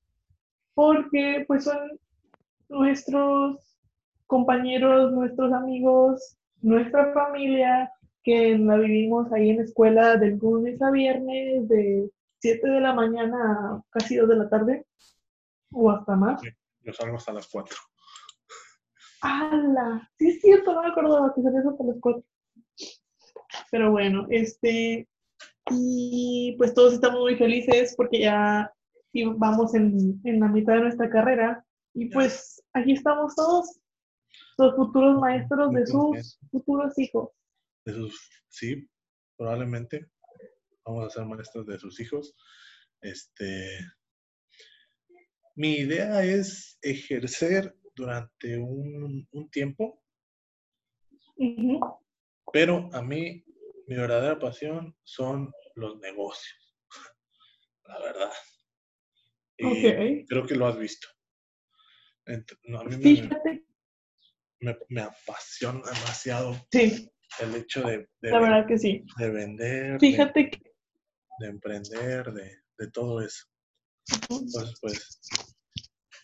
porque 0.74 1.46
pues 1.48 1.64
son 1.64 1.80
nuestros 2.70 3.78
compañeros, 4.28 5.12
nuestros 5.12 5.52
amigos, 5.54 6.38
nuestra 6.62 7.14
familia, 7.14 7.92
que 8.24 8.58
la 8.58 8.78
vivimos 8.78 9.32
ahí 9.32 9.50
en 9.50 9.58
la 9.58 9.64
escuela 9.64 10.18
del 10.18 10.38
lunes 10.38 10.82
a 10.82 10.92
viernes, 10.92 11.68
de 11.68 12.10
7 12.40 12.70
de 12.70 12.80
la 12.80 12.94
mañana 12.94 13.38
a 13.38 13.84
casi 13.90 14.16
2 14.16 14.30
de 14.30 14.36
la 14.36 14.50
tarde, 14.50 14.86
o 15.72 15.90
hasta 15.90 16.16
más. 16.16 16.42
yo 16.82 16.94
salgo 16.94 17.18
hasta 17.18 17.34
las 17.34 17.48
4. 17.48 17.76
¡Hala! 19.22 20.10
Sí 20.18 20.30
es 20.30 20.42
cierto, 20.42 20.74
no 20.74 20.82
me 20.82 20.90
acordaba 20.90 21.34
que 21.34 21.42
salías 21.42 21.66
hasta 21.66 21.84
las 21.84 21.98
4. 22.00 22.24
Pero 23.72 23.92
bueno, 23.92 24.28
este, 24.30 25.08
y 25.70 26.56
pues 26.58 26.74
todos 26.74 26.94
estamos 26.94 27.22
muy 27.22 27.36
felices 27.36 27.94
porque 27.96 28.20
ya 28.20 28.72
vamos 29.38 29.74
en, 29.76 30.20
en 30.24 30.40
la 30.40 30.48
mitad 30.48 30.74
de 30.76 30.82
nuestra 30.82 31.10
carrera 31.10 31.66
y 31.94 32.10
pues 32.10 32.64
aquí 32.74 32.94
estamos 32.94 33.36
todos, 33.36 33.80
los 34.58 34.76
futuros 34.76 35.20
maestros 35.20 35.72
de 35.72 35.86
sus 35.86 36.40
futuros 36.50 36.98
hijos 36.98 37.30
de 37.86 37.94
sus, 37.94 38.30
sí, 38.50 38.90
probablemente 39.38 40.10
vamos 40.86 41.08
a 41.08 41.10
ser 41.10 41.26
maestros 41.26 41.66
de 41.66 41.80
sus 41.80 42.00
hijos. 42.00 42.36
Este, 43.02 43.80
mi 45.56 45.78
idea 45.78 46.24
es 46.24 46.78
ejercer 46.82 47.76
durante 47.96 48.58
un, 48.58 49.28
tiempo, 49.52 50.04
pero 52.54 52.90
a 52.94 53.02
mí 53.02 53.44
mi 53.88 53.96
verdadera 53.96 54.40
pasión 54.40 54.96
son 55.04 55.52
los 55.76 56.00
negocios, 56.00 56.78
la 57.86 58.00
verdad. 58.00 58.32
Y 59.58 60.26
creo 60.26 60.46
que 60.46 60.56
lo 60.56 60.68
has 60.68 60.78
visto. 60.78 61.08
a 62.26 62.84
mí 62.86 62.98
me, 64.60 64.78
me, 64.90 65.02
apasiona 65.02 65.82
demasiado 65.92 66.56
sí 66.72 67.12
el 67.40 67.56
hecho 67.56 67.82
de, 67.84 68.08
la 68.22 68.40
verdad 68.40 68.68
que 68.68 68.78
sí. 68.78 69.04
de 69.18 69.30
vender, 69.30 70.00
Fíjate 70.00 70.52
de, 70.52 70.74
de 71.40 71.48
emprender, 71.48 72.32
de, 72.34 72.58
de, 72.78 72.92
todo 72.92 73.22
eso. 73.22 73.46
Entonces, 74.30 74.76
pues, 74.82 75.20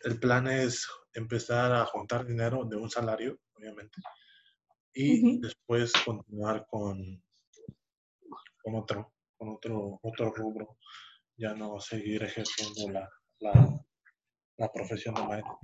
el 0.04 0.20
plan 0.20 0.48
es 0.48 0.88
empezar 1.14 1.72
a 1.72 1.86
juntar 1.86 2.26
dinero 2.26 2.66
de 2.66 2.76
un 2.76 2.90
salario, 2.90 3.40
obviamente, 3.54 4.02
y 4.94 5.40
después 5.40 5.94
continuar 6.06 6.66
con, 6.70 7.24
con 8.64 8.76
otro, 8.76 9.14
con 9.38 9.50
otro, 9.50 10.00
otro 10.02 10.34
rubro, 10.34 10.78
ya 11.38 11.54
no 11.54 11.80
seguir 11.80 12.24
ejerciendo 12.24 12.92
la, 12.92 13.10
la, 13.40 13.86
la 14.58 14.72
profesión 14.72 15.16
de 15.16 15.24
maestro, 15.24 15.60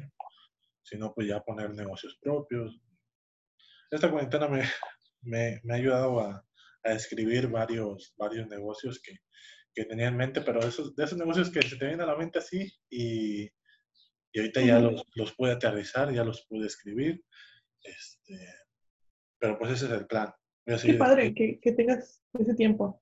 sino 0.83 1.13
pues 1.13 1.27
ya 1.27 1.41
poner 1.41 1.71
negocios 1.71 2.17
propios. 2.21 2.79
Esta 3.89 4.09
cuarentena 4.09 4.47
me, 4.47 4.63
me, 5.23 5.61
ha 5.69 5.73
ayudado 5.73 6.19
a, 6.19 6.45
escribir 6.83 7.47
varios, 7.47 8.13
varios 8.17 8.47
negocios 8.49 9.01
que, 9.01 9.17
tenía 9.85 10.07
en 10.07 10.17
mente, 10.17 10.41
pero 10.41 10.59
esos, 10.59 10.95
de 10.95 11.05
esos 11.05 11.17
negocios 11.17 11.49
que 11.49 11.61
se 11.61 11.77
te 11.77 11.85
vienen 11.85 12.01
a 12.01 12.05
la 12.05 12.17
mente 12.17 12.39
así 12.39 12.71
y, 12.89 13.49
ahorita 14.35 14.61
ya 14.61 14.79
los, 14.79 15.03
los 15.15 15.33
pude 15.33 15.53
aterrizar, 15.53 16.13
ya 16.13 16.23
los 16.23 16.45
pude 16.47 16.67
escribir. 16.67 17.23
Este, 17.81 18.37
pero 19.39 19.57
pues 19.57 19.71
ese 19.71 19.85
es 19.85 19.91
el 19.91 20.07
plan. 20.07 20.31
Qué 20.65 20.93
padre 20.93 21.33
que, 21.33 21.71
tengas 21.71 22.21
ese 22.33 22.53
tiempo. 22.53 23.01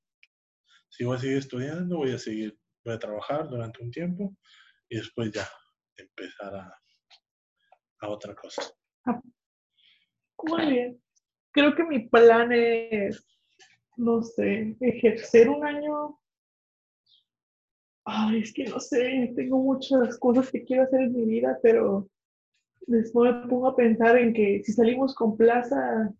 Sí, 0.89 1.03
voy 1.03 1.18
a 1.18 1.19
seguir 1.19 1.38
estudiando, 1.38 1.98
voy 1.98 2.11
a 2.11 2.18
seguir, 2.18 2.57
voy 2.84 2.93
a 2.93 2.99
trabajar 2.99 3.49
durante 3.49 3.84
un 3.84 3.91
tiempo 3.91 4.35
y 4.89 4.98
después 4.98 5.31
ya 5.31 5.48
empezar 5.95 6.56
a, 6.56 6.80
a 8.02 8.10
otra 8.10 8.35
cosa. 8.35 8.64
Ah, 9.06 9.22
muy 10.43 10.68
bien 10.68 11.01
creo 11.52 11.76
que 11.76 11.84
mi 11.84 11.99
plan 12.07 12.52
es, 12.52 13.26
no 13.98 14.22
sé, 14.23 14.76
ejercer 14.80 15.49
un 15.49 15.65
año. 15.65 16.18
Ay, 18.03 18.41
es 18.41 18.53
que 18.53 18.65
no 18.65 18.80
sé, 18.80 19.32
tengo 19.36 19.60
muchas 19.60 20.18
cosas 20.18 20.49
que 20.52 20.64
quiero 20.64 20.84
hacer 20.84 21.02
en 21.02 21.14
mi 21.14 21.26
vida, 21.26 21.60
pero 21.61 22.10
después 22.88 23.34
me 23.36 23.48
pongo 23.48 23.68
a 23.68 23.76
pensar 23.76 24.18
en 24.18 24.34
que 24.34 24.61
si 24.64 24.73
salimos 24.73 25.14
con 25.14 25.38
plaza, 25.38 26.11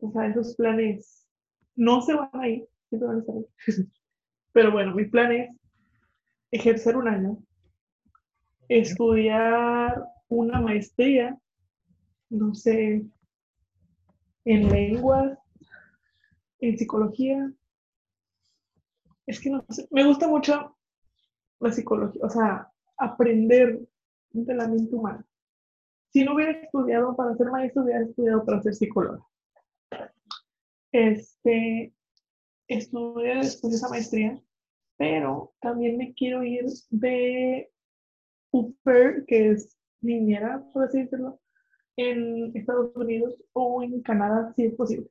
o 0.00 0.12
sea, 0.12 0.26
esos 0.26 0.54
planes 0.56 1.26
no 1.74 2.02
se 2.02 2.14
van 2.14 2.30
a 2.34 2.48
ir, 2.48 2.68
siempre 2.88 3.08
van 3.08 3.16
a 3.16 3.20
estar 3.20 3.36
Pero 4.52 4.72
bueno, 4.72 4.94
mi 4.94 5.06
plan 5.06 5.32
es 5.32 5.50
ejercer 6.50 6.96
un 6.96 7.08
año, 7.08 7.38
estudiar 8.68 10.04
una 10.28 10.60
maestría 10.60 11.38
no 12.32 12.54
sé, 12.54 13.04
en 14.44 14.68
lenguas, 14.68 15.38
en 16.60 16.78
psicología. 16.78 17.52
Es 19.26 19.38
que 19.38 19.50
no 19.50 19.64
sé, 19.68 19.86
me 19.90 20.04
gusta 20.04 20.26
mucho 20.26 20.76
la 21.60 21.72
psicología, 21.72 22.20
o 22.24 22.30
sea, 22.30 22.72
aprender 22.96 23.80
de 24.30 24.54
la 24.54 24.66
mente 24.66 24.94
humana. 24.94 25.24
Si 26.10 26.24
no 26.24 26.34
hubiera 26.34 26.52
estudiado 26.52 27.14
para 27.14 27.36
ser 27.36 27.50
maestro, 27.50 27.84
hubiera 27.84 28.02
estudiado 28.02 28.44
para 28.44 28.62
ser 28.62 28.74
psicóloga. 28.74 29.24
Este, 30.90 31.94
estudié 32.66 33.36
después 33.36 33.72
de 33.72 33.76
esa 33.76 33.88
maestría, 33.88 34.42
pero 34.96 35.54
también 35.60 35.96
me 35.98 36.12
quiero 36.14 36.42
ir 36.42 36.64
de 36.90 37.70
UPER, 38.50 39.24
que 39.26 39.50
es 39.50 39.78
niñera, 40.00 40.64
por 40.72 40.84
así 40.84 41.02
decirlo, 41.02 41.41
en 41.96 42.56
Estados 42.56 42.94
Unidos 42.96 43.34
o 43.52 43.82
en 43.82 44.00
Canadá 44.02 44.52
si 44.56 44.66
es 44.66 44.74
posible. 44.74 45.08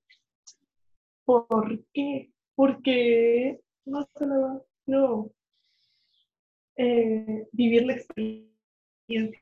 ¿Por 1.25 1.83
qué? 1.93 2.31
Porque 2.55 3.61
no 3.85 4.07
se 4.17 4.25
lo 4.25 4.65
no. 4.87 5.31
eh, 6.75 7.47
vivir 7.51 7.85
la 7.85 7.93
experiencia 7.93 8.49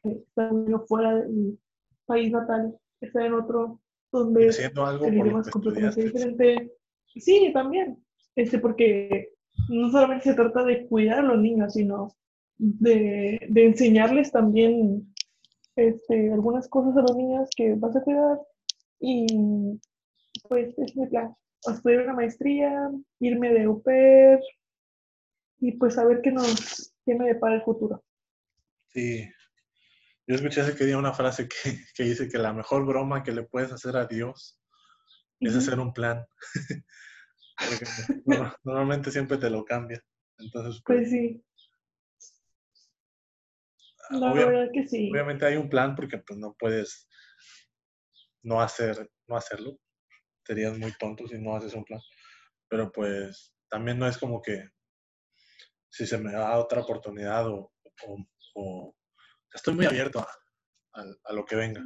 de 0.04 0.12
estar 0.12 0.52
fuera 0.88 1.16
del 1.16 1.58
país 2.06 2.32
natal, 2.32 2.78
estar 3.02 3.26
en 3.26 3.34
otro 3.34 3.80
donde 4.12 4.50
algo 4.76 5.06
el 5.06 5.18
idioma 5.18 5.42
es 5.42 5.50
completamente 5.50 6.04
diferente. 6.04 6.72
Sí, 7.06 7.52
también. 7.54 8.04
Este, 8.36 8.60
porque 8.60 9.30
no 9.70 9.90
solamente 9.92 10.26
se 10.26 10.36
trata 10.36 10.64
de 10.64 10.86
cuidar 10.88 11.20
a 11.20 11.24
los 11.24 11.40
niños, 11.40 11.74
sino 11.74 12.16
de, 12.58 13.46
de 13.50 13.66
enseñarles 13.66 14.32
también 14.32 15.14
este, 15.88 16.32
algunas 16.32 16.68
cosas 16.68 16.96
a 16.98 17.02
los 17.02 17.16
niños 17.16 17.50
que 17.56 17.76
vas 17.76 17.96
a 17.96 18.02
cuidar. 18.04 18.40
Y 19.00 19.80
pues 20.48 20.78
es 20.78 20.96
mi 20.96 21.08
plan. 21.08 21.36
Estudiar 21.66 22.04
una 22.04 22.14
maestría, 22.14 22.90
irme 23.20 23.54
de 23.54 23.64
au 23.64 23.82
pair 23.82 24.40
y 25.60 25.74
pues 25.74 25.96
saber 25.96 26.22
qué 26.22 26.32
nos 26.32 26.94
me 27.06 27.26
depara 27.26 27.56
el 27.56 27.64
futuro. 27.64 28.04
Sí. 28.88 29.28
Yo 30.28 30.36
escuché 30.36 30.62
hace 30.62 30.76
que 30.76 30.86
día 30.86 30.98
una 30.98 31.14
frase 31.14 31.48
que, 31.48 31.78
que 31.96 32.04
dice 32.04 32.30
que 32.30 32.38
la 32.38 32.54
mejor 32.54 32.86
broma 32.86 33.24
que 33.24 33.32
le 33.32 33.44
puedes 33.44 33.72
hacer 33.72 33.98
a 33.98 34.06
Dios 34.06 34.60
es 35.40 35.56
hacer 35.56 35.80
un 35.80 35.94
plan. 35.94 36.26
Porque 37.58 37.86
no- 38.26 38.54
normalmente 38.64 39.12
siempre 39.12 39.38
te 39.38 39.50
lo 39.50 39.66
cambia. 39.66 40.04
Entonces, 40.38 40.82
pues, 40.86 41.00
Pues 41.00 41.10
sí, 41.10 41.44
la 44.10 44.32
obvia- 44.32 44.46
verdad 44.48 44.68
que 44.74 44.88
sí. 44.88 45.10
obviamente 45.12 45.46
hay 45.46 45.56
un 45.58 45.70
plan 45.70 45.96
porque 45.96 46.18
pues 46.20 46.38
no 46.40 46.56
puedes 46.58 47.08
no 48.44 48.62
hacer, 48.62 49.10
no 49.28 49.36
hacerlo. 49.36 49.78
Serías 50.46 50.78
muy 50.78 50.92
tonto 50.98 51.28
si 51.28 51.38
no 51.38 51.56
haces 51.56 51.74
un 51.74 51.84
plan. 51.84 52.00
Pero 52.70 52.92
pues 52.92 53.54
también 53.70 54.00
no 54.00 54.08
es 54.08 54.18
como 54.18 54.42
que 54.42 54.70
si 55.90 56.06
se 56.08 56.18
me 56.18 56.32
da 56.32 56.58
otra 56.58 56.82
oportunidad 56.82 57.48
o, 57.48 57.72
o- 58.08 58.26
o- 58.56 58.96
estoy 59.54 59.74
muy 59.76 59.86
abierto 59.86 60.20
a, 60.20 60.28
a- 60.94 61.06
a 61.26 61.34
lo 61.34 61.46
que 61.46 61.56
venga. 61.56 61.82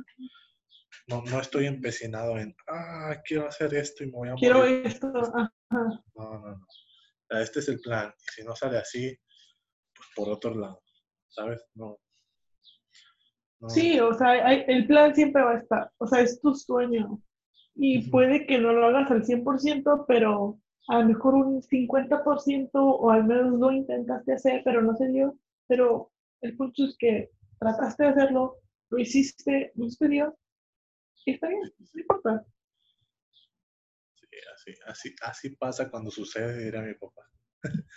No, 1.07 1.21
no 1.23 1.39
estoy 1.41 1.65
empecinado 1.65 2.37
en, 2.37 2.55
ah, 2.67 3.15
quiero 3.25 3.47
hacer 3.47 3.73
esto 3.73 4.03
y 4.03 4.07
me 4.07 4.13
voy 4.13 4.29
a 4.29 4.35
Quiero 4.35 4.59
morir. 4.59 4.85
esto. 4.85 5.07
Ajá. 5.17 5.51
No, 5.69 6.03
no, 6.15 6.39
no. 6.39 6.53
O 6.55 7.25
sea, 7.29 7.41
este 7.41 7.59
es 7.59 7.67
el 7.69 7.79
plan. 7.81 8.13
Y 8.17 8.31
si 8.31 8.43
no 8.47 8.55
sale 8.55 8.77
así, 8.77 9.17
pues 9.95 10.09
por 10.15 10.29
otro 10.29 10.53
lado. 10.55 10.81
¿Sabes? 11.29 11.65
No. 11.73 11.97
No. 13.63 13.69
Sí, 13.69 13.99
o 13.99 14.13
sea, 14.13 14.29
hay- 14.29 14.63
el 14.67 14.85
plan 14.87 15.13
siempre 15.15 15.41
va 15.41 15.51
a 15.51 15.59
estar. 15.59 15.91
O 15.97 16.07
sea, 16.07 16.21
es 16.21 16.39
tu 16.41 16.53
sueño. 16.53 17.21
Y 17.75 17.99
Ujú. 17.99 18.11
puede 18.11 18.45
que 18.45 18.59
no 18.59 18.73
lo 18.73 18.85
hagas 18.85 19.09
al 19.09 19.23
100%, 19.25 20.05
pero 20.07 20.59
a 20.89 20.99
lo 20.99 21.07
mejor 21.07 21.33
un 21.35 21.61
50% 21.63 22.71
o 22.73 23.09
al 23.09 23.23
menos 23.23 23.57
lo 23.59 23.71
intentaste 23.71 24.33
hacer, 24.33 24.61
pero 24.63 24.81
no 24.81 24.95
se 24.95 25.07
dio. 25.07 25.37
Pero 25.67 26.11
el 26.41 26.55
punto 26.57 26.85
es 26.85 26.95
que 26.97 27.31
trataste 27.59 28.03
de 28.03 28.09
hacerlo, 28.09 28.57
lo 28.89 28.99
hiciste, 28.99 29.71
no 29.75 29.89
se 29.89 30.07
dio. 30.07 30.37
Y 31.25 31.31
está 31.33 31.47
bien, 31.47 31.61
no 31.61 32.01
importa. 32.01 32.45
Sí, 34.15 34.27
así, 34.53 34.71
así, 34.87 35.15
así 35.21 35.49
pasa 35.55 35.89
cuando 35.89 36.11
sucede, 36.11 36.65
dirá 36.65 36.81
mi 36.81 36.93
papá. 36.95 37.21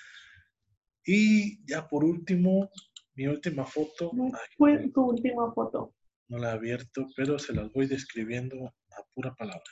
y 1.05 1.65
ya 1.71 1.87
por 1.89 2.05
último, 2.05 2.71
mi 3.17 3.27
última 3.27 3.65
foto. 3.65 4.11
¿Cuál 4.11 4.33
ay, 4.35 4.49
fue 4.57 4.91
tu 4.93 5.03
última 5.11 5.53
foto? 5.53 5.95
no 6.29 6.39
la 6.39 6.51
he 6.51 6.53
abierto, 6.53 7.07
pero 7.17 7.39
se 7.39 7.53
las 7.53 7.71
voy 7.73 7.87
describiendo 7.87 8.67
a 8.67 9.03
pura 9.15 9.35
palabra. 9.35 9.71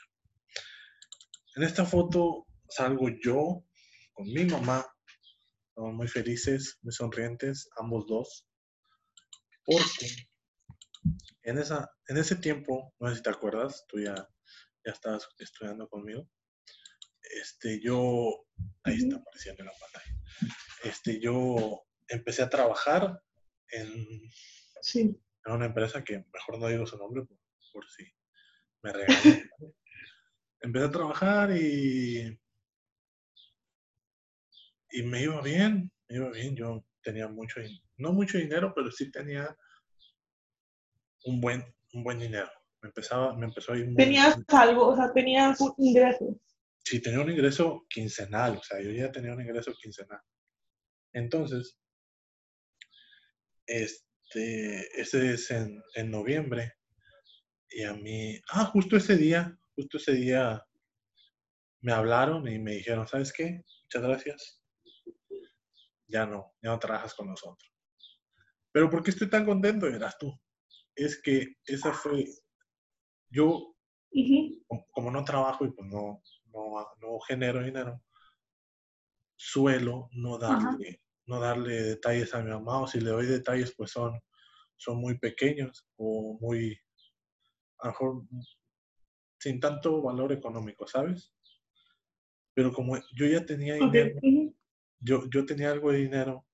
En 1.55 1.63
esta 1.63 1.85
foto 1.85 2.47
salgo 2.69 3.09
yo 3.23 3.65
con 4.13 4.27
mi 4.27 4.45
mamá. 4.45 4.85
Estamos 5.69 5.93
muy 5.93 6.07
felices, 6.07 6.79
muy 6.81 6.93
sonrientes, 6.93 7.69
ambos 7.77 8.05
dos. 8.07 8.47
Porque 9.65 10.29
en, 11.43 11.57
esa, 11.57 11.89
en 12.07 12.17
ese 12.17 12.37
tiempo, 12.37 12.93
no 12.99 13.09
sé 13.09 13.17
si 13.17 13.21
te 13.21 13.29
acuerdas, 13.29 13.85
tú 13.87 13.99
ya, 13.99 14.15
ya 14.15 14.91
estabas 14.91 15.27
estudiando 15.39 15.87
conmigo. 15.89 16.29
Este, 17.41 17.81
yo, 17.81 18.45
ahí 18.83 18.97
está 18.97 19.17
apareciendo 19.17 19.63
en 19.63 19.67
la 19.67 19.73
pantalla. 19.73 20.15
Este, 20.83 21.19
yo 21.19 21.83
empecé 22.07 22.43
a 22.43 22.49
trabajar 22.49 23.21
en, 23.71 24.21
Sí. 24.81 25.01
en 25.45 25.51
una 25.53 25.65
empresa 25.67 26.03
que 26.03 26.25
mejor 26.33 26.59
no 26.59 26.67
digo 26.67 26.85
su 26.85 26.97
nombre 26.97 27.23
por, 27.23 27.37
por 27.73 27.89
si 27.89 28.03
me 28.83 28.91
regañan. 28.93 29.49
Empecé 30.61 30.85
a 30.85 30.91
trabajar 30.91 31.55
y, 31.55 32.39
y 34.91 35.03
me 35.03 35.23
iba 35.23 35.41
bien, 35.41 35.91
me 36.07 36.15
iba 36.17 36.29
bien. 36.31 36.55
Yo 36.55 36.85
tenía 37.03 37.27
mucho, 37.27 37.59
no 37.97 38.13
mucho 38.13 38.37
dinero, 38.37 38.73
pero 38.75 38.91
sí 38.91 39.11
tenía 39.11 39.55
un 41.25 41.39
buen, 41.41 41.63
un 41.93 42.03
buen 42.03 42.19
dinero. 42.19 42.49
Me 42.81 42.89
empezaba, 42.89 43.35
me 43.35 43.45
empezó 43.47 43.73
a 43.73 43.77
ir 43.77 43.85
muy 43.87 43.95
Tenías 43.95 44.35
bien. 44.35 44.45
algo, 44.49 44.87
o 44.87 44.95
sea, 44.95 45.11
tenías 45.13 45.59
un 45.61 45.73
ingreso. 45.77 46.39
Sí, 46.83 47.01
tenía 47.01 47.19
un 47.21 47.31
ingreso 47.31 47.85
quincenal, 47.89 48.57
o 48.57 48.63
sea, 48.63 48.79
yo 48.81 48.91
ya 48.91 49.11
tenía 49.11 49.33
un 49.33 49.41
ingreso 49.41 49.73
quincenal. 49.81 50.19
Entonces, 51.13 51.79
este, 53.67 55.01
ese 55.01 55.33
es 55.33 55.51
en, 55.51 55.81
en 55.95 56.11
noviembre. 56.11 56.73
Y 57.69 57.83
a 57.83 57.93
mí, 57.93 58.39
ah, 58.49 58.65
justo 58.65 58.97
ese 58.97 59.17
día, 59.17 59.57
justo 59.75 59.97
ese 59.97 60.13
día 60.13 60.63
me 61.81 61.91
hablaron 61.91 62.47
y 62.47 62.57
me 62.59 62.75
dijeron, 62.75 63.07
¿sabes 63.07 63.31
qué? 63.31 63.63
Muchas 63.83 64.01
gracias. 64.01 64.61
Ya 66.07 66.25
no, 66.25 66.53
ya 66.61 66.71
no 66.71 66.79
trabajas 66.79 67.13
con 67.13 67.27
nosotros. 67.27 67.71
Pero 68.71 68.89
¿por 68.89 69.03
qué 69.03 69.11
estoy 69.11 69.29
tan 69.29 69.45
contento? 69.45 69.87
Eras 69.87 70.17
tú. 70.17 70.37
Es 70.95 71.21
que 71.21 71.55
esa 71.65 71.93
fue, 71.93 72.25
yo 73.29 73.75
como 74.91 75.11
no 75.11 75.23
trabajo 75.23 75.65
y 75.65 75.71
pues 75.71 75.87
no, 75.89 76.21
no, 76.45 76.87
no 77.01 77.19
genero 77.27 77.63
dinero, 77.63 78.01
suelo 79.35 80.09
no 80.13 80.37
darle, 80.37 81.01
no 81.27 81.39
darle 81.39 81.81
detalles 81.83 82.33
a 82.33 82.41
mi 82.41 82.49
mamá 82.49 82.81
o 82.81 82.87
si 82.87 82.99
le 82.99 83.09
doy 83.09 83.25
detalles 83.25 83.73
pues 83.75 83.91
son, 83.91 84.19
son 84.77 84.97
muy 84.97 85.17
pequeños 85.17 85.87
o 85.97 86.37
muy, 86.39 86.77
a 87.79 87.87
lo 87.87 87.91
mejor 87.91 88.23
sin 89.39 89.59
tanto 89.59 90.01
valor 90.01 90.31
económico, 90.31 90.87
¿sabes? 90.87 91.33
Pero 92.53 92.71
como 92.71 92.97
yo 93.15 93.27
ya 93.27 93.45
tenía 93.45 93.75
dinero, 93.75 94.19
yo, 94.99 95.29
yo 95.29 95.45
tenía 95.45 95.71
algo 95.71 95.91
de 95.91 95.97
dinero 95.99 96.45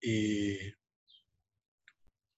y 0.00 0.56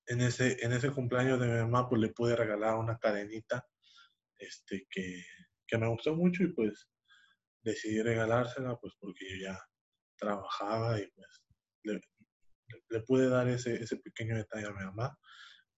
en 0.07 0.21
ese, 0.21 0.57
en 0.65 0.73
ese 0.73 0.91
cumpleaños 0.91 1.39
de 1.41 1.47
mi 1.47 1.59
mamá 1.61 1.89
pues 1.89 2.01
le 2.01 2.09
pude 2.09 2.35
regalar 2.35 2.75
una 2.77 2.99
cadenita 2.99 3.67
este, 4.39 4.87
que, 4.91 5.25
que 5.67 5.79
me 5.79 5.89
gustó 5.89 6.17
mucho 6.17 6.43
y 6.43 6.53
pues 6.53 6.89
decidí 7.63 8.03
regalársela 8.03 8.77
pues 8.77 8.95
porque 8.99 9.25
yo 9.31 9.47
ya 9.47 9.59
trabajaba 10.17 11.01
y 11.01 11.07
pues 11.13 11.42
le, 11.85 12.01
le 12.89 13.01
pude 13.01 13.29
dar 13.29 13.49
ese, 13.49 13.75
ese 13.75 13.97
pequeño 13.97 14.37
detalle 14.37 14.67
a 14.67 14.73
mi 14.73 14.85
mamá. 14.85 15.19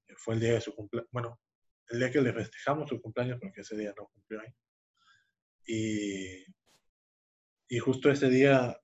que 0.06 0.14
Fue 0.16 0.34
el 0.34 0.40
día 0.40 0.54
de 0.54 0.60
su 0.60 0.74
cumpleaños, 0.74 1.08
bueno, 1.12 1.40
el 1.88 1.98
día 1.98 2.10
que 2.10 2.20
le 2.20 2.32
festejamos 2.32 2.88
su 2.88 3.00
cumpleaños 3.00 3.38
porque 3.40 3.60
ese 3.60 3.76
día 3.76 3.92
no 3.96 4.06
cumplió 4.06 4.40
ahí. 4.40 4.52
Y, 5.66 6.44
y 7.68 7.78
justo 7.78 8.10
ese 8.10 8.28
día 8.28 8.78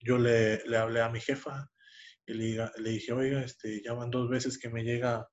yo 0.00 0.18
le, 0.18 0.64
le 0.66 0.76
hablé 0.76 1.00
a 1.00 1.10
mi 1.10 1.20
jefa 1.20 1.70
y 2.26 2.34
le, 2.34 2.70
le 2.76 2.90
dije, 2.90 3.12
oiga, 3.12 3.42
este, 3.42 3.82
ya 3.82 3.92
van 3.92 4.10
dos 4.10 4.28
veces 4.28 4.58
que 4.58 4.70
me 4.70 4.82
llega 4.82 5.28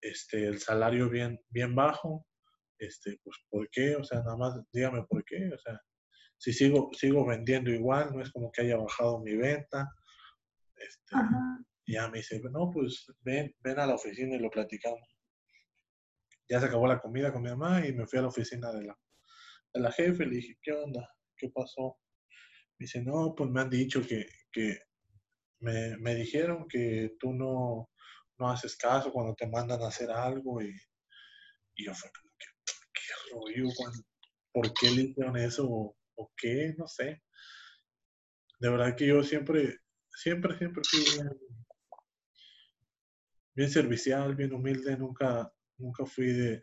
este, 0.00 0.46
el 0.46 0.58
salario 0.58 1.08
bien, 1.08 1.40
bien 1.48 1.74
bajo, 1.74 2.26
este, 2.78 3.18
pues, 3.22 3.36
¿por 3.48 3.68
qué? 3.70 3.96
O 3.96 4.04
sea, 4.04 4.20
nada 4.20 4.36
más 4.36 4.60
dígame 4.72 5.04
por 5.08 5.24
qué, 5.24 5.50
o 5.52 5.58
sea, 5.58 5.80
si 6.38 6.52
sigo, 6.52 6.90
sigo 6.92 7.24
vendiendo 7.26 7.70
igual, 7.70 8.14
no 8.14 8.22
es 8.22 8.30
como 8.30 8.50
que 8.52 8.62
haya 8.62 8.76
bajado 8.76 9.20
mi 9.20 9.34
venta, 9.36 9.88
este, 10.76 11.16
ya 11.86 12.08
me 12.08 12.18
dice, 12.18 12.40
no, 12.50 12.70
pues, 12.72 13.06
ven, 13.20 13.54
ven 13.60 13.78
a 13.78 13.86
la 13.86 13.94
oficina 13.94 14.34
y 14.36 14.38
lo 14.38 14.50
platicamos. 14.50 15.00
Ya 16.48 16.60
se 16.60 16.66
acabó 16.66 16.86
la 16.86 17.00
comida 17.00 17.32
con 17.32 17.42
mi 17.42 17.50
mamá 17.50 17.86
y 17.86 17.92
me 17.92 18.06
fui 18.06 18.18
a 18.18 18.22
la 18.22 18.28
oficina 18.28 18.72
de 18.72 18.84
la, 18.84 18.98
de 19.72 19.80
la 19.80 19.92
jefe 19.92 20.24
y 20.24 20.26
le 20.26 20.36
dije, 20.36 20.58
¿qué 20.62 20.72
onda? 20.72 21.08
¿Qué 21.36 21.48
pasó? 21.50 21.98
Me 22.78 22.84
dice, 22.84 23.02
no, 23.02 23.34
pues 23.36 23.50
me 23.50 23.60
han 23.60 23.70
dicho 23.70 24.00
que, 24.06 24.26
que 24.52 24.78
me, 25.60 25.96
me 25.98 26.14
dijeron 26.14 26.66
que 26.68 27.16
tú 27.18 27.32
no, 27.32 27.90
no 28.38 28.50
haces 28.50 28.76
caso 28.76 29.12
cuando 29.12 29.34
te 29.34 29.48
mandan 29.48 29.82
a 29.82 29.88
hacer 29.88 30.10
algo 30.10 30.60
y, 30.62 30.74
y 31.76 31.84
yo 31.84 31.94
fue 31.94 32.10
como 32.10 32.32
que, 32.38 32.46
¿qué 32.92 33.32
rollo? 33.32 33.68
¿Por 34.52 34.72
qué 34.74 34.90
le 34.90 35.02
hicieron 35.02 35.36
eso? 35.36 35.96
¿O, 36.16 36.32
qué? 36.36 36.74
No 36.76 36.86
sé. 36.86 37.22
De 38.58 38.70
verdad 38.70 38.96
que 38.96 39.06
yo 39.06 39.22
siempre, 39.22 39.80
siempre, 40.10 40.56
siempre 40.58 40.82
fui 40.88 41.00
bien, 41.00 41.30
bien 43.54 43.70
servicial, 43.70 44.34
bien 44.34 44.52
humilde, 44.52 44.96
nunca, 44.96 45.52
nunca 45.78 46.06
fui 46.06 46.32
de, 46.32 46.62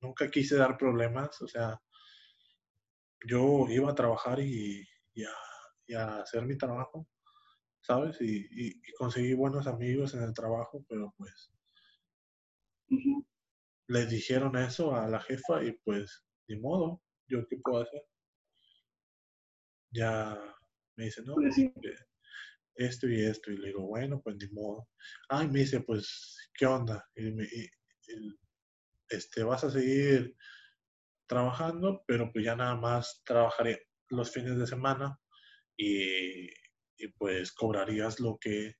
nunca 0.00 0.30
quise 0.30 0.56
dar 0.56 0.78
problemas, 0.78 1.40
o 1.42 1.48
sea, 1.48 1.80
yo 3.26 3.66
iba 3.68 3.90
a 3.90 3.94
trabajar 3.94 4.40
y, 4.40 4.86
y 5.14 5.24
a, 5.24 5.34
y 5.86 5.94
a 5.94 6.20
hacer 6.20 6.46
mi 6.46 6.56
trabajo 6.56 7.08
¿sabes? 7.86 8.20
Y, 8.20 8.46
y, 8.50 8.92
conseguí 8.98 9.34
buenos 9.34 9.66
amigos 9.66 10.14
en 10.14 10.22
el 10.22 10.34
trabajo, 10.34 10.84
pero 10.88 11.14
pues 11.16 11.52
le 13.88 14.06
dijeron 14.06 14.56
eso 14.56 14.94
a 14.94 15.06
la 15.08 15.20
jefa 15.20 15.62
y 15.62 15.72
pues 15.84 16.24
ni 16.48 16.58
modo, 16.58 17.00
yo 17.28 17.46
qué 17.48 17.56
puedo 17.62 17.82
hacer. 17.82 18.02
Ya 19.96 20.38
me 20.96 21.04
dice, 21.04 21.22
no, 21.22 21.34
pues 21.34 21.56
esto 22.74 23.08
y 23.08 23.24
esto, 23.24 23.50
y 23.50 23.56
le 23.56 23.68
digo, 23.68 23.86
bueno, 23.86 24.20
pues 24.22 24.36
ni 24.36 24.48
modo. 24.48 24.88
Ay, 25.30 25.48
me 25.48 25.60
dice, 25.60 25.80
pues, 25.80 26.50
¿qué 26.54 26.66
onda? 26.66 27.02
Y 27.14 27.32
me, 27.32 27.48
este, 29.08 29.42
vas 29.42 29.64
a 29.64 29.70
seguir 29.70 30.36
trabajando, 31.26 32.04
pero 32.06 32.30
pues 32.32 32.44
ya 32.44 32.54
nada 32.54 32.76
más 32.76 33.22
trabajaré 33.24 33.88
los 34.10 34.30
fines 34.30 34.58
de 34.58 34.66
semana 34.66 35.18
y, 35.76 36.46
y 36.98 37.08
pues 37.16 37.52
cobrarías 37.52 38.20
lo 38.20 38.38
que, 38.38 38.74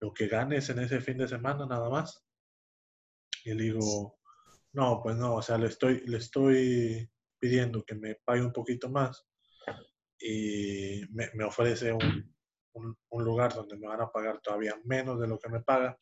lo 0.00 0.12
que 0.12 0.28
ganes 0.28 0.68
en 0.70 0.80
ese 0.80 1.00
fin 1.00 1.18
de 1.18 1.28
semana 1.28 1.66
nada 1.66 1.90
más. 1.90 2.24
Y 3.44 3.52
le 3.54 3.64
digo, 3.64 4.18
no, 4.72 5.00
pues 5.02 5.16
no, 5.16 5.36
o 5.36 5.42
sea, 5.42 5.58
le 5.58 5.66
estoy, 5.66 6.00
le 6.06 6.16
estoy 6.16 7.08
pidiendo 7.38 7.84
que 7.84 7.94
me 7.94 8.16
pague 8.24 8.42
un 8.42 8.52
poquito 8.52 8.88
más 8.90 9.26
y 10.18 11.02
me, 11.10 11.30
me 11.34 11.44
ofrece 11.44 11.92
un, 11.92 12.34
un, 12.72 12.96
un, 13.10 13.24
lugar 13.24 13.54
donde 13.54 13.76
me 13.76 13.86
van 13.86 14.00
a 14.00 14.10
pagar 14.10 14.40
todavía 14.40 14.74
menos 14.84 15.20
de 15.20 15.28
lo 15.28 15.38
que 15.38 15.48
me 15.48 15.60
paga. 15.60 15.98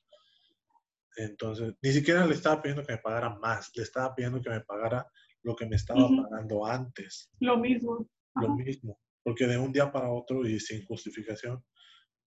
Entonces, 1.17 1.75
ni 1.83 1.93
siquiera 1.93 2.27
le 2.27 2.35
estaba 2.35 2.61
pidiendo 2.61 2.85
que 2.85 2.93
me 2.93 2.99
pagara 2.99 3.31
más, 3.31 3.71
le 3.77 3.83
estaba 3.83 4.15
pidiendo 4.15 4.41
que 4.41 4.51
me 4.51 4.61
pagara 4.61 5.07
lo 5.43 5.55
que 5.55 5.67
me 5.67 5.77
estaba 5.77 6.09
pagando 6.09 6.67
antes. 6.67 7.31
Lo 7.41 7.59
mismo. 7.59 8.09
Lo 8.37 8.55
mismo 8.55 8.99
porque 9.25 9.47
de 9.47 9.59
un 9.59 9.73
día 9.73 9.91
para 9.91 10.13
otro 10.13 10.47
y 10.47 10.61
sin 10.61 10.85
justificación 10.85 11.65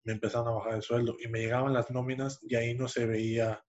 me 0.05 0.14
empezaron 0.14 0.47
a 0.47 0.51
bajar 0.51 0.76
el 0.76 0.84
sueldo 0.84 1.18
y 1.19 1.27
me 1.27 1.39
llegaban 1.39 1.73
las 1.73 1.89
nóminas 1.89 2.39
y 2.43 2.55
ahí 2.55 2.76
no 2.76 2.88
se 2.88 3.05
veía 3.05 3.64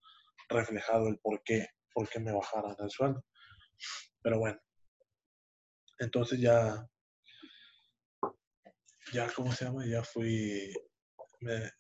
reflejado 0.49 1.09
el 1.09 1.19
por 1.19 1.43
qué, 1.43 1.69
por 1.93 2.09
qué 2.09 2.21
me 2.21 2.33
bajaran 2.33 2.77
el 2.79 2.91
sueldo. 2.91 3.25
Pero 4.23 4.39
bueno, 4.39 4.61
entonces 5.99 6.41
ya, 6.41 6.87
ya, 9.13 9.31
¿cómo 9.35 9.53
se 9.53 9.65
llama? 9.65 9.87
Ya 9.87 10.03
fui, 10.03 10.73
me, 11.41 11.71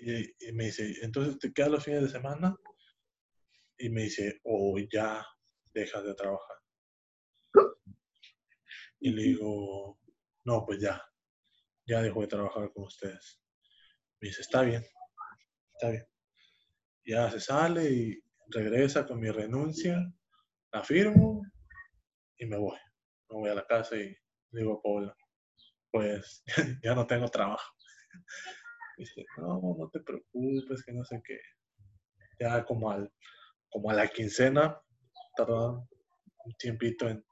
y, 0.00 0.52
me 0.52 0.66
dice, 0.66 0.94
entonces 1.02 1.38
te 1.38 1.52
quedas 1.52 1.70
los 1.70 1.84
fines 1.84 2.02
de 2.02 2.08
semana 2.08 2.54
y 3.78 3.90
me 3.90 4.04
dice, 4.04 4.40
o 4.44 4.78
ya 4.92 5.24
dejas 5.72 6.04
de 6.04 6.14
trabajar. 6.14 6.56
Y 9.00 9.10
le 9.10 9.22
digo, 9.22 9.98
no, 10.44 10.64
pues 10.66 10.80
ya, 10.80 11.00
ya 11.86 12.02
dejo 12.02 12.20
de 12.22 12.26
trabajar 12.26 12.72
con 12.72 12.84
ustedes. 12.84 13.40
Me 14.20 14.28
dice, 14.28 14.42
está 14.42 14.62
bien, 14.62 14.84
está 15.74 15.90
bien. 15.90 16.06
Ya 17.04 17.30
se 17.30 17.40
sale 17.40 17.90
y 17.90 18.22
regresa 18.48 19.06
con 19.06 19.20
mi 19.20 19.30
renuncia, 19.30 19.96
la 20.72 20.82
firmo 20.82 21.42
y 22.38 22.46
me 22.46 22.56
voy. 22.56 22.78
Me 23.30 23.36
voy 23.36 23.50
a 23.50 23.54
la 23.54 23.66
casa 23.66 23.96
y 23.96 24.14
digo 24.50 24.74
a 24.74 24.82
Paula, 24.82 25.16
pues 25.90 26.42
ya 26.82 26.94
no 26.94 27.06
tengo 27.06 27.28
trabajo. 27.28 27.74
Dice, 28.96 29.24
no, 29.36 29.60
no 29.78 29.88
te 29.90 30.00
preocupes, 30.00 30.82
que 30.84 30.92
no 30.92 31.04
sé 31.04 31.22
qué. 31.24 31.38
Ya 32.40 32.64
como, 32.64 32.90
al, 32.90 33.12
como 33.68 33.90
a 33.90 33.94
la 33.94 34.08
quincena, 34.08 34.80
tardó 35.36 35.88
un 36.44 36.52
tiempito 36.54 37.08
en 37.08 37.24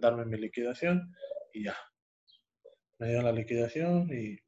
darme 0.00 0.24
mi 0.24 0.38
liquidación 0.38 1.12
y 1.52 1.64
ya, 1.64 1.76
me 2.98 3.10
dio 3.10 3.22
la 3.22 3.32
liquidación 3.32 4.08
y, 4.12 4.38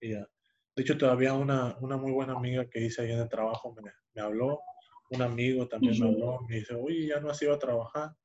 ya. 0.00 0.28
De 0.74 0.82
hecho, 0.82 0.96
todavía 0.96 1.34
una, 1.34 1.76
una 1.80 1.96
muy 1.96 2.12
buena 2.12 2.32
amiga 2.32 2.68
que 2.68 2.80
hice 2.80 3.02
ahí 3.02 3.12
en 3.12 3.20
el 3.20 3.28
trabajo 3.28 3.74
me, 3.74 3.92
me 4.14 4.22
habló, 4.22 4.60
un 5.10 5.22
amigo 5.22 5.68
también 5.68 5.98
me 6.00 6.08
habló, 6.08 6.40
me 6.48 6.56
dice, 6.56 6.74
oye, 6.74 7.08
ya 7.08 7.20
no 7.20 7.30
has 7.30 7.42
ido 7.42 7.52
a 7.52 7.58
trabajar. 7.58 8.16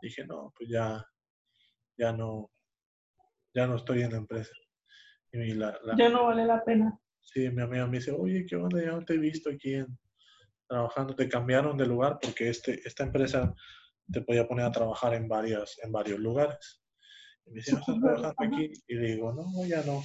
Dije, 0.00 0.24
no, 0.24 0.52
pues 0.56 0.70
ya, 0.70 1.04
ya 1.96 2.12
no, 2.12 2.52
ya 3.54 3.66
no 3.66 3.76
estoy 3.76 4.02
en 4.02 4.12
la 4.12 4.18
empresa. 4.18 4.52
Y 5.32 5.52
la, 5.54 5.78
ya 5.96 6.08
no 6.08 6.24
vale 6.26 6.44
la 6.44 6.64
pena. 6.64 6.98
Sí, 7.20 7.50
mi 7.50 7.62
amiga 7.62 7.86
me 7.86 7.98
dice, 7.98 8.12
oye, 8.12 8.46
¿qué 8.46 8.56
onda? 8.56 8.82
Ya 8.82 8.92
no 8.92 9.04
te 9.04 9.14
he 9.14 9.18
visto 9.18 9.50
aquí 9.50 9.84
trabajando. 10.66 11.14
Te 11.14 11.28
cambiaron 11.28 11.76
de 11.76 11.86
lugar 11.86 12.18
porque 12.20 12.48
este, 12.48 12.80
esta 12.86 13.04
empresa 13.04 13.54
te 14.10 14.22
podía 14.22 14.48
poner 14.48 14.64
a 14.64 14.72
trabajar 14.72 15.14
en, 15.14 15.28
varias, 15.28 15.78
en 15.82 15.92
varios 15.92 16.18
lugares. 16.18 16.82
Y 17.44 17.50
me 17.50 17.56
dice, 17.56 17.72
¿no 17.72 17.80
estás 17.80 18.00
trabajando 18.00 18.34
aquí? 18.38 18.72
Y 18.88 18.94
le 18.94 19.06
digo, 19.14 19.32
no, 19.32 19.66
ya 19.66 19.82
no. 19.82 20.02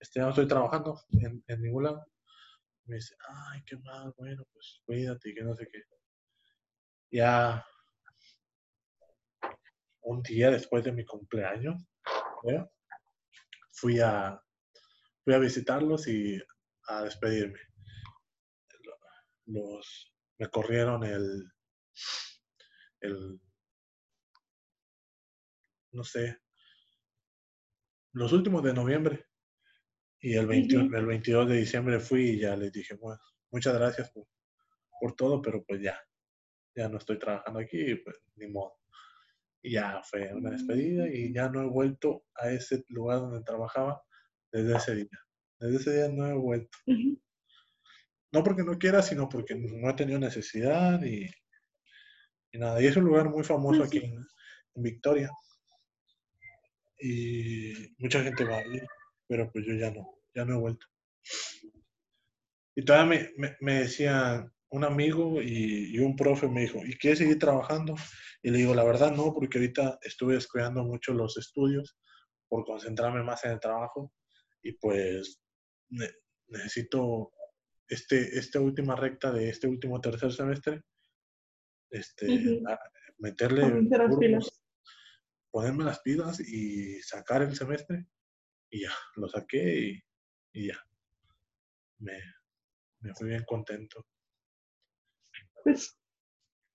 Este, 0.00 0.18
ya 0.18 0.24
no 0.24 0.30
estoy 0.30 0.48
trabajando 0.48 1.00
en, 1.10 1.44
en 1.46 1.62
ningún 1.62 1.84
lado. 1.84 2.04
me 2.86 2.96
dice, 2.96 3.14
ay, 3.28 3.62
qué 3.64 3.76
mal, 3.76 4.12
bueno, 4.16 4.44
pues 4.52 4.82
cuídate 4.84 5.30
y 5.30 5.34
que 5.34 5.44
no 5.44 5.54
sé 5.54 5.68
qué. 5.70 5.82
Ya 7.12 7.64
un 10.02 10.22
día 10.22 10.50
después 10.50 10.82
de 10.82 10.92
mi 10.92 11.04
cumpleaños, 11.04 11.80
fui 13.70 14.00
a 14.00 14.40
fui 15.24 15.34
a 15.34 15.38
visitarlos 15.38 16.08
y 16.08 16.40
a 16.88 17.02
despedirme. 17.04 17.60
Los 19.46 20.14
me 20.38 20.48
corrieron 20.48 21.04
el 21.04 21.52
el 23.00 23.40
no 25.92 26.04
sé, 26.04 26.38
los 28.12 28.32
últimos 28.32 28.62
de 28.62 28.72
noviembre. 28.72 29.26
Y 30.20 30.34
el, 30.36 30.46
21, 30.46 30.96
el 30.96 31.06
22 31.06 31.48
de 31.48 31.56
diciembre 31.56 31.98
fui 31.98 32.30
y 32.30 32.40
ya 32.40 32.54
les 32.56 32.72
dije, 32.72 32.94
bueno, 32.94 33.20
muchas 33.50 33.74
gracias 33.74 34.10
por, 34.10 34.26
por, 35.00 35.16
todo, 35.16 35.42
pero 35.42 35.64
pues 35.64 35.82
ya, 35.82 36.00
ya 36.76 36.88
no 36.88 36.98
estoy 36.98 37.18
trabajando 37.18 37.58
aquí, 37.58 37.96
pues 37.96 38.20
ni 38.36 38.46
modo. 38.46 38.81
Y 39.62 39.72
ya 39.72 40.02
fue 40.02 40.32
una 40.34 40.50
despedida 40.50 41.08
y 41.08 41.32
ya 41.32 41.48
no 41.48 41.62
he 41.62 41.66
vuelto 41.66 42.24
a 42.34 42.50
ese 42.50 42.84
lugar 42.88 43.20
donde 43.20 43.44
trabajaba 43.44 44.02
desde 44.50 44.76
ese 44.76 44.94
día. 44.96 45.20
Desde 45.60 45.76
ese 45.76 45.94
día 45.94 46.08
no 46.08 46.26
he 46.26 46.34
vuelto. 46.34 46.76
No 46.86 48.42
porque 48.42 48.64
no 48.64 48.78
quiera, 48.78 49.02
sino 49.02 49.28
porque 49.28 49.54
no 49.54 49.90
he 49.90 49.94
tenido 49.94 50.18
necesidad 50.18 51.02
y, 51.02 51.26
y 52.50 52.58
nada. 52.58 52.82
Y 52.82 52.86
es 52.86 52.96
un 52.96 53.04
lugar 53.04 53.28
muy 53.28 53.44
famoso 53.44 53.80
pues 53.80 53.88
aquí 53.88 53.98
en 53.98 54.82
Victoria 54.82 55.30
y 57.02 57.72
mucha 57.98 58.22
gente 58.22 58.44
va 58.44 58.58
ahí, 58.58 58.80
pero 59.26 59.50
pues 59.50 59.66
yo 59.66 59.74
ya 59.74 59.90
no, 59.90 60.18
ya 60.34 60.44
no 60.44 60.54
he 60.54 60.60
vuelto. 60.60 60.86
Y 62.76 62.84
todavía 62.84 63.32
me, 63.36 63.56
me, 63.60 63.80
decía 63.80 64.50
un 64.72 64.84
amigo 64.84 65.40
y, 65.42 65.98
un 65.98 66.16
profe 66.16 66.48
me 66.48 66.62
dijo, 66.62 66.80
¿y 66.84 66.94
quieres 66.94 67.18
seguir 67.18 67.38
trabajando? 67.38 67.94
Y 68.42 68.50
le 68.50 68.58
digo, 68.58 68.74
la 68.74 68.84
verdad 68.84 69.12
no, 69.12 69.34
porque 69.34 69.58
ahorita 69.58 69.98
estuve 70.02 70.34
descuidando 70.34 70.82
mucho 70.82 71.12
los 71.12 71.36
estudios 71.36 71.98
por 72.48 72.64
concentrarme 72.64 73.22
más 73.22 73.44
en 73.44 73.52
el 73.52 73.60
trabajo 73.60 74.12
y 74.62 74.72
pues 74.72 75.42
necesito 76.48 77.32
este, 77.86 78.38
esta 78.38 78.60
última 78.60 78.96
recta 78.96 79.30
de 79.30 79.50
este 79.50 79.68
último 79.68 80.00
tercer 80.00 80.32
semestre, 80.32 80.82
este, 81.90 82.62
meterle 83.18 83.88
ponerme 85.50 85.84
las 85.84 86.00
pilas 86.00 86.40
y 86.40 86.98
sacar 87.02 87.42
el 87.42 87.54
semestre. 87.54 88.06
Y 88.70 88.84
ya, 88.84 88.92
lo 89.16 89.28
saqué 89.28 90.02
y, 90.54 90.68
ya. 90.68 90.82
Me, 91.98 92.18
me 93.00 93.14
fui 93.14 93.28
bien 93.28 93.44
contento. 93.44 94.06
Pues, 95.64 95.96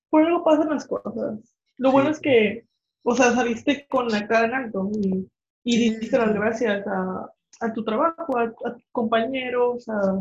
por 0.10 0.24
algo 0.24 0.44
pasan 0.44 0.70
las 0.70 0.88
cosas. 0.88 1.56
Lo 1.78 1.92
bueno 1.92 2.10
es 2.10 2.20
que, 2.20 2.66
o 3.04 3.16
sea, 3.16 3.32
saliste 3.32 3.88
con 3.88 4.08
la 4.08 4.28
cara 4.28 4.48
en 4.48 4.54
alto 4.54 4.90
y, 4.94 5.30
y 5.64 5.90
diste 5.90 6.18
las 6.18 6.34
gracias 6.34 6.86
a, 6.88 7.32
a 7.60 7.74
tu 7.74 7.84
trabajo, 7.84 8.38
a, 8.38 8.54
tus 8.74 8.88
compañeros, 8.92 9.88
a 9.90 10.20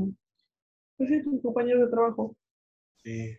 pues 0.97 1.09
sí, 1.11 1.23
tus 1.23 1.43
compañeros 1.43 1.83
de 1.83 1.91
trabajo. 1.91 2.37
Sí. 3.03 3.37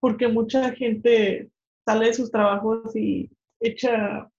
Porque 0.00 0.28
mucha 0.28 0.72
gente 0.72 1.50
sale 1.84 2.06
de 2.06 2.14
sus 2.14 2.30
trabajos 2.30 2.94
y 2.96 3.30
echa, 3.60 4.30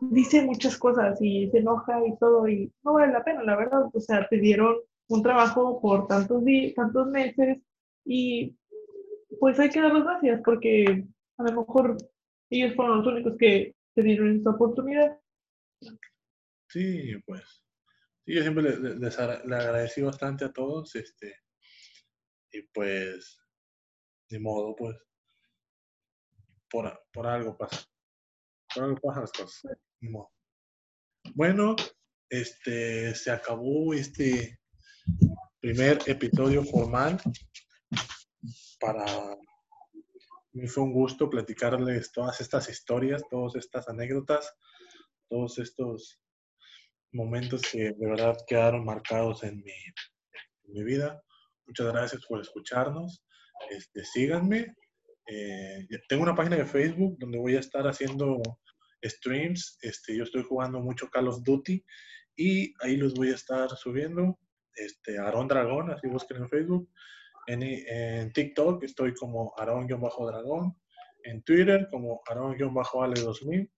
dice 0.00 0.42
muchas 0.42 0.76
cosas 0.76 1.18
y 1.20 1.48
se 1.50 1.58
enoja 1.58 2.04
y 2.06 2.16
todo 2.18 2.48
y 2.48 2.72
no 2.82 2.94
vale 2.94 3.12
la 3.12 3.24
pena, 3.24 3.42
la 3.42 3.56
verdad. 3.56 3.84
O 3.92 4.00
sea, 4.00 4.26
te 4.28 4.38
dieron 4.38 4.76
un 5.10 5.22
trabajo 5.22 5.80
por 5.80 6.06
tantos 6.06 6.44
días, 6.44 6.74
tantos 6.74 7.08
meses 7.08 7.58
y 8.04 8.56
pues 9.40 9.58
hay 9.58 9.68
que 9.68 9.80
dar 9.80 9.92
las 9.92 10.04
gracias 10.04 10.40
porque 10.44 11.04
a 11.36 11.42
lo 11.42 11.60
mejor 11.60 11.96
ellos 12.48 12.74
fueron 12.76 12.98
los 12.98 13.06
únicos 13.06 13.34
que 13.38 13.74
te 13.94 14.02
dieron 14.02 14.36
esta 14.36 14.50
oportunidad. 14.50 15.18
Sí, 16.68 17.14
pues. 17.26 17.42
Sí, 18.24 18.34
yo 18.34 18.42
siempre 18.42 18.62
les, 18.78 19.18
agradecí 19.18 20.02
bastante 20.02 20.44
a 20.44 20.52
todos, 20.52 20.94
este, 20.94 21.34
y 22.52 22.62
pues, 22.72 23.40
de 24.28 24.38
modo, 24.38 24.76
pues, 24.76 24.96
por, 26.68 27.26
algo 27.26 27.56
pasa. 27.56 27.84
Por 28.72 28.84
algo 28.84 28.96
pasan 29.00 29.22
las 29.22 29.32
cosas. 29.32 29.62
Bueno, 31.34 31.74
este, 32.28 33.14
se 33.14 33.30
acabó 33.32 33.92
este 33.92 34.59
primer 35.60 35.98
episodio 36.06 36.64
formal. 36.64 37.20
Para 38.80 39.04
mí 40.52 40.66
fue 40.66 40.84
un 40.84 40.92
gusto 40.92 41.28
platicarles 41.28 42.12
todas 42.12 42.40
estas 42.40 42.68
historias, 42.70 43.22
todas 43.30 43.56
estas 43.56 43.88
anécdotas, 43.88 44.54
todos 45.28 45.58
estos 45.58 46.18
momentos 47.12 47.62
que 47.62 47.92
de 47.92 48.06
verdad 48.06 48.36
quedaron 48.46 48.84
marcados 48.84 49.42
en 49.42 49.58
mi, 49.58 49.72
en 50.64 50.72
mi 50.72 50.82
vida. 50.82 51.22
Muchas 51.66 51.86
gracias 51.88 52.24
por 52.26 52.40
escucharnos. 52.40 53.22
Este, 53.70 54.04
síganme. 54.04 54.74
Eh, 55.26 55.86
tengo 56.08 56.22
una 56.22 56.34
página 56.34 56.56
de 56.56 56.64
Facebook 56.64 57.16
donde 57.18 57.38
voy 57.38 57.56
a 57.56 57.60
estar 57.60 57.86
haciendo 57.86 58.40
streams. 59.04 59.78
Este, 59.82 60.16
yo 60.16 60.24
estoy 60.24 60.42
jugando 60.42 60.80
mucho 60.80 61.10
Call 61.10 61.28
of 61.28 61.42
Duty 61.42 61.84
y 62.36 62.72
ahí 62.80 62.96
los 62.96 63.12
voy 63.14 63.30
a 63.30 63.34
estar 63.34 63.68
subiendo. 63.76 64.38
Este, 64.74 65.18
Aarón 65.18 65.48
Dragón, 65.48 65.90
así 65.90 66.06
busquen 66.08 66.38
en 66.38 66.48
Facebook. 66.48 66.88
En, 67.46 67.62
en 67.62 68.32
TikTok 68.32 68.84
estoy 68.84 69.14
como 69.14 69.52
Aarón-Dragón. 69.56 70.76
En 71.24 71.42
Twitter 71.42 71.88
como 71.90 72.22
Aarón-Ale2000. 72.26 73.70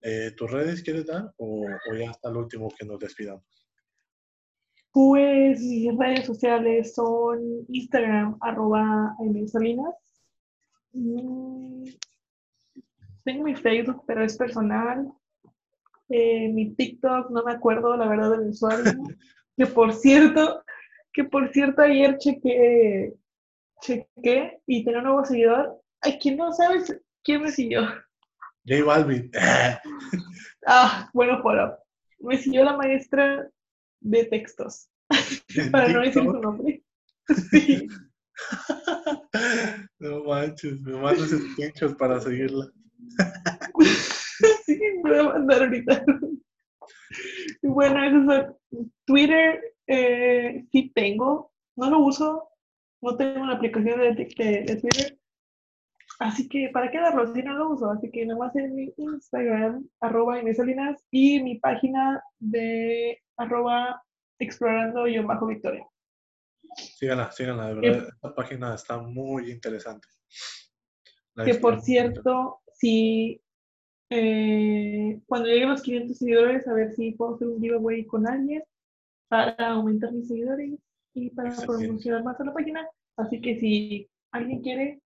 Eh, 0.00 0.30
¿Tus 0.36 0.50
redes 0.50 0.82
quieres 0.82 1.06
dar 1.06 1.32
o, 1.38 1.64
o 1.66 1.94
ya 1.96 2.10
hasta 2.10 2.28
el 2.28 2.36
último 2.36 2.68
que 2.78 2.86
nos 2.86 3.00
despidamos? 3.00 3.44
Pues 4.92 5.60
mis 5.60 5.96
redes 5.96 6.24
sociales 6.24 6.94
son 6.94 7.66
Instagram, 7.68 8.36
arroba 8.40 9.14
Salinas. 9.46 9.94
Mm, 10.92 11.84
tengo 13.24 13.44
mi 13.44 13.54
Facebook, 13.54 14.02
pero 14.06 14.24
es 14.24 14.36
personal. 14.36 15.12
Eh, 16.08 16.48
mi 16.48 16.74
TikTok, 16.74 17.30
no 17.30 17.44
me 17.44 17.52
acuerdo 17.52 17.96
la 17.96 18.08
verdad 18.08 18.30
del 18.30 18.48
usuario. 18.48 18.84
que 19.58 19.66
por 19.66 19.92
cierto, 19.92 20.62
que 21.12 21.24
por 21.24 21.52
cierto 21.52 21.82
ayer 21.82 22.16
chequé, 22.18 23.12
chequé 23.82 24.62
y 24.66 24.84
tenía 24.84 25.00
un 25.00 25.04
nuevo 25.04 25.24
seguidor. 25.24 25.82
Ay, 26.00 26.16
¿quién 26.22 26.36
no 26.36 26.52
sabes 26.52 26.96
quién 27.24 27.42
me 27.42 27.50
siguió? 27.50 27.82
J 28.64 28.84
Balvin. 28.84 29.30
ah, 30.66 31.10
bueno, 31.12 31.42
follow. 31.42 31.76
Me 32.20 32.38
siguió 32.38 32.64
la 32.64 32.76
maestra 32.76 33.50
de 34.00 34.24
textos. 34.26 34.88
Para 35.72 35.88
no 35.88 36.00
decir 36.02 36.22
su 36.22 36.32
nombre. 36.32 36.82
Sí. 37.50 37.86
No 39.98 40.24
manches, 40.24 40.80
me 40.80 40.96
mandas 40.96 41.28
screenshots 41.28 41.94
para 41.96 42.18
seguirla. 42.20 42.70
sí, 44.64 44.80
me 45.02 45.10
voy 45.10 45.18
a 45.18 45.22
mandar 45.24 45.64
ahorita. 45.64 46.04
Bueno, 47.62 48.02
eso 48.02 48.32
es 48.32 48.88
Twitter 49.08 49.74
eh, 49.86 50.66
sí 50.70 50.92
tengo, 50.94 51.50
no 51.76 51.88
lo 51.88 52.00
uso, 52.00 52.50
no 53.00 53.16
tengo 53.16 53.40
una 53.40 53.54
aplicación 53.54 53.98
de, 53.98 54.12
de, 54.12 54.76
Twitter, 54.76 55.18
así 56.18 56.46
que 56.46 56.68
¿para 56.74 56.90
qué 56.90 57.00
darlo 57.00 57.32
si 57.32 57.42
no 57.42 57.54
lo 57.54 57.70
uso? 57.70 57.90
Así 57.90 58.10
que 58.10 58.26
nomás 58.26 58.54
en 58.54 58.74
mi 58.74 58.92
Instagram, 58.98 59.88
arroba 60.00 60.38
Salinas, 60.54 61.02
y 61.10 61.42
mi 61.42 61.58
página 61.58 62.22
de 62.38 63.18
arroba 63.38 64.02
explorando 64.38 65.06
yo 65.06 65.26
bajo 65.26 65.46
Victoria. 65.46 65.86
Síganla, 66.76 67.32
síganla, 67.32 67.68
de 67.68 67.74
verdad, 67.76 68.08
esta 68.12 68.34
página 68.34 68.74
está 68.74 68.98
muy 68.98 69.50
interesante. 69.50 70.06
que 71.46 71.54
por 71.54 71.80
cierto, 71.80 72.60
si 72.74 73.40
eh, 74.10 75.18
cuando 75.24 75.48
lleguen 75.48 75.70
los 75.70 75.82
500 75.82 76.18
seguidores, 76.18 76.68
a 76.68 76.74
ver 76.74 76.92
si 76.92 77.12
puedo 77.12 77.36
hacer 77.36 77.48
un 77.48 77.58
giveaway 77.58 78.04
con 78.04 78.28
alguien 78.28 78.62
para 79.28 79.54
aumentar 79.70 80.12
mis 80.12 80.28
seguidores 80.28 80.78
y 81.14 81.30
para 81.30 81.54
promocionar 81.54 82.24
más 82.24 82.40
a 82.40 82.44
la 82.44 82.54
página. 82.54 82.88
Así 83.16 83.40
que 83.40 83.58
si 83.58 84.08
alguien 84.32 84.62
quiere, 84.62 85.00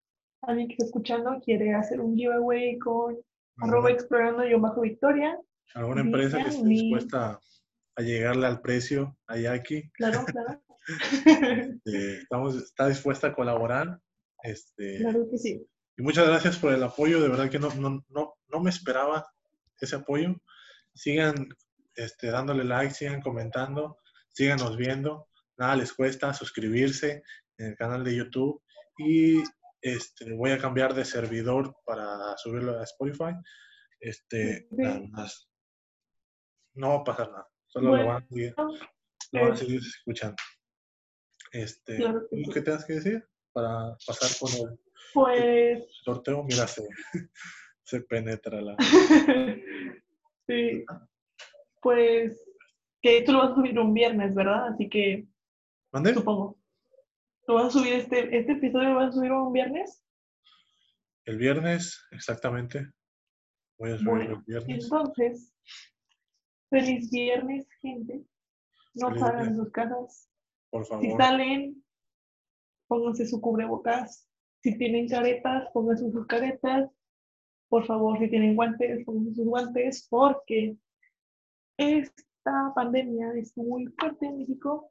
alguien 0.42 0.68
que 0.68 0.74
está 0.74 0.86
escuchando, 0.86 1.40
quiere 1.44 1.74
hacer 1.74 2.00
un 2.00 2.16
giveaway 2.16 2.78
con 2.78 3.18
arroba 3.58 3.90
explorando 3.90 4.46
yo 4.46 4.60
bajo 4.60 4.80
Victoria. 4.80 5.38
¿Alguna 5.74 6.00
empresa 6.00 6.42
que 6.42 6.48
esté 6.48 6.66
dispuesta 6.66 7.38
a 7.96 8.02
llegarle 8.02 8.46
al 8.46 8.60
precio 8.60 9.16
a 9.26 9.36
Jackie? 9.36 9.90
Claro, 9.92 10.24
claro. 10.26 10.60
Este, 10.88 12.18
estamos, 12.18 12.56
está 12.56 12.88
dispuesta 12.88 13.28
a 13.28 13.34
colaborar. 13.34 14.00
Este, 14.42 14.98
claro 14.98 15.28
que 15.30 15.38
sí. 15.38 15.66
Y 15.96 16.02
muchas 16.02 16.26
gracias 16.26 16.58
por 16.58 16.72
el 16.72 16.82
apoyo, 16.82 17.20
de 17.20 17.28
verdad 17.28 17.50
que 17.50 17.58
no, 17.58 17.72
no, 17.74 18.04
no, 18.08 18.34
no 18.48 18.60
me 18.60 18.70
esperaba 18.70 19.26
ese 19.78 19.96
apoyo. 19.96 20.34
Sigan 20.94 21.48
este, 21.94 22.28
dándole 22.28 22.64
like, 22.64 22.94
sigan 22.94 23.20
comentando, 23.20 23.98
síganos 24.32 24.76
viendo. 24.76 25.28
Nada 25.58 25.76
les 25.76 25.92
cuesta 25.92 26.32
suscribirse 26.32 27.22
en 27.58 27.66
el 27.68 27.76
canal 27.76 28.02
de 28.04 28.16
YouTube 28.16 28.62
y 28.96 29.42
este, 29.82 30.32
voy 30.34 30.50
a 30.50 30.58
cambiar 30.58 30.94
de 30.94 31.04
servidor 31.04 31.74
para 31.84 32.36
subirlo 32.36 32.78
a 32.78 32.84
Spotify. 32.84 33.34
Este, 33.98 34.68
No 36.74 36.88
va 36.90 36.96
a 36.96 37.04
pasar 37.04 37.30
nada, 37.30 37.48
solo 37.66 37.96
lo, 37.96 38.06
van 38.06 38.22
a 38.22 38.26
seguir, 38.26 38.54
lo 38.56 39.40
van 39.42 39.52
a 39.52 39.56
seguir 39.56 39.80
escuchando. 39.80 40.36
Este, 41.52 41.98
¿Qué 42.52 42.60
tengas 42.62 42.84
que 42.84 42.94
decir 42.94 43.28
para 43.52 43.96
pasar 44.06 44.30
con 44.38 44.70
el 44.70 44.80
pues... 45.12 45.86
sorteo? 46.04 46.44
Mira, 46.44 46.66
se, 46.66 46.86
se 47.84 48.00
penetra 48.02 48.60
la... 48.60 48.76
sí. 50.46 50.84
Pues 51.82 52.49
que 53.02 53.22
tú 53.22 53.32
lo 53.32 53.38
vas 53.38 53.52
a 53.52 53.54
subir 53.54 53.78
un 53.78 53.94
viernes, 53.94 54.34
¿verdad? 54.34 54.68
Así 54.68 54.88
que... 54.88 55.26
¿Mande? 55.92 56.14
Supongo. 56.14 56.58
¿Lo 57.46 57.54
vas 57.54 57.66
a 57.66 57.70
subir 57.78 57.94
este, 57.94 58.36
este 58.36 58.52
episodio? 58.52 58.90
¿Lo 58.90 58.94
vas 58.96 59.08
a 59.08 59.12
subir 59.12 59.32
un 59.32 59.52
viernes? 59.52 60.04
El 61.24 61.38
viernes, 61.38 62.06
exactamente. 62.12 62.90
Voy 63.78 63.92
a 63.92 63.98
subir 63.98 64.30
el 64.30 64.36
viernes. 64.46 64.84
Entonces, 64.84 65.54
feliz 66.68 67.10
viernes, 67.10 67.68
gente. 67.80 68.24
No 68.94 69.16
salgan 69.18 69.50
de 69.50 69.56
sus 69.56 69.70
casas. 69.72 70.30
Por 70.70 70.86
favor. 70.86 71.04
Si 71.04 71.10
salen, 71.16 71.84
pónganse 72.86 73.26
su 73.26 73.40
cubrebocas. 73.40 74.28
Si 74.62 74.76
tienen 74.76 75.08
caretas, 75.08 75.68
pónganse 75.72 76.10
sus 76.10 76.26
caretas. 76.26 76.90
Por 77.68 77.86
favor, 77.86 78.18
si 78.18 78.28
tienen 78.28 78.54
guantes, 78.54 79.04
pónganse 79.04 79.34
sus 79.34 79.46
guantes, 79.46 80.06
porque 80.10 80.76
esta 82.40 82.72
pandemia 82.74 83.32
es 83.34 83.54
muy 83.56 83.86
fuerte 83.98 84.26
en 84.26 84.38
México, 84.38 84.90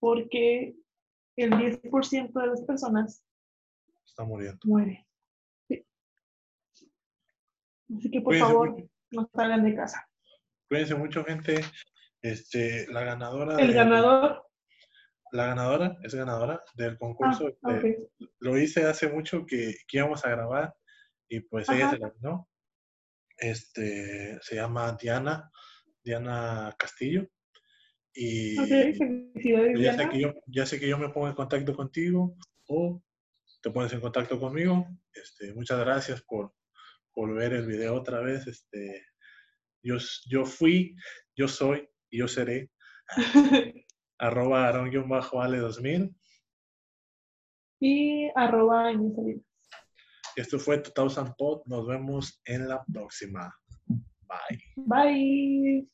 porque 0.00 0.74
el 1.36 1.50
10% 1.52 2.32
de 2.32 2.46
las 2.46 2.62
personas 2.62 3.22
está 4.06 4.24
muriendo. 4.24 4.58
Muere. 4.64 5.06
Sí. 5.68 5.86
Así 7.96 8.10
que 8.10 8.20
por 8.22 8.36
favor, 8.36 8.88
no 9.10 9.30
salgan 9.34 9.64
de 9.64 9.76
casa. 9.76 10.08
Cuídense 10.68 10.94
mucho, 10.94 11.24
gente. 11.24 11.60
Este, 12.22 12.86
la 12.88 13.04
ganadora. 13.04 13.56
El 13.58 13.72
ganador 13.72 14.48
la 15.30 15.48
ganadora, 15.48 15.98
es 16.02 16.14
ganadora 16.14 16.62
del 16.74 16.96
concurso. 16.96 17.54
Ah, 17.62 17.78
lo 18.40 18.56
hice 18.56 18.86
hace 18.86 19.10
mucho 19.10 19.44
que, 19.44 19.74
íbamos 19.92 20.24
a 20.24 20.30
grabar 20.30 20.74
y 21.28 21.40
pues 21.40 21.68
ella 21.68 21.90
se 21.90 21.98
la 21.98 22.08
ganó. 22.08 22.48
Este, 23.36 24.38
se 24.40 24.54
llama 24.54 24.96
Diana, 24.98 25.50
Diana 26.08 26.74
Castillo. 26.78 27.28
Y 28.14 28.56
ya, 28.56 29.96
Sé 29.96 30.08
que 30.08 30.20
yo, 30.20 30.32
ya 30.46 30.64
sé 30.64 30.80
que 30.80 30.88
yo 30.88 30.96
me 30.96 31.10
pongo 31.10 31.28
en 31.28 31.34
contacto 31.34 31.76
contigo 31.76 32.34
o 32.66 33.02
te 33.62 33.70
pones 33.70 33.92
en 33.92 34.00
contacto 34.00 34.40
conmigo. 34.40 34.86
Este, 35.12 35.52
muchas 35.52 35.78
gracias 35.80 36.22
por, 36.22 36.54
por 37.12 37.34
ver 37.34 37.52
el 37.52 37.66
video 37.66 37.94
otra 37.94 38.20
vez. 38.20 38.46
Este, 38.46 39.04
yo, 39.82 39.96
yo 40.26 40.46
fui, 40.46 40.96
yo 41.36 41.46
soy 41.46 41.86
y 42.10 42.20
yo 42.20 42.28
seré. 42.28 42.70
arroba 44.18 44.66
aaron-ale2000. 44.72 46.16
Y 47.80 48.30
arroba 48.34 48.92
Esto 50.36 50.58
fue 50.58 50.78
Total 50.78 51.34
Pod. 51.36 51.62
Nos 51.66 51.86
vemos 51.86 52.40
en 52.46 52.66
la 52.66 52.82
próxima. 52.84 53.54
Bye. 53.86 54.62
Bye. 54.76 55.88